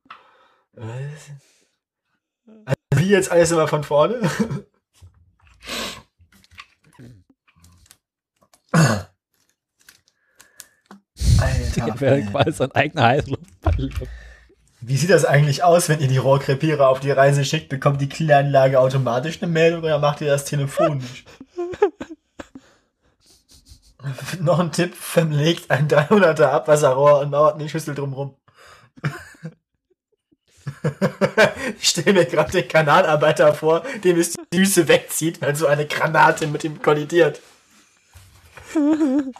Also 0.77 1.32
wie 2.94 3.09
jetzt 3.09 3.31
alles 3.31 3.51
immer 3.51 3.69
von 3.69 3.85
vorne? 3.85 4.20
Alter, 11.39 12.01
wäre 12.01 12.23
quasi 12.23 12.53
sein 12.53 12.73
eigener 12.73 13.03
Heißluftballon. 13.03 13.90
Wie 14.81 14.97
sieht 14.97 15.11
das 15.11 15.24
eigentlich 15.24 15.62
aus, 15.62 15.89
wenn 15.89 16.01
ihr 16.01 16.09
die 16.09 16.19
Rohrkrepierer 16.19 16.89
auf 16.89 17.01
die 17.01 17.12
Reise 17.12 17.44
schickt? 17.44 17.69
Bekommt 17.69 18.01
die 18.01 18.09
Kläranlage 18.09 18.81
automatisch 18.81 19.40
eine 19.40 19.53
Meldung 19.53 19.85
oder 19.85 20.01
macht 20.01 20.20
ihr 20.20 20.28
das 20.28 20.44
telefonisch? 20.44 21.24
Noch 24.40 24.59
ein 24.59 24.73
Tipp, 24.73 24.97
verlegt 24.97 25.70
ein 25.70 25.86
300er 25.86 26.47
Abwasserrohr 26.47 27.20
und 27.20 27.31
mauert 27.31 27.55
eine 27.55 27.69
Schüssel 27.69 27.94
drumrum. 27.94 28.36
ich 31.80 31.89
stelle 31.89 32.20
mir 32.20 32.26
gerade 32.26 32.52
den 32.52 32.68
Kanalarbeiter 32.68 33.55
vor, 33.55 33.82
dem 34.05 34.18
es 34.18 34.34
die 34.52 34.59
Füße 34.59 34.89
wegzieht, 34.89 35.40
weil 35.40 35.56
so 35.56 35.66
eine 35.66 35.86
Granate 35.86 36.47
mit 36.47 36.64
ihm 36.64 36.80
kollidiert. 36.80 37.40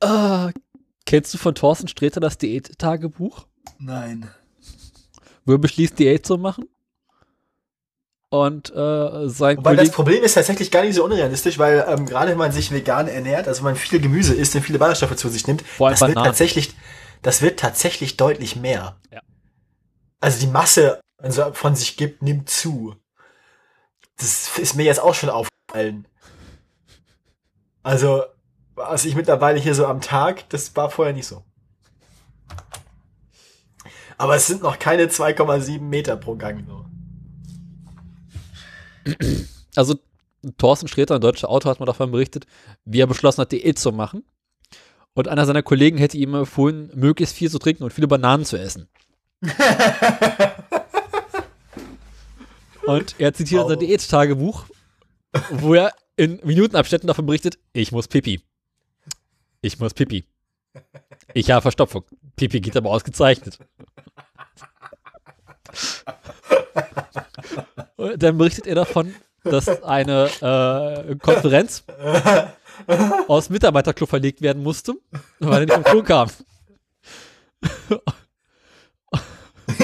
ah, 0.00 0.50
kennst 1.06 1.34
du 1.34 1.38
von 1.38 1.54
Thorsten 1.54 1.88
Sträter 1.88 2.20
das 2.20 2.38
Diät-Tagebuch? 2.38 3.46
Nein. 3.78 4.30
Wo 5.44 5.52
er 5.52 5.58
beschließt, 5.58 5.98
Diät 5.98 6.26
zu 6.26 6.38
machen? 6.38 6.68
Und 8.30 8.70
äh, 8.70 9.28
sein 9.28 9.56
Wobei 9.56 9.74
das 9.74 9.90
Problem 9.90 10.22
ist 10.22 10.34
tatsächlich 10.34 10.70
gar 10.70 10.82
nicht 10.82 10.94
so 10.94 11.04
unrealistisch, 11.04 11.58
weil 11.58 11.84
ähm, 11.88 12.06
gerade 12.06 12.30
wenn 12.30 12.38
man 12.38 12.52
sich 12.52 12.70
vegan 12.70 13.08
ernährt, 13.08 13.48
also 13.48 13.64
wenn 13.64 13.72
man 13.72 13.76
viel 13.76 14.00
Gemüse 14.00 14.34
isst 14.34 14.54
und 14.54 14.62
viele 14.62 14.78
Ballaststoffe 14.78 15.16
zu 15.16 15.28
sich 15.28 15.46
nimmt, 15.48 15.64
das 15.78 16.00
wird 16.00 16.14
tatsächlich, 16.14 16.74
das 17.22 17.42
wird 17.42 17.58
tatsächlich 17.58 18.16
deutlich 18.16 18.54
mehr. 18.54 18.96
Ja. 19.12 19.20
Also 20.20 20.38
die 20.38 20.46
Masse 20.46 21.00
also 21.22 21.52
von 21.52 21.74
sich 21.74 21.96
gibt, 21.96 22.22
nimmt 22.22 22.48
zu. 22.48 22.96
Das 24.16 24.58
ist 24.58 24.74
mir 24.74 24.84
jetzt 24.84 25.00
auch 25.00 25.14
schon 25.14 25.30
aufgefallen. 25.30 26.06
Also, 27.82 28.24
was 28.74 29.04
ich 29.04 29.16
mittlerweile 29.16 29.58
hier 29.58 29.74
so 29.74 29.86
am 29.86 30.00
Tag, 30.00 30.48
das 30.50 30.74
war 30.76 30.90
vorher 30.90 31.14
nicht 31.14 31.26
so. 31.26 31.42
Aber 34.18 34.36
es 34.36 34.46
sind 34.46 34.62
noch 34.62 34.78
keine 34.78 35.06
2,7 35.06 35.80
Meter 35.80 36.16
pro 36.16 36.36
Gang. 36.36 36.66
So. 36.66 36.79
Also 39.76 39.96
Thorsten 40.58 40.88
Sträter, 40.88 41.14
ein 41.16 41.20
deutscher 41.20 41.48
Autor, 41.48 41.70
hat 41.70 41.80
mal 41.80 41.86
davon 41.86 42.10
berichtet, 42.10 42.46
wie 42.84 43.00
er 43.00 43.06
beschlossen 43.06 43.42
hat, 43.42 43.52
Diät 43.52 43.78
zu 43.78 43.92
machen. 43.92 44.24
Und 45.14 45.28
einer 45.28 45.44
seiner 45.44 45.62
Kollegen 45.62 45.98
hätte 45.98 46.16
ihm 46.16 46.34
empfohlen, 46.34 46.90
möglichst 46.94 47.34
viel 47.34 47.50
zu 47.50 47.58
trinken 47.58 47.84
und 47.84 47.92
viele 47.92 48.08
Bananen 48.08 48.44
zu 48.44 48.56
essen. 48.56 48.88
und 52.86 53.14
er 53.18 53.34
zitiert 53.34 53.64
oh. 53.64 53.68
sein 53.68 53.78
Diät-Tagebuch, 53.78 54.64
wo 55.50 55.74
er 55.74 55.92
in 56.16 56.40
Minutenabständen 56.44 57.06
davon 57.06 57.26
berichtet, 57.26 57.58
ich 57.72 57.92
muss 57.92 58.08
pipi. 58.08 58.40
Ich 59.62 59.78
muss 59.78 59.94
pipi. 59.94 60.24
Ich 61.34 61.50
habe 61.50 61.62
Verstopfung. 61.62 62.04
Pipi 62.36 62.60
geht 62.60 62.76
aber 62.76 62.90
ausgezeichnet. 62.90 63.58
Dann 68.16 68.38
berichtet 68.38 68.66
er 68.66 68.74
davon, 68.76 69.14
dass 69.44 69.82
eine 69.82 70.28
äh, 70.40 71.16
Konferenz 71.16 71.84
aus 73.28 73.50
Mitarbeiterclub 73.50 74.08
verlegt 74.08 74.40
werden 74.42 74.62
musste, 74.62 74.94
weil 75.38 75.60
er 75.60 75.66
nicht 75.66 75.74
vom 75.74 75.84
Klo 75.84 76.02
kam. 76.02 76.30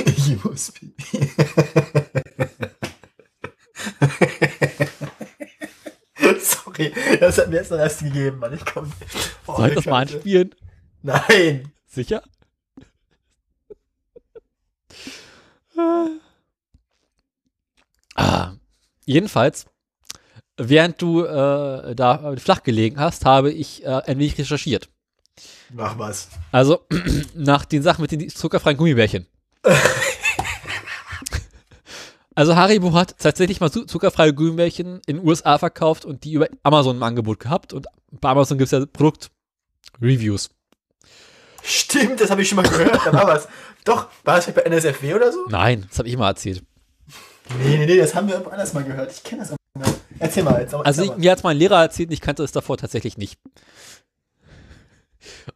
Ich 0.06 0.44
muss 0.44 0.72
pipi. 0.72 1.30
Sorry, 6.40 6.92
das 7.20 7.38
hat 7.38 7.48
mir 7.48 7.56
jetzt 7.56 7.70
noch 7.70 7.78
erst 7.78 8.00
gegeben, 8.00 8.38
Mann. 8.38 8.54
Ich 8.54 8.64
komm. 8.64 8.92
Oh, 9.46 9.56
Soll 9.56 9.68
ich 9.68 9.74
das 9.76 9.86
mal 9.86 10.02
anspielen? 10.02 10.54
Nein. 11.02 11.72
Sicher? 11.86 12.22
ah. 18.16 18.52
Jedenfalls, 19.04 19.66
während 20.56 21.00
du 21.00 21.24
äh, 21.24 21.94
da 21.94 22.34
flach 22.36 22.62
gelegen 22.62 22.98
hast, 22.98 23.24
habe 23.24 23.52
ich 23.52 23.84
äh, 23.84 23.88
ein 23.88 24.18
wenig 24.18 24.38
recherchiert. 24.38 24.88
Mach 25.72 25.98
was. 25.98 26.28
Also, 26.52 26.86
nach 27.34 27.64
den 27.64 27.82
Sachen 27.82 28.02
mit 28.02 28.10
den 28.10 28.28
zuckerfreien 28.28 28.76
Gummibärchen. 28.76 29.26
Also 32.36 32.54
Haribo 32.54 32.92
hat 32.92 33.18
tatsächlich 33.18 33.60
mal 33.60 33.70
zuckerfreie 33.70 34.34
Gummibärchen 34.34 35.00
in 35.06 35.16
den 35.16 35.26
USA 35.26 35.56
verkauft 35.56 36.04
und 36.04 36.22
die 36.24 36.34
über 36.34 36.48
Amazon 36.62 36.96
im 36.96 37.02
Angebot 37.02 37.40
gehabt. 37.40 37.72
Und 37.72 37.86
bei 38.10 38.28
Amazon 38.28 38.58
gibt 38.58 38.70
es 38.70 38.78
ja 38.78 38.84
Produktreviews. 38.84 40.50
Stimmt, 41.62 42.20
das 42.20 42.30
habe 42.30 42.42
ich 42.42 42.48
schon 42.50 42.56
mal 42.56 42.68
gehört. 42.68 43.00
Da 43.06 43.12
war 43.14 43.26
was. 43.26 43.48
Doch, 43.86 44.08
war 44.24 44.36
das 44.36 44.52
bei 44.52 44.60
NSFW 44.60 45.14
oder 45.14 45.32
so? 45.32 45.46
Nein, 45.48 45.86
das 45.88 45.98
habe 45.98 46.08
ich 46.08 46.16
mal 46.18 46.28
erzählt. 46.28 46.62
Nee, 47.62 47.76
nee, 47.78 47.86
nee, 47.86 47.96
das 47.96 48.14
haben 48.14 48.26
wir 48.28 48.34
irgendwo 48.34 48.50
anders 48.50 48.72
mal 48.72 48.84
gehört. 48.84 49.12
Ich 49.12 49.22
kenne 49.22 49.42
das 49.42 49.52
auch 49.52 49.56
nicht. 49.74 49.94
Erzähl 50.18 50.42
mal 50.42 50.60
jetzt. 50.60 50.74
Also 50.74 51.02
ich, 51.02 51.16
mir 51.16 51.30
hat 51.30 51.44
mein 51.44 51.56
Lehrer 51.56 51.80
erzählt, 51.80 52.10
ich 52.12 52.20
kannte 52.20 52.42
es 52.42 52.52
davor 52.52 52.76
tatsächlich 52.76 53.16
nicht. 53.16 53.38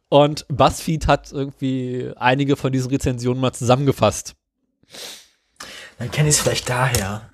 Und 0.09 0.45
BuzzFeed 0.49 1.07
hat 1.07 1.31
irgendwie 1.31 2.11
einige 2.15 2.55
von 2.55 2.71
diesen 2.71 2.89
Rezensionen 2.91 3.41
mal 3.41 3.53
zusammengefasst. 3.53 4.35
Dann 5.97 6.11
kenne 6.11 6.29
ich 6.29 6.35
es 6.35 6.41
vielleicht 6.41 6.69
daher. 6.69 7.29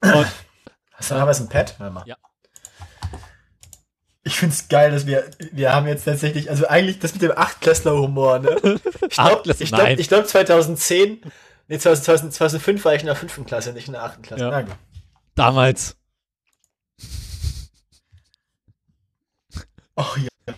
Und, 0.00 0.26
Hast 0.92 1.10
du 1.10 1.14
noch 1.14 1.26
was 1.26 1.40
im 1.40 1.48
Pad? 1.48 1.74
Warte 1.78 1.94
mal. 1.94 2.04
Ja. 2.06 2.16
Ich 4.24 4.36
finde 4.36 4.54
es 4.54 4.68
geil, 4.68 4.90
dass 4.90 5.06
wir, 5.06 5.30
wir 5.52 5.72
haben 5.72 5.86
jetzt 5.86 6.04
tatsächlich, 6.04 6.50
also 6.50 6.66
eigentlich 6.66 6.98
das 6.98 7.14
mit 7.14 7.22
dem 7.22 7.32
Achtklässler-Humor, 7.32 8.40
ne? 8.40 8.56
Ich 9.08 9.16
glaube, 9.16 9.42
ich 9.58 9.70
glaube, 9.70 9.96
glaub 9.96 10.26
2010, 10.26 11.22
nee, 11.68 11.78
2000, 11.78 12.32
2005 12.32 12.84
war 12.84 12.94
ich 12.94 13.02
in 13.02 13.06
der 13.06 13.16
fünften 13.16 13.46
Klasse, 13.46 13.72
nicht 13.72 13.86
in 13.86 13.92
der 13.92 14.02
achten 14.02 14.22
Klasse. 14.22 14.44
Ja. 14.44 14.64
Damals. 15.34 15.96
Oh 20.00 20.14
ja. 20.16 20.54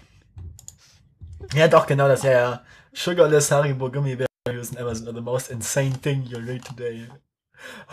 Ja, 1.54 1.66
doch, 1.66 1.86
genau, 1.86 2.08
das 2.08 2.22
ja, 2.24 2.30
ja. 2.30 2.64
Sugarless 2.92 3.50
Haribo 3.50 3.90
Gummibär 3.90 4.26
using 4.50 4.76
Amazon 4.78 5.08
are 5.08 5.14
the 5.14 5.22
most 5.22 5.50
insane 5.50 5.92
thing 5.92 6.24
you'll 6.24 6.46
read 6.46 6.62
today. 6.62 7.08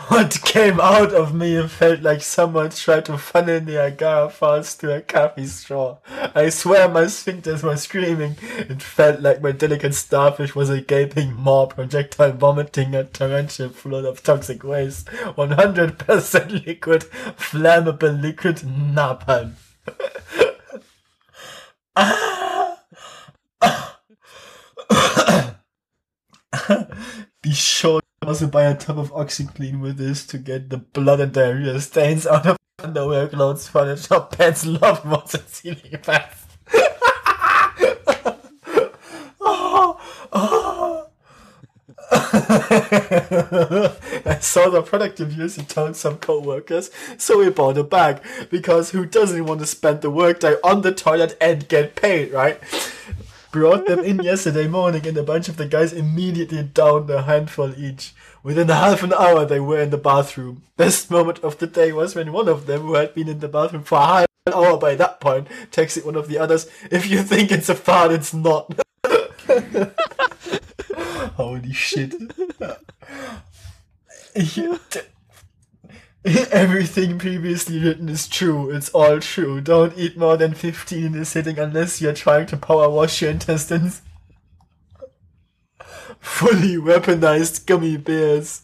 What 0.08 0.40
came 0.44 0.80
out 0.80 1.12
of 1.12 1.34
me 1.34 1.66
felt 1.66 2.00
like 2.00 2.22
someone 2.22 2.70
tried 2.70 3.04
to 3.06 3.18
funnel 3.18 3.60
Niagara 3.60 4.30
Falls 4.30 4.74
to 4.76 4.94
a 4.94 5.00
coffee 5.02 5.46
straw. 5.46 5.98
I 6.34 6.48
swear 6.50 6.88
my 6.88 7.04
sphincters 7.04 7.62
were 7.62 7.76
screaming. 7.76 8.36
It 8.40 8.80
felt 8.80 9.20
like 9.20 9.42
my 9.42 9.52
delicate 9.52 9.94
starfish 9.94 10.54
was 10.54 10.70
a 10.70 10.80
gaping 10.80 11.34
maw 11.34 11.66
projectile 11.66 12.32
vomiting 12.32 12.94
a 12.94 13.04
torrential 13.04 13.68
flood 13.70 14.04
of 14.04 14.22
toxic 14.22 14.62
waste. 14.64 15.06
100% 15.08 16.66
liquid, 16.66 17.02
flammable 17.36 18.22
liquid 18.22 18.56
napalm. 18.58 19.54
ah! 21.96 22.78
Be 27.48 27.54
sure 27.54 28.02
to 28.20 28.28
also 28.28 28.46
buy 28.46 28.64
a 28.64 28.76
tub 28.76 28.98
of 28.98 29.10
OxyClean 29.10 29.80
with 29.80 29.96
this 29.96 30.26
to 30.26 30.36
get 30.36 30.68
the 30.68 30.76
blood 30.76 31.18
and 31.18 31.32
diarrhea 31.32 31.80
stains 31.80 32.26
out 32.26 32.44
of 32.44 32.58
underwear, 32.78 33.26
clothes, 33.26 33.66
furniture, 33.66 34.20
pants, 34.20 34.66
love 34.66 35.02
moths, 35.06 35.32
and 35.32 35.48
ceiling 35.48 35.96
fans. 36.02 36.44
I 44.26 44.38
saw 44.42 44.68
the 44.68 44.82
product 44.84 45.18
reviews 45.20 45.56
and 45.56 45.66
told 45.66 45.96
some 45.96 46.18
co-workers, 46.18 46.90
so 47.16 47.38
we 47.38 47.48
bought 47.48 47.78
a 47.78 47.82
bag 47.82 48.20
because 48.50 48.90
who 48.90 49.06
doesn't 49.06 49.46
want 49.46 49.60
to 49.60 49.66
spend 49.66 50.02
the 50.02 50.10
workday 50.10 50.56
on 50.62 50.82
the 50.82 50.92
toilet 50.92 51.34
and 51.40 51.66
get 51.66 51.96
paid, 51.96 52.30
right? 52.30 52.60
Brought 53.50 53.86
them 53.86 54.00
in 54.00 54.22
yesterday 54.22 54.68
morning, 54.68 55.06
and 55.06 55.16
a 55.16 55.22
bunch 55.22 55.48
of 55.48 55.56
the 55.56 55.66
guys 55.66 55.92
immediately 55.92 56.62
downed 56.62 57.10
a 57.10 57.22
handful 57.22 57.72
each. 57.76 58.14
Within 58.42 58.68
half 58.68 59.02
an 59.02 59.12
hour, 59.12 59.44
they 59.44 59.60
were 59.60 59.80
in 59.80 59.90
the 59.90 59.98
bathroom. 59.98 60.62
Best 60.76 61.10
moment 61.10 61.40
of 61.40 61.58
the 61.58 61.66
day 61.66 61.92
was 61.92 62.14
when 62.14 62.32
one 62.32 62.48
of 62.48 62.66
them, 62.66 62.82
who 62.82 62.94
had 62.94 63.14
been 63.14 63.28
in 63.28 63.40
the 63.40 63.48
bathroom 63.48 63.82
for 63.82 63.98
half 63.98 64.26
an 64.46 64.54
hour 64.54 64.78
by 64.78 64.94
that 64.94 65.20
point, 65.20 65.48
texted 65.70 66.04
one 66.04 66.16
of 66.16 66.28
the 66.28 66.38
others, 66.38 66.66
If 66.90 67.10
you 67.10 67.22
think 67.22 67.50
it's 67.50 67.68
a 67.68 67.74
fart, 67.74 68.12
it's 68.12 68.32
not. 68.32 68.72
Holy 71.36 71.72
shit. 71.72 72.14
Everything 76.50 77.18
previously 77.18 77.78
written 77.78 78.10
is 78.10 78.28
true. 78.28 78.70
It's 78.70 78.90
all 78.90 79.18
true. 79.18 79.62
Don't 79.62 79.96
eat 79.96 80.18
more 80.18 80.36
than 80.36 80.52
15 80.52 81.06
in 81.06 81.14
a 81.16 81.24
sitting 81.24 81.58
unless 81.58 82.02
you're 82.02 82.12
trying 82.12 82.46
to 82.48 82.56
power 82.58 82.90
wash 82.90 83.22
your 83.22 83.30
intestines. 83.30 84.02
Fully 86.20 86.76
weaponized 86.76 87.64
gummy 87.64 87.96
bears. 87.96 88.62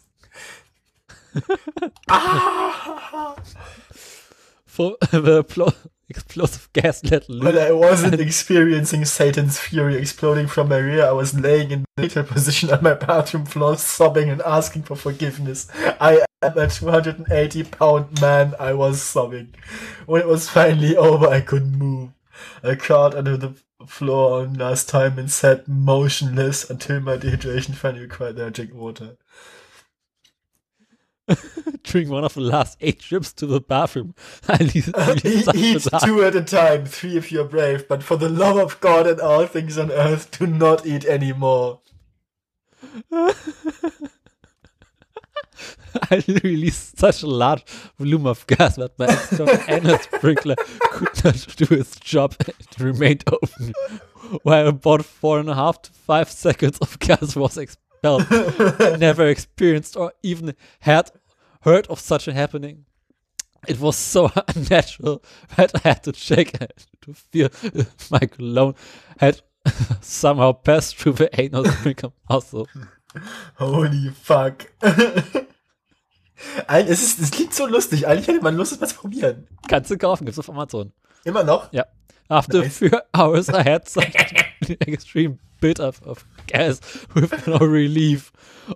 ah! 2.07 3.35
For 4.65 4.97
the 5.11 5.43
explosive 6.15 6.71
gas 6.73 7.03
let 7.03 7.29
loose. 7.29 7.43
But 7.43 7.57
I 7.57 7.71
wasn't 7.71 8.19
experiencing 8.19 9.05
Satan's 9.05 9.59
fury 9.59 9.97
exploding 9.97 10.47
from 10.47 10.69
my 10.69 10.77
rear. 10.77 11.05
I 11.05 11.11
was 11.11 11.37
laying 11.37 11.71
in 11.71 11.85
the 11.95 12.03
fetal 12.03 12.23
position 12.23 12.71
on 12.71 12.83
my 12.83 12.93
bathroom 12.93 13.45
floor, 13.45 13.77
sobbing 13.77 14.29
and 14.29 14.41
asking 14.41 14.83
for 14.83 14.95
forgiveness. 14.95 15.67
I 15.99 16.25
am 16.41 16.57
a 16.57 16.67
280 16.67 17.63
pound 17.63 18.21
man. 18.21 18.53
I 18.59 18.73
was 18.73 19.01
sobbing. 19.01 19.53
When 20.05 20.21
it 20.21 20.27
was 20.27 20.49
finally 20.49 20.95
over, 20.95 21.27
I 21.27 21.41
couldn't 21.41 21.77
move. 21.77 22.09
I 22.63 22.75
crawled 22.75 23.15
under 23.15 23.37
the 23.37 23.55
floor 23.87 24.45
last 24.47 24.89
time 24.89 25.19
and 25.19 25.31
sat 25.31 25.67
motionless 25.67 26.69
until 26.69 26.99
my 26.99 27.17
dehydration 27.17 27.75
finally 27.75 28.03
required 28.03 28.37
that 28.37 28.47
I 28.47 28.49
drink 28.49 28.73
water. 28.73 29.17
During 31.83 32.09
one 32.09 32.23
of 32.23 32.33
the 32.35 32.41
last 32.41 32.77
eight 32.81 32.99
trips 32.99 33.33
to 33.33 33.45
the 33.45 33.59
bathroom. 33.59 34.13
eat 34.59 34.85
two 36.03 36.23
at 36.23 36.35
a 36.35 36.43
time, 36.43 36.85
three 36.85 37.17
if 37.17 37.31
you're 37.31 37.45
brave, 37.45 37.87
but 37.87 38.03
for 38.03 38.15
the 38.17 38.29
love 38.29 38.57
of 38.57 38.79
God 38.79 39.07
and 39.07 39.19
all 39.19 39.45
things 39.45 39.77
on 39.77 39.91
earth, 39.91 40.37
do 40.37 40.45
not 40.45 40.85
eat 40.85 41.05
any 41.05 41.33
more. 41.33 41.79
I 46.11 46.23
released 46.43 46.99
such 46.99 47.23
a 47.23 47.27
large 47.27 47.63
volume 47.97 48.27
of 48.27 48.45
gas 48.47 48.75
that 48.75 48.99
my 48.99 49.05
external 49.05 49.97
sprinkler 49.99 50.55
could 50.91 51.23
not 51.23 51.55
do 51.55 51.73
its 51.73 51.99
job. 51.99 52.35
It 52.39 52.79
remained 52.79 53.23
open, 53.31 53.73
while 54.43 54.67
about 54.67 55.05
four 55.05 55.39
and 55.39 55.49
a 55.49 55.55
half 55.55 55.81
to 55.83 55.91
five 55.91 56.29
seconds 56.29 56.77
of 56.79 56.99
gas 56.99 57.35
was 57.35 57.57
expelled. 57.57 57.84
I 58.05 58.95
never 58.99 59.27
experienced 59.27 59.97
or 59.97 60.13
even 60.23 60.53
had 60.79 61.11
heard 61.61 61.87
of 61.87 61.99
such 61.99 62.27
a 62.27 62.33
happening. 62.33 62.85
It 63.67 63.79
was 63.79 63.95
so 63.95 64.31
unnatural 64.55 65.23
that 65.55 65.71
I 65.75 65.79
had 65.89 66.03
to 66.03 66.11
check 66.11 66.51
to 67.01 67.13
feel 67.13 67.49
my 68.11 68.19
cologne 68.19 68.75
had 69.19 69.41
somehow 70.01 70.51
passed 70.53 70.97
through 70.97 71.13
the 71.13 71.29
anal 71.39 71.65
sprinkler 71.79 72.11
muscle. 72.29 72.67
Holy 73.55 74.11
fuck. 74.11 74.71
es, 76.67 77.01
ist, 77.01 77.19
es 77.19 77.31
klingt 77.31 77.53
so 77.53 77.65
lustig. 77.65 78.07
Eigentlich 78.07 78.27
hätte 78.27 78.43
man 78.43 78.55
Lust, 78.55 78.73
es 78.73 78.79
mal 78.79 78.87
zu 78.87 78.95
probieren. 78.95 79.47
Kannst 79.67 79.89
du 79.89 79.97
kaufen, 79.97 80.25
gibt's 80.25 80.37
auf 80.37 80.49
Amazon. 80.49 80.91
Immer 81.23 81.43
noch? 81.43 81.71
Ja. 81.73 81.85
After 82.27 82.59
nice. 82.59 82.67
a 82.67 82.89
few 82.89 82.99
hours, 83.13 83.49
I 83.49 83.63
had 83.63 83.87
such 83.87 84.13
an 84.15 84.75
extreme 84.87 85.39
bit 85.59 85.79
of, 85.79 86.01
of 86.03 86.25
gas 86.47 86.81
with 87.13 87.47
no 87.47 87.57
relief. 87.57 88.31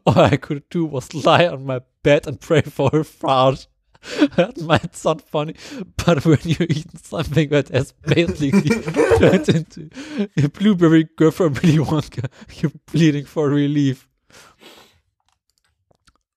All 0.05 0.19
I 0.19 0.37
could 0.37 0.69
do 0.69 0.85
was 0.85 1.13
lie 1.13 1.47
on 1.47 1.65
my 1.65 1.81
bed 2.03 2.27
and 2.27 2.39
pray 2.39 2.61
for 2.61 2.89
a 2.93 3.03
fart. 3.03 3.67
That 4.37 4.57
might 4.61 4.95
sound 4.95 5.21
funny, 5.23 5.55
but 5.97 6.25
when 6.25 6.39
you 6.45 6.65
eat 6.69 6.97
something 6.97 7.49
that 7.49 7.67
has 7.67 7.91
basically 7.91 8.51
turned 9.19 9.49
into 9.49 9.89
a 10.37 10.47
blueberry 10.47 11.03
girl 11.17 11.31
from 11.31 11.55
Willy 11.55 11.79
Wonka, 11.79 12.29
you're 12.61 12.71
bleeding 12.89 13.25
for 13.25 13.49
relief. 13.49 14.07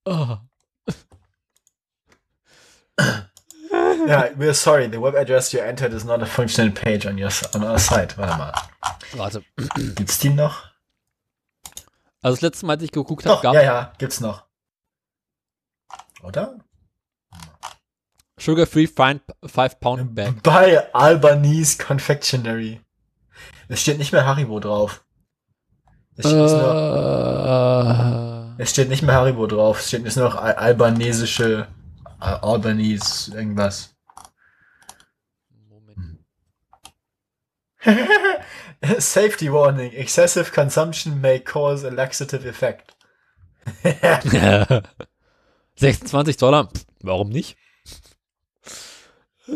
Oh. 2.99 3.32
Yeah, 4.09 4.31
we're 4.37 4.55
sorry. 4.55 4.89
The 4.89 5.01
web 5.01 5.15
address 5.15 5.53
you 5.53 5.61
entered 5.61 5.93
is 5.93 6.05
not 6.05 6.23
a 6.23 6.27
functional 6.27 6.73
page 6.73 7.07
on 7.07 7.19
your 7.19 7.31
on 7.55 7.65
our 7.65 7.79
site. 7.79 8.17
Warte 8.17 8.37
mal. 8.37 8.53
Warte. 9.15 9.43
Gibt's 9.95 10.19
die 10.19 10.31
noch? 10.31 10.65
Also 12.23 12.37
das 12.37 12.41
letzte 12.41 12.67
Mal, 12.67 12.75
als 12.75 12.83
ich 12.83 12.93
geguckt 12.93 13.27
habe, 13.27 13.43
gab 13.43 13.55
Ja, 13.55 13.63
ja, 13.63 13.93
gibt's 13.99 14.21
noch. 14.21 14.45
Oder? 16.23 16.59
Sugar 18.39 18.67
Free 18.67 18.87
5 18.87 19.21
Pound 19.81 20.15
Bag. 20.15 20.43
Bei 20.43 20.93
Albanese 20.95 21.79
Confectionery. 21.79 22.81
Es 23.69 23.81
steht 23.81 23.99
nicht 23.99 24.13
mehr 24.13 24.27
Haribo 24.27 24.61
drauf. 24.61 25.05
Es 26.17 26.27
steht, 26.27 26.35
uh, 26.35 26.39
nur, 26.39 28.55
es 28.59 28.71
steht 28.71 28.89
nicht 28.89 29.03
mehr 29.03 29.15
Haribo 29.15 29.47
drauf. 29.47 29.81
Es 29.81 29.89
steht 29.89 30.05
jetzt 30.05 30.17
nur 30.17 30.29
noch 30.29 30.37
albanesische 30.37 31.69
Albanese 32.19 33.35
irgendwas. 33.35 33.95
Moment. 35.69 36.19
Safety 38.99 39.49
warning. 39.49 39.93
Excessive 39.95 40.53
consumption 40.53 41.21
may 41.21 41.39
cause 41.39 41.85
a 41.85 41.91
laxative 41.91 42.47
effect. 42.47 42.95
26 45.77 46.37
Dollar. 46.37 46.69
Warum 47.03 47.29
nicht? 47.31 47.57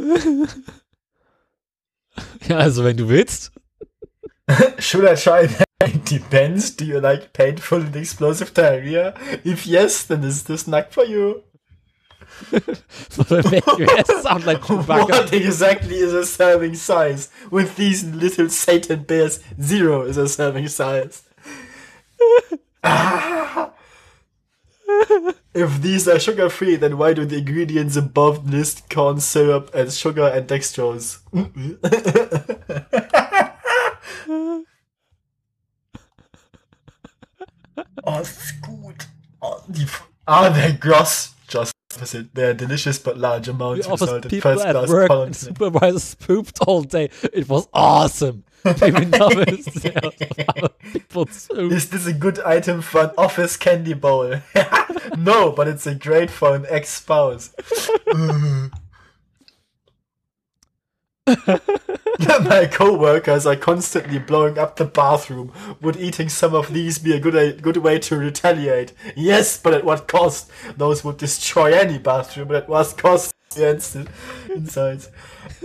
ja, 2.49 2.57
also 2.59 2.85
wenn 2.85 2.97
du 2.97 3.09
willst. 3.09 3.53
Should 4.79 5.05
I 5.05 5.15
try 5.15 5.49
It 5.81 6.07
depends. 6.07 6.75
Do 6.75 6.87
you 6.87 7.01
like 7.01 7.33
painful 7.33 7.83
and 7.83 7.95
explosive 7.97 8.55
diarrhea? 8.55 9.15
If 9.45 9.67
yes, 9.67 10.05
then 10.05 10.25
is 10.25 10.45
this 10.45 10.67
not 10.67 10.93
for 10.93 11.05
you? 11.05 11.43
sound 13.11 14.47
like 14.47 14.69
what 14.69 15.33
exactly 15.33 15.97
is 15.97 16.13
a 16.13 16.27
serving 16.27 16.75
size? 16.75 17.31
With 17.51 17.77
these 17.77 18.05
little 18.05 18.49
Satan 18.49 19.05
bears, 19.05 19.41
zero 19.61 20.03
is 20.03 20.17
a 20.17 20.29
serving 20.29 20.69
size. 20.69 21.23
if 25.55 25.81
these 25.81 26.07
are 26.09 26.21
sugar 26.21 26.51
free, 26.51 26.77
then 26.77 26.99
why 26.99 27.15
do 27.15 27.25
the 27.25 27.39
ingredients 27.39 27.97
above 27.97 28.49
list 28.49 28.91
corn 28.91 29.21
syrup 29.21 29.75
and 29.75 29.91
sugar 29.93 30.27
and 30.27 30.47
dextrose? 30.47 31.19
oh, 38.05 38.21
ist 38.21 38.63
gut. 38.63 39.09
Oh, 39.41 39.63
die, 39.69 39.87
ah, 40.27 40.51
der 40.51 40.73
Gross 40.75 41.36
opposite. 41.97 42.35
They're 42.35 42.55
delicious 42.55 42.99
but 42.99 43.19
large 43.19 43.49
amounts 43.49 43.87
of 43.87 43.99
salted 43.99 44.43
first 44.43 44.63
class 44.63 44.89
work 44.89 45.11
and 45.11 45.35
supervisors 45.35 46.15
pooped 46.15 46.61
all 46.67 46.83
day. 46.83 47.09
It 47.33 47.49
was 47.49 47.67
awesome. 47.73 48.45
Is 48.65 48.75
this 51.91 52.07
a 52.07 52.13
good 52.13 52.39
item 52.41 52.83
for 52.83 53.05
an 53.05 53.11
office 53.17 53.57
candy 53.57 53.95
bowl? 53.95 54.41
no, 55.17 55.53
but 55.53 55.69
it's 55.69 55.87
a 55.87 55.95
great 55.95 56.31
for 56.31 56.57
an 56.57 56.67
ex-spouse. 56.69 57.55
My 61.27 62.69
co-workers 62.71 63.47
are 63.47 63.57
constantly 63.57 64.19
blowing 64.19 64.59
up 64.59 64.77
the 64.77 64.85
bathroom. 64.85 65.53
Would 65.81 65.97
eating 65.97 66.29
some 66.29 66.55
of 66.55 66.73
these 66.73 66.99
be 66.99 67.13
a 67.15 67.21
good 67.21 67.63
good 67.63 67.79
way 67.79 67.99
to 67.99 68.17
retaliate? 68.17 68.93
Yes, 69.17 69.59
but 69.59 69.75
at 69.75 69.85
what 69.85 70.07
cost? 70.07 70.51
Those 70.77 71.05
would 71.05 71.17
destroy 71.19 71.73
any 71.75 71.99
bathroom, 71.99 72.49
but 72.49 72.57
at 72.57 72.69
what 72.69 72.97
cost? 72.97 73.35
The 73.51 74.09
insides. 74.55 75.11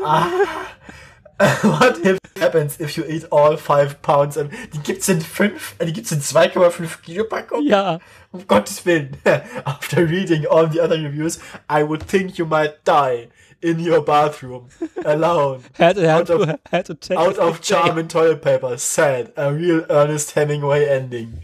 Ah. 0.01 0.75
What 1.63 2.05
if 2.05 2.19
happens 2.35 2.79
if 2.79 2.95
you 2.97 3.03
eat 3.05 3.23
all 3.31 3.57
five 3.57 4.03
pounds? 4.03 4.35
Die 4.35 4.79
gibt's 4.83 5.09
in 5.09 5.21
fünf, 5.21 5.75
die 5.79 5.89
gibt's 5.89 6.11
in 6.11 6.19
2,5 6.19 7.01
Kilo 7.01 7.23
Packung? 7.23 7.63
Ja. 7.63 7.99
Um 8.31 8.45
Gottes 8.47 8.85
Willen. 8.85 9.17
After 9.65 10.05
reading 10.05 10.45
all 10.45 10.67
the 10.67 10.79
other 10.79 11.01
reviews, 11.01 11.39
I 11.67 11.81
would 11.81 12.03
think 12.03 12.37
you 12.37 12.45
might 12.45 12.83
die 12.85 13.29
in 13.61 13.79
your 13.79 14.01
bathroom 14.01 14.69
alone. 15.05 15.63
had, 15.73 15.97
had, 15.97 16.05
out 16.05 16.29
of, 16.29 16.59
had 16.71 16.85
to 16.85 16.95
take 16.95 17.17
out 17.17 17.37
of 17.37 17.61
charm 17.61 17.97
and 17.97 18.09
toilet 18.09 18.41
paper. 18.41 18.77
Sad. 18.77 19.33
A 19.37 19.53
real 19.53 19.85
Ernest 19.89 20.31
Hemingway 20.31 20.87
ending. 20.87 21.43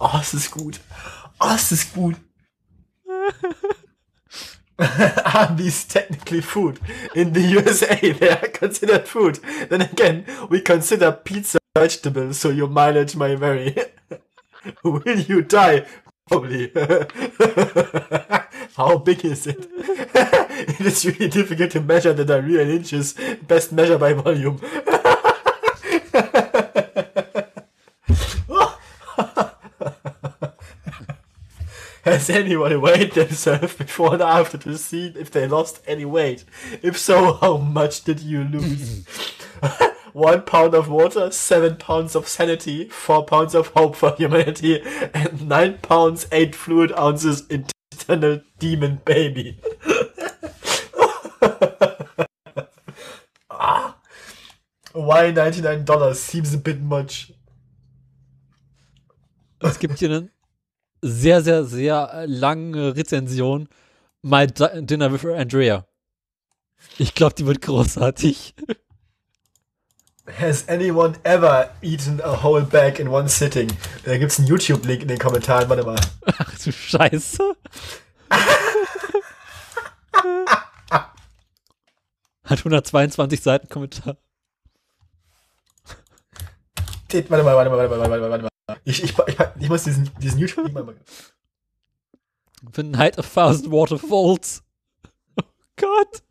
Oh, 0.00 0.18
es 0.20 0.34
ist 0.34 0.50
gut. 0.50 0.80
Oh, 1.40 1.54
es 1.54 1.72
ist 1.72 1.94
gut. 1.94 2.16
Are 4.80 5.54
these 5.56 5.84
technically 5.84 6.40
food? 6.40 6.78
In 7.14 7.32
the 7.32 7.40
USA, 7.40 7.96
they 8.12 8.30
are 8.30 8.48
considered 8.48 9.08
food. 9.08 9.40
Then 9.68 9.82
again, 9.82 10.24
we 10.48 10.60
consider 10.60 11.10
pizza 11.10 11.58
vegetables, 11.76 12.38
so 12.38 12.50
your 12.50 12.68
mileage 12.68 13.16
may 13.16 13.34
vary. 13.34 13.76
Will 14.84 15.18
you 15.20 15.42
die? 15.42 15.84
Probably. 16.28 16.70
How 18.78 18.96
big 18.96 19.24
is 19.24 19.46
it? 19.48 19.68
it 19.76 20.80
is 20.80 21.04
really 21.04 21.26
difficult 21.26 21.72
to 21.72 21.80
measure 21.80 22.12
the 22.12 22.24
diarrhea 22.24 22.62
in 22.62 22.70
inches. 22.70 23.12
Best 23.42 23.72
measure 23.72 23.98
by 23.98 24.12
volume. 24.12 24.60
Has 32.04 32.30
anyone 32.30 32.80
weighed 32.80 33.14
themselves 33.14 33.74
before 33.74 34.12
and 34.12 34.22
after 34.22 34.56
to 34.58 34.78
see 34.78 35.12
if 35.16 35.32
they 35.32 35.48
lost 35.48 35.82
any 35.84 36.04
weight? 36.04 36.44
If 36.80 36.96
so, 36.96 37.32
how 37.32 37.56
much 37.56 38.04
did 38.04 38.20
you 38.20 38.44
lose? 38.44 39.04
One 40.12 40.42
pound 40.42 40.74
of 40.74 40.88
water, 40.88 41.32
seven 41.32 41.78
pounds 41.78 42.14
of 42.14 42.28
sanity, 42.28 42.88
four 42.90 43.24
pounds 43.24 43.56
of 43.56 43.72
hope 43.74 43.96
for 43.96 44.14
humanity, 44.14 44.80
and 45.12 45.48
nine 45.48 45.78
pounds, 45.78 46.28
eight 46.30 46.54
fluid 46.54 46.92
ounces 46.96 47.42
internal 48.08 48.40
demon 48.58 49.00
baby. 49.04 49.60
ah, 53.50 53.96
why 54.92 55.30
$99 55.32 56.14
seems 56.14 56.54
a 56.54 56.58
bit 56.58 56.80
much. 56.80 57.34
Es 59.60 59.78
gibt 59.78 59.98
hier 59.98 60.10
einen 60.10 60.30
sehr, 61.02 61.42
sehr, 61.42 61.64
sehr 61.64 62.24
lange 62.26 62.96
Rezension. 62.96 63.68
My 64.22 64.46
Dinner 64.46 65.12
with 65.12 65.24
Andrea. 65.26 65.84
Ich 66.98 67.14
glaube, 67.14 67.34
die 67.34 67.46
wird 67.46 67.60
großartig. 67.60 68.54
Has 70.36 70.68
anyone 70.68 71.16
ever 71.24 71.70
eaten 71.82 72.20
a 72.20 72.36
whole 72.42 72.62
bag 72.62 73.00
in 73.00 73.08
one 73.08 73.28
sitting? 73.28 73.70
Da 74.04 74.18
gibt's 74.18 74.38
einen 74.38 74.48
YouTube-Link 74.48 75.02
in 75.02 75.08
den 75.08 75.18
Kommentaren, 75.18 75.68
warte 75.68 75.84
mal. 75.84 75.98
Ach 76.26 76.58
du 76.58 76.70
Scheiße. 76.70 77.56
Hat 82.44 82.58
122 82.58 83.40
Seiten 83.40 83.68
Kommentar. 83.68 84.16
Warte 87.10 87.42
mal, 87.42 87.56
warte 87.56 87.70
mal, 87.70 87.78
warte 87.78 87.88
mal, 87.88 88.10
warte 88.10 88.20
mal, 88.20 88.30
warte 88.30 88.42
mal. 88.44 88.50
Ich, 88.84 89.02
ich, 89.02 89.14
ich, 89.18 89.36
ich 89.60 89.68
muss 89.68 89.84
diesen, 89.84 90.10
diesen 90.20 90.38
YouTube-Link 90.38 90.74
mal. 90.74 90.94
The 92.74 92.82
Night 92.82 93.18
of 93.18 93.32
Thousand 93.32 93.70
Waterfalls. 93.70 94.62
Oh 95.36 95.44
Gott. 95.76 96.22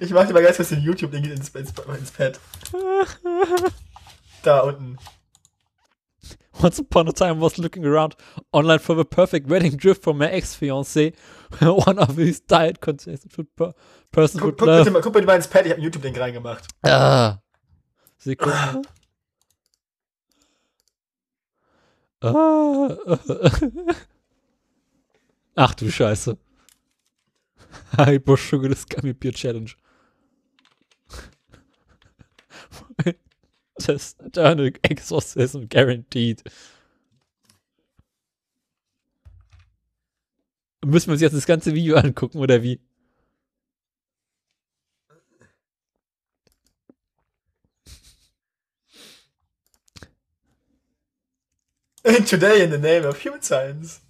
Ich 0.00 0.10
mach 0.10 0.26
dir 0.26 0.32
mal 0.32 0.42
ganz 0.42 0.56
kurz 0.56 0.70
den 0.70 0.82
YouTube-Link 0.82 1.26
ins, 1.26 1.48
ins, 1.50 1.72
ins 1.98 2.10
Pad. 2.10 2.38
Da 4.42 4.60
unten. 4.60 4.98
Once 6.60 6.80
upon 6.80 7.08
a 7.08 7.12
time 7.12 7.38
I 7.38 7.40
was 7.40 7.56
looking 7.56 7.84
around 7.84 8.16
online 8.52 8.80
for 8.80 8.96
the 8.96 9.04
perfect 9.04 9.48
wedding 9.48 9.76
gift 9.76 10.02
for 10.02 10.12
my 10.12 10.26
ex-fiancé. 10.26 11.14
One 11.60 11.98
of 11.98 12.16
these 12.16 12.40
diet 12.40 12.78
food 12.82 13.46
per 13.54 13.72
person 14.10 14.40
Guck, 14.40 14.46
would 14.46 14.58
guck, 14.58 14.66
bitte 14.66 14.90
mal, 14.90 15.02
guck 15.02 15.12
bitte 15.12 15.26
mal 15.26 15.36
ins 15.36 15.46
Pad, 15.46 15.66
ich 15.66 15.70
hab 15.70 15.78
einen 15.78 15.84
YouTube-Link 15.84 16.18
reingemacht. 16.18 16.66
Ah. 16.82 17.38
Sekunde. 18.18 18.82
Ah. 22.20 22.96
Ach 25.54 25.74
du 25.74 25.88
Scheiße. 25.88 26.36
Hyper 27.96 28.36
Sugarless 28.36 28.86
Gummy 28.86 29.12
Beer 29.12 29.32
Challenge. 29.32 29.76
Just 33.80 34.20
eternal 34.20 34.70
exorcism 34.82 35.68
guaranteed. 35.68 36.42
Müssen 40.84 41.08
wir 41.08 41.12
uns 41.12 41.22
jetzt 41.22 41.36
das 41.36 41.46
ganze 41.46 41.74
Video 41.74 41.96
angucken, 41.96 42.38
oder 42.38 42.62
wie? 42.62 42.80
Today 52.26 52.62
in 52.62 52.70
the 52.70 52.78
name 52.78 53.04
of 53.04 53.18
human 53.18 53.42
science. 53.42 54.00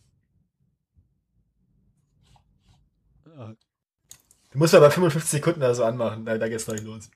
Du 4.59 4.65
musst 4.65 4.75
aber 4.75 4.91
55 4.91 5.31
Sekunden 5.31 5.61
oder 5.61 5.73
so 5.73 5.85
anmachen, 5.85 6.25
da, 6.25 6.37
da 6.37 6.49
geht's 6.49 6.65
gleich 6.65 6.83
los. 6.83 7.09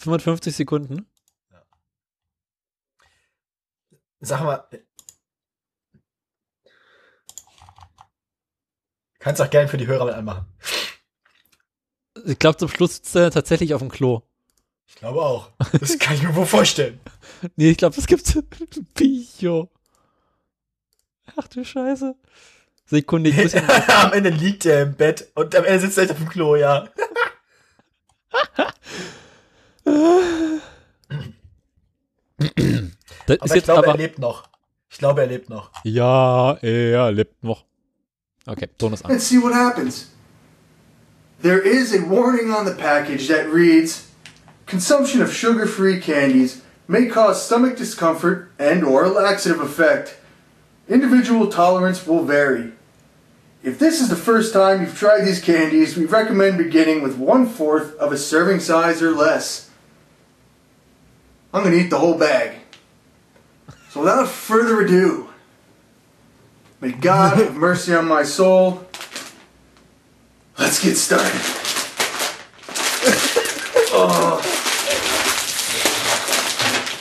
55 0.00 0.54
Sekunden? 0.54 1.06
Sag 4.20 4.42
mal. 4.42 4.68
Kannst 9.20 9.40
auch 9.40 9.48
gern 9.48 9.68
für 9.68 9.78
die 9.78 9.86
Hörer 9.86 10.04
mit 10.04 10.14
anmachen. 10.14 10.44
Ich 12.26 12.38
glaube, 12.38 12.58
zum 12.58 12.68
Schluss 12.68 12.96
sitzt 12.96 13.16
er 13.16 13.30
tatsächlich 13.30 13.72
auf 13.72 13.80
dem 13.80 13.90
Klo. 13.90 14.20
Ich 14.86 14.96
glaube 14.96 15.22
auch. 15.22 15.50
Das 15.80 15.98
kann 15.98 16.14
ich 16.16 16.22
mir 16.22 16.36
wohl 16.36 16.44
vorstellen. 16.44 17.00
Nee, 17.56 17.70
ich 17.70 17.78
glaube, 17.78 17.96
das 17.96 18.06
gibt's 18.06 18.36
Video. 18.96 19.72
Ach 21.36 21.48
du 21.48 21.64
Scheiße. 21.64 22.14
Sekunde, 22.92 23.30
ich 23.30 23.56
am 23.88 24.12
Ende 24.12 24.28
liegt 24.28 24.66
er 24.66 24.82
im 24.82 24.92
Bett 24.94 25.30
und 25.34 25.54
am 25.56 25.64
Ende 25.64 25.80
sitzt 25.80 25.96
er 25.96 26.10
auf 26.10 26.16
dem 26.18 26.28
Klo, 26.28 26.56
ja. 26.56 26.88
Das 33.26 33.38
Aber 33.38 33.44
ist 33.44 33.50
ich 33.50 33.54
jetzt 33.56 33.64
glaube, 33.64 33.78
aber. 33.78 33.88
er 33.92 33.96
lebt 33.96 34.18
noch. 34.18 34.44
Ich 34.90 34.98
glaube, 34.98 35.22
er 35.22 35.26
lebt 35.26 35.48
noch. 35.48 35.70
Ja, 35.84 36.54
er 36.60 37.12
lebt 37.12 37.42
noch. 37.42 37.64
Okay, 38.46 38.68
Ton 38.76 38.92
ist 38.92 39.04
an. 39.04 39.12
and 39.12 39.22
see 39.22 39.38
what 39.38 39.54
happens. 39.54 40.08
There 41.40 41.60
is 41.60 41.94
a 41.94 42.00
warning 42.08 42.52
on 42.52 42.66
the 42.66 42.74
package 42.74 43.26
that 43.28 43.46
reads 43.52 44.04
Consumption 44.66 45.22
of 45.22 45.32
sugar 45.32 45.66
free 45.66 45.98
candies 46.00 46.60
may 46.88 47.06
cause 47.08 47.42
stomach 47.44 47.76
discomfort 47.76 48.50
and 48.58 48.84
or 48.84 49.08
laxative 49.08 49.60
effect. 49.62 50.16
Individual 50.88 51.48
tolerance 51.48 52.06
will 52.06 52.24
vary. 52.24 52.72
If 53.62 53.78
this 53.78 54.00
is 54.00 54.08
the 54.08 54.16
first 54.16 54.52
time 54.52 54.80
you've 54.80 54.98
tried 54.98 55.20
these 55.20 55.40
candies, 55.40 55.96
we 55.96 56.04
recommend 56.04 56.58
beginning 56.58 57.00
with 57.00 57.16
one 57.16 57.46
fourth 57.46 57.94
of 57.96 58.10
a 58.10 58.18
serving 58.18 58.58
size 58.58 59.00
or 59.00 59.12
less. 59.12 59.70
I'm 61.54 61.62
gonna 61.62 61.76
eat 61.76 61.90
the 61.90 62.00
whole 62.00 62.18
bag. 62.18 62.56
So 63.90 64.00
without 64.00 64.28
further 64.28 64.80
ado, 64.80 65.28
may 66.80 66.90
God 66.90 67.38
have 67.38 67.54
mercy 67.68 67.94
on 67.94 68.08
my 68.08 68.24
soul. 68.24 68.84
Let's 70.58 70.82
get 70.82 70.96
started. 70.96 71.30
oh. 73.94 74.40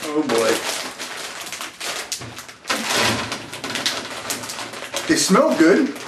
oh 0.05 0.21
boy. 0.27 0.51
They 5.07 5.15
smell 5.15 5.57
good. 5.57 6.00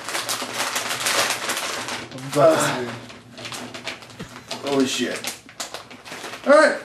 Gottes 2.34 2.64
Willen. 2.78 2.90
Holy 4.66 4.88
shit. 4.88 5.20
Alright. 6.46 6.80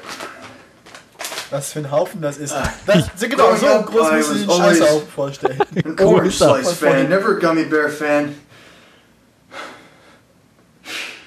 Was 1.51 1.73
für 1.73 1.79
ein 1.79 1.91
Haufen 1.91 2.21
das 2.21 2.37
ist. 2.37 2.55
Das, 2.87 3.09
genau, 3.19 3.55
so 3.57 3.67
groß 3.67 3.93
du 3.93 4.01
was 4.01 4.29
den 4.29 4.51
Scheißhaufen 4.51 5.09
vorstellen. 5.09 5.59
An 5.85 5.99
orange 6.01 6.33
slice 6.37 6.73
fan, 6.75 7.09
never 7.09 7.37
a 7.37 7.39
gummy 7.39 7.65
bear 7.65 7.89
fan. 7.89 8.35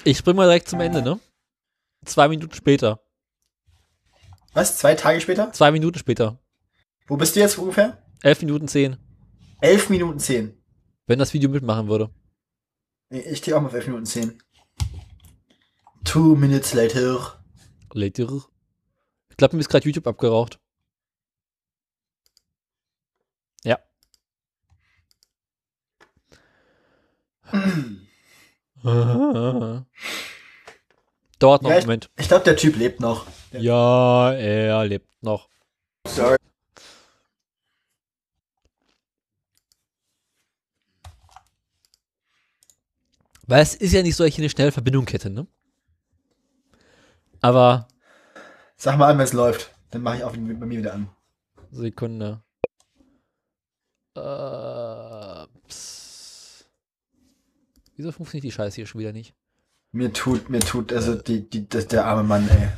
Ich 0.03 0.17
spring 0.17 0.35
mal 0.35 0.45
direkt 0.45 0.69
zum 0.69 0.79
Ende, 0.81 1.01
ne? 1.01 1.19
Zwei 2.05 2.27
Minuten 2.27 2.53
später. 2.53 2.99
Was? 4.53 4.77
Zwei 4.77 4.95
Tage 4.95 5.21
später? 5.21 5.51
Zwei 5.53 5.71
Minuten 5.71 5.97
später. 5.97 6.39
Wo 7.07 7.17
bist 7.17 7.35
du 7.35 7.39
jetzt 7.39 7.57
ungefähr? 7.57 7.97
Elf 8.21 8.41
Minuten 8.41 8.67
zehn. 8.67 8.97
Elf 9.61 9.89
Minuten 9.89 10.19
zehn. 10.19 10.55
Wenn 11.07 11.19
das 11.19 11.33
Video 11.33 11.49
mitmachen 11.49 11.87
würde. 11.87 12.09
Ich 13.11 13.39
stehe 13.39 13.55
auch 13.57 13.61
mal 13.61 13.67
auf 13.67 13.73
elf 13.73 13.87
Minuten 13.87 14.05
zehn. 14.05 14.41
Two 16.03 16.35
minutes 16.35 16.73
later. 16.73 17.43
Later. 17.93 18.41
Ich 19.29 19.37
glaube, 19.37 19.55
mir 19.55 19.61
ist 19.61 19.69
gerade 19.69 19.85
YouTube 19.85 20.07
abgeraucht. 20.07 20.59
Ja. 23.63 23.79
Dauert 31.39 31.63
noch 31.63 31.69
Ja, 31.69 31.77
einen 31.77 31.85
Moment. 31.85 32.09
ich 32.17 32.27
glaube, 32.27 32.43
der 32.45 32.55
Typ 32.55 32.75
lebt 32.77 32.99
noch. 32.99 33.25
Ja, 33.51 34.31
er 34.33 34.85
lebt 34.85 35.09
noch. 35.21 35.49
Sorry. 36.07 36.37
Weil 43.51 43.63
es 43.63 43.75
ist 43.75 43.91
ja 43.91 44.01
nicht 44.01 44.15
so, 44.15 44.23
dass 44.23 44.29
ich 44.29 44.35
hier 44.35 44.43
eine 44.43 44.49
schnelle 44.49 44.71
Verbindung 44.71 45.05
hätte, 45.07 45.29
ne? 45.29 45.45
Aber, 47.41 47.89
Sag 48.77 48.97
mal 48.97 49.09
an, 49.11 49.17
wenn 49.17 49.25
es 49.25 49.33
läuft. 49.33 49.75
Dann 49.89 50.03
mache 50.03 50.15
ich 50.15 50.23
auch 50.23 50.31
bei 50.31 50.37
mir 50.37 50.77
wieder 50.77 50.93
an. 50.93 51.09
Sekunde. 51.69 52.41
Äh, 54.15 55.47
pss. 55.67 56.63
Wieso 57.97 58.13
funktioniert 58.13 58.45
die 58.45 58.53
Scheiße 58.53 58.75
hier 58.77 58.85
schon 58.85 59.01
wieder 59.01 59.11
nicht? 59.11 59.33
Mir 59.91 60.13
tut, 60.13 60.49
mir 60.49 60.61
tut, 60.61 60.93
also 60.93 61.15
die, 61.15 61.49
die, 61.49 61.67
das, 61.67 61.89
der 61.89 62.05
arme 62.05 62.23
Mann, 62.23 62.47
ey. 62.47 62.69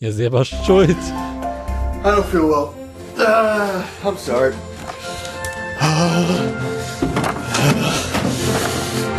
Ja, 0.00 0.10
selber 0.10 0.44
schuld. 0.44 0.96
I 2.02 2.08
don't 2.08 2.24
feel 2.24 2.48
well. 2.48 2.74
Uh, 3.16 3.84
I'm 4.02 4.16
sorry. 4.18 4.52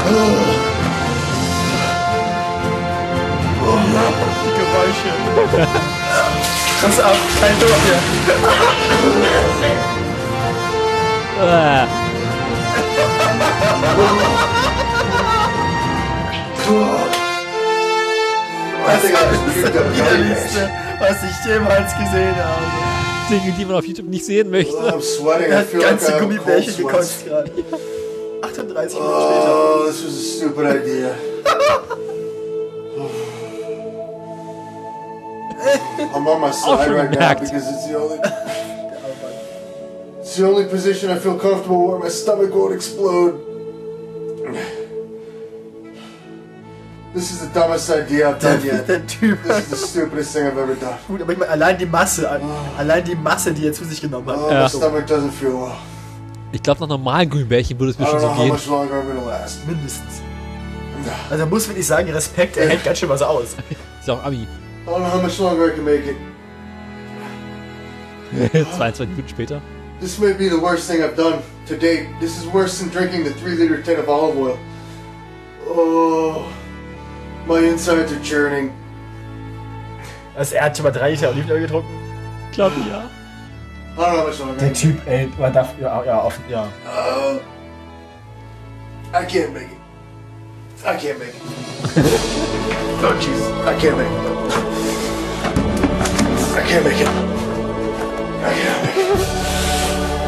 Die 0.05 0.11
Geräusche. 4.51 5.11
Pass 6.81 6.99
auf, 6.99 7.17
kein 7.39 7.59
Tor 7.59 7.75
hier. 7.85 7.99
I 18.87 18.97
think 19.01 19.15
I 19.15 19.17
just 19.31 19.43
puked 19.45 19.75
up 19.75 19.85
Widerlichste, 19.95 20.69
was 20.99 21.17
ich 21.23 21.45
jemals 21.45 21.91
gesehen 21.97 22.35
habe. 22.35 22.65
Dinge, 23.29 23.51
die 23.57 23.65
man 23.65 23.75
auf 23.77 23.85
YouTube 23.85 24.07
nicht 24.07 24.25
sehen 24.25 24.51
möchte. 24.51 24.71
I'm 24.71 25.01
sweating. 25.01 25.51
Er 25.51 25.61
I 25.61 25.65
feel 25.65 25.81
ganze 25.81 26.11
Gummibärchen 26.19 26.77
gekotzt 26.77 27.25
gerade. 27.25 27.51
38 28.53 28.93
Minuten 28.93 29.21
später. 29.21 29.49
Oh, 29.49 29.85
this 29.87 30.03
was 30.03 30.13
a 30.13 30.21
stupid 30.37 30.65
idea. 30.65 31.15
I'm 36.13 36.27
on 36.27 36.41
my 36.41 36.51
side 36.51 36.89
right 36.91 37.09
now 37.11 37.33
because 37.33 37.67
it's 37.67 37.87
the 37.87 37.95
only 37.97 38.19
it's 40.19 40.35
the 40.37 40.47
only 40.47 40.65
position 40.65 41.09
I 41.09 41.17
feel 41.17 41.37
comfortable 41.37 41.87
where 41.87 41.99
my 41.99 42.09
stomach 42.09 42.53
won't 42.53 42.73
explode. 42.73 43.41
This 47.13 47.31
is 47.31 47.39
the 47.47 47.47
dumbest 47.53 47.89
idea 47.89 48.29
I've 48.29 48.39
done 48.41 48.61
yet. 48.65 48.87
der 48.87 48.99
Typ. 49.07 49.41
This 49.43 49.57
is 49.57 49.69
the 49.69 49.75
stupidest 49.77 50.33
thing 50.33 50.47
I've 50.47 50.57
ever 50.57 50.75
done. 50.75 50.97
Gut, 51.07 51.21
aber 51.21 51.31
ich 51.31 51.37
meine, 51.39 51.51
allein 51.51 51.77
die 51.77 51.85
Masse, 51.85 52.29
allein 52.77 53.03
die 53.05 53.15
Masse, 53.15 53.53
die 53.53 53.65
er 53.67 53.73
zu 53.73 53.85
sich 53.85 54.01
genommen 54.01 54.27
hat. 54.27 54.37
Oh, 54.37 54.51
Ja. 54.51 54.63
my 54.63 54.69
stomach 54.69 55.05
doesn't 55.05 55.31
feel 55.31 55.53
well. 55.53 55.77
Ich 56.55 56.63
glaube, 56.63 56.79
nach 56.79 56.87
normalen 56.87 57.29
Gummibärchen 57.29 57.77
würde 57.77 57.91
es 57.91 57.99
mir 57.99 58.05
I 58.05 58.11
schon 58.11 58.19
don't 58.19 58.21
so 58.21 58.27
know 58.27 58.79
how 58.79 58.87
gehen. 58.87 59.67
Mindestens. 59.67 60.21
Also 61.29 61.43
man 61.43 61.49
muss 61.49 61.67
wirklich 61.67 61.85
sagen, 61.85 62.09
Respekt, 62.09 62.55
er 62.55 62.69
hält 62.69 62.81
ganz 62.81 62.97
schön 62.97 63.09
was 63.09 63.21
aus. 63.21 63.57
Ist 63.99 64.09
auch 64.09 64.23
Ami. 64.23 64.37
I 64.37 64.47
don't 64.87 64.99
know 64.99 65.11
how 65.11 65.21
much 65.21 65.37
longer 65.37 65.67
I 65.67 65.71
can 65.71 65.83
make 65.83 66.03
it. 66.09 66.15
22 68.77 69.09
Minuten 69.09 69.27
später. 69.27 69.61
This 69.99 70.17
may 70.17 70.31
be 70.31 70.49
the 70.49 70.61
worst 70.61 70.89
thing 70.89 71.03
I've 71.03 71.17
done 71.17 71.41
to 71.67 71.75
date. 71.75 72.07
This 72.21 72.37
is 72.37 72.45
worse 72.53 72.79
than 72.79 72.89
drinking 72.89 73.25
the 73.25 73.31
3 73.31 73.57
liter 73.57 73.81
tin 73.83 73.99
of 73.99 74.07
olive 74.07 74.37
oil. 74.37 74.57
Oh, 75.67 76.45
my 77.47 77.59
insides 77.67 78.13
are 78.13 78.23
churning. 78.23 78.71
Also 80.37 80.55
er 80.55 80.63
hat 80.65 80.77
schon 80.77 80.85
mal 80.85 80.91
drei 80.91 81.11
Liter 81.11 81.31
Olivenöl 81.31 81.59
getrunken. 81.59 81.89
Ich 82.49 82.55
glaube, 82.55 82.75
ja. 82.89 83.09
Der 83.97 84.73
Typ, 84.73 85.07
ey, 85.07 85.31
man 85.39 85.53
darf, 85.53 85.69
ja, 85.79 86.03
ja, 86.03 86.21
offen, 86.21 86.43
ja. 86.49 86.67
Oh, 86.85 87.39
I 89.13 89.23
can't 89.23 89.53
make 89.53 89.71
it. 89.71 89.79
I 90.83 90.97
can't 90.97 91.17
make 91.17 91.29
it. 91.29 91.35
oh, 93.01 93.13
Jesus. 93.21 93.47
I 93.65 93.73
can't 93.79 93.95
make 93.95 94.11
it. 94.11 94.13
I 96.53 96.61
can't 96.67 96.83
make 96.83 96.99
it. 96.99 97.07
I 98.43 98.53
can't 98.53 98.83
make 98.83 98.97
it. 98.97 99.35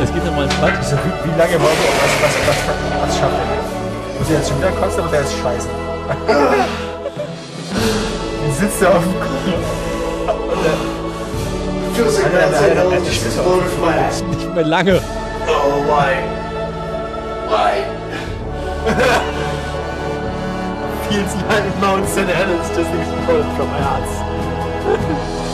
Es 0.02 0.14
geht 0.14 0.24
nochmal 0.24 0.46
ins 0.46 0.56
Bad. 0.56 0.86
So, 0.86 0.96
wie, 0.96 1.12
wie 1.26 1.38
lange 1.38 1.58
braucht 1.58 1.72
er, 1.72 1.94
was, 2.00 2.14
was, 2.22 2.36
was, 2.48 2.60
was 3.02 3.18
schafft 3.18 3.34
er? 3.34 4.20
Muss 4.20 4.30
er 4.30 4.38
jetzt 4.38 4.48
schon 4.48 4.58
wieder 4.60 4.72
kotzen, 4.72 5.04
oder 5.06 5.20
ist 5.20 5.34
scheiße? 5.42 5.68
Dann 8.48 8.54
sitzt 8.58 8.82
er 8.82 8.96
auf 8.96 9.04
dem 9.04 9.14
Klo. 9.20 9.58
My 13.82 13.96
ass. 13.96 14.22
Nicht 14.24 14.54
mehr 14.54 14.66
lange. 14.66 15.02
Oh, 15.48 15.84
why? 15.88 16.24
Why? 17.50 17.84
feels 21.10 21.36
like 21.44 21.66
Mount 21.82 22.08
St. 22.08 22.30
Helens 22.30 22.70
just 22.76 22.94
exploded 22.94 23.52
from 23.58 23.68
my 23.70 23.80
ass. 23.80 25.47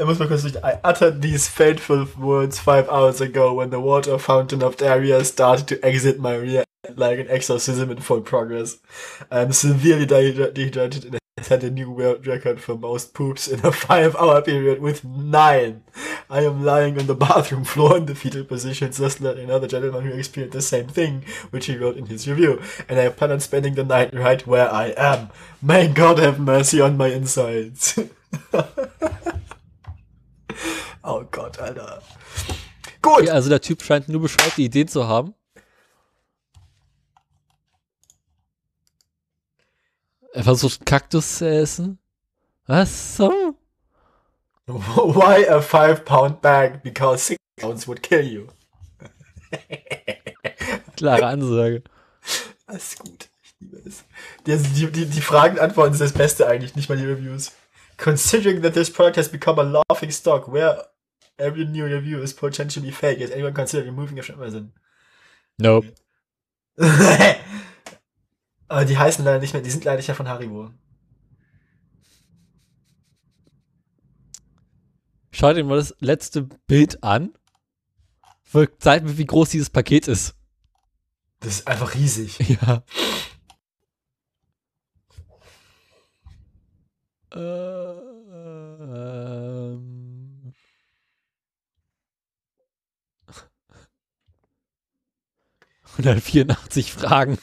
I 0.00 0.26
kurz 0.26 0.42
durch. 0.42 0.56
I 0.64 0.78
uttered 0.82 1.20
these 1.20 1.46
fateful 1.46 2.06
words 2.18 2.58
five 2.58 2.88
hours 2.88 3.20
ago 3.20 3.52
when 3.52 3.70
the 3.70 3.80
water 3.80 4.18
fountain 4.18 4.62
of 4.62 4.78
the 4.78 4.86
area 4.86 5.22
started 5.24 5.68
to 5.68 5.84
exit 5.84 6.18
my 6.18 6.36
rear 6.36 6.64
like 6.96 7.18
an 7.18 7.28
exorcism 7.28 7.90
in 7.90 7.98
full 8.00 8.22
progress. 8.22 8.78
I 9.30 9.40
am 9.40 9.52
severely 9.52 10.06
dehydrated 10.06 11.04
and 11.04 11.20
set 11.42 11.62
a 11.62 11.70
new 11.70 11.90
world 11.90 12.26
record 12.26 12.60
for 12.60 12.76
most 12.76 13.12
poops 13.12 13.46
in 13.46 13.60
a 13.60 13.72
five 13.86 14.16
hour 14.16 14.40
period 14.40 14.80
with 14.80 15.04
nine. 15.04 15.82
I 16.30 16.44
am 16.44 16.64
lying 16.64 16.98
on 16.98 17.06
the 17.06 17.14
bathroom 17.14 17.64
floor 17.64 17.98
in 17.98 18.06
the 18.06 18.14
fetal 18.14 18.44
position, 18.44 18.92
just 18.92 19.20
like 19.20 19.36
another 19.36 19.66
gentleman 19.66 20.04
who 20.04 20.16
experienced 20.16 20.54
the 20.54 20.62
same 20.62 20.88
thing, 20.88 21.24
which 21.50 21.66
he 21.66 21.76
wrote 21.76 21.96
in 21.96 22.06
his 22.06 22.26
review, 22.26 22.62
and 22.88 22.98
I 22.98 23.08
plan 23.10 23.32
on 23.32 23.40
spending 23.40 23.74
the 23.74 23.84
night 23.84 24.14
right 24.14 24.46
where 24.46 24.72
I 24.72 24.94
am. 24.96 25.28
May 25.60 25.88
God 25.88 26.18
have 26.18 26.40
mercy 26.40 26.80
on 26.80 26.96
my 26.96 27.08
insides. 27.08 27.98
oh 31.02 31.24
Gott, 31.30 31.58
Alter. 31.58 32.02
Gut. 33.02 33.20
Okay, 33.20 33.30
also 33.30 33.48
der 33.48 33.60
Typ 33.60 33.82
scheint 33.82 34.08
nur 34.08 34.22
bescheuerte 34.22 34.62
Ideen 34.62 34.88
zu 34.88 35.06
haben. 35.06 35.34
Er 40.32 40.44
versucht 40.44 40.86
Kaktus 40.86 41.38
zu 41.38 41.48
essen. 41.48 41.98
Was 42.66 43.16
so? 43.16 43.56
Why 44.66 45.48
a 45.48 45.60
five 45.60 46.04
pound 46.04 46.40
bag? 46.40 46.82
Because 46.82 47.24
six 47.24 47.38
pounds 47.58 47.88
would 47.88 48.02
kill 48.02 48.24
you. 48.24 48.46
Klare 50.96 51.26
Ansage. 51.26 51.82
Alles 52.66 52.96
gut. 52.96 53.28
Ich 53.42 53.54
liebe 53.58 53.82
es. 53.84 54.04
Die, 54.46 54.56
die, 54.56 54.92
die, 54.92 55.06
die 55.06 55.20
Fragen 55.20 55.56
und 55.56 55.60
Antworten 55.60 55.94
sind 55.94 56.04
das 56.10 56.12
Beste 56.16 56.46
eigentlich, 56.46 56.76
nicht 56.76 56.88
mal 56.88 56.96
die 56.96 57.06
Reviews. 57.06 57.52
Considering 58.00 58.62
that 58.62 58.72
this 58.72 58.88
product 58.88 59.16
has 59.16 59.28
become 59.28 59.58
a 59.58 59.84
laughing 59.90 60.10
stock, 60.10 60.48
where 60.48 60.84
every 61.38 61.66
new 61.66 61.84
review 61.84 62.22
is 62.22 62.32
potentially 62.32 62.90
fake, 62.90 63.20
is 63.20 63.30
anyone 63.30 63.52
consider 63.52 63.84
removing 63.84 64.16
it 64.16 64.24
from 64.24 64.36
Amazon? 64.36 64.72
Nope. 65.58 65.84
Aber 68.68 68.86
die 68.86 68.96
heißen 68.96 69.22
leider 69.22 69.38
nicht 69.38 69.52
mehr, 69.52 69.62
die 69.62 69.70
sind 69.70 69.84
leider 69.84 69.98
nicht 69.98 70.08
mehr 70.08 70.14
von 70.14 70.28
Haribo. 70.28 70.70
Schau 75.30 75.52
dir 75.52 75.62
mal 75.64 75.76
das 75.76 75.94
letzte 76.00 76.44
Bild 76.66 77.04
an. 77.04 77.34
Zeig 78.78 79.02
mir, 79.04 79.18
wie 79.18 79.26
groß 79.26 79.50
dieses 79.50 79.68
Paket 79.68 80.08
ist. 80.08 80.34
Das 81.40 81.56
ist 81.56 81.68
einfach 81.68 81.94
riesig. 81.94 82.38
Ja. 82.62 82.82
Ähm. 87.32 88.10
Hundertvierundachtzig 95.96 96.92
Fragen. 96.92 97.38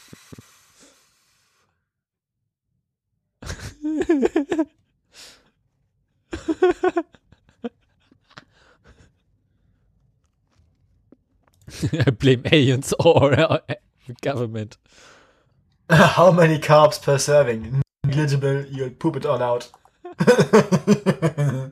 I 11.93 12.11
blame 12.11 12.43
aliens 12.51 12.93
or 12.93 13.61
government. 14.21 14.77
How 15.89 16.31
many 16.31 16.59
carbs 16.59 17.01
per 17.01 17.17
serving? 17.17 17.81
Negligible, 18.17 18.65
you'll 18.71 18.89
poop 18.89 19.15
it 19.15 19.25
all 19.27 19.43
out. 19.43 19.69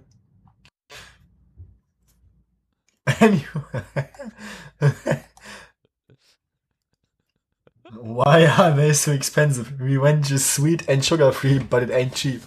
Why 7.99 8.45
are 8.45 8.71
they 8.75 8.93
so 8.93 9.11
expensive? 9.11 9.81
Revenge 9.81 10.31
is 10.31 10.45
sweet 10.45 10.87
and 10.87 11.03
sugar 11.03 11.31
free, 11.31 11.57
but 11.57 11.81
it 11.81 11.89
ain't 11.89 12.13
cheap. 12.13 12.43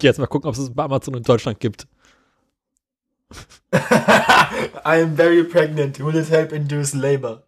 Jetzt 0.00 0.18
mal 0.18 0.26
gucken, 0.26 0.48
ob 0.48 0.54
es 0.54 0.60
es 0.60 0.74
bei 0.74 0.84
Amazon 0.84 1.14
in 1.14 1.22
Deutschland 1.22 1.58
gibt. 1.58 1.86
I 3.72 5.00
am 5.00 5.16
very 5.16 5.44
pregnant. 5.44 5.98
Will 6.00 6.16
it 6.16 6.28
help 6.28 6.52
induce 6.52 6.94
labor? 6.94 7.44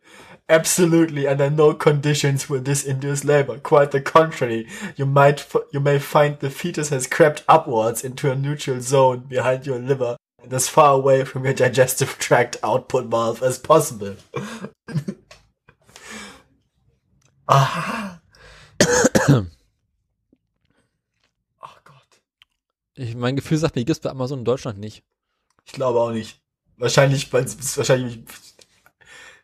Absolutely, 0.49 1.27
under 1.27 1.49
no 1.49 1.73
conditions 1.73 2.51
will 2.51 2.61
this 2.61 2.85
induce 2.85 3.25
labor. 3.25 3.59
Quite 3.59 3.93
the 3.93 4.01
contrary. 4.01 4.69
You 4.95 5.07
might 5.07 5.41
f- 5.41 5.57
you 5.73 5.81
may 5.81 5.99
find 5.99 6.39
the 6.39 6.51
fetus 6.51 6.91
has 6.91 7.07
crept 7.07 7.43
upwards 7.49 8.05
into 8.05 8.31
a 8.31 8.37
neutral 8.37 8.83
zone 8.83 9.21
behind 9.21 9.67
your 9.67 9.79
liver 9.79 10.19
and 10.43 10.53
as 10.53 10.69
far 10.69 10.93
away 10.93 11.25
from 11.25 11.45
your 11.45 11.55
digestive 11.55 12.19
tract 12.19 12.59
output 12.63 13.07
valve 13.07 13.43
as 13.43 13.59
possible. 13.59 14.17
ah. 17.49 18.21
oh 18.81 19.47
Gott. 21.85 22.21
Ich, 22.97 23.15
mein 23.15 23.37
Gefühl 23.37 23.57
sagt 23.57 23.77
mir, 23.77 23.85
gibt 23.87 23.97
es 23.97 24.01
bei 24.01 24.11
Amazon 24.11 24.41
in 24.41 24.45
Deutschland 24.45 24.79
nicht. 24.79 25.03
Ich 25.65 25.73
glaube 25.73 26.01
auch 26.01 26.13
nicht. 26.13 26.39
Wahrscheinlich, 26.77 27.33
weil 27.33 27.45
es 27.45 27.79
wahrscheinlich 27.79 28.23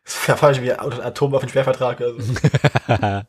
falsch 0.03 0.61
wie 0.61 0.71
Atomwaffenschwervertrag. 0.71 2.01
Also. 2.01 2.17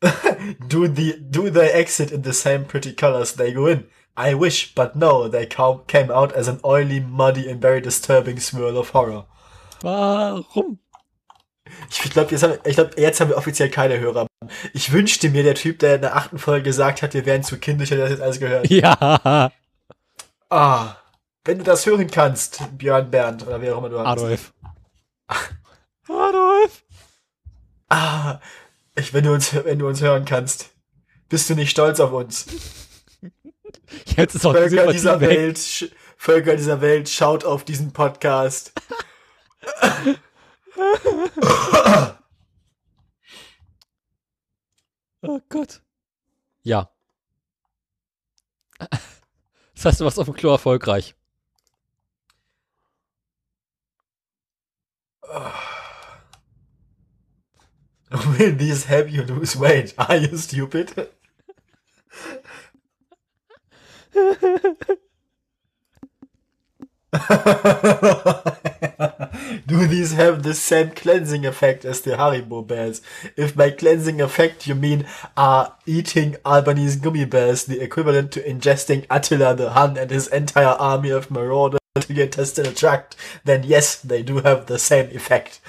do 0.68 0.88
the 0.88 1.18
do 1.30 1.50
they 1.50 1.70
exit 1.70 2.10
in 2.10 2.22
the 2.22 2.32
same 2.32 2.64
pretty 2.64 2.92
colors 2.92 3.34
they 3.34 3.52
go 3.52 3.66
in? 3.66 3.86
I 4.16 4.34
wish, 4.34 4.74
but 4.74 4.96
no, 4.96 5.28
they 5.28 5.46
come, 5.46 5.82
came 5.86 6.10
out 6.10 6.32
as 6.32 6.48
an 6.48 6.60
oily, 6.64 7.00
muddy 7.00 7.48
and 7.48 7.60
very 7.60 7.80
disturbing 7.80 8.38
swirl 8.40 8.76
of 8.76 8.90
horror. 8.90 9.24
Warum? 9.82 10.78
Ich 11.88 12.10
glaube, 12.10 12.30
jetzt, 12.32 12.42
haben, 12.42 12.58
ich 12.64 12.74
glaub, 12.74 12.98
jetzt 12.98 13.20
haben 13.20 13.30
wir 13.30 13.36
offiziell 13.36 13.70
keine 13.70 13.98
Hörer. 14.00 14.26
Ich 14.74 14.92
wünschte 14.92 15.30
mir, 15.30 15.42
der 15.42 15.54
Typ, 15.54 15.78
der 15.78 15.94
in 15.94 16.00
der 16.02 16.16
achten 16.16 16.38
Folge 16.38 16.64
gesagt 16.64 17.02
hat, 17.02 17.14
wir 17.14 17.24
wären 17.24 17.44
zu 17.44 17.58
kindisch, 17.58 17.90
hätte 17.90 18.00
das 18.00 18.10
jetzt 18.10 18.22
alles 18.22 18.40
gehört. 18.40 18.68
Ja, 18.68 19.52
Ah, 20.50 20.96
wenn 21.44 21.58
du 21.58 21.64
das 21.64 21.86
hören 21.86 22.10
kannst, 22.10 22.60
Björn 22.76 23.10
Bernd 23.10 23.46
oder 23.46 23.60
wer 23.60 23.74
auch 23.74 23.78
immer 23.78 23.88
du. 23.88 23.98
Adolf. 23.98 24.52
Adolf. 26.08 26.84
Ah, 27.88 28.40
ich, 28.94 29.12
wenn 29.14 29.24
du 29.24 29.32
uns, 29.32 29.52
wenn 29.52 29.78
du 29.78 29.88
uns 29.88 30.00
hören 30.00 30.24
kannst, 30.24 30.70
bist 31.28 31.48
du 31.48 31.54
nicht 31.54 31.70
stolz 31.70 32.00
auf 32.00 32.12
uns? 32.12 32.46
Jetzt 34.16 34.34
ist 34.34 34.44
auch 34.44 34.52
die 34.52 34.58
Völker 34.58 34.76
Sympathie 34.76 34.92
dieser 34.92 35.20
weg. 35.20 35.30
Welt, 35.30 35.94
Völker 36.16 36.56
dieser 36.56 36.80
Welt, 36.80 37.08
schaut 37.08 37.44
auf 37.44 37.64
diesen 37.64 37.92
Podcast. 37.92 38.72
oh 45.22 45.40
Gott. 45.48 45.82
Ja. 46.62 46.90
Das 49.74 49.84
heißt, 49.84 50.00
du 50.00 50.04
warst 50.04 50.18
auf 50.18 50.26
dem 50.26 50.34
Klo 50.34 50.50
erfolgreich. 50.50 51.14
Will 58.10 58.52
these 58.56 58.84
help 58.84 59.10
you 59.10 59.22
lose 59.22 59.54
weight? 59.56 59.94
Are 59.98 60.16
you 60.16 60.36
stupid? 60.36 61.10
Do 69.66 69.86
these 69.86 70.12
have 70.12 70.44
the 70.44 70.54
same 70.54 70.90
cleansing 70.90 71.44
effect 71.44 71.84
as 71.84 72.00
the 72.02 72.12
Haribo 72.12 72.64
bears? 72.66 73.02
If 73.36 73.56
by 73.56 73.70
cleansing 73.70 74.20
effect 74.20 74.68
you 74.68 74.76
mean 74.76 75.06
are 75.36 75.76
eating 75.86 76.36
Albanese 76.46 77.00
gummy 77.00 77.24
bears 77.24 77.64
the 77.64 77.80
equivalent 77.80 78.30
to 78.32 78.42
ingesting 78.42 79.06
Attila 79.10 79.56
the 79.56 79.70
Hun 79.70 79.96
and 79.96 80.10
his 80.10 80.28
entire 80.28 80.76
army 80.78 81.10
of 81.10 81.32
marauders 81.32 81.79
to 82.06 82.14
get 82.14 82.32
tested 82.32 82.66
a 82.66 82.72
tract, 82.72 83.16
then 83.44 83.62
yes, 83.64 84.00
they 84.00 84.22
do 84.22 84.38
have 84.38 84.66
the 84.66 84.78
same 84.78 85.14
effect. 85.14 85.60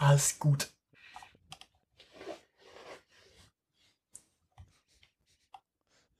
Alles 0.00 0.32
gut. 0.32 0.68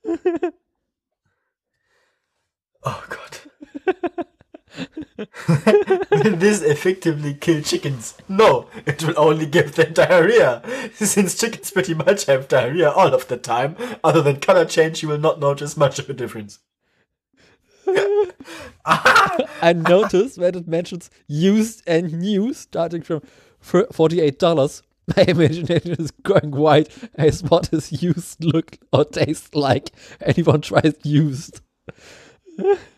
oh 2.84 3.04
Gott. 3.08 3.46
will 6.10 6.36
this 6.36 6.62
effectively 6.62 7.34
kill 7.34 7.62
chickens? 7.62 8.16
No, 8.28 8.68
it 8.86 9.02
will 9.04 9.14
only 9.16 9.46
give 9.46 9.74
them 9.76 9.92
diarrhea. 9.92 10.62
Since 10.94 11.38
chickens 11.38 11.70
pretty 11.70 11.94
much 11.94 12.26
have 12.26 12.48
diarrhea 12.48 12.90
all 12.90 13.14
of 13.14 13.28
the 13.28 13.36
time, 13.36 13.76
other 14.02 14.20
than 14.22 14.40
color 14.40 14.64
change, 14.64 15.02
you 15.02 15.08
will 15.08 15.18
not 15.18 15.40
notice 15.40 15.76
much 15.76 15.98
of 15.98 16.10
a 16.10 16.12
difference. 16.12 16.58
I 18.86 19.72
noticed 19.72 20.38
that 20.38 20.56
it 20.56 20.68
mentions 20.68 21.10
used 21.26 21.82
and 21.86 22.12
new 22.20 22.52
starting 22.52 23.02
from 23.02 23.22
$48. 23.62 24.82
My 25.16 25.22
imagination 25.24 25.92
is 25.92 26.10
going 26.10 26.50
wide 26.52 26.88
as 27.16 27.42
what 27.42 27.70
does 27.70 28.02
used 28.02 28.42
look 28.42 28.78
or 28.92 29.04
taste 29.04 29.54
like? 29.54 29.90
Anyone 30.20 30.62
tries 30.62 30.94
used? 31.02 31.60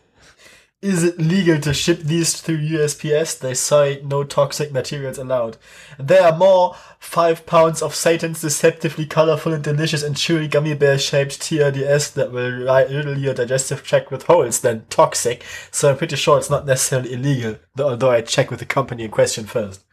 Is 0.79 1.03
it 1.03 1.17
legal 1.17 1.59
to 1.61 1.73
ship 1.73 2.01
these 2.01 2.39
through 2.39 2.59
USPS? 2.59 3.39
They 3.39 3.55
say 3.55 3.99
no 4.03 4.23
toxic 4.23 4.71
materials 4.71 5.17
allowed. 5.17 5.57
There 5.97 6.21
are 6.21 6.37
more 6.37 6.75
five 6.99 7.47
pounds 7.47 7.81
of 7.81 7.95
Satan's 7.95 8.41
deceptively 8.41 9.07
colorful 9.07 9.53
and 9.53 9.63
delicious 9.63 10.03
and 10.03 10.15
chewy 10.15 10.47
gummy 10.47 10.75
bear 10.75 10.99
shaped 10.99 11.41
TRDS 11.41 12.13
that 12.13 12.31
will 12.31 12.67
riddle 12.95 13.17
your 13.17 13.33
digestive 13.33 13.81
tract 13.81 14.11
with 14.11 14.23
holes 14.23 14.59
than 14.59 14.85
toxic. 14.89 15.43
So 15.71 15.89
I'm 15.89 15.97
pretty 15.97 16.15
sure 16.15 16.37
it's 16.37 16.51
not 16.51 16.67
necessarily 16.67 17.13
illegal, 17.13 17.55
although 17.79 18.11
I 18.11 18.21
check 18.21 18.51
with 18.51 18.59
the 18.59 18.65
company 18.65 19.05
in 19.05 19.09
question 19.09 19.47
first. 19.47 19.83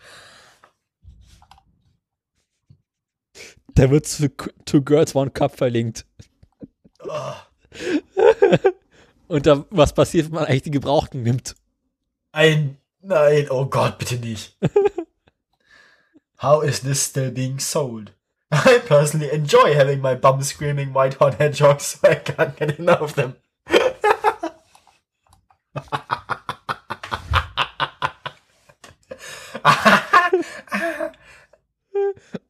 Da 3.75 3.91
wird 3.91 4.07
zu 4.07 4.29
Two 4.67 4.83
Girls 4.83 5.15
One 5.15 5.31
Cup 5.31 5.57
verlinkt. 5.57 6.05
Oh. 7.01 7.43
Und 9.35 9.47
da, 9.47 9.65
was 9.71 9.93
passiert, 9.93 10.27
wenn 10.27 10.35
man 10.35 10.45
eigentlich 10.45 10.63
die 10.63 10.71
Gebrauchten 10.71 11.25
nimmt? 11.25 11.57
Ein, 12.31 12.79
nein, 13.01 13.49
oh 13.51 13.67
Gott, 13.67 13.99
bitte 13.99 14.15
nicht. 14.15 14.57
How 16.41 16.63
is 16.63 16.83
this 16.83 17.05
still 17.05 17.33
being 17.33 17.59
sold? 17.59 18.13
I 18.53 18.79
personally 18.87 19.29
enjoy 19.33 19.75
having 19.75 20.01
my 20.01 20.15
bum 20.15 20.41
screaming 20.41 20.95
white 20.95 21.19
hot 21.19 21.41
hedgehogs, 21.41 21.99
so 22.01 22.09
I 22.09 22.15
can't 22.15 22.55
get 22.55 22.79
enough 22.79 23.01
of 23.01 23.15
them. 23.17 23.35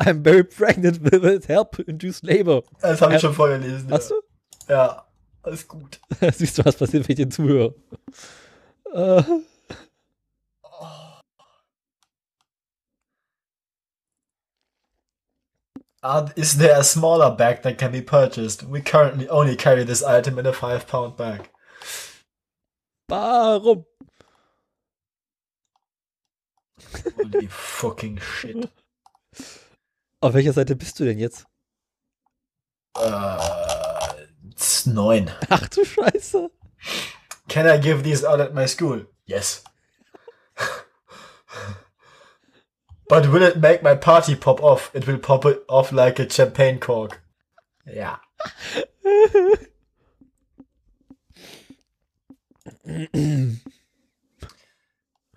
I'm 0.00 0.22
very 0.22 0.44
pregnant 0.44 1.00
with 1.00 1.24
it. 1.24 1.46
Help 1.46 1.78
induce 1.88 2.22
labor. 2.22 2.62
Das 2.82 3.00
habe 3.00 3.14
ich 3.14 3.22
schon 3.22 3.32
vorgelesen. 3.32 3.90
Hast 3.90 4.10
ja. 4.10 4.16
du? 4.16 4.22
Ja, 4.70 5.03
alles 5.44 5.68
gut. 5.68 6.00
Siehst 6.32 6.58
du, 6.58 6.64
was 6.64 6.76
passiert, 6.76 7.06
wenn 7.06 7.12
ich 7.12 7.16
dir 7.16 7.30
zuhöre? 7.30 7.74
Äh. 8.92 9.22
Uh, 16.02 16.28
is 16.36 16.58
there 16.58 16.78
a 16.78 16.84
smaller 16.84 17.30
bag 17.30 17.62
that 17.62 17.78
can 17.78 17.90
be 17.90 18.02
purchased? 18.02 18.62
We 18.62 18.82
currently 18.82 19.26
only 19.28 19.56
carry 19.56 19.84
this 19.84 20.02
item 20.02 20.38
in 20.38 20.46
a 20.46 20.52
5 20.52 20.86
pound 20.86 21.16
bag. 21.16 21.48
Warum? 23.08 23.86
Holy 27.16 27.46
fucking 27.48 28.20
shit. 28.20 28.68
Auf 30.20 30.34
welcher 30.34 30.52
Seite 30.52 30.76
bist 30.76 31.00
du 31.00 31.04
denn 31.04 31.18
jetzt? 31.18 31.46
Äh, 32.98 33.73
neun. 34.86 35.30
Ach 35.50 35.68
du 35.68 35.84
Scheiße. 35.84 36.50
Can 37.48 37.66
I 37.66 37.78
give 37.78 38.02
these 38.02 38.24
out 38.24 38.40
at 38.40 38.54
my 38.54 38.66
school? 38.66 39.06
Yes. 39.26 39.62
But 43.08 43.30
will 43.30 43.42
it 43.42 43.60
make 43.60 43.82
my 43.82 43.94
party 43.94 44.34
pop 44.34 44.62
off? 44.62 44.90
It 44.94 45.06
will 45.06 45.18
pop 45.18 45.44
it 45.44 45.62
off 45.68 45.92
like 45.92 46.18
a 46.18 46.28
champagne 46.28 46.78
cork. 46.80 47.20
Ja. 47.86 48.16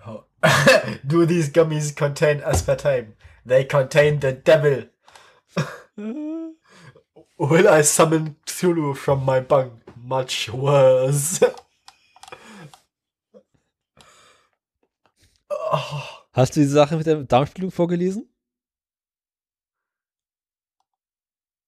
Oh. 0.06 0.24
Do 1.06 1.26
these 1.26 1.50
gummies 1.50 1.96
contain 1.96 2.40
aspartame? 2.40 3.14
They 3.46 3.66
contain 3.66 4.20
the 4.20 4.32
devil. 4.32 4.86
Will 7.38 7.68
I 7.68 7.84
summon 7.84 8.36
Cthulhu 8.46 8.96
from 8.96 9.24
my 9.24 9.40
bunk? 9.42 9.74
Much 9.96 10.50
worse. 10.52 11.40
oh. 15.50 16.04
Hast 16.34 16.56
du 16.56 16.60
die 16.62 16.66
Sache 16.66 16.96
mit 16.98 17.06
der 17.06 17.24
Darmspiegelung 17.24 17.72
vorgelesen? 17.72 18.28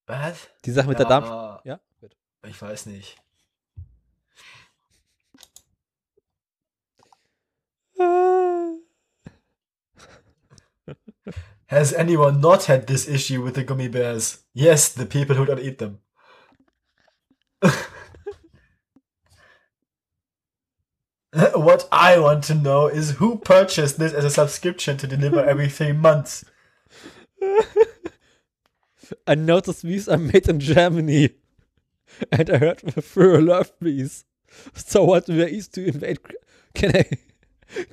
Was? 0.06 0.48
Die 0.64 0.72
Sache 0.72 0.88
mit 0.88 0.98
Ja, 0.98 1.04
der 1.04 1.08
Darmspiegelung? 1.08 1.60
Ja? 1.64 1.80
Gut. 2.00 2.16
Ich 2.46 2.60
weiß 2.60 2.86
nicht. 2.86 3.16
Has 11.70 11.92
anyone 11.92 12.40
not 12.40 12.64
had 12.64 12.88
this 12.88 13.08
issue 13.08 13.42
with 13.42 13.54
the 13.54 13.62
gummy 13.62 13.86
bears? 13.86 14.40
Yes, 14.52 14.88
the 14.88 15.06
people 15.06 15.36
who 15.36 15.46
don't 15.46 15.60
eat 15.60 15.78
them. 15.78 16.00
what 21.54 21.88
I 21.92 22.18
want 22.18 22.42
to 22.44 22.56
know 22.56 22.88
is 22.88 23.12
who 23.12 23.38
purchased 23.38 24.00
this 24.00 24.12
as 24.12 24.24
a 24.24 24.30
subscription 24.30 24.96
to 24.96 25.06
deliver 25.06 25.44
every 25.44 25.68
three 25.68 25.92
months. 25.92 26.44
I 29.28 29.36
noticed 29.36 29.82
these 29.82 30.08
are 30.08 30.18
made 30.18 30.48
in 30.48 30.58
Germany. 30.58 31.30
And 32.32 32.50
I 32.50 32.58
heard 32.58 32.80
the 32.80 33.00
Führer 33.00 33.46
loved 33.46 33.74
these. 33.80 34.24
So 34.74 35.04
what 35.04 35.26
do 35.26 35.40
I 35.40 35.46
east 35.46 35.74
to 35.74 35.86
invade? 35.86 36.18
Can 36.74 36.96
I, 36.96 37.04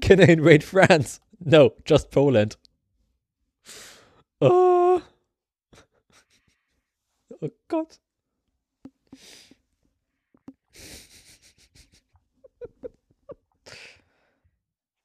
can 0.01 0.19
I 0.19 0.25
invade 0.25 0.63
France? 0.63 1.19
No, 1.39 1.75
just 1.85 2.09
Poland. 2.09 2.57
Uh. 4.41 4.99
Oh. 5.03 5.03
Oh 7.41 7.51
Gott. 7.67 7.97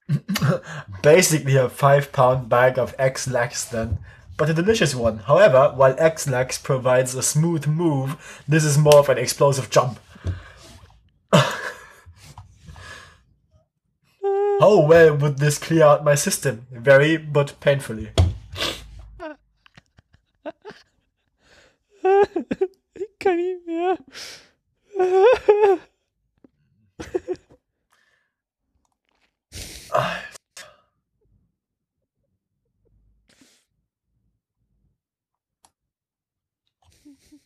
Basically 1.02 1.56
a 1.56 1.68
five 1.68 2.12
pound 2.12 2.48
bag 2.48 2.78
of 2.78 2.94
X-Lax 2.98 3.64
then, 3.66 3.98
but 4.36 4.50
a 4.50 4.54
delicious 4.54 4.94
one. 4.94 5.18
However, 5.18 5.72
while 5.74 5.94
X-Lax 5.98 6.58
provides 6.58 7.14
a 7.14 7.22
smooth 7.22 7.66
move, 7.66 8.42
this 8.48 8.64
is 8.64 8.78
more 8.78 8.98
of 8.98 9.08
an 9.08 9.18
explosive 9.18 9.70
jump. 9.70 9.98
How 11.32 11.42
well 14.80 15.16
would 15.16 15.38
this 15.38 15.58
clear 15.58 15.84
out 15.84 16.04
my 16.04 16.14
system? 16.14 16.66
Very, 16.70 17.16
but 17.16 17.58
painfully. 17.60 18.10
ich 22.94 23.18
kann 23.18 23.36
nicht 23.36 23.66
mehr. 23.66 23.98
Alter. 29.90 30.32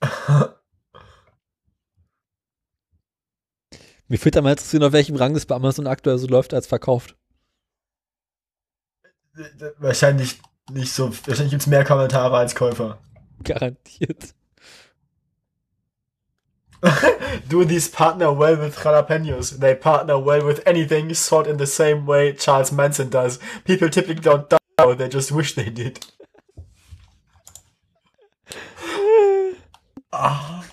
Mir 4.08 4.18
fehlt 4.18 4.36
einmal 4.36 4.52
interessieren, 4.52 4.84
auf 4.84 4.92
welchem 4.92 5.16
Rang 5.16 5.34
das 5.34 5.46
bei 5.46 5.56
Amazon 5.56 5.86
aktuell 5.86 6.18
so 6.18 6.26
läuft 6.28 6.54
als 6.54 6.66
verkauft. 6.66 7.16
Wahrscheinlich 9.78 10.40
nicht 10.70 10.92
so. 10.92 11.10
Wahrscheinlich 11.26 11.50
gibt 11.50 11.62
es 11.62 11.66
mehr 11.66 11.84
Kommentare 11.84 12.36
als 12.36 12.54
Käufer. 12.54 13.00
Garantiert. 13.42 14.35
Do 17.48 17.64
these 17.64 17.88
partner 17.88 18.32
well 18.32 18.56
with 18.56 18.76
jalapenos? 18.76 19.58
They 19.58 19.74
partner 19.74 20.18
well 20.18 20.44
with 20.44 20.66
anything 20.66 21.12
sort 21.14 21.46
in 21.46 21.56
the 21.56 21.66
same 21.66 22.06
way 22.06 22.32
Charles 22.32 22.72
Manson 22.72 23.08
does. 23.08 23.38
People 23.64 23.88
typically 23.88 24.22
don't 24.22 24.48
die, 24.48 24.94
they 24.94 25.08
just 25.08 25.32
wish 25.32 25.54
they 25.54 25.70
did. 25.70 26.04
ah. 30.12 30.64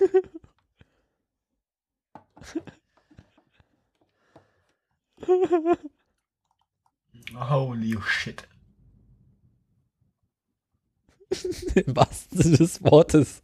Holy 7.34 7.96
shit. 8.06 8.46
Im 11.74 11.96
wahrsten 11.96 12.42
Sinne 12.42 12.56
des 12.58 12.80
Wortes. 12.82 13.42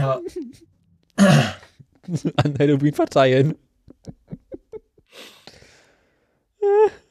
Ja. 0.00 0.18
An 2.36 2.58
Halloween 2.58 2.94
verteilen. 2.94 3.54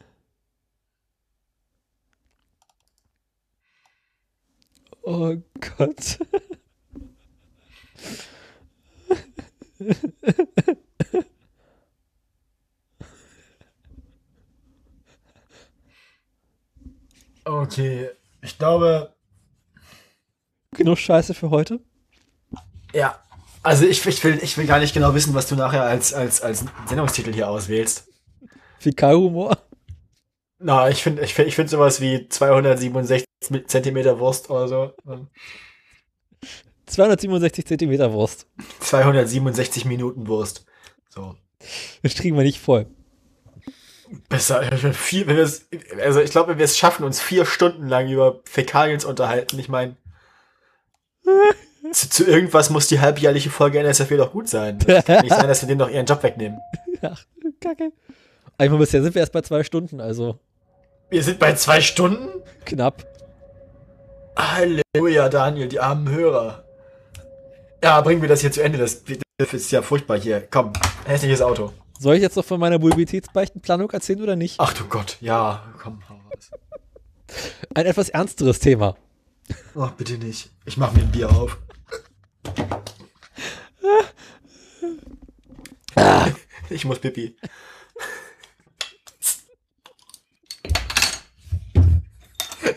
Oh 5.01 5.35
Gott. 5.59 6.19
Okay, 17.45 18.09
ich 18.41 18.57
glaube. 18.59 19.15
Genug 20.75 20.99
Scheiße 20.99 21.33
für 21.33 21.49
heute? 21.49 21.79
Ja. 22.93 23.19
Also 23.61 23.85
ich, 23.85 24.05
ich, 24.05 24.23
will, 24.23 24.39
ich 24.41 24.57
will 24.57 24.65
gar 24.65 24.79
nicht 24.79 24.93
genau 24.93 25.13
wissen, 25.13 25.33
was 25.33 25.47
du 25.47 25.55
nachher 25.55 25.83
als, 25.83 26.13
als, 26.13 26.41
als 26.41 26.65
Sendungstitel 26.87 27.33
hier 27.33 27.49
auswählst. 27.49 28.07
Fäkalhumor? 28.79 29.57
Na, 30.59 30.89
ich 30.89 31.03
finde 31.03 31.23
ich 31.23 31.33
find, 31.33 31.47
ich 31.47 31.55
find 31.55 31.69
sowas 31.69 32.01
wie 32.01 32.27
267 32.27 33.25
Zentimeter 33.67 34.19
Wurst 34.19 34.49
oder 34.49 34.67
so. 34.67 34.93
267 36.85 37.65
Zentimeter 37.65 38.11
Wurst. 38.11 38.47
267 38.79 39.85
Minuten 39.85 40.27
Wurst. 40.27 40.65
So. 41.09 41.35
Das 42.03 42.15
kriegen 42.15 42.35
wir 42.35 42.43
nicht 42.43 42.59
voll. 42.59 42.87
Besser, 44.27 44.63
vier, 44.93 45.27
wenn 45.27 45.37
also 45.37 46.19
ich 46.19 46.31
glaube, 46.31 46.51
wenn 46.51 46.57
wir 46.57 46.65
es 46.65 46.77
schaffen, 46.77 47.05
uns 47.05 47.21
vier 47.21 47.45
Stunden 47.45 47.87
lang 47.87 48.09
über 48.09 48.41
Fäkalien 48.45 48.99
zu 48.99 49.07
unterhalten, 49.07 49.59
ich 49.59 49.69
meine, 49.69 49.97
zu, 51.93 52.09
zu, 52.09 52.25
irgendwas 52.25 52.69
muss 52.69 52.87
die 52.87 52.99
halbjährliche 52.99 53.49
Folge 53.49 53.79
NSFW 53.79 54.17
doch 54.17 54.31
gut 54.31 54.49
sein. 54.49 54.79
Das 54.79 55.05
kann 55.05 55.21
nicht 55.21 55.35
sein, 55.35 55.47
dass 55.47 55.61
wir 55.61 55.67
denen 55.67 55.79
noch 55.79 55.89
ihren 55.89 56.05
Job 56.05 56.21
wegnehmen. 56.23 56.59
Ach, 57.01 57.23
kacke. 57.59 57.91
Einmal 58.57 58.79
bisher 58.79 59.01
sind 59.01 59.15
wir 59.15 59.21
erst 59.21 59.31
bei 59.31 59.41
zwei 59.41 59.63
Stunden, 59.63 60.01
also. 60.01 60.37
Wir 61.09 61.23
sind 61.23 61.39
bei 61.39 61.55
zwei 61.55 61.81
Stunden? 61.81 62.29
Knapp. 62.65 63.05
Halleluja, 64.37 65.29
Daniel, 65.29 65.67
die 65.67 65.79
armen 65.79 66.09
Hörer. 66.09 66.63
Ja, 67.83 68.01
bringen 68.01 68.21
wir 68.21 68.29
das 68.29 68.41
hier 68.41 68.51
zu 68.51 68.61
Ende. 68.61 68.77
Das, 68.77 69.03
das 69.37 69.53
ist 69.53 69.71
ja 69.71 69.81
furchtbar 69.81 70.19
hier. 70.19 70.45
Komm, 70.49 70.73
hässliches 71.05 71.41
Auto. 71.41 71.71
Soll 71.97 72.15
ich 72.15 72.21
jetzt 72.21 72.35
noch 72.35 72.45
von 72.45 72.59
meiner 72.59 72.79
Mobilitätsbeichtenplanung 72.79 73.89
erzählen 73.91 74.21
oder 74.21 74.35
nicht? 74.35 74.55
Ach 74.59 74.73
du 74.73 74.85
Gott, 74.85 75.17
ja, 75.19 75.63
komm. 75.81 76.01
Ein 77.73 77.85
etwas 77.85 78.09
ernsteres 78.09 78.59
Thema. 78.59 78.95
Ach, 79.77 79.91
bitte 79.91 80.17
nicht. 80.17 80.49
Ich 80.65 80.77
mach 80.77 80.93
mir 80.93 81.01
ein 81.01 81.11
Bier 81.11 81.29
auf. 81.29 81.57
Ich 86.69 86.85
muss 86.85 86.99
pipi. 86.99 87.35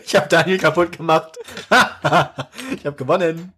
Ich 0.05 0.15
habe 0.15 0.27
Daniel 0.27 0.57
kaputt 0.57 0.97
gemacht. 0.97 1.37
ich 1.69 2.85
habe 2.85 2.95
gewonnen. 2.95 3.53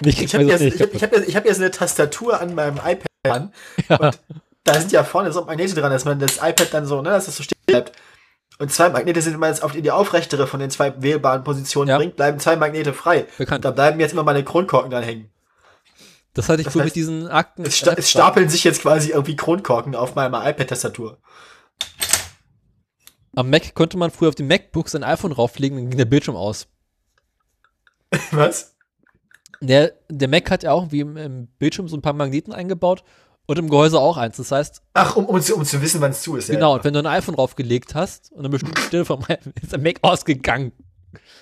Ich 0.00 0.34
habe 0.34 0.44
jetzt, 0.44 0.60
ich 0.60 0.80
hab, 0.80 0.94
ich 0.94 1.02
hab 1.02 1.12
jetzt, 1.12 1.34
hab 1.34 1.44
jetzt 1.44 1.58
eine 1.58 1.70
Tastatur 1.70 2.40
an 2.40 2.54
meinem 2.54 2.76
iPad 2.76 3.06
an. 3.24 3.52
Ja. 3.88 3.96
Und 3.96 4.18
da 4.64 4.74
sind 4.74 4.92
ja 4.92 5.02
vorne 5.02 5.32
so 5.32 5.44
Magnete 5.44 5.74
dran, 5.74 5.90
dass 5.90 6.04
man 6.04 6.18
das 6.18 6.36
iPad 6.36 6.68
dann 6.72 6.86
so, 6.86 7.02
ne, 7.02 7.10
dass 7.10 7.26
das 7.26 7.36
so 7.36 7.42
stehen 7.42 7.58
bleibt. 7.66 7.92
Und 8.58 8.72
zwei 8.72 8.88
Magnete 8.88 9.22
sind, 9.22 9.34
wenn 9.34 9.40
man 9.40 9.50
jetzt 9.50 9.62
auf 9.62 9.72
die 9.72 9.90
aufrechtere 9.90 10.46
von 10.46 10.58
den 10.58 10.70
zwei 10.70 11.00
wählbaren 11.00 11.44
Positionen 11.44 11.88
ja. 11.88 11.96
bringt, 11.96 12.16
bleiben 12.16 12.40
zwei 12.40 12.56
Magnete 12.56 12.92
frei. 12.92 13.26
Bekannt. 13.38 13.64
Da 13.64 13.70
bleiben 13.70 14.00
jetzt 14.00 14.12
immer 14.12 14.24
meine 14.24 14.42
Kronkorken 14.42 14.90
dran 14.90 15.04
hängen. 15.04 15.30
Das 16.34 16.48
hatte 16.48 16.62
ich 16.62 16.66
das 16.66 16.74
heißt, 16.74 16.84
mit 16.84 16.94
diesen 16.96 17.28
Akten. 17.28 17.64
Es, 17.64 17.78
sta 17.78 17.92
es, 17.92 18.10
stapeln 18.10 18.48
sich 18.48 18.64
jetzt 18.64 18.82
quasi 18.82 19.10
irgendwie 19.10 19.36
Kronkorken 19.36 19.94
auf 19.94 20.14
meiner 20.14 20.48
iPad-Tastatur. 20.48 21.18
Am 23.34 23.50
Mac 23.50 23.74
konnte 23.74 23.96
man 23.96 24.10
früher 24.10 24.30
auf 24.30 24.34
dem 24.34 24.48
MacBook 24.48 24.88
sein 24.88 25.04
iPhone 25.04 25.32
rauflegen, 25.32 25.78
dann 25.78 25.90
ging 25.90 25.98
der 25.98 26.04
Bildschirm 26.04 26.34
aus. 26.34 26.66
Was? 28.32 28.74
Der, 29.60 29.92
der 30.08 30.28
Mac 30.28 30.50
hat 30.50 30.64
ja 30.64 30.72
auch 30.72 30.90
wie 30.90 31.00
im, 31.00 31.16
im, 31.16 31.46
Bildschirm 31.58 31.88
so 31.88 31.96
ein 31.96 32.02
paar 32.02 32.12
Magneten 32.12 32.52
eingebaut 32.52 33.04
und 33.48 33.58
im 33.58 33.68
Gehäuse 33.68 33.98
auch 33.98 34.16
eins. 34.16 34.36
Das 34.36 34.52
heißt. 34.52 34.82
Ach, 34.94 35.16
um, 35.16 35.24
um, 35.24 35.40
zu, 35.40 35.56
um 35.56 35.64
zu 35.64 35.82
wissen, 35.82 36.00
wann 36.00 36.12
es 36.12 36.22
zu 36.22 36.36
ist. 36.36 36.50
Genau, 36.50 36.70
ja. 36.70 36.76
und 36.76 36.84
wenn 36.84 36.92
du 36.92 37.00
ein 37.00 37.06
iPhone 37.06 37.34
draufgelegt 37.34 37.94
hast 37.94 38.30
und 38.30 38.40
eine 38.40 38.50
bestimmte 38.50 38.80
Stelle 38.82 39.04
vom 39.04 39.24
ist 39.60 39.72
der 39.72 39.80
Mac 39.80 39.96
ausgegangen. 40.02 40.72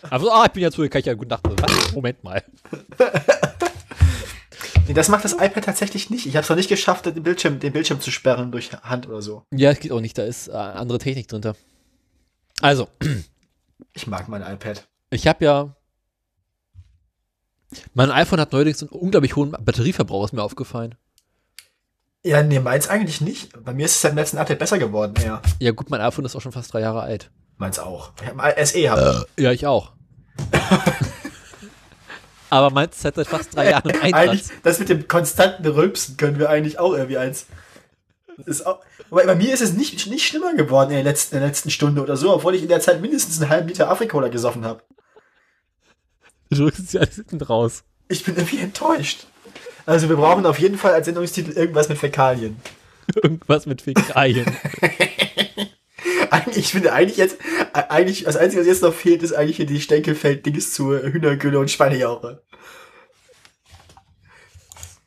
Also, 0.09 0.31
ah, 0.31 0.45
ich 0.47 0.53
bin 0.53 0.62
ja 0.62 0.70
zu, 0.70 0.89
kann 0.89 1.01
ich 1.01 1.07
ja 1.07 1.15
gut 1.15 1.28
Nacht. 1.28 1.43
Was? 1.45 1.93
Moment 1.93 2.23
mal. 2.23 2.45
nee, 4.87 4.95
das 4.95 5.09
macht 5.09 5.24
das 5.24 5.33
iPad 5.33 5.65
tatsächlich 5.65 6.09
nicht. 6.09 6.27
Ich 6.27 6.37
habe 6.37 6.45
es 6.45 6.49
noch 6.49 6.57
nicht 6.57 6.69
geschafft, 6.69 7.07
den 7.07 7.23
Bildschirm, 7.23 7.59
den 7.59 7.73
Bildschirm 7.73 8.01
zu 8.01 8.12
sperren 8.12 8.53
durch 8.53 8.73
Hand 8.73 9.09
oder 9.09 9.20
so. 9.20 9.43
Ja, 9.53 9.70
das 9.70 9.81
geht 9.81 9.91
auch 9.91 10.01
nicht. 10.01 10.16
Da 10.16 10.23
ist 10.23 10.47
äh, 10.47 10.53
andere 10.53 10.99
Technik 10.99 11.28
drunter. 11.28 11.57
Also. 12.62 12.89
Ich 13.93 14.07
mag 14.07 14.28
mein 14.28 14.41
iPad. 14.41 14.87
Ich 15.11 15.27
habe 15.27 15.45
ja 15.45 15.77
mein 17.95 18.11
iPhone 18.11 18.41
hat 18.41 18.53
neuerdings 18.53 18.83
einen 18.83 18.91
unglaublich 18.91 19.37
hohen 19.37 19.51
Batterieverbrauch, 19.51 20.24
ist 20.24 20.33
mir 20.33 20.43
aufgefallen. 20.43 20.95
Ja, 22.25 22.43
nee, 22.43 22.59
meins 22.59 22.89
eigentlich 22.89 23.21
nicht. 23.21 23.53
Bei 23.65 23.73
mir 23.73 23.87
ist 23.87 23.93
es 23.93 24.01
seit 24.01 24.13
dem 24.13 24.19
letzten 24.19 24.39
Update 24.39 24.59
besser 24.59 24.79
geworden, 24.79 25.15
ja. 25.25 25.41
Ja, 25.61 25.71
gut, 25.71 25.91
mein 25.91 26.01
iPhone 26.01 26.25
ist 26.25 26.35
auch 26.35 26.41
schon 26.41 26.53
fast 26.53 26.73
drei 26.73 26.81
Jahre 26.81 27.03
alt. 27.03 27.31
Meins 27.57 27.79
auch. 27.79 28.13
Ich 28.21 28.29
hab 28.29 28.39
ein 28.39 28.67
SE 28.67 28.91
habe 28.91 29.27
äh, 29.37 29.43
Ja, 29.43 29.53
ich 29.53 29.67
auch. 29.67 29.93
Aber 32.51 32.71
meins 32.71 32.97
ist 32.97 33.03
seit 33.03 33.27
fast 33.27 33.57
drei 33.57 33.71
Jahren 33.71 33.91
im 33.91 34.15
Einsatz. 34.15 34.51
Das 34.63 34.79
mit 34.79 34.89
dem 34.89 35.09
konstanten 35.09 35.67
Rülpsen 35.67 36.17
können 36.17 36.39
wir 36.39 36.49
eigentlich 36.49 36.79
auch 36.79 36.93
irgendwie 36.93 37.19
eins. 37.19 37.47
Ist 38.45 38.67
auch, 38.67 38.81
aber 39.11 39.25
bei 39.25 39.35
mir 39.35 39.53
ist 39.55 39.63
es 39.63 39.73
nicht, 39.73 40.07
nicht 40.09 40.27
schlimmer 40.27 40.55
geworden 40.55 40.91
in 40.91 40.97
der, 40.97 41.05
letzten, 41.05 41.37
in 41.37 41.41
der 41.41 41.49
letzten 41.49 41.71
Stunde 41.71 42.03
oder 42.03 42.17
so, 42.19 42.35
obwohl 42.35 42.55
ich 42.55 42.63
in 42.63 42.69
der 42.69 42.81
Zeit 42.81 43.01
mindestens 43.01 43.41
einen 43.41 43.51
halben 43.51 43.69
Liter 43.69 43.91
Afrikola 43.91 44.29
gesoffen 44.29 44.65
habe. 44.65 44.83
Du 46.51 46.57
drückst 46.57 46.91
sie 46.91 46.99
alles 46.99 47.15
hinten 47.15 47.41
raus. 47.41 47.83
Ich 48.09 48.25
bin 48.25 48.37
irgendwie 48.37 48.59
enttäuscht. 48.59 49.27
Also 49.87 50.09
wir 50.09 50.17
brauchen 50.17 50.45
auf 50.47 50.59
jeden 50.59 50.77
Fall 50.77 50.93
als 50.93 51.07
Sendungstitel 51.07 51.53
irgendwas 51.53 51.89
mit 51.89 51.99
Fäkalien. 51.99 52.61
irgendwas 53.23 53.67
mit 53.67 53.83
Fäkalien. 53.83 54.47
ich 56.55 56.73
finde 56.73 56.93
eigentlich 56.93 57.17
jetzt, 57.17 57.39
eigentlich, 57.73 58.25
das 58.25 58.37
Einzige, 58.37 58.61
was 58.61 58.67
jetzt 58.67 58.83
noch 58.83 58.93
fehlt, 58.93 59.23
ist 59.23 59.33
eigentlich 59.33 59.57
hier 59.57 59.67
die 59.67 59.81
Stenkelfeld-Dings 59.81 60.73
zu 60.73 60.97
Hühnergülle 60.97 61.59
und 61.59 61.71
Schweinejauche. 61.71 62.43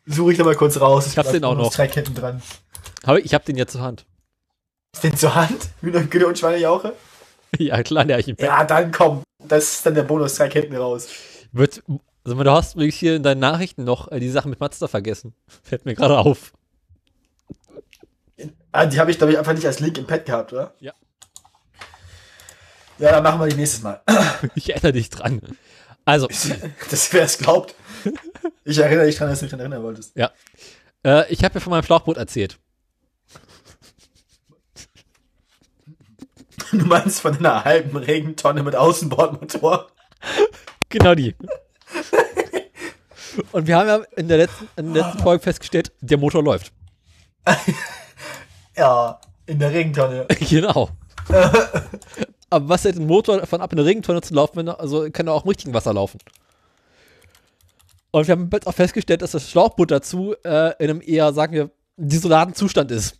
Suche 0.06 0.32
ich 0.32 0.38
da 0.38 0.44
mal 0.44 0.56
kurz 0.56 0.80
raus. 0.80 1.08
Ich 1.08 1.18
hab 1.18 1.32
den 1.32 1.44
auch 1.44 1.56
noch. 1.56 1.74
Drei 1.74 1.88
Ketten 1.88 2.16
dran. 2.16 2.42
ich 3.24 3.34
hab 3.34 3.46
den 3.46 3.58
jetzt 3.58 3.74
zur 3.74 3.82
Hand. 3.82 4.06
Ist 4.94 5.04
den 5.04 5.16
zur 5.16 5.36
Hand? 5.36 5.70
Hühnergülle 5.82 6.28
und 6.28 6.38
Schweinejauche? 6.38 6.94
Ja, 7.58 7.82
klar, 7.82 8.06
der 8.06 8.20
ich 8.20 8.28
im 8.28 8.36
Ja, 8.40 8.64
dann 8.64 8.92
komm. 8.92 9.24
Das 9.40 9.64
ist 9.74 9.86
dann 9.86 9.96
der 9.96 10.04
Bonus, 10.04 10.36
drei 10.36 10.50
Ketten 10.50 10.76
raus. 10.76 11.08
Wird, 11.52 11.82
also 12.30 12.44
du 12.44 12.52
hast 12.52 12.76
wirklich 12.76 12.96
hier 12.96 13.16
in 13.16 13.24
deinen 13.24 13.40
Nachrichten 13.40 13.84
noch 13.84 14.12
äh, 14.12 14.20
die 14.20 14.30
Sache 14.30 14.48
mit 14.48 14.60
Mazda 14.60 14.88
vergessen. 14.88 15.34
Fällt 15.64 15.86
mir 15.86 15.96
gerade 15.96 16.20
auf. 16.20 16.54
Ah, 18.72 18.86
die 18.86 19.00
habe 19.00 19.10
ich, 19.10 19.18
glaube 19.18 19.34
ich, 19.34 19.40
einfach 19.40 19.54
nicht 19.54 19.66
als 19.66 19.80
Link 19.80 19.98
im 19.98 20.06
Pad 20.06 20.28
gehabt, 20.28 20.54
oder? 20.54 20.76
Ja. 20.80 20.94
Ja, 23.00 23.14
dann 23.14 23.24
machen 23.24 23.40
wir 23.40 23.48
die 23.48 23.56
nächstes 23.56 23.82
Mal. 23.82 24.02
Ich 24.56 24.70
erinnere 24.70 24.94
dich 24.94 25.10
dran. 25.10 25.42
Also. 26.06 26.28
Das, 26.92 27.12
wer 27.14 27.24
es 27.24 27.40
glaubt. 27.40 27.74
Ich 28.64 28.78
erinnere 28.78 29.08
dich 29.08 29.18
dran, 29.18 29.30
dass 29.30 29.40
du 29.40 29.46
dich 29.46 29.52
daran 29.52 29.62
erinnern 29.62 29.84
wolltest. 29.84 30.16
Ja. 30.16 30.32
Äh, 31.04 31.32
ich 31.34 31.44
habe 31.44 31.56
ja 31.56 31.60
von 31.60 31.72
meinem 31.72 31.84
Schlauchboot 31.84 32.18
erzählt. 32.18 32.60
Du 36.72 36.86
meinst 36.86 37.22
von 37.22 37.36
einer 37.38 37.66
halben 37.66 37.98
Regentonne 37.98 38.62
mit 38.62 38.76
Außenbordmotor? 38.76 39.90
Genau 40.90 41.16
die. 41.16 41.36
Und 43.52 43.68
wir 43.68 43.78
haben 43.78 43.88
ja 43.88 44.02
in 44.16 44.28
der 44.28 44.38
letzten, 44.38 44.68
in 44.76 44.94
der 44.94 45.04
letzten 45.04 45.20
Folge 45.20 45.44
festgestellt, 45.44 45.92
der 46.02 46.18
Motor 46.18 46.44
läuft. 46.44 46.72
Ja, 48.78 49.20
in 49.46 49.60
der 49.60 49.74
Regentonne. 49.74 50.26
Genau. 50.50 50.90
Aber 52.50 52.70
was 52.70 52.86
hält 52.86 52.96
den 52.96 53.08
Motor 53.08 53.40
davon 53.40 53.60
ab, 53.60 53.74
in 53.74 53.80
eine 53.80 53.86
Regentonne 53.86 54.22
zu 54.22 54.34
laufen, 54.34 54.56
wenn 54.56 54.68
er, 54.68 54.80
also 54.80 55.10
kann 55.12 55.28
er 55.28 55.34
auch 55.34 55.44
im 55.44 55.50
richtigen 55.50 55.74
Wasser 55.74 55.94
laufen. 55.94 56.20
Und 58.12 58.28
wir 58.28 58.32
haben 58.32 58.50
jetzt 58.54 58.68
auch 58.68 58.74
festgestellt, 58.74 59.22
dass 59.22 59.32
das 59.32 59.50
Schlauchboot 59.50 59.92
dazu 59.92 60.34
äh, 60.46 60.74
in 60.82 60.90
einem 60.90 61.02
eher, 61.02 61.34
sagen 61.34 61.54
wir, 61.54 61.72
desolaten 61.98 62.56
Zustand 62.56 62.90
ist. 62.92 63.20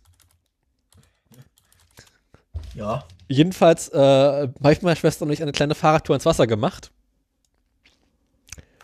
Ja. 2.74 3.04
Jedenfalls 3.28 3.90
äh, 3.90 3.98
habe 3.98 4.72
ich 4.72 4.78
mit 4.78 4.82
meiner 4.82 4.96
Schwester 4.96 5.26
und 5.26 5.30
ich 5.30 5.42
eine 5.42 5.52
kleine 5.52 5.74
Fahrradtour 5.74 6.16
ins 6.16 6.24
Wasser 6.24 6.46
gemacht 6.46 6.90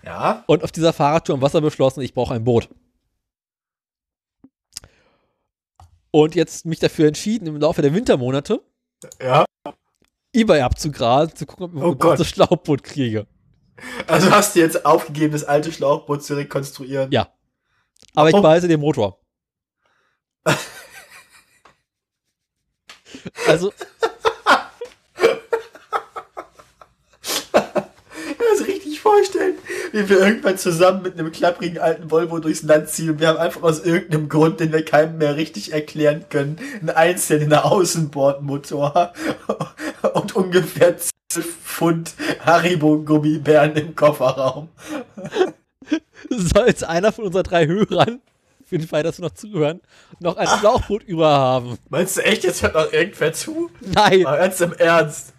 Ja. 0.07 0.45
und 0.47 0.63
auf 0.63 0.71
dieser 0.73 0.93
Fahrradtour 0.93 1.35
im 1.35 1.43
Wasser 1.43 1.61
beschlossen, 1.61 2.01
ich 2.01 2.15
brauche 2.15 2.33
ein 2.33 2.45
Boot. 2.45 2.69
Und 6.13 6.35
jetzt 6.37 6.65
mich 6.65 6.79
dafür 6.79 7.09
entschieden, 7.09 7.47
im 7.49 7.57
Laufe 7.57 7.83
der 7.83 7.93
Wintermonate 7.93 8.63
Ja. 9.21 9.45
eBay 10.33 10.61
abzugrasen, 10.63 11.35
zu 11.37 11.45
gucken, 11.45 11.65
ob 11.67 11.75
ich 11.75 11.83
Oh 11.83 11.91
ein 11.93 11.99
Gott. 11.99 12.13
gutes 12.19 12.29
Schlauchboot 12.29 12.83
kriege. 12.85 13.27
Also 14.07 14.31
hast 14.31 14.55
du 14.57 14.61
jetzt 14.61 14.87
aufgegeben, 14.87 15.33
das 15.33 15.45
alte 15.45 15.71
Schlauchboot 15.73 16.23
zu 16.23 16.35
rekonstruieren? 16.37 17.11
Ja. 17.13 17.29
Aber 18.15 18.29
ich 18.29 18.33
Warum? 18.33 18.43
behalte 18.45 18.69
den 18.69 18.81
Motor. 18.81 19.21
also, 23.47 23.73
Ich 27.23 27.53
kann 28.39 28.47
das 28.59 28.67
richtig 28.67 29.01
vorstellen, 29.01 29.57
wie 29.93 30.09
wir 30.09 30.21
irgendwann 30.21 30.59
zusammen 30.59 31.03
mit 31.03 31.19
einem 31.19 31.33
klapprigen 31.33 31.79
alten 31.79 32.11
Volvo 32.11 32.39
durchs 32.39 32.63
Land 32.63 32.89
ziehen 32.89 33.11
und 33.11 33.21
wir 33.21 33.29
haben 33.29 33.39
einfach 33.39 33.63
aus 33.63 33.85
irgendeinem 33.85 34.29
Grund, 34.29 34.61
den 34.61 34.73
wir 34.73 34.85
keinem 34.85 35.19
mehr 35.19 35.37
richtig 35.37 35.73
erklären 35.73 36.27
können, 36.29 36.59
einen 36.81 36.91
einzelnen 36.91 37.53
Außenbordmotor 37.53 39.13
und 40.15 40.37
ungefähr 40.37 40.97
12 41.29 41.57
Pfund 41.65 42.15
Haribo-Gummibären 42.45 43.75
im 43.77 43.95
Kofferraum. 43.95 44.69
soll 46.31 46.69
jetzt 46.69 46.85
einer 46.85 47.13
von 47.13 47.27
unseren 47.27 47.45
drei 47.45 47.67
Hörern, 47.67 48.21
für 48.65 48.79
den 48.79 48.89
Fall, 48.89 49.03
dass 49.03 49.19
wir 49.19 49.27
noch 49.27 49.35
zuhören, 49.35 49.81
noch 50.19 50.37
ein 50.37 50.49
Schlauchboot 50.59 51.05
überhaben? 51.05 51.79
Meinst 51.89 52.17
du 52.17 52.25
echt, 52.25 52.45
jetzt 52.45 52.63
hört 52.63 52.75
noch 52.75 52.93
irgendwer 52.93 53.33
zu? 53.33 53.71
Nein. 53.81 54.23
Mal 54.23 54.39
ganz 54.39 54.61
im 54.61 54.73
Ernst. 54.73 55.33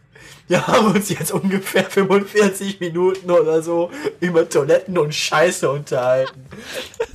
Wir 0.48 0.66
haben 0.66 0.96
uns 0.96 1.10
jetzt 1.10 1.32
ungefähr 1.32 1.84
45 1.84 2.80
Minuten 2.80 3.30
oder 3.30 3.62
so 3.62 3.92
über 4.22 4.48
Toiletten 4.48 4.98
und 4.98 5.14
Scheiße 5.14 5.70
unterhalten. 5.70 6.46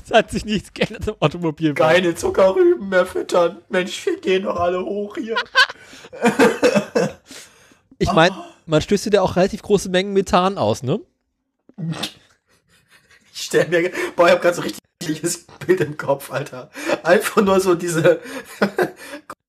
Es 0.04 0.12
hat 0.12 0.30
sich 0.30 0.44
nichts 0.44 0.74
geändert 0.74 1.09
im 1.09 1.14
Automobil. 1.20 1.72
Keine 1.72 2.14
Zuckerrüben 2.14 2.90
mehr 2.90 3.06
füttern. 3.06 3.62
Mensch, 3.70 4.04
wir 4.04 4.20
gehen 4.20 4.42
doch 4.42 4.56
alle 4.56 4.84
hoch 4.84 5.16
hier. 5.16 5.36
Ich 7.98 8.12
meine, 8.12 8.36
man 8.66 8.82
stößt 8.82 9.06
ja 9.06 9.22
auch 9.22 9.36
relativ 9.36 9.62
große 9.62 9.88
Mengen 9.88 10.12
Methan 10.12 10.59
aus, 10.59 10.82
ne? 10.82 11.00
Ich 13.32 13.42
stell 13.42 13.66
mir, 13.68 13.90
boah, 14.14 14.26
ich 14.26 14.32
hab 14.32 14.42
grad 14.42 14.54
so 14.54 14.62
richtig 14.62 14.82
ein 15.02 15.66
Bild 15.66 15.80
im 15.80 15.96
Kopf, 15.96 16.30
Alter. 16.30 16.70
Einfach 17.02 17.42
nur 17.42 17.60
so 17.60 17.74
diese 17.74 18.20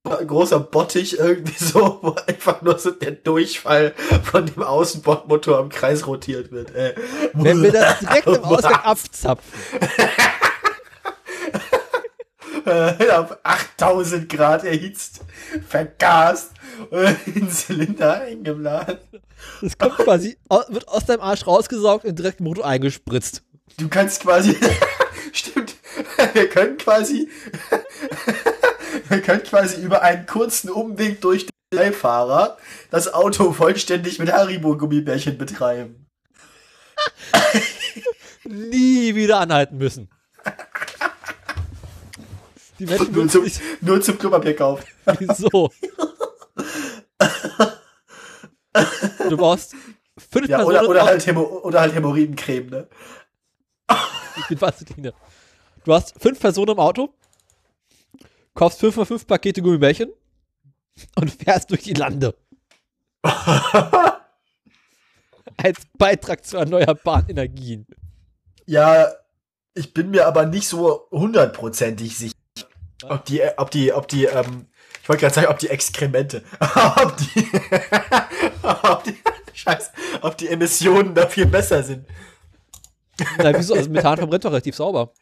großer 0.04 0.60
Bottich 0.60 1.18
irgendwie 1.18 1.64
so, 1.64 2.00
wo 2.02 2.16
einfach 2.28 2.62
nur 2.62 2.78
so 2.78 2.92
der 2.92 3.12
Durchfall 3.12 3.94
von 4.24 4.46
dem 4.46 4.62
Außenbordmotor 4.62 5.60
im 5.60 5.70
Kreis 5.70 6.06
rotiert 6.06 6.52
wird, 6.52 6.76
ey. 6.76 6.94
Wenn 7.34 7.64
wir 7.64 7.72
das 7.72 8.00
direkt 8.00 8.28
im 8.28 8.36
Ausgang 8.44 8.76
abzapfen. 8.76 9.54
auf 13.12 13.38
8000 13.44 14.30
Grad 14.30 14.64
erhitzt, 14.64 15.22
vergast 15.68 16.52
und 16.90 17.18
in 17.28 17.34
den 17.34 17.52
Zylinder 17.52 18.22
eingeblasen. 18.22 19.00
Das 19.62 19.78
kommt 19.78 19.98
quasi, 19.98 20.38
wird 20.70 20.88
aus 20.88 21.06
deinem 21.06 21.22
Arsch 21.22 21.46
rausgesaugt 21.46 22.06
und 22.06 22.18
direkt 22.18 22.40
im 22.40 22.46
Motor 22.46 22.66
eingespritzt. 22.66 23.44
Du 23.78 23.90
kannst 23.90 24.22
quasi, 24.22 24.56
stimmt, 25.34 25.76
wir 26.34 26.48
können 26.48 26.78
quasi, 26.78 27.30
wir 29.14 29.22
können 29.22 29.44
quasi 29.44 29.82
über 29.82 30.02
einen 30.02 30.26
kurzen 30.26 30.70
Umweg 30.70 31.22
durch 31.22 31.46
den 31.46 31.78
Beifahrer 31.78 32.58
das 32.90 33.14
Auto 33.14 33.54
vollständig 33.54 34.20
mit 34.20 34.32
Haribo-Gummibärchen 34.32 35.38
betreiben. 35.38 36.08
Nie 38.44 39.16
wieder 39.16 39.40
anhalten 39.40 39.78
müssen. 39.78 40.10
Die 42.80 42.86
Menschen 42.86 43.14
Nur 43.14 43.28
zum, 43.30 43.44
sich 43.46 43.60
nur 43.82 44.02
zum 44.02 44.18
Klopapier 44.18 44.56
kaufen. 44.56 44.84
so. 45.38 45.72
Du 49.30 49.38
brauchst 49.38 49.76
fünf 50.32 50.50
Ja, 50.50 50.58
Personen 50.58 50.78
oder, 50.80 50.90
oder, 50.90 51.02
im 51.02 51.06
halt 51.06 51.28
Hämo, 51.28 51.42
oder 51.44 51.82
halt 51.82 51.94
Hämorrhoidencreme, 51.94 52.70
ne? 52.70 52.88
Bin 54.50 54.60
Vaseline. 54.60 55.14
Du 55.86 55.94
hast 55.94 56.20
fünf 56.20 56.40
Personen 56.40 56.72
im 56.72 56.80
Auto, 56.80 57.14
kaufst 58.54 58.80
fünf 58.80 58.96
mal 58.96 59.06
fünf 59.06 59.26
Pakete 59.28 59.62
Gummibärchen 59.62 60.12
und 61.16 61.32
fährst 61.32 61.72
durch 61.72 61.84
die 61.84 61.94
Lande. 61.94 62.36
Als 65.58 65.82
Beitrag 65.98 66.46
zu 66.46 66.58
erneuerbaren 66.58 67.30
Energien. 67.30 67.86
Ja, 68.66 69.08
ich 69.74 69.94
bin 69.94 70.12
mir 70.12 70.28
aber 70.28 70.46
nicht 70.46 70.68
so 70.68 71.08
hundertprozentig 71.12 72.18
sicher, 72.18 72.36
ob 73.08 73.26
die, 73.26 73.42
ob 73.58 73.72
die, 73.72 73.94
ob 73.94 74.08
die, 74.08 74.26
ähm, 74.26 74.68
ich 75.02 75.10
wollte 75.10 75.22
gerade 75.22 75.36
sagen, 75.36 75.48
ob 75.48 75.60
die 75.60 75.70
Exkremente, 75.70 76.44
ob 76.60 77.18
die, 77.18 77.48
ob 78.84 79.04
die, 79.04 79.18
scheiße, 79.54 79.92
ob 80.22 80.38
die 80.38 80.48
Emissionen 80.48 81.14
dafür 81.14 81.46
besser 81.46 81.84
sind. 81.84 82.08
Na, 83.38 83.58
wieso? 83.58 83.76
Also 83.76 83.90
Methan 83.90 84.18
verbrennt 84.18 84.46
doch 84.46 84.52
relativ 84.52 84.76
sauber. 84.76 85.14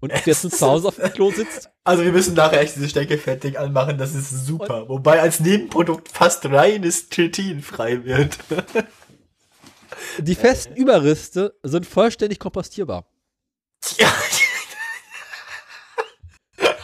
Und 0.00 0.12
ob 0.12 0.22
du 0.22 0.30
jetzt 0.30 0.42
zu 0.42 0.66
Hause 0.66 0.88
auf 0.88 0.96
dem 0.96 1.12
Klo 1.12 1.30
sitzt, 1.32 1.70
Also 1.84 2.04
wir 2.04 2.12
müssen 2.12 2.34
nachher 2.34 2.60
echt 2.60 2.76
dieses 2.76 2.90
Steckelfett-Ding 2.90 3.56
anmachen, 3.56 3.96
das 3.98 4.14
ist 4.14 4.30
super. 4.46 4.88
Wobei 4.88 5.20
als 5.20 5.40
Nebenprodukt 5.40 6.08
fast 6.08 6.44
reines 6.46 7.08
Chitin 7.08 7.62
frei 7.62 8.04
wird. 8.04 8.36
die 10.18 10.34
festen 10.34 10.74
Überreste 10.76 11.54
sind 11.62 11.86
vollständig 11.86 12.38
kompostierbar. 12.38 13.06
Ja. 13.96 14.12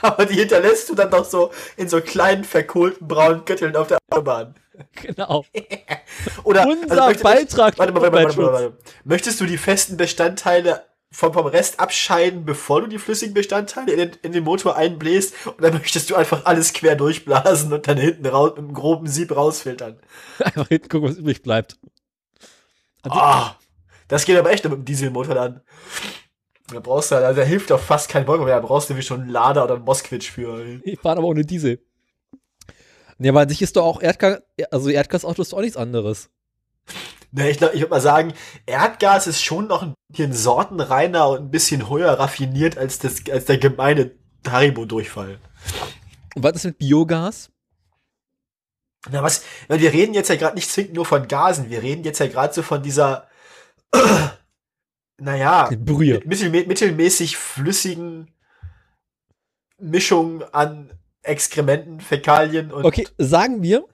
Aber 0.03 0.27
die 0.27 0.35
hinterlässt 0.35 0.89
du 0.89 0.95
dann 0.95 1.11
doch 1.11 1.25
so 1.25 1.51
in 1.77 1.89
so 1.89 2.01
kleinen 2.01 2.45
verkohlten 2.45 3.07
braunen 3.07 3.45
Götteln 3.45 3.77
auf 3.77 3.89
der 3.89 3.99
Autobahn. 4.11 4.55
Genau. 5.03 5.45
Oder 6.45 6.67
Unser 6.67 7.07
möchtest- 7.07 7.23
Beitrag 7.23 7.79
Warte, 7.79 7.93
zum 7.93 8.03
warte, 8.03 8.13
warte, 8.13 8.13
warte, 8.13 8.17
Umweltschutz. 8.17 8.47
warte, 8.47 8.65
warte. 8.73 8.79
Möchtest 9.05 9.41
du 9.41 9.47
die 9.47 9.59
festen 9.59 9.97
Bestandteile 9.97 10.85
vom, 11.15 11.33
vom 11.33 11.47
Rest 11.47 11.79
abscheiden, 11.79 12.45
bevor 12.45 12.81
du 12.81 12.89
die 12.89 12.99
flüssigen 12.99 13.35
Bestandteile 13.35 13.93
in 13.93 13.99
den, 13.99 14.11
in 14.23 14.33
den 14.33 14.43
Motor 14.43 14.77
einbläst? 14.77 15.35
Oder 15.59 15.71
möchtest 15.73 16.11
du 16.11 16.17
einfach 16.17 16.45
alles 16.45 16.73
quer 16.73 16.97
durchblasen 16.97 17.73
und 17.73 17.87
dann 17.87 17.97
hinten 17.99 18.27
raus 18.27 18.51
mit 18.51 18.59
einem 18.59 18.75
groben 18.75 19.07
Sieb 19.07 19.35
rausfiltern? 19.35 20.01
Einfach 20.41 20.69
hinten 20.69 20.89
gucken, 20.89 21.09
was 21.09 21.17
übrig 21.17 21.43
bleibt. 21.43 21.79
Also, 23.03 23.17
Ah, 23.17 23.59
das 24.09 24.25
geht 24.25 24.37
aber 24.37 24.51
echt 24.51 24.65
nur 24.65 24.73
mit 24.73 24.81
dem 24.81 24.85
Dieselmotor 24.87 25.35
dann. 25.37 25.61
Da 26.73 26.81
brauchst 26.81 27.13
du, 27.13 27.17
also 27.17 27.41
da 27.41 27.47
hilft 27.47 27.71
doch 27.71 27.81
fast 27.81 28.09
kein 28.09 28.25
Bock 28.25 28.41
mehr. 28.41 28.61
Da 28.61 28.67
brauchst 28.67 28.91
du 28.91 28.97
wie 28.97 29.03
schon 29.03 29.21
einen 29.21 29.31
Lader 29.31 29.65
oder 29.65 29.75
einen 29.75 29.85
Mosquitsch 29.85 30.31
für. 30.31 30.81
Ich 30.83 30.99
fahre 30.99 31.19
aber 31.19 31.29
ohne 31.29 31.45
Diesel. 31.45 31.81
Ja, 33.19 33.31
aber 33.31 33.43
an 33.43 33.49
sich 33.49 33.63
ist 33.63 33.77
doch 33.77 33.85
auch 33.85 34.03
Erdgas, 34.03 34.41
also 34.73 34.89
Erdgasauto 34.89 35.43
ist 35.43 35.53
doch 35.53 35.59
auch 35.59 35.63
nichts 35.63 35.77
anderes. 35.77 36.31
Ne, 37.37 37.51
ich, 37.51 37.61
ich 37.61 37.81
würde 37.81 37.89
mal 37.89 38.01
sagen, 38.01 38.33
Erdgas 38.65 39.27
ist 39.27 39.43
schon 39.43 39.67
noch 39.67 39.83
ein 39.83 39.95
bisschen 40.09 40.33
sortenreiner 40.33 41.31
und 41.31 41.39
ein 41.39 41.51
bisschen 41.51 41.91
höher 41.91 42.13
raffiniert 42.13 42.79
als, 42.79 43.01
das, 43.01 43.29
als 43.29 43.47
der 43.47 43.59
gemeine 43.59 44.13
Haribo-Durchfall. 44.47 45.41
Und 46.37 46.43
was 46.45 46.55
ist 46.55 46.65
mit 46.65 46.79
Biogas? 46.79 47.51
Na 49.11 49.25
was, 49.25 49.43
wir 49.67 49.93
reden 49.93 50.15
jetzt 50.15 50.29
ja 50.29 50.37
gerade 50.37 50.55
nicht 50.55 50.71
zwingend 50.71 50.95
nur 50.95 51.05
von 51.05 51.27
Gasen, 51.27 51.71
wir 51.71 51.83
reden 51.83 52.05
jetzt 52.05 52.21
ja 52.21 52.29
gerade 52.29 52.55
so 52.55 52.63
von 52.63 52.85
dieser, 52.85 53.27
naja, 55.19 55.71
Brühe. 55.77 56.23
mittel, 56.25 56.51
mittelmäßig 56.51 57.37
flüssigen 57.37 58.31
Mischung 59.77 60.45
an 60.53 60.93
Exkrementen, 61.23 62.01
Fäkalien 62.01 62.71
und 62.71 62.85
Okay, 62.85 63.09
sagen 63.19 63.61
wir, 63.61 63.85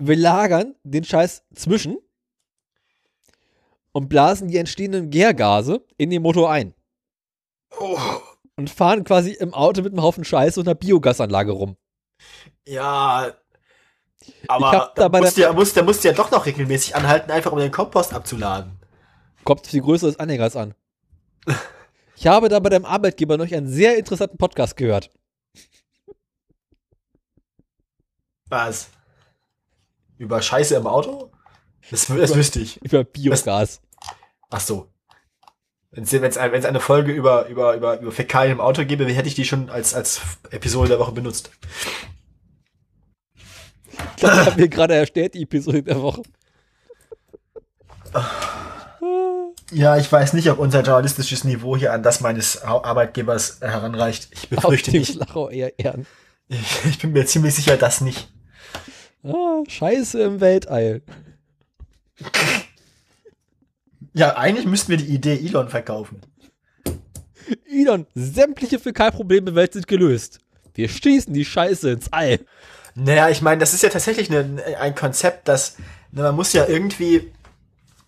wir 0.00 0.16
lagern 0.16 0.74
den 0.82 1.04
Scheiß 1.04 1.44
zwischen 1.54 1.98
und 3.92 4.08
blasen 4.08 4.48
die 4.48 4.56
entstehenden 4.56 5.10
Gärgase 5.10 5.84
in 5.96 6.10
den 6.10 6.22
Motor 6.22 6.50
ein. 6.50 6.74
Oh. 7.78 7.98
Und 8.56 8.70
fahren 8.70 9.04
quasi 9.04 9.32
im 9.32 9.54
Auto 9.54 9.82
mit 9.82 9.92
einem 9.92 10.02
Haufen 10.02 10.24
Scheiße 10.24 10.60
und 10.60 10.68
einer 10.68 10.74
Biogasanlage 10.74 11.52
rum. 11.52 11.76
Ja. 12.66 13.32
Aber 14.48 14.92
da 14.94 15.08
musst 15.08 15.36
du 15.36 15.40
ja, 15.40 15.52
musst, 15.52 15.76
da 15.76 15.82
musst 15.82 16.04
ja 16.04 16.12
doch 16.12 16.30
noch 16.30 16.44
regelmäßig 16.44 16.94
anhalten, 16.94 17.30
einfach 17.30 17.52
um 17.52 17.58
den 17.58 17.70
Kompost 17.70 18.12
abzuladen. 18.12 18.78
Kommt 19.44 19.62
auf 19.62 19.70
die 19.70 19.80
Größe 19.80 20.06
des 20.06 20.18
Anhängers 20.18 20.56
an. 20.56 20.74
Ich 22.20 22.26
habe 22.26 22.48
da 22.48 22.58
bei 22.58 22.68
deinem 22.68 22.84
Arbeitgeber 22.84 23.36
noch 23.36 23.48
einen 23.52 23.68
sehr 23.68 23.96
interessanten 23.96 24.38
Podcast 24.38 24.76
gehört. 24.76 25.08
Was? 28.48 28.88
Über 30.16 30.42
Scheiße 30.42 30.74
im 30.74 30.88
Auto? 30.88 31.30
Das, 31.90 32.06
das 32.06 32.34
wüsste 32.34 32.60
ich. 32.60 32.82
Über 32.82 33.04
Biogas. 33.04 33.80
ach 34.50 34.60
so. 34.60 34.88
Wenn 35.90 36.04
es 36.04 36.36
ein, 36.36 36.52
eine 36.52 36.80
Folge 36.80 37.12
über, 37.12 37.46
über, 37.46 37.74
über, 37.74 37.98
über 37.98 38.12
Fäkalien 38.12 38.52
im 38.52 38.60
Auto 38.60 38.84
gäbe, 38.84 39.06
hätte 39.06 39.28
ich 39.28 39.34
die 39.34 39.44
schon 39.44 39.70
als, 39.70 39.94
als 39.94 40.20
Episode 40.50 40.90
der 40.90 40.98
Woche 40.98 41.12
benutzt. 41.12 41.50
Ich 43.42 44.16
glaube, 44.16 44.36
ich 44.36 44.46
habe 44.46 44.60
mir 44.60 44.68
gerade 44.68 44.94
erstellt, 44.94 45.34
die 45.34 45.42
Episode 45.42 45.82
der 45.82 46.00
Woche. 46.02 46.22
Ja, 49.70 49.96
ich 49.96 50.10
weiß 50.10 50.34
nicht, 50.34 50.50
ob 50.50 50.58
unser 50.58 50.82
journalistisches 50.82 51.44
Niveau 51.44 51.76
hier 51.76 51.92
an 51.92 52.02
das 52.02 52.20
meines 52.20 52.62
Arbeitgebers 52.62 53.60
heranreicht. 53.60 54.28
Ich 54.32 54.48
befürchte 54.48 54.90
nicht. 54.90 55.14
Lachau 55.14 55.48
eher 55.48 55.78
ehren. 55.78 56.06
Ich, 56.48 56.84
ich 56.86 56.98
bin 56.98 57.12
mir 57.12 57.26
ziemlich 57.26 57.54
sicher, 57.54 57.76
dass 57.76 58.00
nicht. 58.00 58.32
Ah, 59.22 59.62
Scheiße 59.66 60.22
im 60.22 60.40
Weltall. 60.40 61.02
Ja, 64.12 64.36
eigentlich 64.36 64.66
müssten 64.66 64.90
wir 64.90 64.96
die 64.96 65.14
Idee 65.14 65.38
Elon 65.38 65.68
verkaufen. 65.68 66.20
Elon, 67.70 68.06
sämtliche 68.14 68.78
Fäkalprobleme 68.78 69.46
der 69.46 69.54
Welt 69.54 69.72
sind 69.72 69.86
gelöst. 69.86 70.40
Wir 70.74 70.88
schießen 70.88 71.32
die 71.32 71.44
Scheiße 71.44 71.90
ins 71.90 72.12
All. 72.12 72.40
Naja, 72.94 73.28
ich 73.28 73.42
meine, 73.42 73.60
das 73.60 73.74
ist 73.74 73.82
ja 73.82 73.88
tatsächlich 73.90 74.30
eine, 74.30 74.62
ein 74.80 74.94
Konzept, 74.94 75.48
das, 75.48 75.76
ne, 76.10 76.22
man 76.22 76.34
muss 76.34 76.52
ja 76.52 76.66
irgendwie, 76.66 77.32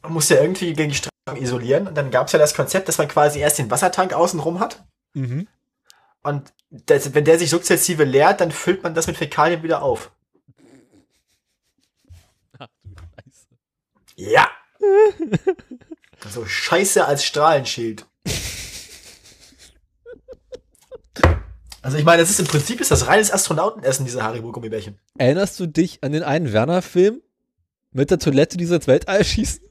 man 0.03 0.12
muss 0.12 0.28
ja 0.28 0.41
irgendwie 0.41 0.73
gegen 0.73 0.91
die 0.91 0.97
Strahlung 0.97 1.43
isolieren. 1.43 1.87
Und 1.87 1.97
dann 1.97 2.11
gab 2.11 2.27
es 2.27 2.32
ja 2.32 2.39
das 2.39 2.55
Konzept, 2.55 2.89
dass 2.89 2.99
man 2.99 3.09
quasi 3.09 3.39
erst 3.39 3.59
den 3.59 3.70
Wassertank 3.70 4.12
außenrum 4.12 4.59
hat. 4.61 4.85
Mhm. 5.15 5.47
Und 6.23 6.53
das, 6.70 7.15
wenn 7.15 7.24
der 7.24 7.39
sich 7.39 7.51
sukzessive 7.51 8.05
leert, 8.05 8.41
dann 8.41 8.53
füllt 8.53 8.82
man 8.82 8.95
das 8.95 9.07
mit 9.07 9.16
Fäkalien 9.16 9.62
wieder 9.62 9.82
auf. 9.82 10.12
Ach 12.59 12.69
du 12.82 12.91
Scheiße. 12.95 13.47
Ja. 14.20 14.51
so 16.28 16.44
Scheiße 16.44 17.05
als 17.06 17.24
Strahlenschild. 17.24 18.05
Also 21.82 21.97
ich 21.97 22.05
meine, 22.05 22.20
das 22.20 22.28
ist 22.28 22.40
im 22.40 22.47
Prinzip 22.47 22.82
ist 22.82 22.90
das 22.90 23.06
reines 23.06 23.32
Astronautenessen, 23.32 24.05
diese 24.05 24.22
Haribo-Gummibärchen. 24.22 24.98
Erinnerst 25.16 25.59
du 25.59 25.66
dich 25.66 26.05
an 26.05 26.12
den 26.12 26.22
einen 26.22 26.52
Werner-Film 26.52 27.22
mit 27.92 28.10
der 28.10 28.18
Toilette, 28.18 28.59
die 28.59 28.66
sie 28.66 28.74
ins 28.74 28.86
Weltall 28.86 29.24
schießen? 29.24 29.62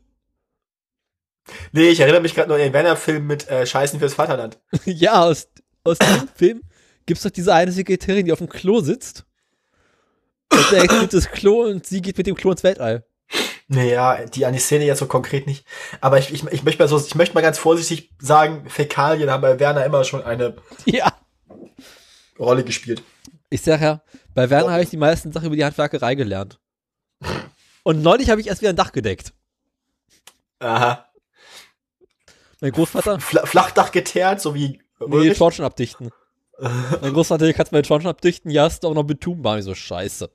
Nee, 1.72 1.90
ich 1.90 2.00
erinnere 2.00 2.22
mich 2.22 2.34
gerade 2.34 2.48
nur 2.48 2.58
an 2.58 2.64
den 2.64 2.74
Werner-Film 2.74 3.28
mit 3.28 3.48
äh, 3.50 3.68
Scheißen 3.68 4.00
fürs 4.00 4.16
Vaterland. 4.16 4.60
ja, 4.86 5.24
aus, 5.24 5.48
aus 5.84 6.00
dem 6.00 6.28
Film 6.36 6.62
gibt's 7.06 7.22
doch 7.22 7.30
diese 7.30 7.54
eine 7.54 7.72
Sekretärin, 7.72 8.26
die 8.26 8.32
auf 8.32 8.40
dem 8.40 8.50
Klo 8.50 8.82
sitzt. 8.82 9.26
Und 10.52 10.72
der 10.72 10.82
explodiert 10.82 11.14
das 11.14 11.30
Klo 11.30 11.66
und 11.66 11.86
sie 11.86 12.02
geht 12.02 12.18
mit 12.18 12.26
dem 12.26 12.34
Klo 12.34 12.50
ins 12.50 12.64
Weltall. 12.64 13.06
Naja, 13.72 14.26
die 14.26 14.48
an 14.48 14.54
die 14.54 14.60
Szene 14.60 14.86
jetzt 14.86 14.98
so 14.98 15.06
konkret 15.06 15.46
nicht. 15.46 15.64
Aber 16.02 16.18
ich, 16.18 16.34
ich, 16.34 16.44
ich 16.48 16.64
möchte 16.64 16.82
mal 16.82 16.88
so, 16.88 16.98
ich 16.98 17.14
möchte 17.14 17.36
mal 17.36 17.42
ganz 17.42 17.60
vorsichtig 17.60 18.12
sagen, 18.20 18.68
Fäkalien 18.68 19.30
haben 19.30 19.42
bei 19.42 19.60
Werner 19.60 19.86
immer 19.86 20.04
schon 20.04 20.24
eine 20.24 20.56
ja. 20.86 21.14
Rolle 22.40 22.64
gespielt. 22.64 23.04
Ich 23.52 23.62
sag 23.62 23.82
ja, 23.82 24.02
bei 24.34 24.50
Werner 24.50 24.68
oh. 24.68 24.72
habe 24.72 24.84
ich 24.84 24.90
die 24.90 24.98
meisten 24.98 25.32
Sachen 25.32 25.46
über 25.46 25.56
die 25.56 25.64
Handwerkerei 25.64 26.16
gelernt. 26.16 26.60
Und 27.84 28.02
neulich 28.02 28.32
habe 28.32 28.42
ich 28.42 28.48
erst 28.48 28.62
wieder 28.62 28.72
ein 28.72 28.76
Dach 28.76 28.92
gedeckt. 28.92 29.34
Aha. 30.58 31.06
Mein 32.62 32.72
Großvater. 32.72 33.20
Fl 33.20 33.46
Flachdach 33.46 33.92
geteert, 33.92 34.42
so 34.42 34.56
wie. 34.56 34.82
Nee, 35.00 35.36
Schornstein 35.36 35.68
abdichten. 35.68 36.10
mein 37.02 37.14
Großvater, 37.14 37.54
kannst 37.54 37.72
du 37.72 37.76
mal 37.76 37.82
den 37.84 37.88
Schornstein 37.88 38.10
abdichten? 38.10 38.50
Ja, 38.50 38.66
ist 38.66 38.84
auch 38.84 38.96
noch 38.96 39.04
betonbar. 39.04 39.60
Ich 39.60 39.66
so, 39.66 39.76
scheiße. 39.76 40.30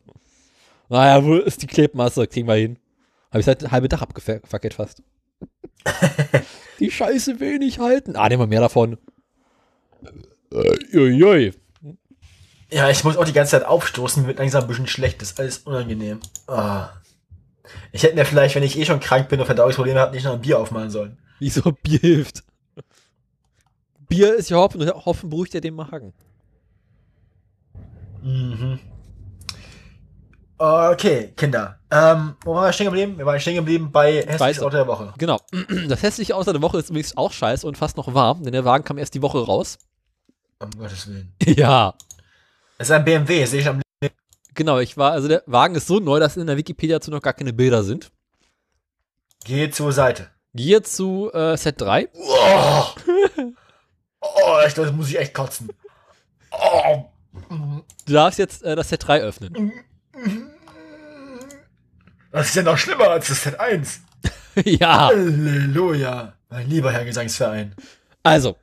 Naja, 0.88 1.24
wo 1.24 1.34
ist 1.34 1.62
die 1.62 1.66
Klebmasse? 1.66 2.28
Kriegen 2.28 2.46
wir 2.46 2.54
hin. 2.54 2.78
Habe 3.34 3.40
ich 3.40 3.46
seit 3.46 3.72
halbe 3.72 3.88
Dach 3.88 4.00
abgefackelt 4.00 4.74
fast. 4.74 5.02
die 6.78 6.88
Scheiße 6.88 7.40
will 7.40 7.58
nicht 7.58 7.80
halten. 7.80 8.14
Ah, 8.14 8.28
nehmen 8.28 8.42
wir 8.42 8.46
mehr 8.46 8.60
davon. 8.60 8.96
Uiui. 10.52 11.52
Ja, 12.70 12.88
ich 12.90 13.02
muss 13.02 13.16
auch 13.16 13.24
die 13.24 13.32
ganze 13.32 13.50
Zeit 13.50 13.64
aufstoßen, 13.64 14.28
wird 14.28 14.38
langsam 14.38 14.62
ein 14.62 14.68
bisschen 14.68 14.86
schlecht, 14.86 15.20
das 15.20 15.32
ist 15.32 15.40
alles 15.40 15.58
unangenehm. 15.58 16.20
Oh. 16.46 16.84
Ich 17.90 18.04
hätte 18.04 18.14
mir 18.14 18.24
vielleicht, 18.24 18.54
wenn 18.54 18.62
ich 18.62 18.78
eh 18.78 18.84
schon 18.84 19.00
krank 19.00 19.28
bin 19.28 19.40
und 19.40 19.46
Verdauungsprobleme 19.46 19.98
habe, 19.98 20.14
nicht 20.14 20.24
noch 20.24 20.34
ein 20.34 20.40
Bier 20.40 20.60
aufmachen 20.60 20.90
sollen. 20.90 21.18
Wieso 21.40 21.72
Bier 21.72 21.98
hilft? 21.98 22.44
Bier 24.08 24.36
ist 24.36 24.48
ja 24.48 24.58
Hoffen, 24.58 24.88
Hoffen 24.88 25.28
beruhigt 25.28 25.54
ja 25.54 25.60
den 25.60 25.74
Magen. 25.74 26.12
Mhm. 28.22 28.78
Okay, 30.56 31.32
Kinder. 31.36 31.80
Ähm, 31.90 32.36
wo 32.44 32.54
waren 32.54 32.66
wir 32.66 32.72
stehen 32.72 32.86
geblieben? 32.86 33.18
Wir 33.18 33.26
waren 33.26 33.40
stehen 33.40 33.56
geblieben 33.56 33.90
bei 33.90 34.22
hässliches 34.22 34.60
Auto 34.60 34.76
der 34.76 34.86
Woche. 34.86 35.12
Genau. 35.18 35.40
Das 35.88 36.02
hässliche 36.02 36.36
Auto 36.36 36.52
der 36.52 36.62
Woche 36.62 36.78
ist 36.78 36.90
übrigens 36.90 37.16
auch 37.16 37.32
scheiße 37.32 37.66
und 37.66 37.76
fast 37.76 37.96
noch 37.96 38.14
warm, 38.14 38.44
denn 38.44 38.52
der 38.52 38.64
Wagen 38.64 38.84
kam 38.84 38.98
erst 38.98 39.14
die 39.14 39.22
Woche 39.22 39.38
raus. 39.38 39.78
Um 40.60 40.70
Gottes 40.78 41.08
Willen. 41.08 41.34
Ja. 41.44 41.94
Es 42.78 42.88
ist 42.88 42.92
ein 42.92 43.04
BMW, 43.04 43.44
sehe 43.44 43.60
ich 43.60 43.68
am 43.68 43.80
Genau, 44.54 44.78
ich 44.78 44.96
war, 44.96 45.12
also 45.12 45.26
der 45.26 45.42
Wagen 45.46 45.74
ist 45.74 45.88
so 45.88 45.98
neu, 45.98 46.20
dass 46.20 46.36
in 46.36 46.46
der 46.46 46.56
Wikipedia 46.56 46.96
dazu 46.98 47.10
noch 47.10 47.22
gar 47.22 47.32
keine 47.32 47.52
Bilder 47.52 47.82
sind. 47.82 48.12
Gehe 49.44 49.70
zur 49.70 49.92
Seite. 49.92 50.30
Gehe 50.54 50.80
zu 50.82 51.32
äh, 51.32 51.56
Set 51.56 51.80
3. 51.80 52.08
Oh, 52.14 52.84
oh 54.20 54.58
ich 54.66 54.74
das 54.74 54.92
muss 54.92 55.08
ich 55.08 55.18
echt 55.18 55.34
kotzen. 55.34 55.68
Oh. 56.52 57.04
Du 58.06 58.12
darfst 58.12 58.38
jetzt 58.38 58.62
äh, 58.62 58.76
das 58.76 58.88
Set 58.88 59.06
3 59.06 59.22
öffnen. 59.22 59.72
Das 62.30 62.48
ist 62.48 62.56
ja 62.56 62.62
noch 62.62 62.78
schlimmer 62.78 63.10
als 63.10 63.28
das 63.28 63.42
Set 63.42 63.58
1. 63.58 64.00
ja. 64.64 65.06
Halleluja. 65.06 66.34
Mein 66.50 66.68
lieber 66.68 66.92
Herr 66.92 67.04
Gesangsverein. 67.04 67.74
Also. 68.22 68.56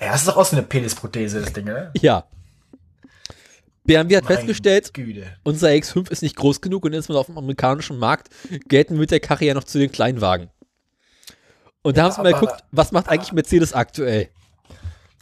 Ja, 0.00 0.12
das 0.12 0.20
ist 0.20 0.28
doch 0.28 0.36
auch 0.36 0.44
so 0.44 0.56
eine 0.56 0.64
Penisprothese, 0.64 1.40
das 1.40 1.52
Ding, 1.52 1.64
ne? 1.64 1.90
Ja. 2.00 2.24
BMW 3.84 4.16
hat 4.16 4.24
mein 4.24 4.34
festgestellt, 4.34 4.92
Güte. 4.94 5.26
unser 5.44 5.68
X5 5.68 6.10
ist 6.10 6.22
nicht 6.22 6.36
groß 6.36 6.60
genug 6.60 6.84
und 6.84 6.92
jetzt 6.92 7.08
mal 7.08 7.16
auf 7.16 7.26
dem 7.26 7.38
amerikanischen 7.38 7.98
Markt 7.98 8.28
gelten 8.68 8.98
mit 8.98 9.10
der 9.10 9.20
Karre 9.20 9.44
ja 9.44 9.54
noch 9.54 9.64
zu 9.64 9.78
den 9.78 9.92
Kleinwagen. 9.92 10.50
Und 11.82 11.96
da 11.96 12.00
ja, 12.00 12.04
haben 12.04 12.14
sie 12.14 12.22
mal 12.22 12.32
geguckt, 12.32 12.64
was 12.72 12.90
macht 12.92 13.08
eigentlich 13.08 13.32
Mercedes 13.32 13.72
aktuell? 13.72 14.28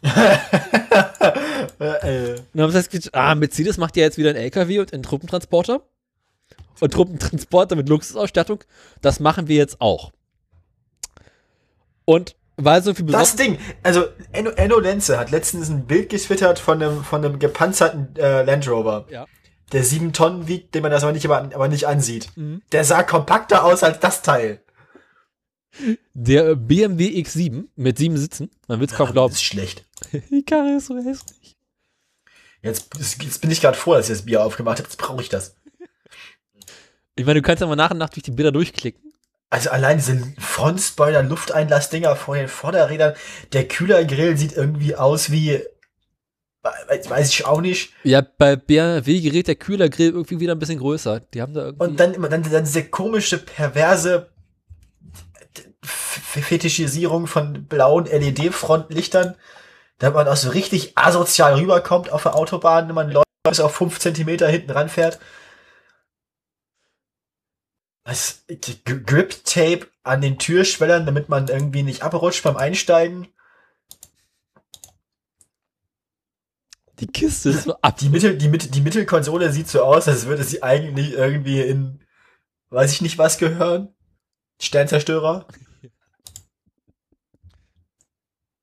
und 1.28 2.42
dann 2.52 2.62
haben 2.62 2.72
sie 2.72 2.88
gesagt, 2.88 3.14
ah, 3.14 3.34
Mercedes 3.34 3.76
macht 3.78 3.96
ja 3.96 4.04
jetzt 4.04 4.18
wieder 4.18 4.30
einen 4.30 4.38
LKW 4.38 4.80
und 4.80 4.92
einen 4.92 5.02
Truppentransporter. 5.02 5.82
Und 6.80 6.92
Truppentransporter 6.92 7.76
mit 7.76 7.88
Luxusausstattung. 7.88 8.64
Das 9.00 9.20
machen 9.20 9.48
wir 9.48 9.56
jetzt 9.56 9.80
auch. 9.80 10.12
Und 12.04 12.36
weil 12.56 12.82
so 12.82 12.94
viel 12.94 13.06
Das 13.06 13.36
Ding, 13.36 13.58
also 13.82 14.06
Enno, 14.32 14.50
Enno 14.50 14.78
Lenze 14.78 15.18
hat 15.18 15.30
letztens 15.30 15.68
ein 15.68 15.86
Bild 15.86 16.08
getwittert 16.08 16.58
von 16.58 16.82
einem, 16.82 17.02
von 17.02 17.24
einem 17.24 17.38
gepanzerten 17.38 18.14
äh, 18.16 18.44
Land 18.44 18.68
Rover. 18.68 19.06
Ja. 19.10 19.26
Der 19.72 19.82
sieben 19.82 20.12
Tonnen 20.12 20.46
wiegt, 20.46 20.74
den 20.74 20.82
man 20.82 20.92
das 20.92 21.02
aber 21.02 21.12
nicht, 21.12 21.24
aber, 21.24 21.50
aber 21.54 21.68
nicht 21.68 21.86
ansieht. 21.86 22.28
Mhm. 22.36 22.62
Der 22.70 22.84
sah 22.84 23.02
kompakter 23.02 23.64
aus 23.64 23.82
als 23.82 23.98
das 23.98 24.22
Teil. 24.22 24.60
Der 26.14 26.54
BMW 26.54 27.08
X7 27.20 27.64
mit 27.76 27.98
sieben 27.98 28.16
Sitzen, 28.16 28.50
man 28.68 28.80
will 28.80 28.86
es 28.86 28.94
kaum 28.94 29.10
glauben. 29.12 29.32
Das 29.32 29.40
ist 29.40 29.46
schlecht. 29.46 29.84
Die 30.30 30.44
Karre 30.44 30.76
ist 30.76 30.86
so 30.86 30.96
hässlich. 30.96 31.56
Jetzt, 32.62 32.88
jetzt 33.20 33.40
bin 33.40 33.50
ich 33.50 33.60
gerade 33.60 33.76
froh, 33.76 33.94
dass 33.94 34.08
ich 34.08 34.16
das 34.16 34.24
Bier 34.24 34.44
aufgemacht 34.44 34.78
habe. 34.78 34.88
Jetzt 34.88 34.96
brauche 34.96 35.20
ich 35.20 35.28
das. 35.28 35.56
Ich 37.16 37.26
meine, 37.26 37.40
du 37.40 37.46
kannst 37.46 37.60
ja 37.60 37.66
mal 37.66 37.76
nach 37.76 37.90
und 37.90 37.98
nach 37.98 38.08
durch 38.08 38.22
die 38.22 38.30
Bilder 38.30 38.52
durchklicken. 38.52 39.12
Also 39.50 39.70
allein 39.70 39.98
diese 39.98 40.20
Frontspoiler, 40.38 41.22
Lufteinlassdinger 41.22 42.16
vor 42.16 42.36
den 42.36 42.48
Vorderrädern, 42.48 43.14
der 43.52 43.68
Kühlergrill 43.68 44.36
sieht 44.36 44.52
irgendwie 44.52 44.96
aus 44.96 45.30
wie 45.30 45.62
weiß 46.62 47.28
ich 47.28 47.44
auch 47.44 47.60
nicht. 47.60 47.92
Ja, 48.04 48.22
bei 48.22 48.56
BMW 48.56 49.20
gerät 49.20 49.48
der 49.48 49.54
Kühlergrill 49.54 50.10
irgendwie 50.10 50.40
wieder 50.40 50.54
ein 50.54 50.58
bisschen 50.58 50.78
größer. 50.78 51.20
Die 51.20 51.42
haben 51.42 51.52
da 51.52 51.66
irgendwie 51.66 51.84
Und 51.84 52.00
dann 52.00 52.14
immer 52.14 52.28
dann, 52.28 52.42
dann 52.42 52.64
diese 52.64 52.84
komische 52.84 53.38
perverse 53.38 54.30
Fetischisierung 56.42 57.26
von 57.26 57.66
blauen 57.66 58.06
LED-Frontlichtern, 58.06 59.36
da 59.98 60.10
man 60.10 60.28
auch 60.28 60.36
so 60.36 60.50
richtig 60.50 60.96
asozial 60.96 61.54
rüberkommt 61.54 62.10
auf 62.12 62.22
der 62.22 62.34
Autobahn, 62.34 62.88
wenn 62.88 62.94
man 62.94 63.10
Leute 63.10 63.24
bis 63.48 63.60
auf 63.60 63.74
fünf 63.74 63.98
Zentimeter 64.00 64.48
hinten 64.48 64.70
ranfährt 64.70 65.18
was, 68.04 68.44
Grip 68.84 69.44
Tape 69.44 69.88
an 70.02 70.20
den 70.20 70.38
Türschwellern, 70.38 71.06
damit 71.06 71.28
man 71.28 71.48
irgendwie 71.48 71.82
nicht 71.82 72.02
abrutscht 72.02 72.44
beim 72.44 72.56
Einsteigen. 72.56 73.28
Die 77.00 77.06
Kiste 77.06 77.50
ist 77.50 77.64
so 77.64 77.76
ab. 77.80 77.96
Die, 77.98 78.08
Mittel, 78.08 78.38
die, 78.38 78.48
Mittel, 78.48 78.70
die 78.70 78.80
Mittelkonsole 78.80 79.50
sieht 79.50 79.68
so 79.68 79.82
aus, 79.82 80.06
als 80.06 80.26
würde 80.26 80.44
sie 80.44 80.62
eigentlich 80.62 81.12
irgendwie 81.12 81.60
in, 81.60 82.00
weiß 82.70 82.92
ich 82.92 83.00
nicht 83.00 83.18
was 83.18 83.38
gehören. 83.38 83.92
Sternzerstörer. 84.60 85.46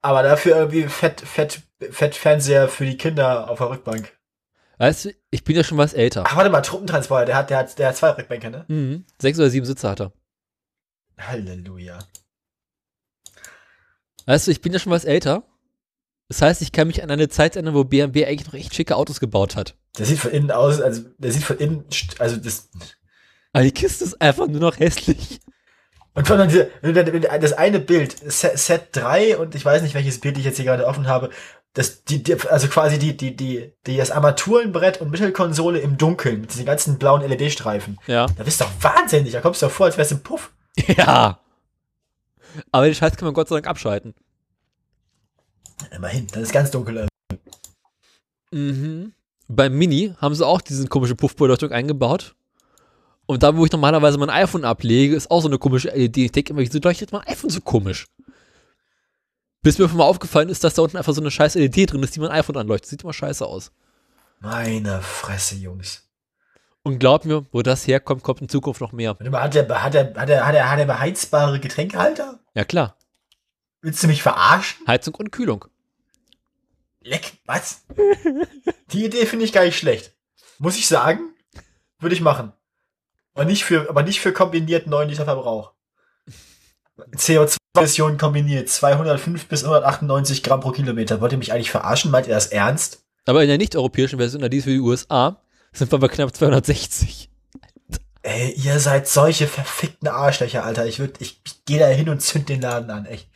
Aber 0.01 0.23
dafür 0.23 0.55
irgendwie 0.55 0.87
fett, 0.87 1.21
fett, 1.21 1.61
fett 1.91 2.15
Fernseher 2.15 2.67
für 2.67 2.85
die 2.85 2.97
Kinder 2.97 3.49
auf 3.49 3.59
der 3.59 3.69
Rückbank. 3.69 4.11
Weißt 4.77 5.05
du, 5.05 5.09
ich 5.29 5.43
bin 5.43 5.55
ja 5.55 5.63
schon 5.63 5.77
was 5.77 5.93
älter. 5.93 6.23
Ach, 6.25 6.35
warte 6.35 6.49
mal, 6.49 6.61
Truppentransporter, 6.61 7.25
der 7.25 7.35
hat, 7.35 7.49
der 7.51 7.57
hat, 7.59 7.77
der 7.77 7.89
hat 7.89 7.97
zwei 7.97 8.09
Rückbänke, 8.09 8.49
ne? 8.49 8.65
Mhm. 8.67 9.05
Sechs 9.21 9.37
oder 9.37 9.49
sieben 9.49 9.65
Sitze 9.65 9.87
hat 9.87 10.01
er. 10.01 10.11
Halleluja. 11.19 11.99
Weißt 14.25 14.47
du, 14.47 14.51
ich 14.51 14.61
bin 14.61 14.73
ja 14.73 14.79
schon 14.79 14.91
was 14.91 15.05
älter. 15.05 15.43
Das 16.29 16.41
heißt, 16.41 16.61
ich 16.61 16.71
kann 16.71 16.87
mich 16.87 17.03
an 17.03 17.11
eine 17.11 17.29
Zeit 17.29 17.55
erinnern, 17.55 17.73
wo 17.73 17.83
BMW 17.83 18.25
eigentlich 18.25 18.47
noch 18.47 18.53
echt 18.53 18.73
schicke 18.73 18.95
Autos 18.95 19.19
gebaut 19.19 19.55
hat. 19.55 19.75
Der 19.99 20.05
sieht 20.05 20.19
von 20.19 20.31
innen 20.31 20.49
aus, 20.49 20.81
also 20.81 21.03
der 21.17 21.31
sieht 21.31 21.43
von 21.43 21.57
innen, 21.57 21.85
also 22.19 22.37
das. 22.37 22.69
Aber 23.53 23.63
die 23.63 23.73
Kiste 23.73 24.05
ist 24.05 24.21
einfach 24.21 24.47
nur 24.47 24.61
noch 24.61 24.79
hässlich. 24.79 25.41
Und 26.13 26.27
von 26.27 26.47
diese, 26.47 26.69
das 26.81 27.53
eine 27.53 27.79
Bild, 27.79 28.15
Set, 28.31 28.57
Set 28.57 28.89
3 28.91 29.37
und 29.37 29.55
ich 29.55 29.63
weiß 29.63 29.81
nicht, 29.81 29.95
welches 29.95 30.19
Bild 30.19 30.37
ich 30.37 30.43
jetzt 30.43 30.57
hier 30.57 30.65
gerade 30.65 30.85
offen 30.85 31.07
habe, 31.07 31.29
das, 31.73 32.03
die, 32.03 32.21
die, 32.21 32.35
also 32.49 32.67
quasi 32.67 32.99
die, 32.99 33.15
die, 33.15 33.35
die, 33.35 33.73
die, 33.87 33.97
das 33.97 34.11
Armaturenbrett 34.11 34.99
und 34.99 35.09
Mittelkonsole 35.09 35.79
im 35.79 35.97
Dunkeln 35.97 36.41
mit 36.41 36.51
diesen 36.51 36.65
ganzen 36.65 36.97
blauen 36.99 37.21
LED-Streifen. 37.21 37.97
Ja. 38.07 38.25
Da 38.37 38.43
bist 38.43 38.59
du 38.59 38.65
doch 38.65 38.71
wahnsinnig, 38.81 39.31
da 39.31 39.39
kommst 39.39 39.61
du 39.61 39.67
doch 39.67 39.73
vor, 39.73 39.85
als 39.85 39.97
wärst 39.97 40.11
du 40.11 40.15
ein 40.15 40.23
Puff. 40.23 40.51
Ja. 40.97 41.39
Aber 42.71 42.85
den 42.85 42.95
Scheiß 42.95 43.15
kann 43.15 43.25
man 43.25 43.33
Gott 43.33 43.47
sei 43.47 43.55
Dank 43.55 43.67
abschalten. 43.67 44.13
Immerhin, 45.95 46.27
das 46.27 46.43
ist 46.43 46.51
ganz 46.51 46.69
dunkel. 46.71 47.07
Mhm. 48.51 49.13
Beim 49.47 49.77
Mini 49.77 50.13
haben 50.17 50.35
sie 50.35 50.45
auch 50.45 50.59
diesen 50.59 50.89
komischen 50.89 51.15
Puffbeleuchtung 51.15 51.71
eingebaut. 51.71 52.35
Und 53.31 53.43
da, 53.43 53.55
wo 53.55 53.63
ich 53.63 53.71
normalerweise 53.71 54.17
mein 54.17 54.29
iPhone 54.29 54.65
ablege, 54.65 55.15
ist 55.15 55.31
auch 55.31 55.39
so 55.39 55.47
eine 55.47 55.57
komische 55.57 55.87
LED. 55.87 56.17
Ich 56.17 56.31
denke 56.33 56.51
immer, 56.51 56.59
wieso 56.59 56.79
leuchtet 56.79 57.13
mein 57.13 57.25
iPhone 57.27 57.49
so 57.49 57.61
komisch? 57.61 58.05
Bis 59.61 59.77
mir 59.77 59.87
mal 59.87 60.03
aufgefallen 60.03 60.49
ist, 60.49 60.65
dass 60.65 60.73
da 60.73 60.81
unten 60.81 60.97
einfach 60.97 61.13
so 61.13 61.21
eine 61.21 61.31
scheiß 61.31 61.55
LED 61.55 61.93
drin 61.93 62.03
ist, 62.03 62.13
die 62.13 62.19
mein 62.19 62.31
iPhone 62.31 62.57
anleuchtet. 62.57 62.89
Sieht 62.89 63.03
immer 63.03 63.13
scheiße 63.13 63.45
aus. 63.45 63.71
Meine 64.41 65.01
Fresse, 65.01 65.55
Jungs. 65.55 66.09
Und 66.83 66.99
glaub 66.99 67.23
mir, 67.23 67.45
wo 67.53 67.61
das 67.61 67.87
herkommt, 67.87 68.21
kommt 68.21 68.41
in 68.41 68.49
Zukunft 68.49 68.81
noch 68.81 68.91
mehr. 68.91 69.11
Hat 69.11 69.21
der, 69.21 69.31
hat 69.31 69.53
der, 69.53 69.81
hat 69.81 69.93
der, 69.93 70.13
hat 70.13 70.53
der, 70.53 70.69
hat 70.69 70.79
der 70.79 70.85
beheizbare 70.85 71.61
Getränkehalter? 71.61 72.37
Ja 72.53 72.65
klar. 72.65 72.97
Willst 73.79 74.03
du 74.03 74.07
mich 74.07 74.21
verarschen? 74.21 74.85
Heizung 74.87 75.15
und 75.15 75.31
Kühlung. 75.31 75.63
Leck, 76.99 77.31
was? 77.45 77.85
Die 78.91 79.05
Idee 79.05 79.25
finde 79.25 79.45
ich 79.45 79.53
gar 79.53 79.63
nicht 79.63 79.77
schlecht. 79.77 80.11
Muss 80.59 80.75
ich 80.75 80.89
sagen, 80.89 81.33
würde 81.97 82.13
ich 82.13 82.19
machen. 82.19 82.51
Aber 83.33 83.45
nicht 83.45 83.63
für, 83.63 83.89
aber 83.89 84.03
nicht 84.03 84.19
für 84.19 84.33
kombiniert 84.33 84.87
9 84.87 85.09
Liter 85.09 85.25
Verbrauch. 85.25 85.73
CO2-Emissionen 87.15 88.17
kombiniert, 88.17 88.69
205 88.69 89.47
bis 89.47 89.63
198 89.63 90.43
Gramm 90.43 90.59
pro 90.59 90.71
Kilometer. 90.71 91.21
Wollt 91.21 91.31
ihr 91.31 91.37
mich 91.37 91.51
eigentlich 91.51 91.71
verarschen? 91.71 92.11
Meint 92.11 92.27
ihr 92.27 92.33
das 92.33 92.47
ernst? 92.47 93.03
Aber 93.25 93.41
in 93.41 93.47
der 93.49 93.57
nicht-europäischen 93.57 94.17
Version, 94.19 94.47
die 94.49 94.57
ist 94.57 94.63
für 94.65 94.69
die 94.71 94.79
USA, 94.79 95.41
sind 95.73 95.91
wir 95.91 95.99
bei 95.99 96.07
knapp 96.07 96.35
260. 96.35 97.29
Ey, 98.23 98.51
ihr 98.51 98.79
seid 98.79 99.07
solche 99.07 99.47
verfickten 99.47 100.07
Arschlöcher, 100.07 100.63
Alter. 100.63 100.85
Ich 100.85 100.99
würd, 100.99 101.19
ich, 101.21 101.41
ich 101.45 101.65
gehe 101.65 101.79
da 101.79 101.87
hin 101.87 102.09
und 102.09 102.21
zünd 102.21 102.49
den 102.49 102.61
Laden 102.61 102.91
an, 102.91 103.05
echt. 103.05 103.27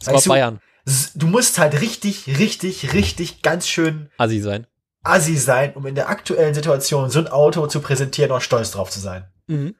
Das 0.00 0.08
war 0.12 0.20
du, 0.20 0.28
Bayern. 0.28 0.60
s- 0.86 1.12
Du 1.14 1.28
musst 1.28 1.58
halt 1.58 1.80
richtig, 1.80 2.26
richtig, 2.38 2.92
richtig 2.94 3.42
ganz 3.42 3.68
schön 3.68 4.10
Assi 4.18 4.40
sein. 4.40 4.66
Assi 5.02 5.36
sein, 5.36 5.74
um 5.74 5.86
in 5.86 5.94
der 5.94 6.08
aktuellen 6.08 6.54
Situation 6.54 7.10
so 7.10 7.18
ein 7.18 7.28
Auto 7.28 7.66
zu 7.66 7.80
präsentieren 7.80 8.32
und 8.32 8.42
stolz 8.42 8.70
drauf 8.70 8.90
zu 8.90 9.00
sein. 9.00 9.28
Mhm. 9.46 9.74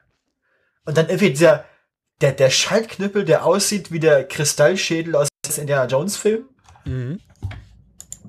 Und 0.84 0.96
dann 0.96 1.08
irgendwie 1.08 1.30
dieser, 1.30 1.64
der, 2.20 2.32
der 2.32 2.50
Schaltknüppel, 2.50 3.24
der 3.24 3.44
aussieht 3.44 3.92
wie 3.92 4.00
der 4.00 4.26
Kristallschädel 4.26 5.14
aus 5.16 5.28
dem 5.46 5.60
Indiana 5.62 5.86
Jones 5.86 6.16
Film. 6.16 6.48
Mhm. 6.84 7.20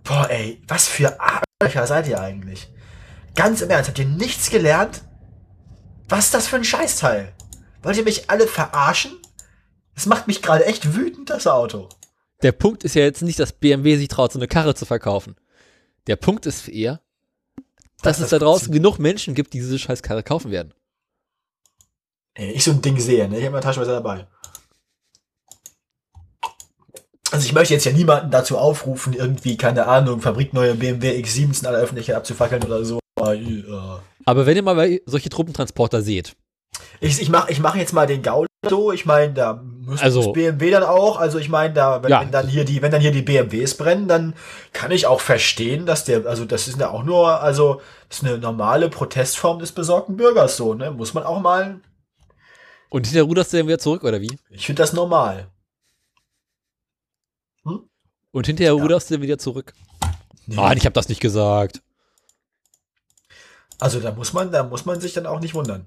Boah, 0.03 0.29
ey, 0.29 0.61
was 0.67 0.87
für 0.87 1.19
Arschlöcher 1.19 1.87
seid 1.87 2.07
ihr 2.07 2.19
eigentlich? 2.19 2.71
Ganz 3.35 3.61
im 3.61 3.69
Ernst, 3.69 3.89
habt 3.89 3.99
ihr 3.99 4.05
nichts 4.05 4.49
gelernt? 4.49 5.03
Was 6.07 6.25
ist 6.25 6.33
das 6.33 6.47
für 6.47 6.55
ein 6.55 6.63
Scheißteil? 6.63 7.33
Wollt 7.83 7.97
ihr 7.97 8.03
mich 8.03 8.29
alle 8.29 8.47
verarschen? 8.47 9.11
Das 9.93 10.05
macht 10.05 10.27
mich 10.27 10.41
gerade 10.41 10.65
echt 10.65 10.95
wütend, 10.95 11.29
das 11.29 11.45
Auto. 11.45 11.89
Der 12.41 12.51
Punkt 12.51 12.83
ist 12.83 12.95
ja 12.95 13.03
jetzt 13.03 13.21
nicht, 13.21 13.39
dass 13.39 13.53
BMW 13.53 13.97
sich 13.97 14.07
traut, 14.07 14.31
so 14.31 14.39
eine 14.39 14.47
Karre 14.47 14.73
zu 14.73 14.85
verkaufen. 14.85 15.35
Der 16.09 16.15
Punkt 16.15 16.47
ist 16.47 16.67
eher, 16.67 17.01
dass 18.01 18.17
Das 18.17 18.25
es 18.25 18.29
da 18.31 18.39
draußen 18.39 18.73
genug 18.73 18.97
Menschen 18.97 19.35
gibt, 19.35 19.53
die 19.53 19.59
diese 19.59 19.77
scheiß 19.77 20.01
Karre 20.01 20.23
kaufen 20.23 20.49
werden. 20.49 20.73
Ey, 22.33 22.51
ich 22.51 22.63
so 22.63 22.71
ein 22.71 22.81
Ding 22.81 22.99
sehe, 22.99 23.29
ne? 23.29 23.37
Ich 23.37 23.43
habe 23.43 23.51
meine 23.51 23.63
Taschenmesser 23.63 24.01
dabei. 24.01 24.25
Also 27.31 27.45
ich 27.45 27.53
möchte 27.53 27.75
jetzt 27.75 27.85
ja 27.85 27.91
niemanden 27.91 28.31
dazu 28.31 28.57
aufrufen, 28.57 29.13
irgendwie, 29.13 29.55
keine 29.55 29.85
Ahnung, 29.85 30.19
fabrikneue 30.19 30.73
BMW 30.73 31.11
X7s 31.21 31.61
in 31.61 31.67
aller 31.67 31.77
Öffentlichkeit 31.77 32.15
abzufackeln 32.15 32.63
oder 32.63 32.83
so. 32.83 32.99
Aber, 33.15 34.45
wenn 34.47 34.55
ihr 34.55 34.63
mal 34.63 34.99
solche 35.05 35.29
Truppentransporter 35.29 36.01
seht, 36.01 36.35
Ich, 37.01 37.21
ich 37.21 37.29
mache 37.29 37.51
ich 37.51 37.59
mach 37.59 37.75
jetzt 37.75 37.93
mal 37.93 38.07
den 38.07 38.23
Gaul 38.23 38.47
so. 38.67 38.91
Ich 38.91 39.05
meine, 39.05 39.33
da 39.33 39.63
muss 39.89 40.01
Also- 40.01 40.23
das 40.23 40.33
BMW 40.33 40.71
dann 40.71 40.83
auch. 40.83 41.17
Also 41.17 41.37
ich 41.39 41.49
meine, 41.49 41.73
da 41.73 42.01
wenn, 42.03 42.09
Ja. 42.11 42.21
wenn 42.21 42.31
dann 42.31 42.47
hier 42.47 42.63
die, 42.65 42.81
wenn 42.81 42.91
dann 42.91 43.01
hier 43.01 43.11
die 43.11 43.21
BMWs 43.21 43.75
brennen, 43.75 44.07
dann 44.07 44.33
kann 44.73 44.91
ich 44.91 45.05
auch 45.07 45.19
verstehen, 45.21 45.85
dass 45.85 46.05
der, 46.05 46.25
also 46.25 46.45
das 46.45 46.67
ist 46.67 46.79
ja 46.79 46.89
auch 46.89 47.03
nur, 47.03 47.41
also 47.41 47.81
das 48.07 48.19
ist 48.19 48.23
eine 48.25 48.37
normale 48.37 48.89
Protestform 48.89 49.59
des 49.59 49.71
besorgten 49.71 50.15
Bürgers 50.17 50.55
so. 50.57 50.73
Ne, 50.73 50.91
muss 50.91 51.13
man 51.13 51.23
auch 51.23 51.39
mal. 51.41 51.79
und 52.91 53.05
hinterher 53.05 53.23
ruderst 53.23 53.53
du 53.53 53.57
dann 53.57 53.67
wieder 53.67 53.77
zurück, 53.79 54.03
oder 54.03 54.19
wie? 54.19 54.39
Ich 54.49 54.65
finde 54.65 54.81
das 54.81 54.93
normal. 54.93 55.47
Und 58.31 58.45
hinterher 58.45 58.73
Ja. 58.75 58.81
ruderst 58.81 59.09
du 59.09 59.15
dann 59.15 59.21
wieder 59.23 59.37
zurück. 59.37 59.73
Nein, 60.45 60.77
ich 60.77 60.85
habe 60.85 60.93
das 60.93 61.09
nicht 61.09 61.21
gesagt. 61.21 61.81
Also 63.79 63.99
da 63.99 64.11
muss 64.11 64.33
man, 64.33 64.51
da 64.51 64.63
muss 64.63 64.85
man 64.85 64.99
sich 64.99 65.13
dann 65.13 65.25
auch 65.25 65.39
nicht 65.39 65.53
wundern. 65.53 65.85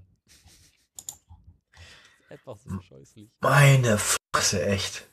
Einfach 2.33 2.57
so 2.57 2.81
scheußlich. 2.81 3.29
Meine 3.41 3.99
Fresse, 3.99 4.65
echt. 4.65 5.07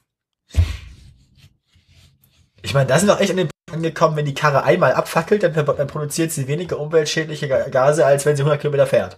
Ich 2.62 2.74
meine, 2.74 2.88
da 2.88 2.98
sind 2.98 3.08
wir 3.10 3.20
echt 3.20 3.32
an 3.32 3.38
den 3.38 3.48
Punkt 3.50 3.76
angekommen, 3.76 4.16
wenn 4.16 4.26
die 4.26 4.34
Karre 4.34 4.64
einmal 4.64 4.94
abfackelt, 4.94 5.44
dann, 5.44 5.54
dann 5.54 5.88
produziert 5.88 6.32
sie 6.32 6.48
weniger 6.48 6.80
umweltschädliche 6.80 7.48
Ga- 7.50 7.68
Gase, 7.70 8.06
als 8.06 8.26
wenn 8.26 8.36
sie 8.38 8.42
100 8.44 8.62
Kilometer 8.62 8.88
fährt. 8.88 9.18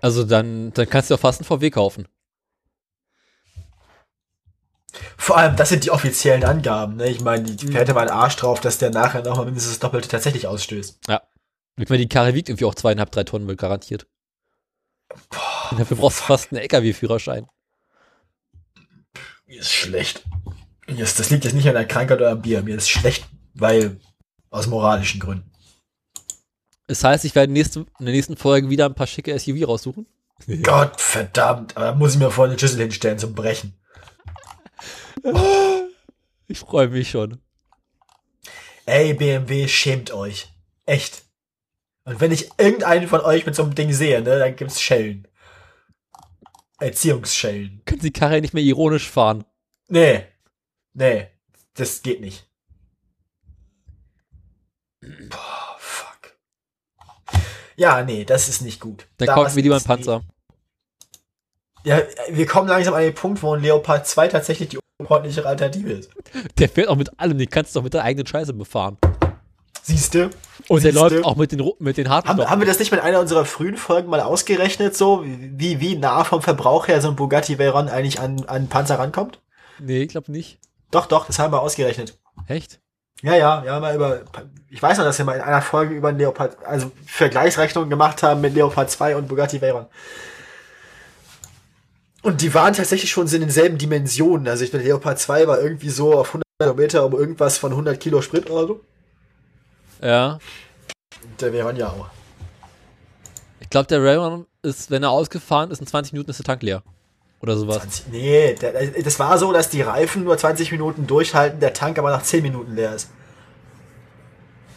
Also 0.00 0.24
dann, 0.24 0.72
dann 0.72 0.88
kannst 0.88 1.10
du 1.10 1.14
auch 1.14 1.20
fast 1.20 1.40
einen 1.40 1.46
VW 1.46 1.70
kaufen. 1.70 2.08
Vor 5.16 5.36
allem, 5.36 5.56
das 5.56 5.68
sind 5.68 5.84
die 5.84 5.90
offiziellen 5.90 6.44
Angaben. 6.44 6.96
Ne? 6.96 7.08
Ich 7.10 7.20
meine, 7.20 7.44
die 7.44 7.66
Mhm. 7.66 7.72
hätte 7.72 7.94
mal 7.94 8.08
einen 8.08 8.10
Arsch 8.18 8.36
drauf, 8.36 8.60
dass 8.60 8.78
der 8.78 8.90
nachher 8.90 9.22
nochmal 9.22 9.44
mindestens 9.44 9.72
das 9.74 9.80
Doppelte 9.80 10.08
tatsächlich 10.08 10.46
ausstößt. 10.46 10.98
Ich 11.76 11.88
meine, 11.88 11.98
die 12.02 12.08
Karre 12.08 12.34
wiegt 12.34 12.48
irgendwie 12.48 12.64
auch 12.64 12.74
zweieinhalb, 12.74 13.10
drei 13.10 13.24
Tonnen, 13.24 13.46
wird 13.48 13.58
garantiert. 13.60 14.06
Und 15.10 15.20
dafür 15.78 15.96
brauchst 15.96 16.20
du 16.20 16.24
fast 16.24 16.52
einen 16.52 16.62
LKW-Führerschein. 16.62 17.46
Mir 19.46 19.60
ist 19.60 19.72
schlecht. 19.72 20.24
Mir 20.86 21.04
ist, 21.04 21.18
das 21.18 21.30
liegt 21.30 21.44
jetzt 21.44 21.54
nicht 21.54 21.68
an 21.68 21.74
der 21.74 21.86
Krankheit 21.86 22.18
oder 22.18 22.30
am 22.30 22.42
Bier. 22.42 22.62
Mir 22.62 22.76
ist 22.76 22.88
schlecht, 22.88 23.26
weil 23.54 24.00
aus 24.50 24.66
moralischen 24.66 25.20
Gründen. 25.20 25.50
Das 26.86 27.04
heißt, 27.04 27.24
ich 27.24 27.34
werde 27.34 27.52
nächste, 27.52 27.80
in 27.98 28.06
der 28.06 28.14
nächsten 28.14 28.36
Folge 28.36 28.68
wieder 28.68 28.86
ein 28.86 28.94
paar 28.94 29.06
schicke 29.06 29.38
SUV 29.38 29.66
raussuchen. 29.66 30.06
Gott 30.62 31.00
verdammt, 31.00 31.76
aber 31.76 31.86
da 31.86 31.94
muss 31.94 32.14
ich 32.14 32.18
mir 32.18 32.30
vorne 32.30 32.52
eine 32.52 32.58
Schüssel 32.58 32.80
hinstellen 32.80 33.18
zum 33.18 33.34
Brechen. 33.34 33.74
Ich 36.48 36.58
freue 36.58 36.88
mich 36.88 37.10
schon. 37.10 37.40
Ey, 38.86 39.14
BMW, 39.14 39.68
schämt 39.68 40.12
euch. 40.12 40.48
Echt. 40.86 41.22
Und 42.04 42.20
wenn 42.20 42.32
ich 42.32 42.50
irgendeinen 42.58 43.06
von 43.06 43.20
euch 43.20 43.46
mit 43.46 43.54
so 43.54 43.62
einem 43.62 43.74
Ding 43.74 43.92
sehe, 43.92 44.20
ne, 44.20 44.38
dann 44.38 44.56
gibt's 44.56 44.82
Schellen. 44.82 45.28
Erziehungsschellen. 46.82 47.82
Können 47.86 48.00
die 48.00 48.12
Karre 48.12 48.40
nicht 48.40 48.54
mehr 48.54 48.62
ironisch 48.62 49.08
fahren. 49.08 49.44
Nee. 49.88 50.24
Nee. 50.94 51.28
Das 51.74 52.02
geht 52.02 52.20
nicht. 52.20 52.48
Boah, 55.00 55.76
fuck. 55.78 56.36
Ja, 57.76 58.02
nee, 58.04 58.24
das 58.24 58.48
ist 58.48 58.60
nicht 58.62 58.80
gut. 58.80 59.06
Dann 59.16 59.26
Das 59.26 59.34
kaufen 59.34 59.56
wir 59.56 59.62
lieber 59.62 59.76
einen 59.76 59.84
Panzer. 59.84 60.22
Ja, 61.84 62.00
wir 62.28 62.46
kommen 62.46 62.68
langsam 62.68 62.94
an 62.94 63.02
den 63.02 63.14
Punkt, 63.14 63.42
wo 63.42 63.54
ein 63.54 63.62
Leopard 63.62 64.06
2 64.06 64.28
tatsächlich 64.28 64.68
die 64.68 64.78
unfreundlichere 64.98 65.48
Alternative 65.48 65.92
ist. 65.92 66.10
Der 66.58 66.68
fährt 66.68 66.88
auch 66.88 66.96
mit 66.96 67.18
allem, 67.18 67.38
den 67.38 67.50
kannst 67.50 67.74
du 67.74 67.80
doch 67.80 67.84
mit 67.84 67.94
der 67.94 68.04
eigenen 68.04 68.26
Scheiße 68.26 68.52
befahren. 68.52 68.98
Siehst 69.82 70.14
du? 70.14 70.30
Und 70.68 70.84
der 70.84 70.92
läuft 70.92 71.24
auch 71.24 71.36
mit 71.36 71.50
den, 71.50 71.72
mit 71.80 71.96
den 71.96 72.08
harten 72.08 72.28
Haben, 72.28 72.48
haben 72.48 72.60
wir 72.60 72.66
das 72.66 72.78
nicht 72.78 72.92
mit 72.92 73.00
einer 73.00 73.18
unserer 73.18 73.44
frühen 73.44 73.76
Folgen 73.76 74.08
mal 74.08 74.20
ausgerechnet, 74.20 74.96
so 74.96 75.24
wie, 75.24 75.80
wie 75.80 75.96
nah 75.96 76.22
vom 76.22 76.40
Verbrauch 76.40 76.86
her 76.86 77.00
so 77.00 77.08
ein 77.08 77.16
Bugatti 77.16 77.58
Veyron 77.58 77.88
eigentlich 77.88 78.20
an, 78.20 78.44
an 78.46 78.68
Panzer 78.68 78.98
rankommt? 78.98 79.40
Nee, 79.80 80.02
ich 80.02 80.08
glaube 80.10 80.30
nicht. 80.30 80.58
Doch, 80.92 81.06
doch, 81.06 81.26
das 81.26 81.38
haben 81.38 81.52
wir 81.52 81.60
ausgerechnet. 81.60 82.16
Echt? 82.46 82.80
Ja, 83.22 83.34
ja, 83.36 83.64
ja, 83.64 83.80
mal 83.80 83.94
über. 83.94 84.22
Ich 84.68 84.82
weiß 84.82 84.98
noch, 84.98 85.04
dass 85.04 85.18
wir 85.18 85.24
mal 85.24 85.36
in 85.36 85.42
einer 85.42 85.62
Folge 85.62 85.94
über 85.94 86.12
Leopard, 86.12 86.56
also 86.64 86.90
Vergleichsrechnungen 87.06 87.90
gemacht 87.90 88.22
haben 88.22 88.40
mit 88.40 88.54
Leopard 88.54 88.90
2 88.90 89.16
und 89.16 89.28
Bugatti 89.28 89.60
Veyron. 89.60 89.86
Und 92.22 92.40
die 92.40 92.54
waren 92.54 92.74
tatsächlich 92.74 93.10
schon 93.10 93.26
in 93.26 93.40
denselben 93.40 93.78
Dimensionen. 93.78 94.46
Also 94.46 94.64
ich 94.64 94.70
bin 94.70 94.82
Leopard 94.82 95.18
2 95.18 95.48
war 95.48 95.60
irgendwie 95.60 95.90
so 95.90 96.14
auf 96.14 96.28
100 96.28 96.46
Kilometer 96.60 97.04
um 97.04 97.12
irgendwas 97.12 97.58
von 97.58 97.72
100 97.72 97.98
Kilo 97.98 98.22
Sprit 98.22 98.48
oder 98.48 98.66
so. 98.66 98.80
Ja. 100.02 100.38
Der 101.40 101.52
Veyron 101.52 101.76
ja 101.76 101.88
auch. 101.88 102.08
Ich 103.60 103.70
glaube, 103.70 103.86
der 103.86 104.02
Railroad 104.02 104.46
ist, 104.62 104.90
wenn 104.90 105.02
er 105.02 105.10
ausgefahren 105.10 105.70
ist, 105.70 105.80
in 105.80 105.86
20 105.86 106.12
Minuten 106.12 106.30
ist 106.30 106.38
der 106.38 106.44
Tank 106.44 106.62
leer. 106.62 106.82
Oder 107.40 107.56
sowas. 107.56 107.78
20, 107.78 108.08
nee, 108.08 108.54
der, 108.54 108.72
das 109.02 109.18
war 109.18 109.38
so, 109.38 109.52
dass 109.52 109.68
die 109.68 109.82
Reifen 109.82 110.24
nur 110.24 110.36
20 110.36 110.70
Minuten 110.72 111.06
durchhalten, 111.06 111.60
der 111.60 111.72
Tank 111.72 111.98
aber 111.98 112.10
nach 112.10 112.22
10 112.22 112.42
Minuten 112.42 112.74
leer 112.74 112.94
ist. 112.94 113.10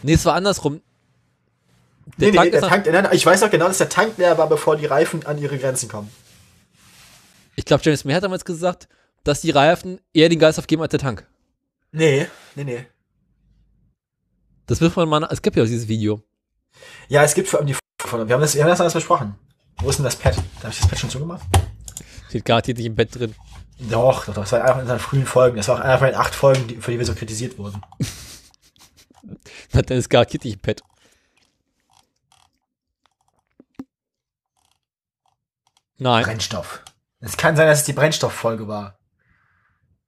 Nee, 0.01 0.13
es 0.13 0.25
war 0.25 0.35
andersrum. 0.35 0.81
Der 2.17 2.29
nee, 2.29 2.35
Tank 2.35 2.45
nee, 2.45 2.51
der 2.51 2.61
Tank, 2.61 2.85
nein, 2.91 3.07
ich 3.11 3.25
weiß 3.25 3.43
auch 3.43 3.49
genau, 3.49 3.67
dass 3.67 3.79
der 3.79 3.89
Tank 3.89 4.17
leer 4.17 4.37
war, 4.37 4.47
bevor 4.47 4.77
die 4.77 4.85
Reifen 4.85 5.25
an 5.25 5.37
ihre 5.37 5.57
Grenzen 5.57 5.89
kommen. 5.89 6.09
Ich 7.55 7.65
glaube, 7.65 7.81
James 7.83 8.05
May 8.05 8.13
hat 8.13 8.23
damals 8.23 8.45
gesagt, 8.45 8.87
dass 9.23 9.41
die 9.41 9.51
Reifen 9.51 9.99
eher 10.13 10.29
den 10.29 10.39
Geist 10.39 10.59
aufgeben 10.59 10.81
als 10.81 10.91
der 10.91 10.99
Tank. 10.99 11.27
Nee, 11.91 12.27
nee, 12.55 12.63
nee. 12.63 12.85
Das 14.67 14.81
wird 14.81 14.95
man 14.95 15.07
mal, 15.07 15.27
es 15.31 15.41
gibt 15.41 15.55
ja 15.55 15.63
auch 15.63 15.67
dieses 15.67 15.87
Video. 15.87 16.23
Ja, 17.07 17.23
es 17.23 17.33
gibt 17.33 17.47
vor 17.47 17.59
allem 17.59 17.67
die 17.67 17.75
von, 18.01 18.27
wir 18.27 18.33
haben 18.33 18.41
das, 18.41 18.55
wir 18.55 18.63
haben 18.63 18.69
das 18.69 18.81
alles 18.81 18.93
besprochen. 18.93 19.35
Wo 19.77 19.89
ist 19.89 19.97
denn 19.97 20.05
das 20.05 20.15
Pad? 20.15 20.35
Da 20.35 20.63
habe 20.63 20.73
ich 20.73 20.79
das 20.79 20.87
Pad 20.87 20.99
schon 20.99 21.09
zugemacht? 21.09 21.45
Steht 22.29 22.45
garantiert 22.45 22.77
nicht 22.77 22.87
im 22.87 22.95
Bett 22.95 23.13
drin. 23.15 23.35
Doch, 23.79 24.25
doch, 24.25 24.33
doch. 24.33 24.43
Das 24.43 24.51
war 24.53 24.63
einfach 24.63 24.81
in 24.81 24.87
seinen 24.87 24.99
frühen 24.99 25.25
Folgen. 25.25 25.57
Das 25.57 25.67
war 25.67 25.75
auch 25.75 25.81
einer 25.81 25.97
von 25.97 26.07
den 26.07 26.15
acht 26.15 26.33
Folgen, 26.33 26.67
die, 26.67 26.77
für 26.77 26.91
die 26.91 26.99
wir 26.99 27.05
so 27.05 27.13
kritisiert 27.13 27.57
wurden. 27.57 27.81
Dann 29.71 29.97
ist 29.97 30.09
garantiert 30.09 30.45
nicht 30.45 30.53
im 30.53 30.59
Pad. 30.59 30.81
Nein. 35.97 36.23
Brennstoff. 36.23 36.83
Es 37.19 37.37
kann 37.37 37.55
sein, 37.55 37.67
dass 37.67 37.79
es 37.79 37.85
die 37.85 37.93
Brennstofffolge 37.93 38.67
war. 38.67 38.99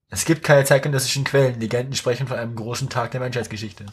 Es 0.10 0.26
gibt 0.26 0.44
keine 0.44 0.64
zeitgenössischen 0.64 1.24
Quellen. 1.24 1.60
Legenden 1.60 1.96
sprechen 1.96 2.28
von 2.28 2.38
einem 2.38 2.56
großen 2.56 2.90
Tag 2.90 3.12
der 3.12 3.20
Menschheitsgeschichte. 3.20 3.86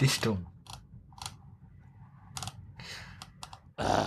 Dichtung. 0.00 0.46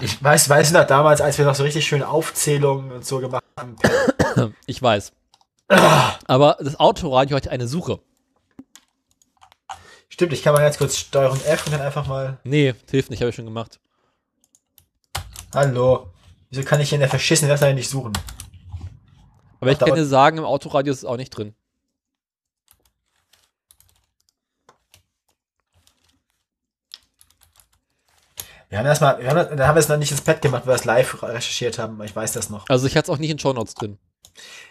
Ich 0.02 0.24
weiß, 0.24 0.50
weiß 0.50 0.72
noch 0.72 0.86
damals, 0.86 1.22
als 1.22 1.38
wir 1.38 1.46
noch 1.46 1.56
so 1.56 1.64
richtig 1.64 1.86
schöne 1.86 2.08
Aufzählungen 2.08 2.92
und 2.92 3.06
so 3.06 3.20
gemacht 3.20 3.44
haben. 3.58 3.76
Ich 4.68 4.80
weiß. 4.80 5.14
Aber 6.28 6.58
das 6.60 6.80
Autoradio 6.80 7.36
hat 7.36 7.48
eine 7.48 7.68
Suche. 7.68 8.00
Stimmt, 10.10 10.34
ich 10.34 10.44
kann 10.44 10.54
mal 10.54 10.62
ganz 10.62 10.78
kurz 10.78 10.98
Steuerung 10.98 11.40
F 11.42 11.66
und 11.66 11.74
dann 11.74 11.82
einfach 11.82 12.08
mal. 12.08 12.38
Nee, 12.44 12.76
hilft 12.90 13.10
nicht, 13.10 13.22
habe 13.22 13.30
ich 13.30 13.36
schon 13.36 13.46
gemacht. 13.46 13.80
Hallo. 15.54 16.12
Wieso 16.50 16.64
kann 16.64 16.80
ich 16.80 16.90
hier 16.90 16.98
in 16.98 17.02
der 17.02 17.10
verschissenen 17.10 17.52
Webseite 17.52 17.74
nicht 17.74 17.90
suchen? 17.90 18.14
Aber 19.60 19.72
ich 19.72 19.80
kann 19.80 19.96
dir 19.96 20.06
sagen, 20.06 20.38
im 20.38 20.46
Autoradio 20.46 20.94
ist 20.94 21.00
es 21.00 21.06
auch 21.06 21.18
nicht 21.18 21.32
drin. 21.32 21.56
Wir 28.70 28.80
haben 28.80 28.86
erstmal, 28.86 29.20
wir 29.20 29.30
haben, 29.30 29.58
dann 29.58 29.68
haben 29.68 29.76
wir 29.76 29.80
es 29.80 29.88
noch 29.88 29.98
nicht 29.98 30.12
ins 30.12 30.22
Pad 30.22 30.42
gemacht, 30.42 30.64
weil 30.66 30.74
wir 30.74 30.80
es 30.80 30.86
live 30.86 31.24
recherchiert 31.24 31.80
haben, 31.80 32.02
ich 32.04 32.16
weiß 32.16 32.34
das 32.34 32.50
noch. 32.50 32.68
Also 32.68 32.86
ich 32.88 32.98
hatte 32.98 33.12
es 33.12 33.16
auch 33.16 33.20
nicht 33.20 33.30
in 33.30 33.40
Show 33.40 33.54
Notes 33.54 33.76
drin. 33.76 33.98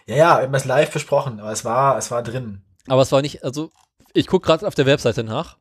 Ja, 0.05 0.15
ja, 0.15 0.37
wir 0.37 0.43
haben 0.43 0.53
es 0.53 0.65
live 0.65 0.91
besprochen, 0.91 1.39
aber 1.39 1.51
es 1.51 1.65
war, 1.65 1.97
es 1.97 2.11
war 2.11 2.21
drin. 2.21 2.61
Aber 2.87 3.01
es 3.01 3.11
war 3.11 3.21
nicht, 3.21 3.43
also 3.43 3.71
ich 4.13 4.27
gucke 4.27 4.45
gerade 4.45 4.67
auf 4.67 4.75
der 4.75 4.85
Webseite 4.85 5.23
nach, 5.23 5.57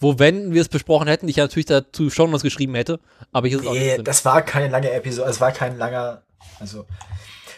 wo 0.00 0.18
wenn 0.18 0.52
wir 0.52 0.60
es 0.60 0.68
besprochen 0.68 1.08
hätten, 1.08 1.28
ich 1.28 1.36
ja 1.36 1.44
natürlich 1.44 1.66
dazu 1.66 2.10
schon 2.10 2.32
was 2.32 2.42
geschrieben 2.42 2.74
hätte, 2.74 3.00
aber 3.32 3.48
hier 3.48 3.58
ist 3.58 3.64
es 3.64 3.70
nee, 3.70 3.76
auch 3.76 3.82
nicht 3.82 3.96
drin. 3.98 4.04
das 4.04 4.24
war 4.24 4.42
keine 4.42 4.68
lange 4.68 4.90
Episode, 4.90 5.30
es 5.30 5.40
war 5.40 5.52
kein 5.52 5.78
langer, 5.78 6.22
also 6.58 6.86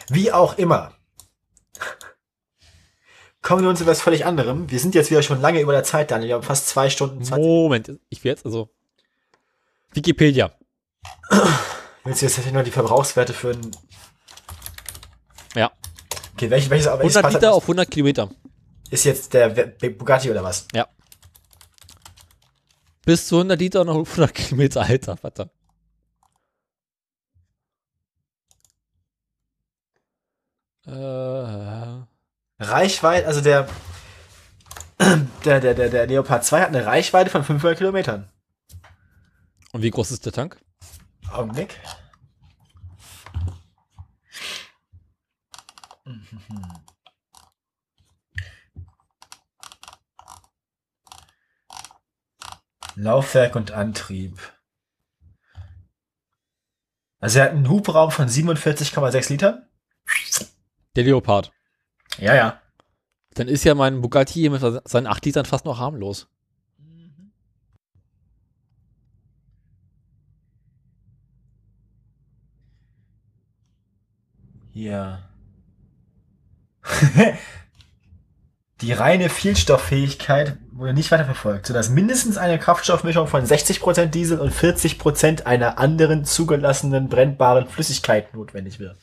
wie 0.09 0.31
auch 0.31 0.59
immer. 0.59 0.93
Kommen 3.43 3.63
wir 3.63 3.71
uns 3.71 3.79
zu 3.79 3.85
etwas 3.85 4.03
völlig 4.03 4.27
anderem. 4.27 4.71
Wir 4.71 4.79
sind 4.79 4.95
jetzt 4.95 5.11
wieder 5.11 5.23
schon 5.23 5.41
lange 5.41 5.61
über 5.61 5.73
der 5.73 5.83
Zeit, 5.83 6.11
Daniel. 6.11 6.29
Wir 6.29 6.35
haben 6.35 6.43
fast 6.43 6.69
zwei 6.69 6.91
Stunden. 6.91 7.25
20. 7.25 7.43
Moment, 7.43 7.99
ich 8.11 8.23
will 8.23 8.33
jetzt, 8.33 8.45
also 8.45 8.69
Wikipedia. 9.93 10.53
Willst 12.05 12.23
du 12.23 12.27
jetzt 12.27 12.53
nur 12.53 12.63
die 12.63 12.71
Verbrauchswerte 12.71 13.33
für 13.33 13.51
ein. 13.51 13.71
Ja. 15.55 15.71
Okay, 16.35 16.51
welches, 16.51 16.71
welches, 16.71 16.87
welches 16.87 17.17
100 17.17 17.33
Liter 17.35 17.55
auf 17.55 17.65
100 17.65 17.91
Kilometer. 17.91 18.31
Ist 18.91 19.05
jetzt 19.05 19.35
der 19.35 19.49
Bugatti 19.49 20.31
oder 20.31 20.43
was? 20.43 20.67
Ja. 20.73 20.89
Bis 23.05 23.29
zu 23.29 23.37
100 23.37 23.59
Liter 23.59 23.81
und 23.83 23.89
100 23.89 24.35
Kilometer, 24.35 24.83
Alter, 24.83 25.19
warte. 25.23 25.51
Äh. 30.87 32.11
Reichweite, 32.63 33.27
also 33.27 33.41
der, 33.41 33.69
der, 35.45 35.61
der, 35.61 35.75
der, 35.75 35.89
der 35.89 36.07
Leopard 36.07 36.45
2 36.45 36.61
hat 36.61 36.69
eine 36.69 36.85
Reichweite 36.85 37.31
von 37.31 37.45
500 37.45 37.79
Kilometern. 37.79 38.29
Und 39.73 39.83
wie 39.83 39.91
groß 39.91 40.11
ist 40.11 40.27
der 40.27 40.33
Tank? 40.33 40.61
Augenblick. 41.31 41.79
Laufwerk 52.97 53.57
und 53.57 53.71
Antrieb. 53.71 54.39
Also 57.21 57.39
er 57.39 57.47
hat 57.47 57.53
einen 57.53 57.69
Hubraum 57.69 58.11
von 58.11 58.29
47,6 58.29 59.29
Litern. 59.31 59.67
Der 60.97 61.05
Leopard. 61.05 61.53
Ja, 62.19 62.35
ja. 62.35 62.61
Dann 63.35 63.47
ist 63.47 63.65
ja 63.65 63.75
mein 63.75 64.01
Bugatti 64.01 64.49
mit 64.49 64.61
seinen 64.89 65.07
8 65.07 65.25
Litern 65.25 65.47
fast 65.47 65.65
noch 65.65 65.79
harmlos. 65.79 66.29
Hier. 74.73 75.23
Die 78.81 78.93
reine 78.93 79.29
Vielstofffähigkeit 79.29 80.57
wurde 80.73 80.95
nicht 80.95 81.11
weiter 81.11 81.27
verfolgt, 81.27 81.67
sodass 81.67 81.91
mindestens 81.91 82.39
eine 82.39 82.59
Kraftstoffmischung 82.59 83.27
von 83.27 83.45
60% 83.45 84.07
Diesel 84.07 84.41
und 84.41 84.55
40% 84.55 85.43
einer 85.45 85.79
anderen 85.79 86.25
zugelassenen 86.25 87.11
brennbaren 87.11 87.67
Flüssigkeit 87.67 88.33
notwendig 88.33 88.79
wird. 88.79 88.97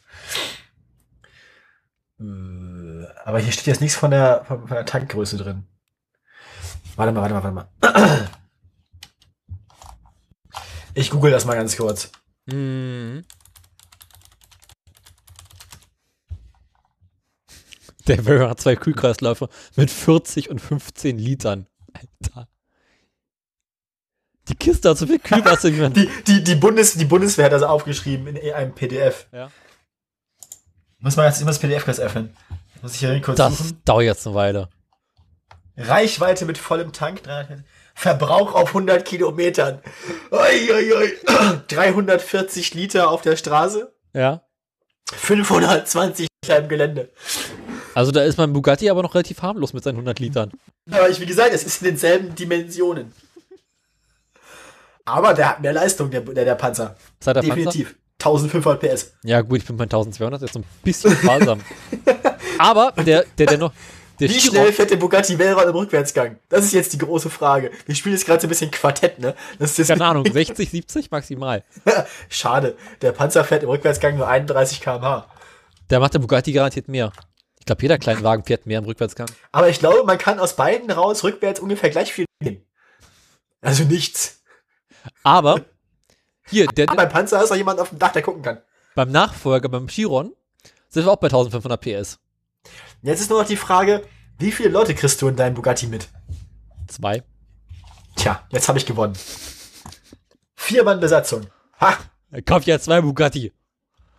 Äh, 2.19 3.05
aber 3.23 3.39
hier 3.39 3.51
steht 3.51 3.67
jetzt 3.67 3.81
nichts 3.81 3.95
von 3.95 4.09
der, 4.09 4.45
von 4.45 4.65
der 4.67 4.85
Tankgröße 4.85 5.37
drin. 5.37 5.67
Warte 6.95 7.11
mal, 7.11 7.21
warte 7.21 7.35
mal, 7.35 7.43
warte 7.43 7.69
mal. 7.81 8.29
Ich 10.93 11.11
google 11.11 11.29
das 11.29 11.45
mal 11.45 11.53
ganz 11.53 11.77
kurz. 11.77 12.11
Mhm. 12.47 13.23
Der 18.07 18.23
Vera 18.23 18.49
hat 18.49 18.61
zwei 18.61 18.75
Kühlkreisläufe 18.75 19.49
mit 19.75 19.91
40 19.91 20.49
und 20.49 20.59
15 20.59 21.17
Litern. 21.17 21.67
Alter. 21.93 22.47
Die 24.47 24.55
Kiste 24.55 24.89
hat 24.89 24.97
so 24.97 25.07
viel 25.07 25.19
Kühlwasser 25.19 25.73
wie 25.73 25.81
man. 25.81 25.93
Die, 25.93 26.09
die, 26.25 26.43
die, 26.43 26.55
Bundes, 26.55 26.93
die 26.93 27.05
Bundeswehr 27.05 27.45
hat 27.45 27.51
das 27.51 27.63
aufgeschrieben 27.63 28.27
in 28.35 28.53
einem 28.53 28.73
PDF. 28.73 29.27
Ja. 29.31 29.51
Muss 30.99 31.15
man 31.17 31.25
jetzt 31.27 31.41
immer 31.41 31.51
das 31.51 31.59
PDF 31.59 31.83
kurz 31.85 31.99
öffnen. 31.99 32.35
Muss 32.81 32.93
ich 32.93 32.99
hier 32.99 33.21
kurz 33.21 33.37
Das 33.37 33.57
suchen. 33.57 33.81
dauert 33.85 34.03
jetzt 34.05 34.25
eine 34.25 34.35
Weile. 34.35 34.69
Reichweite 35.75 36.45
mit 36.45 36.57
vollem 36.57 36.91
Tank, 36.91 37.23
300, 37.23 37.63
Verbrauch 37.93 38.53
auf 38.55 38.69
100 38.69 39.05
Kilometern. 39.05 39.81
Oi, 40.31 40.71
oi, 40.71 40.93
oi. 40.93 41.13
340 41.67 42.73
Liter 42.73 43.11
auf 43.11 43.21
der 43.21 43.35
Straße. 43.35 43.93
Ja. 44.13 44.41
520 45.11 46.27
Liter 46.43 46.57
im 46.59 46.69
Gelände. 46.69 47.11
Also 47.97 48.11
da 48.11 48.21
ist 48.21 48.37
mein 48.37 48.53
Bugatti 48.53 48.91
aber 48.91 49.01
noch 49.01 49.15
relativ 49.15 49.41
harmlos 49.41 49.73
mit 49.73 49.83
seinen 49.83 49.95
100 49.95 50.19
Litern. 50.19 50.51
Aber 50.91 51.09
ich, 51.09 51.19
wie 51.19 51.25
gesagt, 51.25 51.51
es 51.51 51.63
ist 51.63 51.81
in 51.81 51.87
denselben 51.87 52.35
Dimensionen. 52.35 53.11
Aber 55.03 55.33
der 55.33 55.49
hat 55.49 55.61
mehr 55.61 55.73
Leistung, 55.73 56.11
der, 56.11 56.21
der, 56.21 56.45
der 56.45 56.53
Panzer. 56.53 56.95
Der 57.25 57.33
Definitiv. 57.33 57.95
Panzer? 58.19 58.51
1500 58.53 58.79
PS. 58.79 59.13
Ja 59.23 59.41
gut, 59.41 59.57
ich 59.61 59.65
bin 59.65 59.77
bei 59.77 59.85
1200, 59.85 60.43
jetzt 60.43 60.53
so 60.53 60.59
ein 60.59 60.65
bisschen 60.83 61.15
sparsam. 61.15 61.61
aber 62.59 62.93
der, 63.03 63.25
der, 63.35 63.47
der 63.47 63.57
noch... 63.57 63.73
Der 64.19 64.29
Wie 64.29 64.39
schnell 64.41 64.71
fährt 64.73 64.91
der 64.91 64.97
Bugatti 64.97 65.39
Veyron 65.39 65.67
im 65.67 65.75
Rückwärtsgang? 65.75 66.37
Das 66.49 66.65
ist 66.65 66.73
jetzt 66.73 66.93
die 66.93 66.99
große 66.99 67.31
Frage. 67.31 67.71
Wir 67.87 67.95
spielen 67.95 68.13
jetzt 68.13 68.27
gerade 68.27 68.41
so 68.41 68.45
ein 68.45 68.49
bisschen 68.49 68.69
Quartett, 68.69 69.17
ne? 69.17 69.33
Das 69.57 69.79
ist 69.79 69.87
Keine 69.87 70.05
Ahnung, 70.05 70.23
60, 70.31 70.69
70 70.69 71.09
maximal. 71.09 71.63
Schade. 72.29 72.77
Der 73.01 73.11
Panzer 73.11 73.43
fährt 73.43 73.63
im 73.63 73.69
Rückwärtsgang 73.69 74.17
nur 74.17 74.27
31 74.27 74.81
km/h. 74.81 75.25
Der 75.89 75.99
macht 75.99 76.13
der 76.13 76.19
Bugatti 76.19 76.51
garantiert 76.51 76.87
mehr. 76.87 77.11
Glaube, 77.67 77.81
jeder 77.83 77.97
Kleinwagen 77.99 78.43
fährt 78.45 78.65
mehr 78.65 78.79
im 78.79 78.85
Rückwärtsgang. 78.85 79.29
Aber 79.51 79.69
ich 79.69 79.79
glaube, 79.79 80.03
man 80.03 80.17
kann 80.17 80.39
aus 80.39 80.55
beiden 80.55 80.89
raus 80.91 81.23
rückwärts 81.23 81.59
ungefähr 81.59 81.89
gleich 81.91 82.11
viel 82.11 82.25
nehmen. 82.41 82.65
Also 83.61 83.83
nichts. 83.83 84.41
Aber 85.23 85.61
hier, 86.49 86.67
der, 86.67 86.89
Ah, 86.89 86.95
beim 86.95 87.09
Panzer 87.09 87.41
ist 87.43 87.49
noch 87.49 87.57
jemand 87.57 87.79
auf 87.79 87.89
dem 87.89 87.99
Dach, 87.99 88.11
der 88.11 88.21
gucken 88.21 88.41
kann. 88.41 88.61
beim 88.95 89.11
Nachfolger, 89.11 89.69
beim 89.69 89.87
Chiron, 89.87 90.33
sind 90.89 91.05
wir 91.05 91.11
auch 91.11 91.17
bei 91.17 91.27
1500 91.27 91.79
PS. 91.79 92.19
Jetzt 93.01 93.21
ist 93.21 93.29
nur 93.29 93.41
noch 93.41 93.47
die 93.47 93.55
Frage, 93.57 94.03
wie 94.39 94.51
viele 94.51 94.69
Leute 94.69 94.93
kriegst 94.95 95.21
du 95.21 95.27
in 95.27 95.35
deinem 95.35 95.53
Bugatti 95.53 95.87
mit? 95.87 96.07
Zwei. 96.87 97.23
Tja, 98.15 98.45
jetzt 98.49 98.67
habe 98.67 98.77
ich 98.79 98.85
gewonnen. 98.85 99.13
Vier 100.55 100.83
Mann 100.83 100.99
Besatzung. 100.99 101.47
Ha! 101.79 101.97
Er 102.31 102.41
kauft 102.41 102.67
ja 102.67 102.79
zwei 102.79 103.01
Bugatti. 103.01 103.53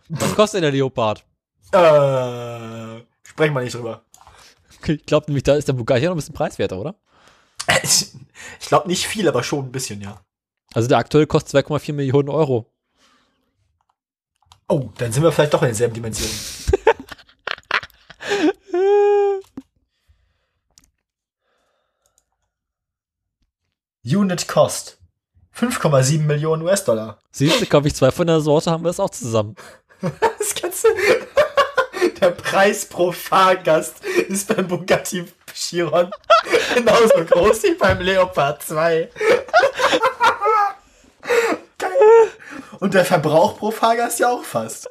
Was 0.09 0.33
kostet 0.35 0.57
denn 0.57 0.63
der 0.63 0.71
Leopard? 0.71 1.23
Äh, 1.71 1.77
sprechen 3.29 3.53
wir 3.53 3.61
nicht 3.61 3.75
drüber. 3.75 4.03
Ich 4.85 5.05
glaube 5.05 5.27
nämlich, 5.27 5.43
da 5.43 5.55
ist 5.55 5.67
der 5.67 5.73
Bugatti 5.73 6.05
noch 6.05 6.11
ein 6.11 6.17
bisschen 6.17 6.33
preiswerter, 6.33 6.79
oder? 6.79 6.95
Ich, 7.83 8.67
glaube 8.67 8.87
nicht 8.87 9.05
viel, 9.05 9.27
aber 9.27 9.43
schon 9.43 9.65
ein 9.65 9.71
bisschen, 9.71 10.01
ja. 10.01 10.21
Also 10.73 10.87
der 10.87 10.97
aktuell 10.97 11.27
kostet 11.27 11.65
2,4 11.67 11.93
Millionen 11.93 12.29
Euro. 12.29 12.71
Oh, 14.67 14.89
dann 14.97 15.11
sind 15.11 15.23
wir 15.23 15.31
vielleicht 15.31 15.53
doch 15.53 15.61
in 15.61 15.67
denselben 15.69 15.93
Dimensionen. 15.93 16.33
Unit 24.05 24.47
Cost. 24.47 24.97
5,7 25.55 26.21
Millionen 26.21 26.61
US-Dollar. 26.63 27.19
Siehst 27.31 27.61
du, 27.61 27.65
kaufe 27.65 27.87
ich 27.87 27.95
zwei 27.95 28.11
von 28.11 28.27
der 28.27 28.39
Sorte, 28.39 28.71
haben 28.71 28.83
wir 28.83 28.89
das 28.89 28.99
auch 28.99 29.09
zusammen. 29.09 29.55
Das 30.39 30.55
kannst 30.55 30.85
du. 30.85 30.87
Der 32.19 32.31
Preis 32.31 32.85
pro 32.85 33.11
Fahrgast 33.11 34.03
ist 34.03 34.47
beim 34.47 34.67
Bugatti 34.67 35.25
Chiron 35.53 36.11
genauso 36.75 37.25
groß 37.25 37.63
wie 37.63 37.75
beim 37.75 37.99
Leopard 38.01 38.61
2. 38.63 39.09
Geil. 41.77 41.91
Und 42.79 42.93
der 42.93 43.05
Verbrauch 43.05 43.57
pro 43.57 43.71
Fahrgast 43.71 44.19
ja 44.19 44.29
auch 44.29 44.43
fast. 44.43 44.89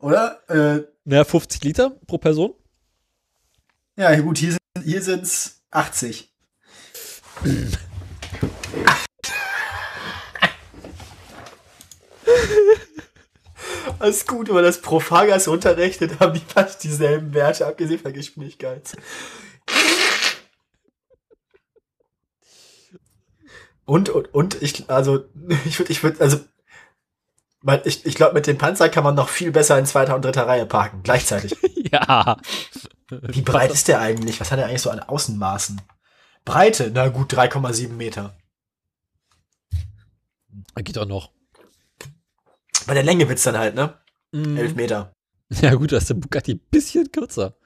Oder? 0.00 0.40
Äh, 0.48 0.82
Naja, 1.04 1.24
50 1.24 1.64
Liter 1.64 1.90
pro 2.06 2.18
Person. 2.18 2.54
ja, 3.96 4.14
gut, 4.20 4.38
hier, 4.38 4.52
sind, 4.52 4.84
hier 4.84 5.02
sind's 5.02 5.62
80. 5.70 6.32
Alles 14.02 14.26
gut, 14.26 14.48
wenn 14.48 14.56
man 14.56 14.64
das 14.64 14.80
pro 14.80 14.98
Fahrgast 14.98 15.46
runterrechnet, 15.46 16.18
haben 16.20 16.34
die 16.34 16.40
fast 16.40 16.82
dieselben 16.82 17.34
Werte, 17.34 17.68
abgesehen 17.68 18.00
von 18.00 18.12
Geschwindigkeit. 18.12 18.96
Und, 23.84 24.08
und, 24.08 24.34
und, 24.34 24.60
ich, 24.60 24.90
also, 24.90 25.24
ich 25.64 25.78
würde, 25.78 25.92
ich 25.92 26.02
würde, 26.02 26.20
also, 26.20 26.40
weil 27.60 27.82
ich, 27.84 28.04
ich 28.04 28.16
glaube, 28.16 28.34
mit 28.34 28.48
dem 28.48 28.58
Panzer 28.58 28.88
kann 28.88 29.04
man 29.04 29.14
noch 29.14 29.28
viel 29.28 29.52
besser 29.52 29.78
in 29.78 29.86
zweiter 29.86 30.16
und 30.16 30.24
dritter 30.24 30.48
Reihe 30.48 30.66
parken, 30.66 31.02
gleichzeitig. 31.04 31.56
Ja. 31.92 32.38
Wie 33.10 33.42
breit 33.42 33.70
ist 33.70 33.86
der 33.86 34.00
eigentlich? 34.00 34.40
Was 34.40 34.50
hat 34.50 34.58
er 34.58 34.64
eigentlich 34.64 34.80
so 34.80 34.88
an 34.88 35.00
Außenmaßen? 35.00 35.82
Breite, 36.46 36.90
na 36.90 37.08
gut, 37.08 37.34
3,7 37.34 37.90
Meter. 37.90 38.34
Geht 40.76 40.96
auch 40.96 41.04
noch. 41.04 41.32
Bei 42.86 42.94
der 42.94 43.02
Länge 43.02 43.28
wird's 43.28 43.42
dann 43.42 43.58
halt, 43.58 43.74
ne? 43.74 43.98
Mhm. 44.32 44.56
11 44.56 44.74
Meter. 44.74 45.12
Ja 45.60 45.74
gut, 45.74 45.92
da 45.92 45.98
ist 45.98 46.08
der 46.08 46.14
Bugatti 46.14 46.54
ein 46.54 46.60
bisschen 46.70 47.10
kürzer. 47.12 47.56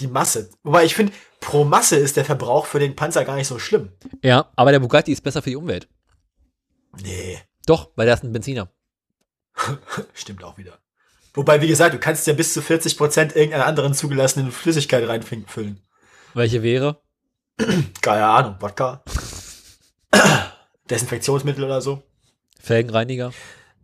Die 0.00 0.06
Masse. 0.06 0.50
Wobei 0.62 0.84
ich 0.84 0.94
finde, 0.94 1.12
pro 1.40 1.64
Masse 1.64 1.96
ist 1.96 2.16
der 2.16 2.24
Verbrauch 2.24 2.66
für 2.66 2.78
den 2.78 2.96
Panzer 2.96 3.24
gar 3.24 3.36
nicht 3.36 3.46
so 3.46 3.58
schlimm. 3.58 3.92
Ja, 4.22 4.50
aber 4.56 4.72
der 4.72 4.80
Bugatti 4.80 5.12
ist 5.12 5.22
besser 5.22 5.42
für 5.42 5.50
die 5.50 5.56
Umwelt. 5.56 5.88
Nee, 7.02 7.38
Doch, 7.66 7.90
weil 7.94 8.06
der 8.06 8.14
ist 8.14 8.24
ein 8.24 8.32
Benziner. 8.32 8.70
stimmt 10.14 10.42
auch 10.42 10.56
wieder. 10.56 10.78
Wobei, 11.34 11.60
wie 11.60 11.68
gesagt, 11.68 11.94
du 11.94 11.98
kannst 11.98 12.26
ja 12.26 12.32
bis 12.32 12.54
zu 12.54 12.60
40% 12.60 13.36
irgendeiner 13.36 13.66
anderen 13.66 13.92
zugelassenen 13.92 14.50
Flüssigkeit 14.50 15.06
reinfüllen. 15.06 15.80
Welche 16.32 16.62
wäre? 16.62 17.02
Keine 18.00 18.24
Ahnung, 18.24 18.56
Wodka. 18.60 19.04
Desinfektionsmittel 20.90 21.64
oder 21.64 21.82
so. 21.82 22.02
Felgenreiniger. 22.58 23.32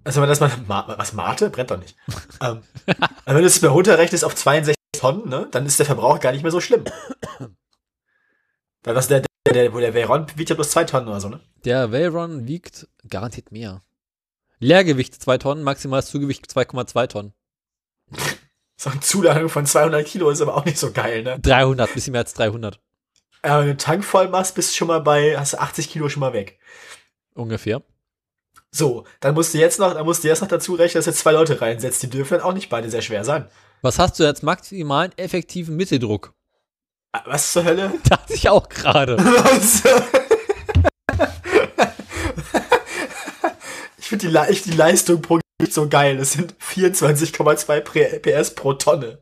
Also 0.04 0.20
wenn 0.20 0.28
man 0.28 0.38
das 0.38 0.40
mal, 0.40 0.50
Ma 0.66 0.94
was 0.98 1.12
Mate? 1.12 1.50
Brennt 1.50 1.70
doch 1.70 1.78
nicht. 1.78 1.96
ähm, 2.40 2.62
also 2.86 3.06
wenn 3.26 3.42
du 3.42 3.46
es 3.46 3.62
mal 3.62 3.68
runterrechnest 3.68 4.24
auf 4.24 4.34
62 4.34 4.74
Tonnen, 4.92 5.28
ne, 5.28 5.48
dann 5.50 5.66
ist 5.66 5.78
der 5.78 5.86
Verbrauch 5.86 6.20
gar 6.20 6.32
nicht 6.32 6.42
mehr 6.42 6.50
so 6.50 6.60
schlimm. 6.60 6.84
Weil 8.82 8.94
was 8.96 9.08
der, 9.08 9.22
der, 9.46 9.52
der, 9.54 9.70
der 9.70 9.94
Veyron 9.94 10.26
wiegt 10.36 10.50
ja 10.50 10.56
bloß 10.56 10.70
zwei 10.70 10.84
Tonnen 10.84 11.08
oder 11.08 11.20
so, 11.20 11.28
ne? 11.28 11.40
Der 11.64 11.92
Veyron 11.92 12.46
wiegt 12.46 12.88
garantiert 13.08 13.52
mehr. 13.52 13.80
Leergewicht 14.62 15.20
2 15.20 15.38
Tonnen, 15.38 15.64
maximales 15.64 16.06
Zugewicht 16.06 16.46
2,2 16.46 17.06
Tonnen. 17.08 17.32
So 18.74 18.90
eine 18.90 18.98
Zuladung 18.98 19.48
von 19.48 19.64
200 19.64 20.04
Kilo 20.04 20.28
ist 20.28 20.40
aber 20.40 20.56
auch 20.56 20.64
nicht 20.64 20.76
so 20.76 20.90
geil, 20.90 21.22
ne? 21.22 21.38
300, 21.38 21.94
bisschen 21.94 22.10
mehr 22.10 22.22
als 22.22 22.34
300. 22.34 22.80
Aber 23.42 23.60
wenn 23.60 23.66
du 23.68 23.74
den 23.74 23.78
Tank 23.78 24.04
voll 24.04 24.26
machst, 24.26 24.56
bist 24.56 24.70
du 24.70 24.76
schon 24.76 24.88
mal 24.88 24.98
bei, 24.98 25.38
hast 25.38 25.52
du 25.52 25.60
80 25.60 25.88
Kilo 25.88 26.08
schon 26.08 26.18
mal 26.18 26.32
weg. 26.32 26.58
Ungefähr. 27.34 27.82
So, 28.74 29.04
dann 29.20 29.34
musst 29.34 29.52
du 29.52 29.58
jetzt 29.58 29.78
noch, 29.78 29.92
dann 29.92 30.04
musst 30.06 30.24
du 30.24 30.28
jetzt 30.28 30.40
noch 30.40 30.48
dazu 30.48 30.74
rechnen, 30.74 31.04
dass 31.04 31.14
du 31.14 31.20
zwei 31.20 31.32
Leute 31.32 31.60
reinsetzt. 31.60 32.02
Die 32.02 32.08
dürfen 32.10 32.38
dann 32.38 32.42
auch 32.42 32.54
nicht 32.54 32.70
beide 32.70 32.88
sehr 32.90 33.02
schwer 33.02 33.22
sein. 33.24 33.46
Was 33.82 33.98
hast 33.98 34.18
du 34.18 34.24
als 34.24 34.42
maximalen 34.42 35.12
effektiven 35.18 35.76
Mitteldruck? 35.76 36.32
Ah, 37.12 37.22
Was 37.26 37.52
zur 37.52 37.64
Hölle? 37.64 37.92
Dachte 38.08 38.32
ich 38.32 38.48
auch 38.48 38.68
gerade. 38.68 39.16
Ich 43.98 44.08
finde 44.08 44.26
die, 44.26 44.32
Le- 44.32 44.50
ich- 44.50 44.62
die 44.62 44.72
Leistung 44.72 45.22
pro 45.22 45.38
Gewicht 45.58 45.74
so 45.74 45.88
geil. 45.88 46.16
Das 46.18 46.32
sind 46.32 46.54
24,2 46.60 47.80
Pre- 47.80 48.18
PS 48.20 48.54
pro 48.54 48.74
Tonne. 48.74 49.18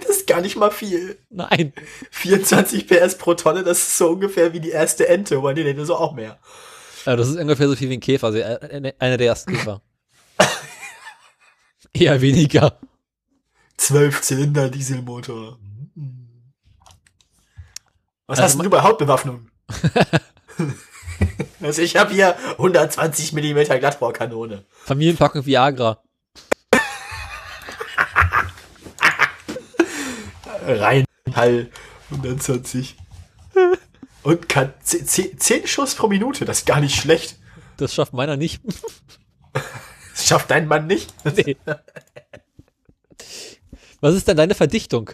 Das 0.00 0.10
ist 0.18 0.26
gar 0.26 0.40
nicht 0.40 0.56
mal 0.56 0.70
viel. 0.70 1.18
Nein. 1.30 1.72
24 2.10 2.86
PS 2.86 3.16
pro 3.18 3.34
Tonne, 3.34 3.62
das 3.64 3.78
ist 3.78 3.98
so 3.98 4.10
ungefähr 4.10 4.52
wie 4.52 4.60
die 4.60 4.70
erste 4.70 5.08
Ente. 5.08 5.36
Aber 5.38 5.52
nee, 5.52 5.64
nee, 5.64 5.74
das 5.74 5.84
ist 5.84 5.90
auch 5.90 6.14
mehr. 6.14 6.38
Ja, 7.06 7.16
das 7.16 7.28
ist 7.28 7.38
ungefähr 7.38 7.68
so 7.68 7.76
viel 7.76 7.88
wie 7.88 7.94
ein 7.94 8.00
Käfer, 8.00 8.26
also 8.28 8.42
einer 8.98 9.16
der 9.16 9.26
ersten 9.26 9.52
Käfer. 9.52 9.80
Eher 11.92 12.20
weniger. 12.20 12.78
12 13.78 14.20
Zylinder 14.20 14.68
Dieselmotor. 14.68 15.58
Was 18.26 18.38
Also 18.38 18.42
hast 18.42 18.54
denn 18.56 18.64
du 18.64 18.70
bei 18.70 18.80
Hauptbewaffnung? 18.82 19.48
also 21.60 21.82
ich 21.82 21.96
habe 21.96 22.12
hier 22.12 22.36
120 22.52 23.32
Millimeter 23.32 23.78
Glattbaukanone. 23.78 24.64
Familienpackung 24.84 25.46
Viagra. 25.46 26.02
Rein 30.66 31.04
Hall 31.34 31.70
120. 32.10 32.96
Und 34.22 34.48
kann 34.48 34.74
10 34.82 35.66
Schuss 35.66 35.94
pro 35.94 36.08
Minute, 36.08 36.44
das 36.44 36.60
ist 36.60 36.66
gar 36.66 36.80
nicht 36.80 36.94
schlecht. 36.94 37.38
Das 37.76 37.94
schafft 37.94 38.12
meiner 38.12 38.36
nicht. 38.36 38.60
Das 40.12 40.26
schafft 40.26 40.50
dein 40.50 40.68
Mann 40.68 40.86
nicht. 40.86 41.14
nee. 41.36 41.56
Was 44.00 44.14
ist 44.14 44.28
denn 44.28 44.36
deine 44.36 44.54
Verdichtung? 44.54 45.10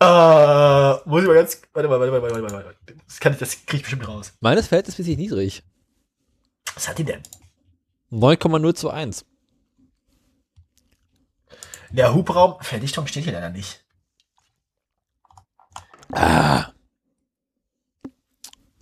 Äh, 0.00 0.92
muss 1.04 1.22
ich 1.22 1.28
mal 1.28 1.34
ganz. 1.34 1.62
Warte 1.72 1.88
mal, 1.88 2.00
warte 2.00 2.10
mal, 2.10 2.20
warte 2.20 2.34
mal, 2.34 2.42
warte 2.42 2.54
mal. 2.54 2.76
Das, 3.06 3.20
kann 3.20 3.32
ich, 3.32 3.38
das 3.38 3.64
krieg 3.64 3.76
ich 3.76 3.82
bestimmt 3.82 4.08
raus. 4.08 4.32
Meines 4.40 4.66
verhältnismäßig 4.66 5.16
niedrig. 5.16 5.62
Was 6.74 6.88
hat 6.88 6.98
die 6.98 7.04
denn? 7.04 7.22
9,021. 8.10 9.26
Der 11.90 12.12
Hubraum, 12.12 12.56
Verdichtung 12.60 13.06
steht 13.06 13.24
hier 13.24 13.32
leider 13.32 13.50
nicht. 13.50 13.84
Ah. 16.12 16.73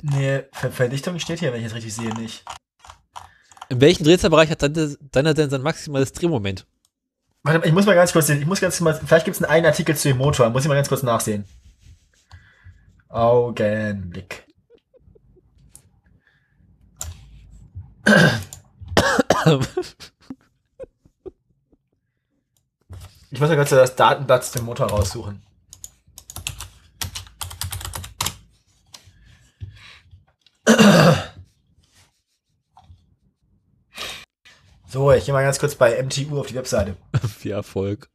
Nee, 0.03 0.43
Ver 0.53 0.73
Verdichtung 0.73 1.19
steht 1.21 1.39
hier, 1.39 1.53
wenn 1.53 1.61
ich 1.61 1.67
es 1.67 1.75
richtig 1.75 1.95
sehe, 1.95 2.13
nicht. 2.15 2.45
In 3.69 3.81
welchem 3.81 4.05
Drehzahlbereich 4.05 4.51
hat 4.51 4.63
deine, 4.63 4.99
deiner 5.13 5.33
denn 5.33 5.49
sein 5.49 5.63
maximales 5.63 6.13
Drehmoment? 6.13 6.67
Warte 7.45 7.61
mal, 7.61 7.67
ich 7.67 7.73
muss 7.73 7.87
mal 7.87 7.95
ganz 7.95 8.13
kurz 8.13 8.27
sehen. 8.27 8.41
Ich 8.41 8.47
muss 8.47 8.61
ganz 8.61 8.81
mal. 8.81 8.95
Vielleicht 8.95 9.25
gibt 9.25 9.37
es 9.37 9.43
einen 9.43 9.65
Artikel 9.65 9.97
zu 9.97 10.09
dem 10.09 10.19
Motor. 10.19 10.51
Muss 10.51 10.63
ich 10.63 10.69
mal 10.69 10.75
ganz 10.75 10.89
kurz 10.89 11.03
nachsehen. 11.03 11.45
Augenblick. 13.09 14.45
Ich 23.31 23.41
muss 23.41 23.49
mal 23.49 23.57
ganz 23.57 23.71
kurz 23.71 23.81
das 23.81 23.97
Datenblatt 23.97 24.45
zu 24.45 24.59
dem 24.59 24.67
Motor 24.67 24.89
raussuchen. 24.89 25.43
So, 34.87 35.11
ich 35.13 35.25
gehe 35.25 35.33
mal 35.35 35.43
ganz 35.43 35.59
kurz 35.59 35.75
bei 35.75 36.03
MTU 36.03 36.39
auf 36.39 36.47
die 36.49 36.55
Webseite. 36.55 36.97
Viel 37.39 37.53
Erfolg. 37.53 38.09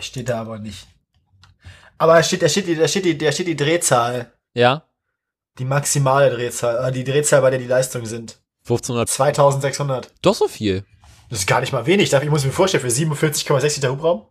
steht 0.00 0.28
da 0.28 0.40
aber 0.40 0.58
nicht. 0.58 0.86
Aber 1.98 2.14
da 2.14 2.22
steht, 2.22 2.42
da 2.42 2.48
steht, 2.48 2.66
die- 2.66 2.74
da 2.74 2.88
steht, 2.88 3.04
die, 3.04 3.16
da 3.16 3.30
steht 3.30 3.46
die 3.46 3.56
Drehzahl. 3.56 4.32
Ja, 4.54 4.84
Die 5.58 5.64
maximale 5.64 6.30
Drehzahl. 6.30 6.88
Äh, 6.88 6.92
die 6.92 7.04
Drehzahl, 7.04 7.40
bei 7.42 7.50
der 7.50 7.58
die 7.58 7.66
Leistungen 7.66 8.06
sind. 8.06 8.40
1500. 8.64 9.08
2600. 9.08 10.12
Doch 10.22 10.34
so 10.34 10.48
viel. 10.48 10.84
Das 11.30 11.40
ist 11.40 11.46
gar 11.46 11.60
nicht 11.60 11.72
mal 11.72 11.86
wenig. 11.86 12.12
Ich 12.12 12.30
muss 12.30 12.44
mir 12.44 12.50
vorstellen, 12.52 12.82
für 12.82 12.88
47,6 12.88 13.76
Liter 13.76 13.90
Hubraum. 13.92 14.26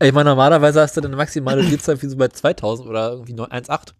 Ich 0.00 0.12
meine, 0.12 0.30
normalerweise 0.30 0.80
hast 0.80 0.96
du 0.96 1.00
dann 1.00 1.12
maximale 1.12 1.62
Drehzahl 1.62 2.00
wie 2.02 2.06
so 2.06 2.16
bei 2.16 2.28
2000 2.28 2.88
oder 2.88 3.12
irgendwie 3.12 3.34
1,8. 3.34 3.94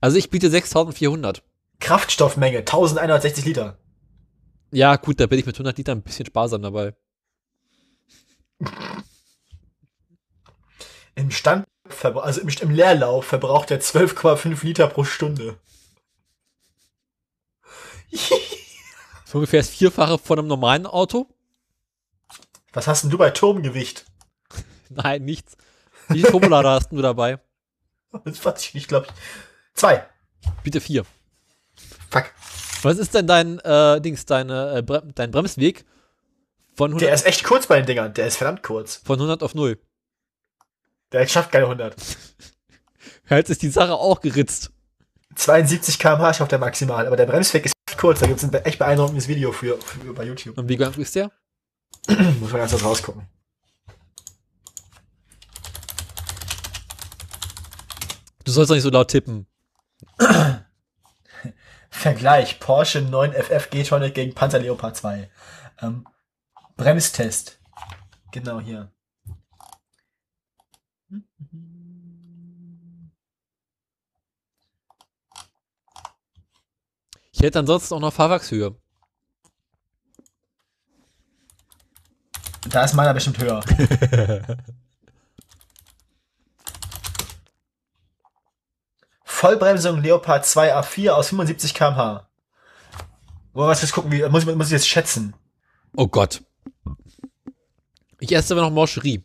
Also 0.00 0.16
ich 0.16 0.30
biete 0.30 0.50
6400. 0.50 1.42
Kraftstoffmenge 1.80 2.58
1160 2.58 3.44
Liter. 3.44 3.78
Ja, 4.70 4.96
gut, 4.96 5.18
da 5.18 5.26
bin 5.26 5.38
ich 5.38 5.46
mit 5.46 5.56
100 5.56 5.76
Litern 5.78 5.98
ein 5.98 6.02
bisschen 6.02 6.26
sparsam 6.26 6.62
dabei. 6.62 6.94
Im 11.14 11.30
Stand, 11.30 11.66
also 12.02 12.40
im, 12.40 12.48
im 12.48 12.70
Leerlauf 12.70 13.24
verbraucht 13.24 13.70
er 13.70 13.80
12,5 13.80 14.64
Liter 14.64 14.86
pro 14.86 15.04
Stunde. 15.04 15.58
So 19.24 19.38
ungefähr 19.38 19.60
das 19.60 19.70
Vierfache 19.70 20.18
von 20.18 20.38
einem 20.38 20.48
normalen 20.48 20.86
Auto. 20.86 21.28
Was 22.72 22.86
hast 22.86 23.02
denn 23.02 23.10
du 23.10 23.18
bei 23.18 23.30
Turmgewicht? 23.30 24.09
Nein, 24.94 25.24
nichts. 25.24 25.56
Wie 26.08 26.20
viel 26.20 26.30
Turbolader 26.30 26.70
hast 26.72 26.90
du 26.90 27.00
dabei? 27.00 27.38
Das 28.24 28.44
weiß 28.44 28.60
ich 28.64 28.74
nicht, 28.74 28.88
glaube 28.88 29.06
ich. 29.06 29.12
Zwei. 29.74 30.04
Bitte 30.64 30.80
vier. 30.80 31.04
Fuck. 32.10 32.26
Was 32.82 32.98
ist 32.98 33.14
denn 33.14 33.26
dein 33.26 33.58
äh, 33.60 34.00
Dings, 34.00 34.26
deine, 34.26 34.78
äh, 34.78 34.82
Bre 34.82 35.02
dein 35.14 35.30
Bremsweg 35.30 35.84
von 36.74 36.90
100, 36.90 37.06
Der 37.06 37.14
ist 37.14 37.26
echt 37.26 37.44
kurz 37.44 37.66
bei 37.66 37.76
den 37.76 37.86
Dingern. 37.86 38.14
Der 38.14 38.26
ist 38.26 38.36
verdammt 38.36 38.62
kurz. 38.62 38.96
von 39.04 39.16
100 39.16 39.42
auf 39.42 39.54
0? 39.54 39.78
Der 41.12 41.26
schafft 41.26 41.52
keine 41.52 41.64
100. 41.64 41.94
Jetzt 43.28 43.50
ist 43.50 43.62
die 43.62 43.68
Sache 43.68 43.94
auch 43.94 44.20
geritzt. 44.20 44.72
72 45.36 45.98
km/h 45.98 46.34
schafft 46.34 46.52
er 46.52 46.58
maximal, 46.58 47.06
aber 47.06 47.16
der 47.16 47.26
Bremsweg 47.26 47.66
ist 47.66 47.74
echt 47.88 47.98
kurz. 47.98 48.18
Da 48.18 48.26
gibt 48.26 48.42
es 48.42 48.44
ein 48.44 48.52
echt 48.64 48.78
beeindruckendes 48.78 49.28
Video 49.28 49.52
für, 49.52 49.78
für 49.80 50.12
bei 50.12 50.24
YouTube. 50.24 50.58
Und 50.58 50.68
wie 50.68 50.76
lang 50.76 50.92
ist 50.94 51.14
der? 51.14 51.30
Muss 52.08 52.50
man 52.50 52.60
ganz 52.60 52.72
kurz 52.72 52.82
rausgucken. 52.84 53.28
Du 58.50 58.54
sollst 58.54 58.70
doch 58.70 58.74
nicht 58.74 58.82
so 58.82 58.90
laut 58.90 59.06
tippen. 59.06 59.46
Vergleich 61.88 62.58
Porsche 62.58 62.98
9FF 62.98 63.70
G-Tronic 63.70 64.12
gegen 64.12 64.34
Panzer 64.34 64.58
Leopard 64.58 64.96
2. 64.96 65.30
Ähm, 65.82 66.04
Bremstest. 66.76 67.60
Genau 68.32 68.58
hier. 68.58 68.90
Ich 77.30 77.40
hätte 77.40 77.60
ansonsten 77.60 77.94
auch 77.94 78.00
noch 78.00 78.12
Fahrwerkshöhe. 78.12 78.74
Da 82.68 82.82
ist 82.82 82.94
meiner 82.94 83.14
bestimmt 83.14 83.38
höher. 83.38 83.62
Vollbremsung 89.40 90.02
Leopard 90.02 90.44
2 90.44 90.74
A4 90.76 91.12
aus 91.12 91.28
75 91.30 91.72
km/h. 91.72 92.28
Wollen 93.54 93.66
wir 93.68 93.70
was 93.70 93.80
jetzt 93.80 93.92
gucken, 93.92 94.12
wie, 94.12 94.22
muss, 94.28 94.44
ich- 94.46 94.54
muss 94.54 94.66
ich 94.66 94.72
jetzt 94.72 94.86
schätzen? 94.86 95.32
Oh 95.96 96.06
Gott. 96.06 96.42
Ich 98.18 98.30
esse 98.32 98.52
aber 98.52 98.60
noch 98.60 98.70
Morcherie. 98.70 99.24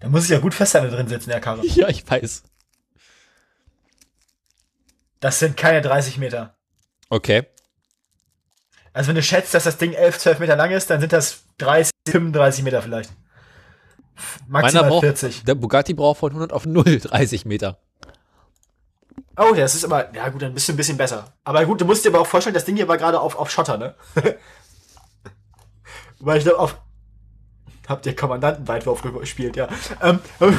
Da 0.00 0.08
muss 0.08 0.24
ich 0.24 0.30
ja 0.30 0.38
gut 0.38 0.54
Festteile 0.54 0.90
drin 0.90 1.08
setzen, 1.08 1.30
der 1.30 1.40
Karre. 1.40 1.64
Ja, 1.66 1.88
ich 1.88 2.08
weiß. 2.08 2.42
Das 5.20 5.38
sind 5.38 5.56
keine 5.56 5.80
30 5.80 6.18
Meter. 6.18 6.56
Okay. 7.08 7.46
Also 8.92 9.08
wenn 9.08 9.14
du 9.14 9.22
schätzt, 9.22 9.54
dass 9.54 9.64
das 9.64 9.78
Ding 9.78 9.92
11, 9.92 10.18
12 10.18 10.38
Meter 10.40 10.56
lang 10.56 10.70
ist, 10.72 10.90
dann 10.90 11.00
sind 11.00 11.12
das 11.12 11.44
30, 11.62 11.92
35 12.08 12.64
Meter 12.64 12.82
vielleicht. 12.82 13.10
Maximal 14.48 14.88
braucht, 14.88 15.04
40. 15.04 15.44
der 15.44 15.54
Bugatti 15.54 15.94
braucht 15.94 16.20
von 16.20 16.30
100 16.30 16.52
auf 16.52 16.66
0 16.66 17.00
30 17.00 17.44
Meter. 17.44 17.78
Oh, 19.36 19.54
das 19.54 19.74
ist 19.74 19.84
immer, 19.84 20.14
ja 20.14 20.28
gut, 20.28 20.42
dann 20.42 20.52
bist 20.52 20.68
du 20.68 20.72
ein 20.72 20.76
bisschen 20.76 20.98
besser. 20.98 21.32
Aber 21.44 21.64
gut, 21.64 21.80
du 21.80 21.84
musst 21.84 22.04
dir 22.04 22.10
aber 22.10 22.20
auch 22.20 22.26
vorstellen, 22.26 22.54
das 22.54 22.64
Ding 22.64 22.76
hier 22.76 22.88
war 22.88 22.98
gerade 22.98 23.20
auf, 23.20 23.36
auf 23.36 23.50
Schotter, 23.50 23.78
ne? 23.78 23.94
Weil 26.20 26.38
ich 26.38 26.44
glaube, 26.44 26.58
auf, 26.58 26.80
habt 27.88 28.06
ihr 28.06 28.14
Kommandantenweitwurf 28.14 29.02
gespielt, 29.02 29.56
ja. 29.56 29.68
Ähm, 30.02 30.20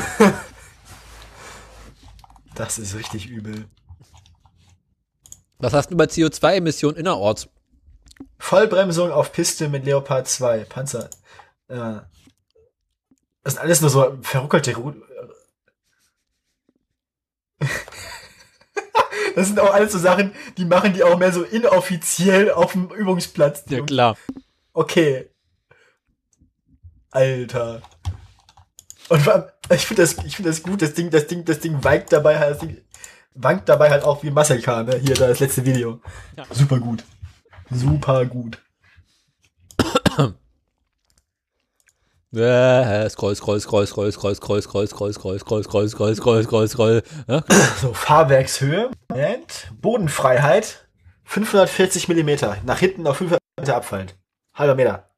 das 2.56 2.80
ist 2.80 2.95
richtig 2.95 3.27
übel. 3.27 3.65
Was 5.59 5.73
hast 5.73 5.91
du 5.91 5.98
bei 5.98 6.06
CO2-Emissionen 6.06 6.98
innerorts? 6.98 7.48
Vollbremsung 8.38 9.11
auf 9.11 9.32
Piste 9.32 9.69
mit 9.69 9.85
Leopard 9.85 10.27
2, 10.27 10.66
Panzer. 10.66 11.09
Äh, 11.67 12.01
das 13.43 13.53
sind 13.53 13.61
alles 13.61 13.82
nur 13.82 13.90
so 13.90 14.17
verruckelte 14.22 14.75
Ru 14.75 14.93
Das 19.35 19.48
sind 19.48 19.59
auch 19.59 19.74
alles 19.74 19.92
so 19.92 20.00
Sachen, 20.00 20.32
die 20.58 20.66
machen 20.66 20.93
die 20.93 21.03
auch 21.03 21.17
mehr 21.17 21.32
so 21.32 21.43
inoffiziell 21.43 22.51
auf 22.51 22.74
dem 22.74 22.90
Übungsplatz. 22.90 23.64
Ja, 23.67 23.82
klar. 23.82 24.16
Okay. 24.74 25.30
Alter. 27.09 27.82
Und 29.09 29.27
ich 29.69 29.85
finde 29.85 30.03
das, 30.03 30.17
ich 30.25 30.35
finde 30.35 30.51
das 30.51 30.64
gut, 30.64 30.82
das 30.82 30.93
Ding, 30.93 31.09
das 31.09 31.27
Ding, 31.27 31.45
das 31.45 31.59
Ding 31.59 31.83
wankt 31.83 32.11
dabei 32.11 32.40
halt, 32.40 32.59
wankt 33.33 33.69
dabei 33.69 33.90
halt 33.90 34.03
auch 34.03 34.24
wie 34.24 34.32
Car, 34.61 34.83
ne? 34.83 34.98
Hier, 34.98 35.16
da 35.16 35.27
das 35.27 35.40
letzte 35.40 35.66
Video. 35.66 36.01
Ja. 36.38 36.45
Super 36.51 36.80
gut. 36.80 37.03
Super 37.74 38.26
gut. 38.26 38.60
Äh, 42.35 43.08
scroll, 43.11 43.35
scroll, 43.35 43.60
scroll, 43.60 43.85
scroll, 43.85 44.11
scroll, 44.11 44.34
scroll, 44.35 44.61
scroll, 44.61 44.88
scroll, 44.88 45.14
scroll, 45.14 45.38
scroll, 45.38 45.64
scroll, 45.64 45.88
scroll, 45.90 46.16
scroll, 46.16 46.43
scroll, 46.43 46.68
scroll. 46.68 47.03
So, 47.80 47.93
Fahrwerkshöhe. 47.93 48.90
Moment. 49.10 49.72
Bodenfreiheit. 49.80 50.88
540 51.26 52.08
Millimeter. 52.08 52.58
Nach 52.66 52.80
hinten 52.80 53.06
auf 53.06 53.18
500 53.18 53.40
Meter 53.60 53.76
abfallend. 53.76 54.16
Halber 54.56 54.76
Meter. 54.76 55.10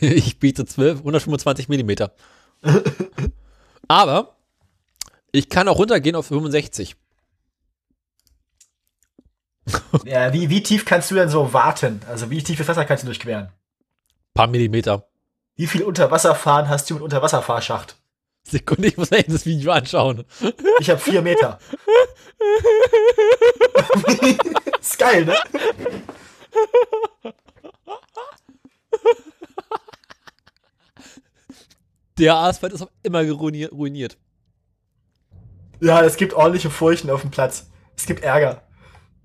Ich 0.00 0.38
biete 0.38 0.66
12, 0.66 0.98
125 0.98 1.68
Millimeter. 1.68 2.12
Aber 3.88 4.36
ich 5.32 5.48
kann 5.48 5.68
auch 5.68 5.78
runtergehen 5.78 6.16
auf 6.16 6.26
65. 6.26 6.96
Ja, 10.04 10.32
wie, 10.32 10.48
wie 10.48 10.62
tief 10.62 10.84
kannst 10.84 11.10
du 11.10 11.14
denn 11.14 11.28
so 11.28 11.52
warten? 11.52 12.00
Also 12.08 12.30
wie 12.30 12.42
tiefes 12.42 12.66
Wasser 12.66 12.84
kannst 12.84 13.04
du 13.04 13.06
durchqueren? 13.06 13.50
Paar 14.34 14.46
Millimeter. 14.46 15.06
Wie 15.56 15.66
viel 15.66 15.82
Unterwasserfahren 15.82 16.68
hast 16.68 16.88
du 16.88 16.94
mit 16.94 17.02
Unterwasserfahrschacht? 17.02 17.96
Sekunde, 18.42 18.88
ich 18.88 18.96
muss 18.96 19.10
mir 19.10 19.22
das 19.22 19.46
Video 19.46 19.72
anschauen. 19.72 20.24
Ich 20.80 20.88
habe 20.88 20.98
vier 20.98 21.22
Meter. 21.22 21.58
ist 24.80 24.98
geil, 24.98 25.26
ne? 25.26 25.34
Der 32.18 32.36
Asphalt 32.36 32.72
ist 32.72 32.82
auch 32.82 32.90
immer 33.02 33.22
ruiniert. 33.22 34.18
Ja, 35.80 36.02
es 36.02 36.16
gibt 36.16 36.34
ordentliche 36.34 36.70
Furchen 36.70 37.10
auf 37.10 37.22
dem 37.22 37.30
Platz. 37.30 37.70
Es 37.96 38.06
gibt 38.06 38.22
Ärger. 38.22 38.62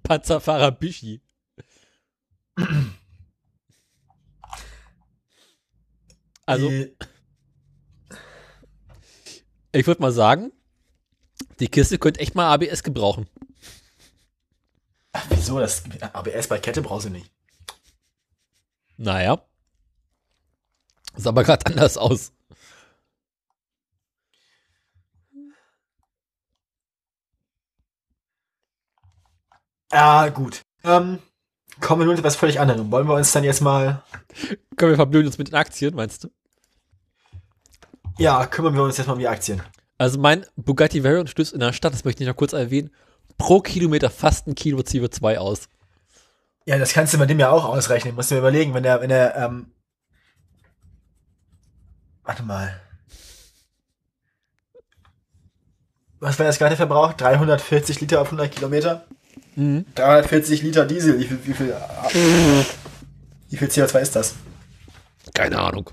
Panzerfahrer 0.06 0.72
Bischi. 0.72 1.22
Also, 6.46 6.70
Die, 6.70 6.96
ich 9.72 9.88
würde 9.88 10.02
mal 10.02 10.12
sagen, 10.12 10.52
die 11.60 11.68
Kiste 11.68 11.98
könnte 11.98 12.20
echt 12.20 12.36
mal 12.36 12.54
ABS 12.54 12.84
gebrauchen. 12.84 13.28
Ach, 15.12 15.26
wieso? 15.30 15.60
Das 15.60 15.84
ABS 16.14 16.48
bei 16.48 16.60
Kette 16.60 16.82
brauchst 16.82 17.08
du 17.08 17.10
nicht. 17.10 17.32
Naja. 18.98 19.44
Sah 21.16 21.30
aber 21.30 21.44
gerade 21.44 21.66
anders 21.66 21.98
aus. 21.98 22.32
Ja, 29.96 30.28
gut. 30.28 30.62
Ähm, 30.84 31.20
kommen 31.80 32.02
wir 32.02 32.06
nun 32.06 32.18
zu 32.18 32.20
etwas 32.20 32.36
völlig 32.36 32.60
anderem. 32.60 32.92
Wollen 32.92 33.08
wir 33.08 33.14
uns 33.14 33.32
dann 33.32 33.46
jetzt 33.46 33.62
mal 33.62 34.04
Können 34.76 34.92
wir 34.92 34.98
verblöden 34.98 35.28
uns 35.28 35.38
mit 35.38 35.48
den 35.48 35.56
Aktien, 35.56 35.96
meinst 35.96 36.26
du? 36.26 36.30
Ja, 38.18 38.46
kümmern 38.46 38.76
wir 38.76 38.84
uns 38.84 38.98
jetzt 38.98 39.08
mal 39.08 39.14
um 39.14 39.20
die 39.20 39.28
Aktien. 39.30 39.62
Also 39.98 40.20
mein 40.20 40.46
Bugatti 40.58 41.02
Veyron 41.02 41.28
stößt 41.28 41.54
in 41.54 41.62
der 41.62 41.72
Stadt, 41.72 41.94
das 41.94 42.04
möchte 42.04 42.22
ich 42.22 42.28
noch 42.28 42.36
kurz 42.36 42.52
erwähnen, 42.52 42.92
pro 43.38 43.62
Kilometer 43.62 44.10
fast 44.10 44.48
ein 44.48 44.56
Kilo 44.56 44.80
CO2 44.80 45.38
aus. 45.38 45.70
Ja, 46.66 46.78
das 46.78 46.92
kannst 46.92 47.14
du 47.14 47.18
mit 47.18 47.30
dem 47.30 47.40
ja 47.40 47.50
auch 47.50 47.64
ausrechnen. 47.64 48.16
Musst 48.16 48.32
du 48.32 48.36
mir 48.36 48.40
überlegen, 48.40 48.74
wenn 48.74 48.84
er, 48.84 49.00
wenn 49.00 49.12
er, 49.12 49.38
ähm, 49.38 49.72
warte 52.24 52.44
mal. 52.44 52.82
Was 56.20 56.38
war 56.38 56.46
das 56.48 56.60
gerade 56.60 56.76
Verbrauch? 56.76 57.14
340 57.14 58.02
Liter 58.02 58.20
auf 58.20 58.28
100 58.28 58.52
Kilometer? 58.52 59.06
Mhm. 59.56 59.86
340 59.96 60.62
Liter 60.62 60.86
Diesel. 60.86 61.20
Wie 61.20 61.26
viel, 61.26 61.40
wie 61.46 61.54
viel, 61.54 61.76
wie 63.50 63.58
viel 63.58 63.68
CO2 63.68 64.00
ist 64.00 64.16
das? 64.16 64.36
Keine 65.34 65.60
Ahnung. 65.60 65.90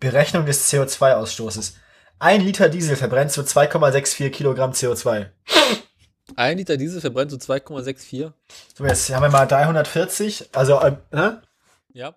Berechnung 0.00 0.44
des 0.44 0.70
CO2-Ausstoßes. 0.70 1.74
Ein 2.18 2.42
Liter 2.42 2.68
Diesel 2.68 2.96
verbrennt 2.96 3.32
so 3.32 3.40
2,64 3.42 4.30
Kilogramm 4.30 4.72
CO2. 4.72 5.30
Ein 6.36 6.58
Liter 6.58 6.76
Diesel 6.76 7.00
verbrennt 7.00 7.30
so 7.30 7.38
2,64. 7.38 8.32
So, 8.76 8.84
jetzt 8.84 9.10
haben 9.10 9.22
wir 9.22 9.30
mal 9.30 9.46
340, 9.46 10.50
also, 10.54 10.78
äh, 10.80 10.96
ne? 11.10 11.42
Ja. 11.92 12.14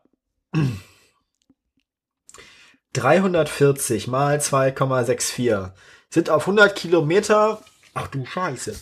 340 2.94 4.08
mal 4.08 4.38
2,64 4.38 5.72
sind 6.10 6.30
auf 6.30 6.44
100 6.44 6.76
Kilometer. 6.76 7.62
Ach 7.94 8.08
du 8.08 8.26
Scheiße. 8.26 8.76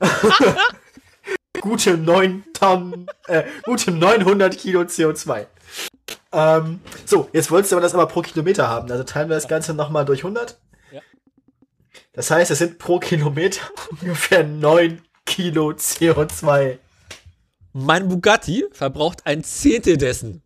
gute 1.60 1.96
9 1.96 2.44
Tonnen, 2.52 3.06
äh, 3.28 3.44
gute 3.62 3.92
900 3.92 4.56
Kilo 4.58 4.80
CO2. 4.82 5.46
Ähm, 6.32 6.80
so, 7.04 7.28
jetzt 7.32 7.50
wolltest 7.50 7.72
du 7.72 7.76
aber 7.76 7.82
das 7.82 7.94
aber 7.94 8.06
pro 8.06 8.22
Kilometer 8.22 8.68
haben. 8.68 8.90
Also 8.90 9.04
teilen 9.04 9.28
wir 9.28 9.36
das 9.36 9.48
Ganze 9.48 9.74
nochmal 9.74 10.04
durch 10.04 10.20
100. 10.20 10.58
Ja. 10.90 11.00
Das 12.12 12.30
heißt, 12.30 12.50
es 12.50 12.58
sind 12.58 12.78
pro 12.78 12.98
Kilometer 12.98 13.60
ungefähr 13.90 14.44
9 14.44 15.02
Kilo 15.24 15.70
CO2. 15.70 16.78
Mein 17.72 18.08
Bugatti 18.08 18.66
verbraucht 18.72 19.24
ein 19.24 19.44
Zehntel 19.44 19.96
dessen. 19.96 20.41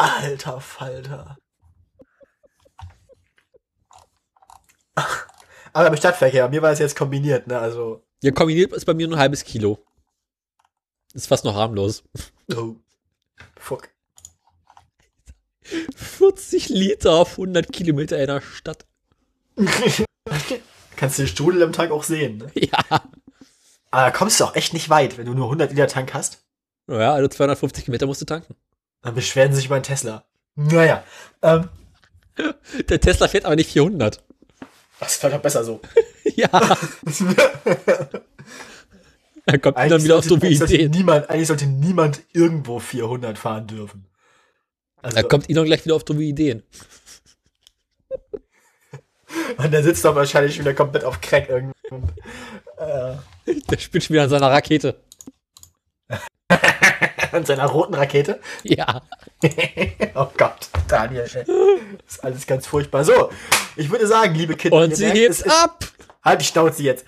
Alter 0.00 0.60
Falter. 0.60 1.36
Aber 5.74 5.88
im 5.88 5.96
Stadtverkehr, 5.96 6.48
mir 6.48 6.62
war 6.62 6.72
es 6.72 6.78
jetzt 6.78 6.96
kombiniert, 6.96 7.46
ne? 7.46 7.58
Also. 7.58 8.02
Ja, 8.22 8.30
kombiniert 8.30 8.72
ist 8.72 8.86
bei 8.86 8.94
mir 8.94 9.06
nur 9.06 9.18
ein 9.18 9.20
halbes 9.20 9.44
Kilo. 9.44 9.78
Ist 11.12 11.28
fast 11.28 11.44
noch 11.44 11.54
harmlos. 11.54 12.02
Oh. 12.54 12.76
Fuck. 13.56 13.90
40 15.62 16.70
Liter 16.70 17.12
auf 17.12 17.32
100 17.32 17.72
Kilometer 17.72 18.18
in 18.18 18.26
der 18.26 18.40
Stadt. 18.40 18.86
Kannst 20.96 21.18
du 21.18 21.22
den 21.22 21.28
Strudel 21.28 21.62
am 21.62 21.72
Tag 21.72 21.90
auch 21.90 22.04
sehen, 22.04 22.38
ne? 22.38 22.50
Ja. 22.54 23.02
Aber 23.90 24.02
da 24.06 24.10
kommst 24.10 24.40
du 24.40 24.44
auch 24.44 24.54
echt 24.54 24.72
nicht 24.72 24.88
weit, 24.88 25.18
wenn 25.18 25.26
du 25.26 25.34
nur 25.34 25.46
100 25.46 25.70
Liter 25.70 25.86
Tank 25.88 26.14
hast. 26.14 26.42
Naja, 26.86 27.12
also 27.12 27.28
250 27.28 27.84
Kilometer 27.84 28.06
musst 28.06 28.20
du 28.20 28.26
tanken. 28.26 28.54
Dann 29.02 29.14
beschweren 29.14 29.52
sie 29.52 29.56
sich 29.56 29.66
über 29.66 29.76
einen 29.76 29.84
Tesla. 29.84 30.24
Naja. 30.54 31.04
Ähm, 31.42 31.68
Der 32.88 33.00
Tesla 33.00 33.28
fährt 33.28 33.44
aber 33.44 33.56
nicht 33.56 33.70
400. 33.72 34.22
das 34.98 35.16
vielleicht 35.16 35.36
auch 35.36 35.42
besser 35.42 35.64
so. 35.64 35.80
Ja. 36.36 36.48
Er 39.46 39.58
kommt 39.58 39.76
dann 39.78 40.04
wieder 40.04 40.18
auf 40.18 40.26
dumme 40.26 40.42
eigentlich 40.42 40.58
sollte 40.58 40.74
Ideen. 40.76 40.90
niemand, 40.92 41.28
eigentlich 41.30 41.48
sollte 41.48 41.66
niemand 41.66 42.20
irgendwo 42.32 42.78
400 42.78 43.36
fahren 43.36 43.66
dürfen. 43.66 44.06
Also, 45.02 45.16
Da 45.16 45.22
kommt 45.24 45.48
Elon 45.50 45.64
gleich 45.64 45.84
wieder 45.84 45.96
auf 45.96 46.04
dumme 46.04 46.22
Ideen. 46.22 46.62
und 49.56 49.72
der 49.72 49.82
sitzt 49.82 50.04
doch 50.04 50.14
wahrscheinlich 50.14 50.58
wieder 50.58 50.74
komplett 50.74 51.04
auf 51.04 51.20
Crack 51.20 51.48
irgendwie. 51.48 51.74
Und, 51.90 52.12
äh, 52.76 53.16
Der 53.70 53.78
spielt 53.78 54.04
schon 54.04 54.14
wieder 54.14 54.24
an 54.24 54.30
seiner 54.30 54.50
Rakete. 54.50 55.00
an 57.32 57.44
seiner 57.44 57.66
roten 57.66 57.94
Rakete. 57.94 58.40
Ja. 58.62 59.02
oh 60.14 60.28
Gott, 60.36 60.68
Daniel, 60.88 61.28
ey. 61.34 61.44
Das 62.06 62.14
ist 62.16 62.24
alles 62.24 62.46
ganz 62.46 62.66
furchtbar. 62.66 63.04
So, 63.04 63.30
ich 63.76 63.90
würde 63.90 64.06
sagen, 64.06 64.34
liebe 64.34 64.56
Kinder, 64.56 64.76
Und 64.78 64.96
sie 64.96 65.04
merkt, 65.04 65.18
hebt 65.18 65.30
es 65.30 65.40
ist, 65.42 65.50
ab. 65.50 65.84
Halt 66.22 66.42
die 66.42 66.44
Schnauze 66.44 66.82
jetzt. 66.82 67.06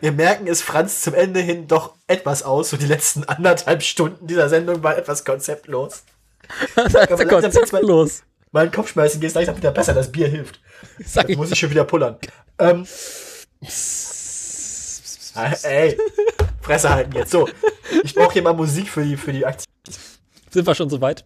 Wir 0.00 0.12
merken 0.12 0.46
es 0.46 0.62
Franz 0.62 1.02
zum 1.02 1.12
Ende 1.14 1.40
hin 1.40 1.66
doch 1.66 1.94
etwas 2.06 2.44
aus. 2.44 2.70
So 2.70 2.76
die 2.76 2.86
letzten 2.86 3.24
anderthalb 3.24 3.82
Stunden 3.82 4.28
dieser 4.28 4.48
Sendung 4.48 4.82
waren 4.84 4.96
etwas 4.96 5.24
konzeptlos. 5.24 6.04
Das 6.76 6.86
ist 6.86 6.96
Aber 6.96 7.06
der 7.08 7.16
langsam 7.16 7.28
Konzept 7.28 7.54
wird's 7.56 7.72
mal- 7.72 7.82
los. 7.82 8.22
Mein 8.52 8.70
Kopfschmerzen 8.70 9.20
geht 9.20 9.34
langsam 9.34 9.56
wieder 9.56 9.70
besser. 9.72 9.92
Das 9.94 10.10
Bier 10.10 10.28
hilft. 10.28 10.60
Sag 11.04 11.22
Jetzt 11.24 11.30
ich. 11.30 11.36
muss 11.36 11.50
ich 11.50 11.58
schon 11.58 11.70
wieder 11.70 11.84
pullern. 11.84 12.16
Ähm, 12.58 12.86
ah, 15.34 15.52
ey, 15.62 15.96
Fresse 16.60 16.90
halten 16.90 17.14
jetzt. 17.14 17.30
So, 17.30 17.48
ich 18.02 18.14
brauche 18.14 18.32
hier 18.32 18.42
mal 18.42 18.52
Musik 18.54 18.88
für 18.88 19.04
die, 19.04 19.16
für 19.16 19.32
die 19.32 19.44
Aktion. 19.44 19.66
Sind 20.50 20.66
wir 20.66 20.74
schon 20.74 20.90
soweit? 20.90 21.24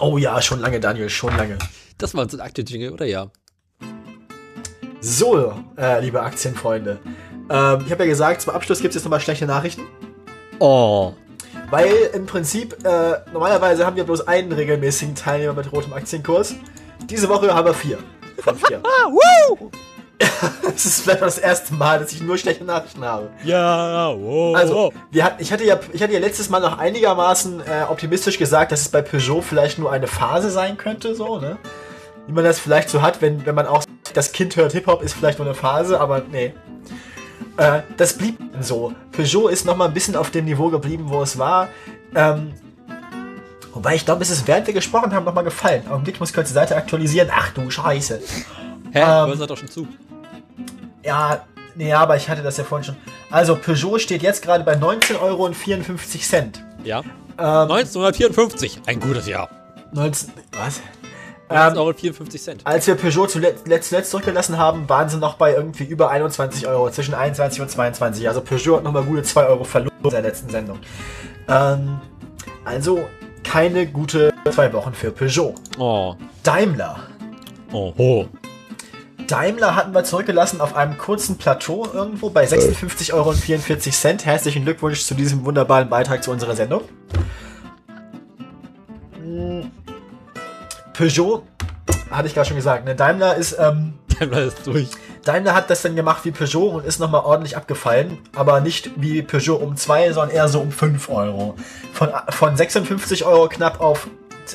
Oh 0.00 0.18
ja, 0.18 0.40
schon 0.40 0.60
lange, 0.60 0.80
Daniel, 0.80 1.08
schon 1.08 1.36
lange. 1.36 1.58
Das 1.98 2.14
war 2.14 2.22
unser 2.22 2.42
Akte-Jingle, 2.42 2.92
oder 2.92 3.06
ja? 3.06 3.30
So, 5.00 5.54
äh, 5.76 6.00
liebe 6.00 6.20
Aktienfreunde. 6.20 6.98
Ähm, 7.50 7.82
ich 7.84 7.92
habe 7.92 8.04
ja 8.04 8.06
gesagt, 8.06 8.40
zum 8.40 8.54
Abschluss 8.54 8.80
gibt 8.80 8.90
es 8.90 8.96
jetzt 8.96 9.04
nochmal 9.04 9.20
schlechte 9.20 9.46
Nachrichten. 9.46 9.82
Oh. 10.58 11.12
Weil 11.70 11.92
im 12.14 12.26
Prinzip, 12.26 12.84
äh, 12.84 13.16
normalerweise 13.32 13.84
haben 13.84 13.96
wir 13.96 14.04
bloß 14.04 14.26
einen 14.26 14.52
regelmäßigen 14.52 15.14
Teilnehmer 15.14 15.52
mit 15.52 15.72
rotem 15.72 15.92
Aktienkurs. 15.92 16.54
Diese 17.10 17.28
Woche 17.28 17.52
haben 17.54 17.66
wir 17.66 17.74
vier. 17.74 17.98
Von 18.38 18.56
vier. 18.56 18.80
Ah, 18.82 19.08
woo! 19.10 19.70
das 20.62 20.84
ist 20.84 21.00
vielleicht 21.02 21.22
das 21.22 21.38
erste 21.38 21.74
Mal, 21.74 21.98
dass 21.98 22.12
ich 22.12 22.22
nur 22.22 22.38
schlechte 22.38 22.64
Nachrichten 22.64 23.04
habe. 23.04 23.30
Ja, 23.44 24.14
wow. 24.16 24.56
Also, 24.56 24.92
wir 25.10 25.24
hat, 25.24 25.40
ich, 25.40 25.52
hatte 25.52 25.64
ja, 25.64 25.78
ich 25.92 26.02
hatte 26.02 26.12
ja 26.12 26.20
letztes 26.20 26.48
Mal 26.48 26.60
noch 26.60 26.78
einigermaßen 26.78 27.60
äh, 27.60 27.84
optimistisch 27.88 28.38
gesagt, 28.38 28.72
dass 28.72 28.80
es 28.80 28.88
bei 28.88 29.02
Peugeot 29.02 29.42
vielleicht 29.42 29.78
nur 29.78 29.90
eine 29.90 30.06
Phase 30.06 30.50
sein 30.50 30.76
könnte, 30.76 31.14
so, 31.14 31.38
ne? 31.38 31.58
Wie 32.26 32.32
man 32.32 32.44
das 32.44 32.58
vielleicht 32.58 32.88
so 32.88 33.02
hat, 33.02 33.20
wenn, 33.20 33.44
wenn 33.44 33.54
man 33.54 33.66
auch 33.66 33.84
das 34.14 34.32
Kind 34.32 34.56
hört, 34.56 34.72
Hip-Hop 34.72 35.02
ist 35.02 35.14
vielleicht 35.14 35.38
nur 35.38 35.46
eine 35.46 35.54
Phase, 35.54 36.00
aber 36.00 36.22
nee. 36.30 36.54
Äh, 37.56 37.80
das 37.96 38.14
blieb 38.14 38.38
so. 38.60 38.92
Peugeot 39.12 39.48
ist 39.48 39.66
noch 39.66 39.76
mal 39.76 39.86
ein 39.86 39.94
bisschen 39.94 40.16
auf 40.16 40.30
dem 40.30 40.44
Niveau 40.44 40.70
geblieben, 40.70 41.04
wo 41.08 41.22
es 41.22 41.38
war. 41.38 41.68
Ähm, 42.14 42.52
wobei 43.72 43.96
ich 43.96 44.04
glaube, 44.04 44.22
es 44.22 44.30
ist, 44.30 44.46
während 44.46 44.66
wir 44.66 44.74
gesprochen 44.74 45.12
haben, 45.12 45.24
noch 45.24 45.34
mal 45.34 45.42
gefallen. 45.42 45.82
Augenblick, 45.88 46.14
ich 46.16 46.20
muss 46.20 46.32
kurz 46.32 46.48
die 46.48 46.54
Seite 46.54 46.76
aktualisieren. 46.76 47.28
Ach 47.32 47.52
du 47.52 47.68
Scheiße. 47.68 48.20
Hä? 48.92 49.02
ähm, 49.02 49.30
Du 49.30 49.36
seid 49.36 49.50
doch 49.50 49.56
schon 49.56 49.68
zu. 49.68 49.88
Ja, 51.04 51.44
nee, 51.74 51.92
aber 51.92 52.16
ich 52.16 52.28
hatte 52.28 52.42
das 52.42 52.56
ja 52.56 52.64
vorhin 52.64 52.84
schon. 52.84 52.96
Also, 53.30 53.56
Peugeot 53.56 53.98
steht 53.98 54.22
jetzt 54.22 54.42
gerade 54.42 54.64
bei 54.64 54.74
19,54 54.74 55.20
Euro. 55.20 55.48
Ja. 56.84 57.00
Ähm, 57.38 57.70
1954. 57.70 58.80
Ein 58.86 59.00
gutes 59.00 59.26
Jahr. 59.26 59.48
19, 59.92 60.30
was? 60.52 60.80
19,54 61.50 61.72
Ähm, 61.72 61.76
Euro 61.78 61.92
54 61.92 62.42
Cent. 62.42 62.60
als 62.64 62.86
wir 62.86 62.94
Peugeot 62.94 63.26
zuletzt, 63.26 63.68
letzt, 63.68 63.90
zuletzt 63.90 64.10
zurückgelassen 64.10 64.56
haben, 64.58 64.88
waren 64.88 65.08
sie 65.08 65.18
noch 65.18 65.34
bei 65.34 65.52
irgendwie 65.54 65.84
über 65.84 66.10
21 66.10 66.66
Euro, 66.66 66.90
zwischen 66.90 67.14
21 67.14 67.60
und 67.60 67.70
22. 67.70 68.26
Also 68.26 68.40
Peugeot 68.40 68.76
hat 68.78 68.84
nochmal 68.84 69.02
gute 69.04 69.22
2 69.22 69.46
Euro 69.46 69.64
verloren 69.64 69.92
in 70.02 70.10
der 70.10 70.22
letzten 70.22 70.48
Sendung. 70.48 70.78
Ähm, 71.48 72.00
also 72.64 73.04
keine 73.44 73.86
gute 73.86 74.32
zwei 74.50 74.72
Wochen 74.72 74.94
für 74.94 75.10
Peugeot. 75.10 75.54
Oh. 75.78 76.14
Daimler. 76.42 76.96
Oh. 77.72 77.92
oh. 77.98 78.26
Daimler 79.34 79.74
hatten 79.74 79.92
wir 79.92 80.04
zurückgelassen 80.04 80.60
auf 80.60 80.76
einem 80.76 80.96
kurzen 80.96 81.36
Plateau 81.36 81.88
irgendwo 81.92 82.30
bei 82.30 82.44
56,44 82.44 83.12
Euro. 83.14 83.34
Herzlichen 84.22 84.64
Glückwunsch 84.64 85.02
zu 85.02 85.14
diesem 85.14 85.44
wunderbaren 85.44 85.88
Beitrag 85.88 86.22
zu 86.22 86.30
unserer 86.30 86.54
Sendung. 86.54 86.82
Hm. 89.16 89.72
Peugeot, 90.92 91.42
hatte 92.12 92.28
ich 92.28 92.34
gerade 92.34 92.46
schon 92.46 92.56
gesagt, 92.56 92.84
ne? 92.84 92.94
Daimler 92.94 93.34
ist, 93.34 93.56
ähm, 93.58 93.94
Daimler 94.20 94.42
ist 94.44 94.64
durch. 94.68 94.90
Daimler 95.24 95.56
hat 95.56 95.68
das 95.68 95.82
dann 95.82 95.96
gemacht 95.96 96.24
wie 96.24 96.30
Peugeot 96.30 96.68
und 96.68 96.86
ist 96.86 97.00
nochmal 97.00 97.22
ordentlich 97.24 97.56
abgefallen, 97.56 98.18
aber 98.36 98.60
nicht 98.60 98.92
wie 98.94 99.20
Peugeot 99.22 99.56
um 99.56 99.76
2, 99.76 100.12
sondern 100.12 100.30
eher 100.30 100.46
so 100.46 100.60
um 100.60 100.70
5 100.70 101.08
Euro. 101.08 101.56
Von, 101.92 102.10
von 102.28 102.56
56 102.56 103.24
Euro 103.24 103.48
knapp 103.48 103.80
auf 103.80 104.06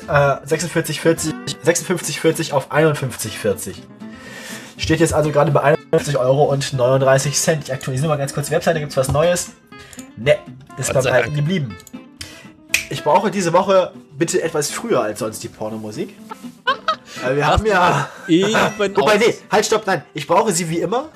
äh, 0.08 0.12
46,40 0.12 1.34
56,40 1.66 2.52
auf 2.54 2.72
51,40. 2.72 3.99
Steht 4.80 5.00
jetzt 5.00 5.12
also 5.12 5.30
gerade 5.30 5.50
bei 5.50 5.60
51 5.60 6.16
Euro 6.16 6.44
und 6.44 6.72
39 6.72 7.38
Cent. 7.38 7.64
Ich 7.64 7.72
aktualisiere 7.72 8.08
mal 8.08 8.16
ganz 8.16 8.32
kurz 8.32 8.46
die 8.46 8.54
Webseite, 8.54 8.80
gibt's 8.80 8.96
was 8.96 9.12
Neues? 9.12 9.50
Ne, 10.16 10.38
ist 10.78 10.92
beim 10.94 11.06
Alten 11.06 11.34
geblieben. 11.34 11.76
Ich 12.88 13.04
brauche 13.04 13.30
diese 13.30 13.52
Woche 13.52 13.92
bitte 14.16 14.42
etwas 14.42 14.70
früher 14.70 15.02
als 15.02 15.18
sonst 15.18 15.42
die 15.42 15.48
Pornomusik. 15.48 16.16
Weil 17.22 17.36
wir 17.36 17.46
haben 17.46 17.66
ja... 17.66 18.08
Eben 18.26 18.54
Wobei, 18.96 19.18
nee, 19.18 19.34
halt, 19.52 19.66
stopp, 19.66 19.86
nein. 19.86 20.02
Ich 20.14 20.26
brauche 20.26 20.50
sie 20.50 20.68
wie 20.70 20.78
immer. 20.78 21.10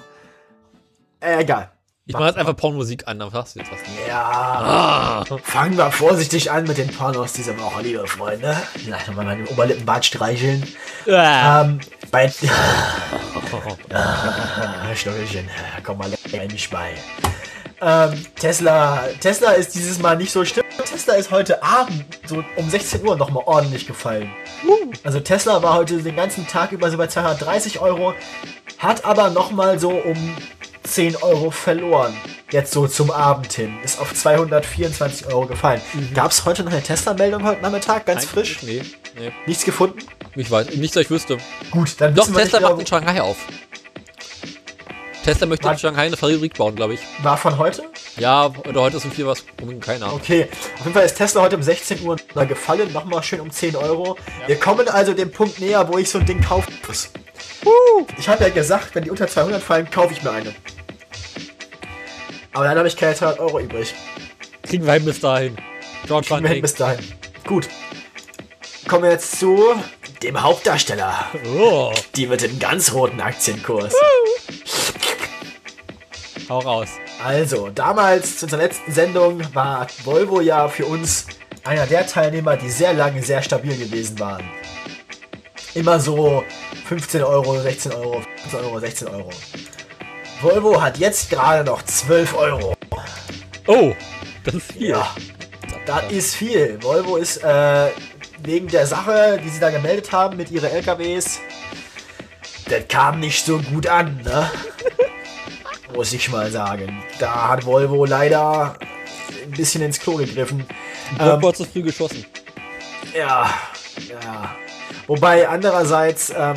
Äh, 1.20 1.40
egal. 1.40 1.70
Ich 2.06 2.12
mache 2.12 2.26
jetzt 2.26 2.36
einfach 2.36 2.54
Pornomusik 2.54 3.08
an, 3.08 3.18
dann 3.18 3.32
hast 3.32 3.54
du 3.54 3.60
jetzt 3.60 3.72
was. 3.72 3.78
Ja. 4.06 5.24
Fangen 5.42 5.78
wir 5.78 5.90
vorsichtig 5.90 6.50
an 6.50 6.64
mit 6.64 6.76
den 6.76 6.88
Pornos 6.88 7.32
dieser 7.32 7.58
Woche, 7.58 7.80
liebe 7.80 8.06
Freunde. 8.06 8.54
Vielleicht 8.74 9.08
nochmal 9.08 9.24
meinen 9.24 9.48
Oberlippenbart 9.48 10.04
streicheln. 10.04 10.62
Ah. 11.08 11.62
Ähm, 11.62 11.80
bei. 12.14 12.30
ah, 13.92 14.94
Schnurrchen, 14.94 15.50
komm 15.82 15.98
mal 15.98 16.08
mich 16.48 16.70
bei. 16.70 16.92
Ähm, 17.80 18.24
Tesla, 18.36 19.08
Tesla 19.20 19.50
ist 19.52 19.74
dieses 19.74 19.98
Mal 19.98 20.16
nicht 20.16 20.30
so 20.30 20.44
schlimm. 20.44 20.64
Tesla 20.84 21.14
ist 21.14 21.32
heute 21.32 21.60
Abend 21.62 22.04
so 22.26 22.44
um 22.56 22.70
16 22.70 23.04
Uhr 23.04 23.16
nochmal 23.16 23.42
ordentlich 23.46 23.86
gefallen. 23.86 24.30
Also 25.02 25.18
Tesla 25.18 25.60
war 25.62 25.74
heute 25.74 26.00
den 26.02 26.14
ganzen 26.14 26.46
Tag 26.46 26.70
über 26.70 26.88
so 26.88 26.96
bei 26.96 27.08
230 27.08 27.80
Euro, 27.80 28.14
hat 28.78 29.04
aber 29.04 29.30
nochmal 29.30 29.80
so 29.80 29.90
um 29.90 30.36
10 30.84 31.16
Euro 31.16 31.50
verloren. 31.50 32.14
Jetzt 32.50 32.72
so 32.72 32.86
zum 32.86 33.10
Abend 33.10 33.52
hin. 33.52 33.76
Ist 33.82 33.98
auf 33.98 34.14
224 34.14 35.26
Euro 35.26 35.46
gefallen. 35.46 35.80
Gab 36.14 36.30
es 36.30 36.44
heute 36.44 36.62
noch 36.62 36.70
eine 36.70 36.82
Tesla-Meldung 36.82 37.42
heute 37.42 37.60
Nachmittag? 37.60 38.06
Ganz 38.06 38.24
frisch? 38.24 38.62
Nee, 38.62 38.82
nee. 39.18 39.32
Nichts 39.46 39.64
gefunden? 39.64 39.98
Ich 40.36 40.50
weiß, 40.50 40.74
nicht, 40.74 40.94
dass 40.96 41.04
ich 41.04 41.10
wüsste. 41.10 41.38
Gut, 41.70 41.94
dann 41.98 42.14
Doch, 42.14 42.26
Tesla 42.26 42.42
nicht 42.42 42.52
macht 42.52 42.72
in 42.72 42.78
genau, 42.78 42.88
Shanghai 42.88 43.20
auf. 43.22 43.36
Tesla 45.24 45.46
möchte 45.46 45.68
in? 45.68 45.78
Shanghai 45.78 46.06
eine 46.06 46.16
Fabrik 46.16 46.54
bauen, 46.54 46.74
glaube 46.74 46.94
ich. 46.94 47.00
war 47.22 47.36
von 47.36 47.56
heute? 47.56 47.84
Ja, 48.16 48.46
oder 48.46 48.82
heute 48.82 48.98
ist 48.98 49.04
um 49.04 49.10
viel 49.10 49.26
was, 49.26 49.44
keine 49.80 50.04
Ahnung. 50.04 50.16
Okay, 50.16 50.48
auf 50.74 50.80
jeden 50.80 50.92
Fall 50.92 51.04
ist 51.04 51.14
Tesla 51.14 51.40
heute 51.40 51.56
um 51.56 51.62
16 51.62 52.02
Uhr 52.02 52.16
mal 52.34 52.46
gefallen, 52.46 52.92
nochmal 52.92 53.22
schön 53.22 53.40
um 53.40 53.50
10 53.50 53.76
Euro. 53.76 54.16
Wir 54.46 54.56
kommen 54.60 54.86
also 54.88 55.14
dem 55.14 55.30
Punkt 55.30 55.60
näher, 55.60 55.88
wo 55.90 55.98
ich 55.98 56.10
so 56.10 56.18
ein 56.18 56.26
Ding 56.26 56.42
kaufen 56.42 56.74
muss. 56.86 57.10
Ich 58.18 58.28
habe 58.28 58.44
ja 58.44 58.50
gesagt, 58.50 58.94
wenn 58.94 59.04
die 59.04 59.10
unter 59.10 59.26
200 59.26 59.62
fallen, 59.62 59.90
kaufe 59.90 60.12
ich 60.12 60.22
mir 60.22 60.30
eine. 60.30 60.54
Aber 62.52 62.64
dann 62.64 62.76
habe 62.76 62.88
ich 62.88 62.96
keine 62.96 63.14
200 63.14 63.40
Euro 63.40 63.60
übrig. 63.60 63.94
Kriegen 64.62 64.84
wir 64.84 64.92
hin 64.92 65.04
bis 65.04 65.20
dahin. 65.20 65.56
George 66.06 66.28
Van 66.28 66.42
Wir 66.42 66.50
hin 66.50 66.62
bis 66.62 66.74
dahin. 66.74 67.04
Gut. 67.46 67.68
Kommen 68.86 69.04
wir 69.04 69.10
jetzt 69.12 69.38
zu 69.38 69.74
dem 70.24 70.42
Hauptdarsteller. 70.42 71.26
Oh, 71.58 71.92
Die 72.16 72.26
mit 72.26 72.40
dem 72.42 72.58
ganz 72.58 72.92
roten 72.92 73.20
Aktienkurs. 73.20 73.94
hau 76.48 76.58
raus. 76.58 76.88
Also, 77.24 77.70
damals 77.70 78.38
zu 78.38 78.46
unserer 78.46 78.62
letzten 78.62 78.92
Sendung 78.92 79.42
war 79.54 79.86
Volvo 80.04 80.40
ja 80.40 80.68
für 80.68 80.86
uns 80.86 81.26
einer 81.64 81.86
der 81.86 82.06
Teilnehmer, 82.06 82.56
die 82.56 82.68
sehr 82.68 82.92
lange 82.92 83.22
sehr 83.22 83.42
stabil 83.42 83.76
gewesen 83.76 84.18
waren. 84.18 84.44
Immer 85.74 85.98
so 85.98 86.44
15 86.86 87.22
Euro, 87.22 87.58
16 87.60 87.92
Euro, 87.92 88.22
15 88.42 88.60
Euro, 88.60 88.80
16 88.80 89.08
Euro. 89.08 89.30
Volvo 90.40 90.80
hat 90.80 90.98
jetzt 90.98 91.30
gerade 91.30 91.64
noch 91.64 91.82
12 91.82 92.34
Euro. 92.36 92.74
Oh, 93.66 93.92
das 94.44 94.54
ist 94.54 94.72
viel. 94.72 94.88
Ja, 94.90 95.14
das 95.86 96.12
ist 96.12 96.34
viel. 96.34 96.78
Volvo 96.82 97.16
ist 97.16 97.38
äh, 97.42 97.88
wegen 98.44 98.68
der 98.68 98.86
Sache, 98.86 99.40
die 99.42 99.48
sie 99.48 99.60
da 99.60 99.70
gemeldet 99.70 100.12
haben 100.12 100.36
mit 100.36 100.50
ihren 100.50 100.70
LKWs, 100.70 101.40
das 102.68 102.88
kam 102.88 103.20
nicht 103.20 103.44
so 103.44 103.58
gut 103.58 103.86
an, 103.86 104.20
ne? 104.24 104.50
Muss 105.94 106.12
ich 106.12 106.28
mal 106.30 106.50
sagen. 106.50 107.02
Da 107.18 107.48
hat 107.48 107.64
Volvo 107.64 108.04
leider 108.04 108.76
ein 109.44 109.50
bisschen 109.52 109.82
ins 109.82 110.00
Klo 110.00 110.16
gegriffen. 110.16 110.66
Volvo 111.18 111.48
hat 111.48 111.56
zu 111.56 111.64
früh 111.64 111.82
geschossen. 111.82 112.24
Ja, 113.16 113.48
ja. 114.08 114.56
Wobei 115.06 115.48
andererseits, 115.48 116.32
ähm, 116.36 116.56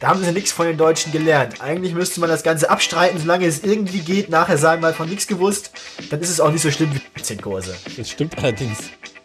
da 0.00 0.08
haben 0.08 0.22
sie 0.22 0.30
nichts 0.30 0.52
von 0.52 0.66
den 0.66 0.76
Deutschen 0.76 1.10
gelernt. 1.10 1.60
Eigentlich 1.60 1.92
müsste 1.92 2.20
man 2.20 2.28
das 2.28 2.44
Ganze 2.44 2.70
abstreiten, 2.70 3.18
solange 3.18 3.46
es 3.46 3.64
irgendwie 3.64 3.98
geht. 3.98 4.28
Nachher 4.28 4.56
sagen, 4.56 4.80
mal 4.80 4.94
von 4.94 5.08
nichts 5.08 5.26
gewusst. 5.26 5.72
Dann 6.10 6.20
ist 6.20 6.30
es 6.30 6.40
auch 6.40 6.52
nicht 6.52 6.62
so 6.62 6.70
schlimm 6.70 6.94
wie 6.94 6.98
die 6.98 7.16
Aktienkurse. 7.16 7.74
Das 7.96 8.10
stimmt 8.10 8.38
allerdings. 8.38 8.78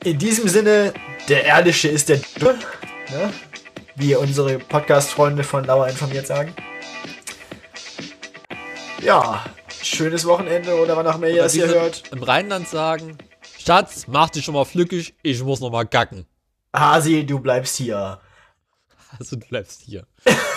In 0.04 0.18
diesem 0.18 0.48
Sinne, 0.48 0.94
der 1.30 1.46
Ehrliche 1.46 1.90
ist 1.90 2.10
der 2.10 2.20
Dumme, 2.40 2.58
ne? 3.12 3.32
wie 3.96 4.16
unsere 4.16 4.58
Podcast-Freunde 4.58 5.44
von 5.44 5.64
Lauer 5.64 5.88
informiert 5.88 6.26
sagen. 6.26 6.54
Ja, 9.02 9.46
schönes 9.82 10.26
Wochenende 10.26 10.74
oder 10.76 10.98
wann 10.98 11.06
auch 11.06 11.16
immer 11.16 11.28
ihr 11.28 11.44
das 11.44 11.54
hier 11.54 11.68
hört. 11.68 12.04
Im 12.12 12.24
Rheinland 12.24 12.68
sagen, 12.68 13.18
Schatz, 13.60 14.06
mach 14.08 14.32
dich 14.32 14.44
schon 14.44 14.56
mal 14.56 14.66
flückig, 14.66 15.14
ich 15.22 15.44
muss 15.44 15.60
noch 15.60 15.70
mal 15.70 15.86
gacken. 15.86 16.26
Hasi, 16.76 17.26
du 17.26 17.40
bleibst 17.40 17.78
hier. 17.78 18.20
Also 19.20 19.36
du 19.36 19.46
bleibst 19.46 19.82
hier. 19.82 20.08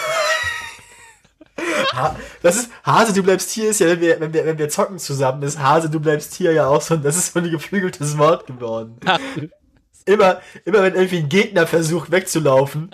Ha 1.94 2.16
das 2.42 2.56
ist, 2.56 2.70
Hase, 2.84 3.12
du 3.12 3.22
bleibst 3.22 3.50
hier 3.50 3.70
ist 3.70 3.80
ja, 3.80 3.86
wenn 3.88 4.00
wir, 4.00 4.20
wenn 4.20 4.32
wir, 4.32 4.44
wenn 4.44 4.58
wir 4.58 4.68
zocken 4.68 4.98
zusammen, 4.98 5.42
ist 5.42 5.58
Hase, 5.58 5.88
du 5.88 6.00
bleibst 6.00 6.34
hier 6.34 6.52
ja 6.52 6.66
auch 6.66 6.82
so, 6.82 6.96
das 6.96 7.16
ist 7.16 7.32
so 7.32 7.38
ein 7.38 7.50
geflügeltes 7.50 8.18
Wort 8.18 8.46
geworden. 8.46 8.98
Immer, 10.04 10.40
immer 10.64 10.82
wenn 10.82 10.94
irgendwie 10.94 11.18
ein 11.18 11.28
Gegner 11.28 11.66
versucht 11.66 12.10
wegzulaufen, 12.10 12.90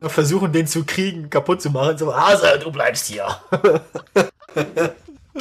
und 0.00 0.10
versuchen 0.10 0.52
den 0.52 0.66
zu 0.66 0.84
kriegen, 0.84 1.30
kaputt 1.30 1.62
zu 1.62 1.70
machen, 1.70 1.98
so, 1.98 2.14
Hase, 2.14 2.58
du 2.62 2.70
bleibst 2.70 3.06
hier. 3.06 3.26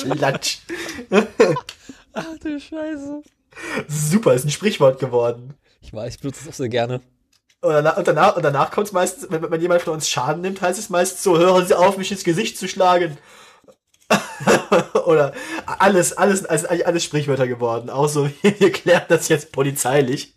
Latsch. 0.04 0.60
Ach 2.14 2.38
du 2.42 2.60
Scheiße. 2.60 3.22
Super, 3.88 4.34
ist 4.34 4.46
ein 4.46 4.52
Sprichwort 4.52 5.00
geworden. 5.00 5.54
Ich 5.82 5.94
weiß, 5.94 6.16
ich 6.16 6.22
benutze 6.22 6.42
es 6.42 6.50
auch 6.50 6.54
sehr 6.54 6.70
gerne. 6.70 7.02
Und 7.62 7.74
danach, 7.74 7.98
und 7.98 8.08
danach, 8.08 8.36
und 8.36 8.44
danach 8.44 8.72
kommt 8.72 8.88
es 8.88 8.94
meistens, 8.94 9.32
wenn, 9.32 9.50
wenn 9.50 9.62
jemand 9.62 9.82
von 9.82 9.94
uns 9.94 10.10
Schaden 10.10 10.42
nimmt, 10.42 10.62
heißt 10.62 10.78
es 10.78 10.90
meistens 10.90 11.24
so, 11.24 11.38
hören 11.38 11.66
Sie 11.66 11.78
auf, 11.78 11.98
mich 11.98 12.12
ins 12.12 12.24
Gesicht 12.24 12.58
zu 12.58 12.68
schlagen. 12.68 13.18
Oder 15.06 15.34
alles, 15.66 16.14
alles, 16.14 16.46
also 16.46 16.68
eigentlich 16.68 16.88
alles 16.88 17.04
Sprichwörter 17.04 17.48
geworden. 17.48 17.90
Auch 17.90 18.08
so, 18.08 18.30
wir 18.42 18.72
klären 18.72 19.06
das 19.08 19.30
jetzt 19.30 19.52
polizeilich. 19.52 20.34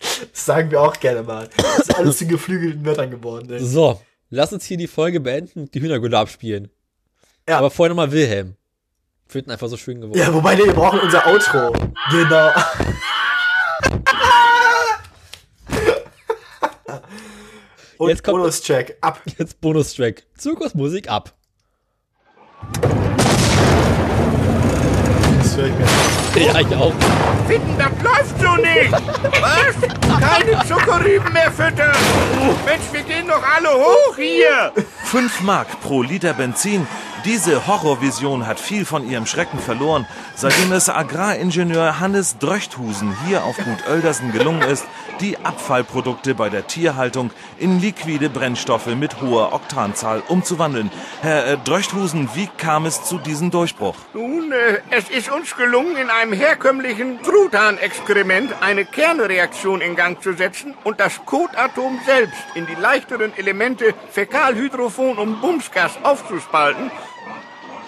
Das 0.00 0.46
sagen 0.46 0.70
wir 0.70 0.80
auch 0.80 0.98
gerne 1.00 1.22
mal. 1.22 1.48
Das 1.56 1.80
ist 1.80 1.94
alles 1.96 2.18
zu 2.18 2.26
geflügelten 2.26 2.84
Wörtern 2.84 3.10
geworden. 3.10 3.50
Ey. 3.50 3.60
So, 3.60 4.00
lass 4.30 4.52
uns 4.52 4.64
hier 4.64 4.76
die 4.76 4.86
Folge 4.86 5.20
beenden 5.20 5.70
die 5.70 5.80
Hühnergülle 5.80 6.16
abspielen. 6.16 6.70
Ja. 7.48 7.58
Aber 7.58 7.70
vorher 7.70 7.90
nochmal 7.90 8.12
Wilhelm. 8.12 8.56
Finden 9.26 9.50
einfach 9.50 9.68
so 9.68 9.76
schön 9.76 10.00
geworden. 10.00 10.18
Ja, 10.18 10.32
wobei, 10.32 10.54
nee, 10.54 10.64
wir 10.64 10.72
brauchen 10.72 11.00
unser 11.00 11.26
Outro. 11.26 11.72
Genau. 12.10 12.50
Und 17.98 18.08
Jetzt 18.10 18.22
kommt- 18.24 18.38
Bonus-Check. 18.38 18.96
Ab. 19.00 19.20
Jetzt 19.38 19.60
Bonustrack. 19.60 20.22
Zirkusmusik 20.36 21.10
ab. 21.10 21.34
Das 25.40 25.56
höre 25.56 25.66
ich 25.66 25.72
mir. 25.74 26.46
Ja, 26.46 26.60
ich 26.60 26.76
auch. 26.76 26.92
Finden, 27.48 27.76
das 27.78 27.90
läuft 28.02 28.40
so 28.40 28.54
nicht. 28.56 28.92
Was? 29.40 30.20
Keine 30.20 30.64
Zuckerrüben 30.66 31.32
mehr 31.32 31.50
füttern. 31.50 31.96
Mensch, 32.64 32.84
wir 32.92 33.02
gehen 33.02 33.26
doch 33.26 33.42
alle 33.42 33.70
hoch 33.70 34.16
hier. 34.16 34.72
5 35.04 35.40
Mark 35.42 35.80
pro 35.80 36.02
Liter 36.02 36.34
Benzin. 36.34 36.86
Diese 37.24 37.66
Horrorvision 37.66 38.46
hat 38.46 38.60
viel 38.60 38.84
von 38.84 39.08
ihrem 39.08 39.26
Schrecken 39.26 39.58
verloren, 39.58 40.06
seitdem 40.34 40.72
es 40.72 40.88
Agraringenieur 40.88 41.98
Hannes 41.98 42.38
Dröchthusen 42.38 43.16
hier 43.26 43.44
auf 43.44 43.56
Gut 43.56 43.88
Oeldersen 43.88 44.32
gelungen 44.32 44.62
ist, 44.62 44.84
die 45.20 45.36
Abfallprodukte 45.38 46.34
bei 46.34 46.48
der 46.48 46.66
Tierhaltung 46.66 47.30
in 47.58 47.80
liquide 47.80 48.30
Brennstoffe 48.30 48.86
mit 48.86 49.20
hoher 49.20 49.52
Oktanzahl 49.52 50.22
umzuwandeln. 50.28 50.90
Herr 51.20 51.46
äh, 51.46 51.58
Dröchthusen, 51.58 52.28
wie 52.34 52.48
kam 52.56 52.86
es 52.86 53.04
zu 53.04 53.18
diesem 53.18 53.50
Durchbruch? 53.50 53.96
Nun, 54.14 54.52
äh, 54.52 54.78
es 54.90 55.10
ist 55.10 55.30
uns 55.30 55.56
gelungen, 55.56 55.96
in 55.96 56.10
einem 56.10 56.32
herkömmlichen 56.32 57.20
Truthahn-Experiment 57.22 58.54
eine 58.60 58.84
Kernreaktion 58.84 59.80
in 59.80 59.96
Gang 59.96 60.22
zu 60.22 60.34
setzen 60.34 60.74
und 60.84 61.00
das 61.00 61.24
Kotatom 61.24 61.98
selbst 62.06 62.38
in 62.54 62.66
die 62.66 62.80
leichteren 62.80 63.36
Elemente 63.36 63.94
Fäkalhydrophon 64.10 65.18
und 65.18 65.40
Bumsgas 65.40 65.98
aufzuspalten, 66.04 66.90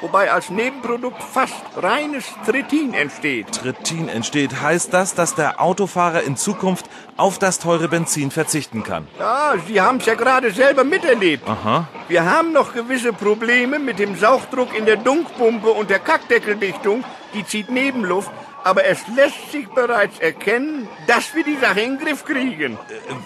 wobei 0.00 0.30
als 0.30 0.50
Nebenprodukt 0.50 1.22
fast 1.22 1.54
reines 1.76 2.24
Tritin 2.46 2.94
entsteht. 2.94 3.52
Trittin 3.52 4.08
entsteht, 4.08 4.60
heißt 4.60 4.92
das, 4.92 5.14
dass 5.14 5.34
der 5.34 5.60
Autofahrer 5.60 6.22
in 6.22 6.36
Zukunft 6.36 6.86
auf 7.16 7.38
das 7.38 7.58
teure 7.58 7.88
Benzin 7.88 8.30
verzichten 8.30 8.82
kann. 8.82 9.06
Ja, 9.18 9.54
Sie 9.66 9.80
haben 9.80 9.98
es 9.98 10.06
ja 10.06 10.14
gerade 10.14 10.50
selber 10.50 10.84
miterlebt. 10.84 11.48
Aha. 11.48 11.88
Wir 12.08 12.24
haben 12.24 12.52
noch 12.52 12.72
gewisse 12.72 13.12
Probleme 13.12 13.78
mit 13.78 13.98
dem 13.98 14.16
Sauchdruck 14.16 14.76
in 14.76 14.86
der 14.86 14.96
Dunkpumpe 14.96 15.70
und 15.70 15.90
der 15.90 15.98
Kackdeckeldichtung. 15.98 17.04
Die 17.34 17.44
zieht 17.44 17.70
Nebenluft. 17.70 18.30
Aber 18.62 18.84
es 18.84 18.98
lässt 19.16 19.52
sich 19.52 19.66
bereits 19.68 20.18
erkennen, 20.18 20.86
dass 21.06 21.34
wir 21.34 21.44
die 21.44 21.56
Sache 21.56 21.80
in 21.80 21.96
den 21.96 22.06
Griff 22.06 22.26
kriegen. 22.26 22.76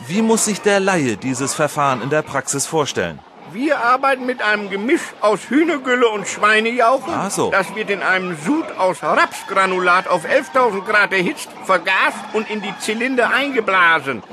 Wie 0.06 0.22
muss 0.22 0.44
sich 0.44 0.60
der 0.60 0.78
Laie 0.78 1.16
dieses 1.16 1.54
Verfahren 1.54 2.02
in 2.02 2.10
der 2.10 2.22
Praxis 2.22 2.66
vorstellen? 2.66 3.18
Wir 3.54 3.78
arbeiten 3.78 4.26
mit 4.26 4.42
einem 4.42 4.68
Gemisch 4.68 5.14
aus 5.20 5.48
Hühnergülle 5.48 6.08
und 6.08 6.26
Schweinejauche. 6.26 7.08
Ah, 7.08 7.30
so. 7.30 7.52
Das 7.52 7.72
wird 7.76 7.88
in 7.88 8.02
einem 8.02 8.36
Sud 8.36 8.64
aus 8.78 9.00
Rapsgranulat 9.00 10.08
auf 10.08 10.24
11.000 10.24 10.84
Grad 10.84 11.12
erhitzt, 11.12 11.48
vergast 11.64 12.18
und 12.32 12.50
in 12.50 12.62
die 12.62 12.76
Zylinder 12.80 13.30
eingeblasen. 13.32 14.24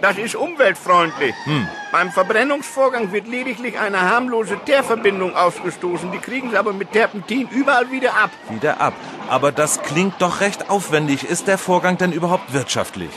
Das 0.00 0.16
ist 0.16 0.36
umweltfreundlich. 0.36 1.34
Hm. 1.42 1.66
Beim 1.90 2.12
Verbrennungsvorgang 2.12 3.10
wird 3.10 3.26
lediglich 3.26 3.80
eine 3.80 4.00
harmlose 4.00 4.56
Teerverbindung 4.64 5.34
ausgestoßen. 5.34 6.12
Die 6.12 6.18
kriegen 6.18 6.50
sie 6.50 6.56
aber 6.56 6.72
mit 6.72 6.92
Terpentin 6.92 7.48
überall 7.48 7.90
wieder 7.90 8.14
ab. 8.14 8.30
Wieder 8.48 8.80
ab. 8.80 8.94
Aber 9.28 9.50
das 9.50 9.82
klingt 9.82 10.22
doch 10.22 10.40
recht 10.40 10.70
aufwendig. 10.70 11.24
Ist 11.24 11.48
der 11.48 11.58
Vorgang 11.58 11.98
denn 11.98 12.12
überhaupt 12.12 12.52
wirtschaftlich? 12.52 13.10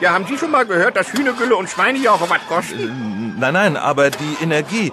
Ja, 0.00 0.12
haben 0.12 0.26
Sie 0.26 0.38
schon 0.38 0.52
mal 0.52 0.64
gehört, 0.64 0.96
dass 0.96 1.12
Hühnergülle 1.12 1.56
und 1.56 1.68
Schweinejauche 1.68 2.30
was 2.30 2.46
kosten? 2.46 3.34
Äh, 3.36 3.40
nein, 3.40 3.54
nein, 3.54 3.76
aber 3.76 4.10
die 4.10 4.36
Energie, 4.40 4.92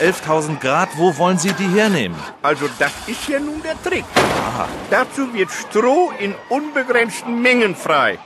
äh, 0.00 0.04
11.000 0.04 0.58
Grad, 0.58 0.88
wo 0.96 1.16
wollen 1.18 1.38
Sie 1.38 1.52
die 1.52 1.68
hernehmen? 1.68 2.18
Also 2.42 2.68
das 2.78 2.90
ist 3.06 3.28
ja 3.28 3.38
nun 3.38 3.62
der 3.62 3.80
Trick. 3.80 4.04
Aha. 4.16 4.68
Dazu 4.90 5.32
wird 5.32 5.50
Stroh 5.52 6.12
in 6.18 6.34
unbegrenzten 6.48 7.40
Mengen 7.40 7.76
frei. 7.76 8.18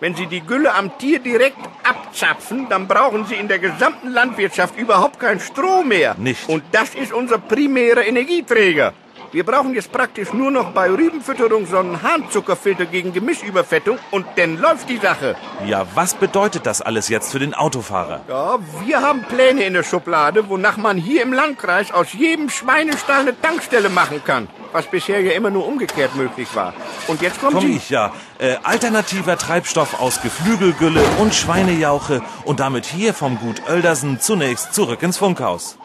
Wenn 0.00 0.14
Sie 0.14 0.26
die 0.26 0.40
Gülle 0.40 0.72
am 0.72 0.96
Tier 0.96 1.18
direkt 1.18 1.58
abzapfen, 1.84 2.66
dann 2.70 2.88
brauchen 2.88 3.26
Sie 3.26 3.34
in 3.34 3.48
der 3.48 3.58
gesamten 3.58 4.08
Landwirtschaft 4.08 4.78
überhaupt 4.78 5.20
kein 5.20 5.40
Stroh 5.40 5.82
mehr. 5.82 6.14
Nicht. 6.16 6.48
Und 6.48 6.62
das 6.72 6.94
ist 6.94 7.12
unser 7.12 7.36
primärer 7.36 8.06
Energieträger. 8.06 8.94
Wir 9.32 9.44
brauchen 9.44 9.74
jetzt 9.74 9.92
praktisch 9.92 10.32
nur 10.32 10.50
noch 10.50 10.72
bei 10.72 10.90
Rübenfütterung 10.90 11.64
so 11.64 11.78
einen 11.78 12.02
Harnzuckerfilter 12.02 12.86
gegen 12.86 13.12
Gemischüberfettung 13.12 13.96
und 14.10 14.26
dann 14.34 14.58
läuft 14.58 14.88
die 14.88 14.96
Sache. 14.96 15.36
Ja, 15.64 15.86
was 15.94 16.14
bedeutet 16.14 16.66
das 16.66 16.82
alles 16.82 17.08
jetzt 17.08 17.30
für 17.30 17.38
den 17.38 17.54
Autofahrer? 17.54 18.22
Ja, 18.28 18.58
wir 18.84 19.00
haben 19.00 19.22
Pläne 19.22 19.62
in 19.62 19.74
der 19.74 19.84
Schublade, 19.84 20.48
wonach 20.48 20.76
man 20.78 20.96
hier 20.96 21.22
im 21.22 21.32
Landkreis 21.32 21.92
aus 21.92 22.12
jedem 22.12 22.50
Schweinestall 22.50 23.20
eine 23.20 23.40
Tankstelle 23.40 23.88
machen 23.88 24.20
kann. 24.24 24.48
Was 24.72 24.86
bisher 24.86 25.20
ja 25.20 25.32
immer 25.32 25.50
nur 25.50 25.64
umgekehrt 25.66 26.16
möglich 26.16 26.48
war. 26.54 26.74
Und 27.06 27.22
jetzt 27.22 27.40
kommt 27.40 27.54
Komm 27.54 27.66
Sie. 27.66 27.76
ich, 27.76 27.90
ja. 27.90 28.12
Äh, 28.38 28.56
alternativer 28.64 29.36
Treibstoff 29.38 30.00
aus 30.00 30.22
Geflügelgülle 30.22 31.02
und 31.20 31.34
Schweinejauche 31.34 32.20
und 32.44 32.58
damit 32.58 32.84
hier 32.86 33.14
vom 33.14 33.38
Gut 33.38 33.62
Oeldersen 33.68 34.18
zunächst 34.18 34.74
zurück 34.74 35.02
ins 35.02 35.18
Funkhaus. 35.18 35.76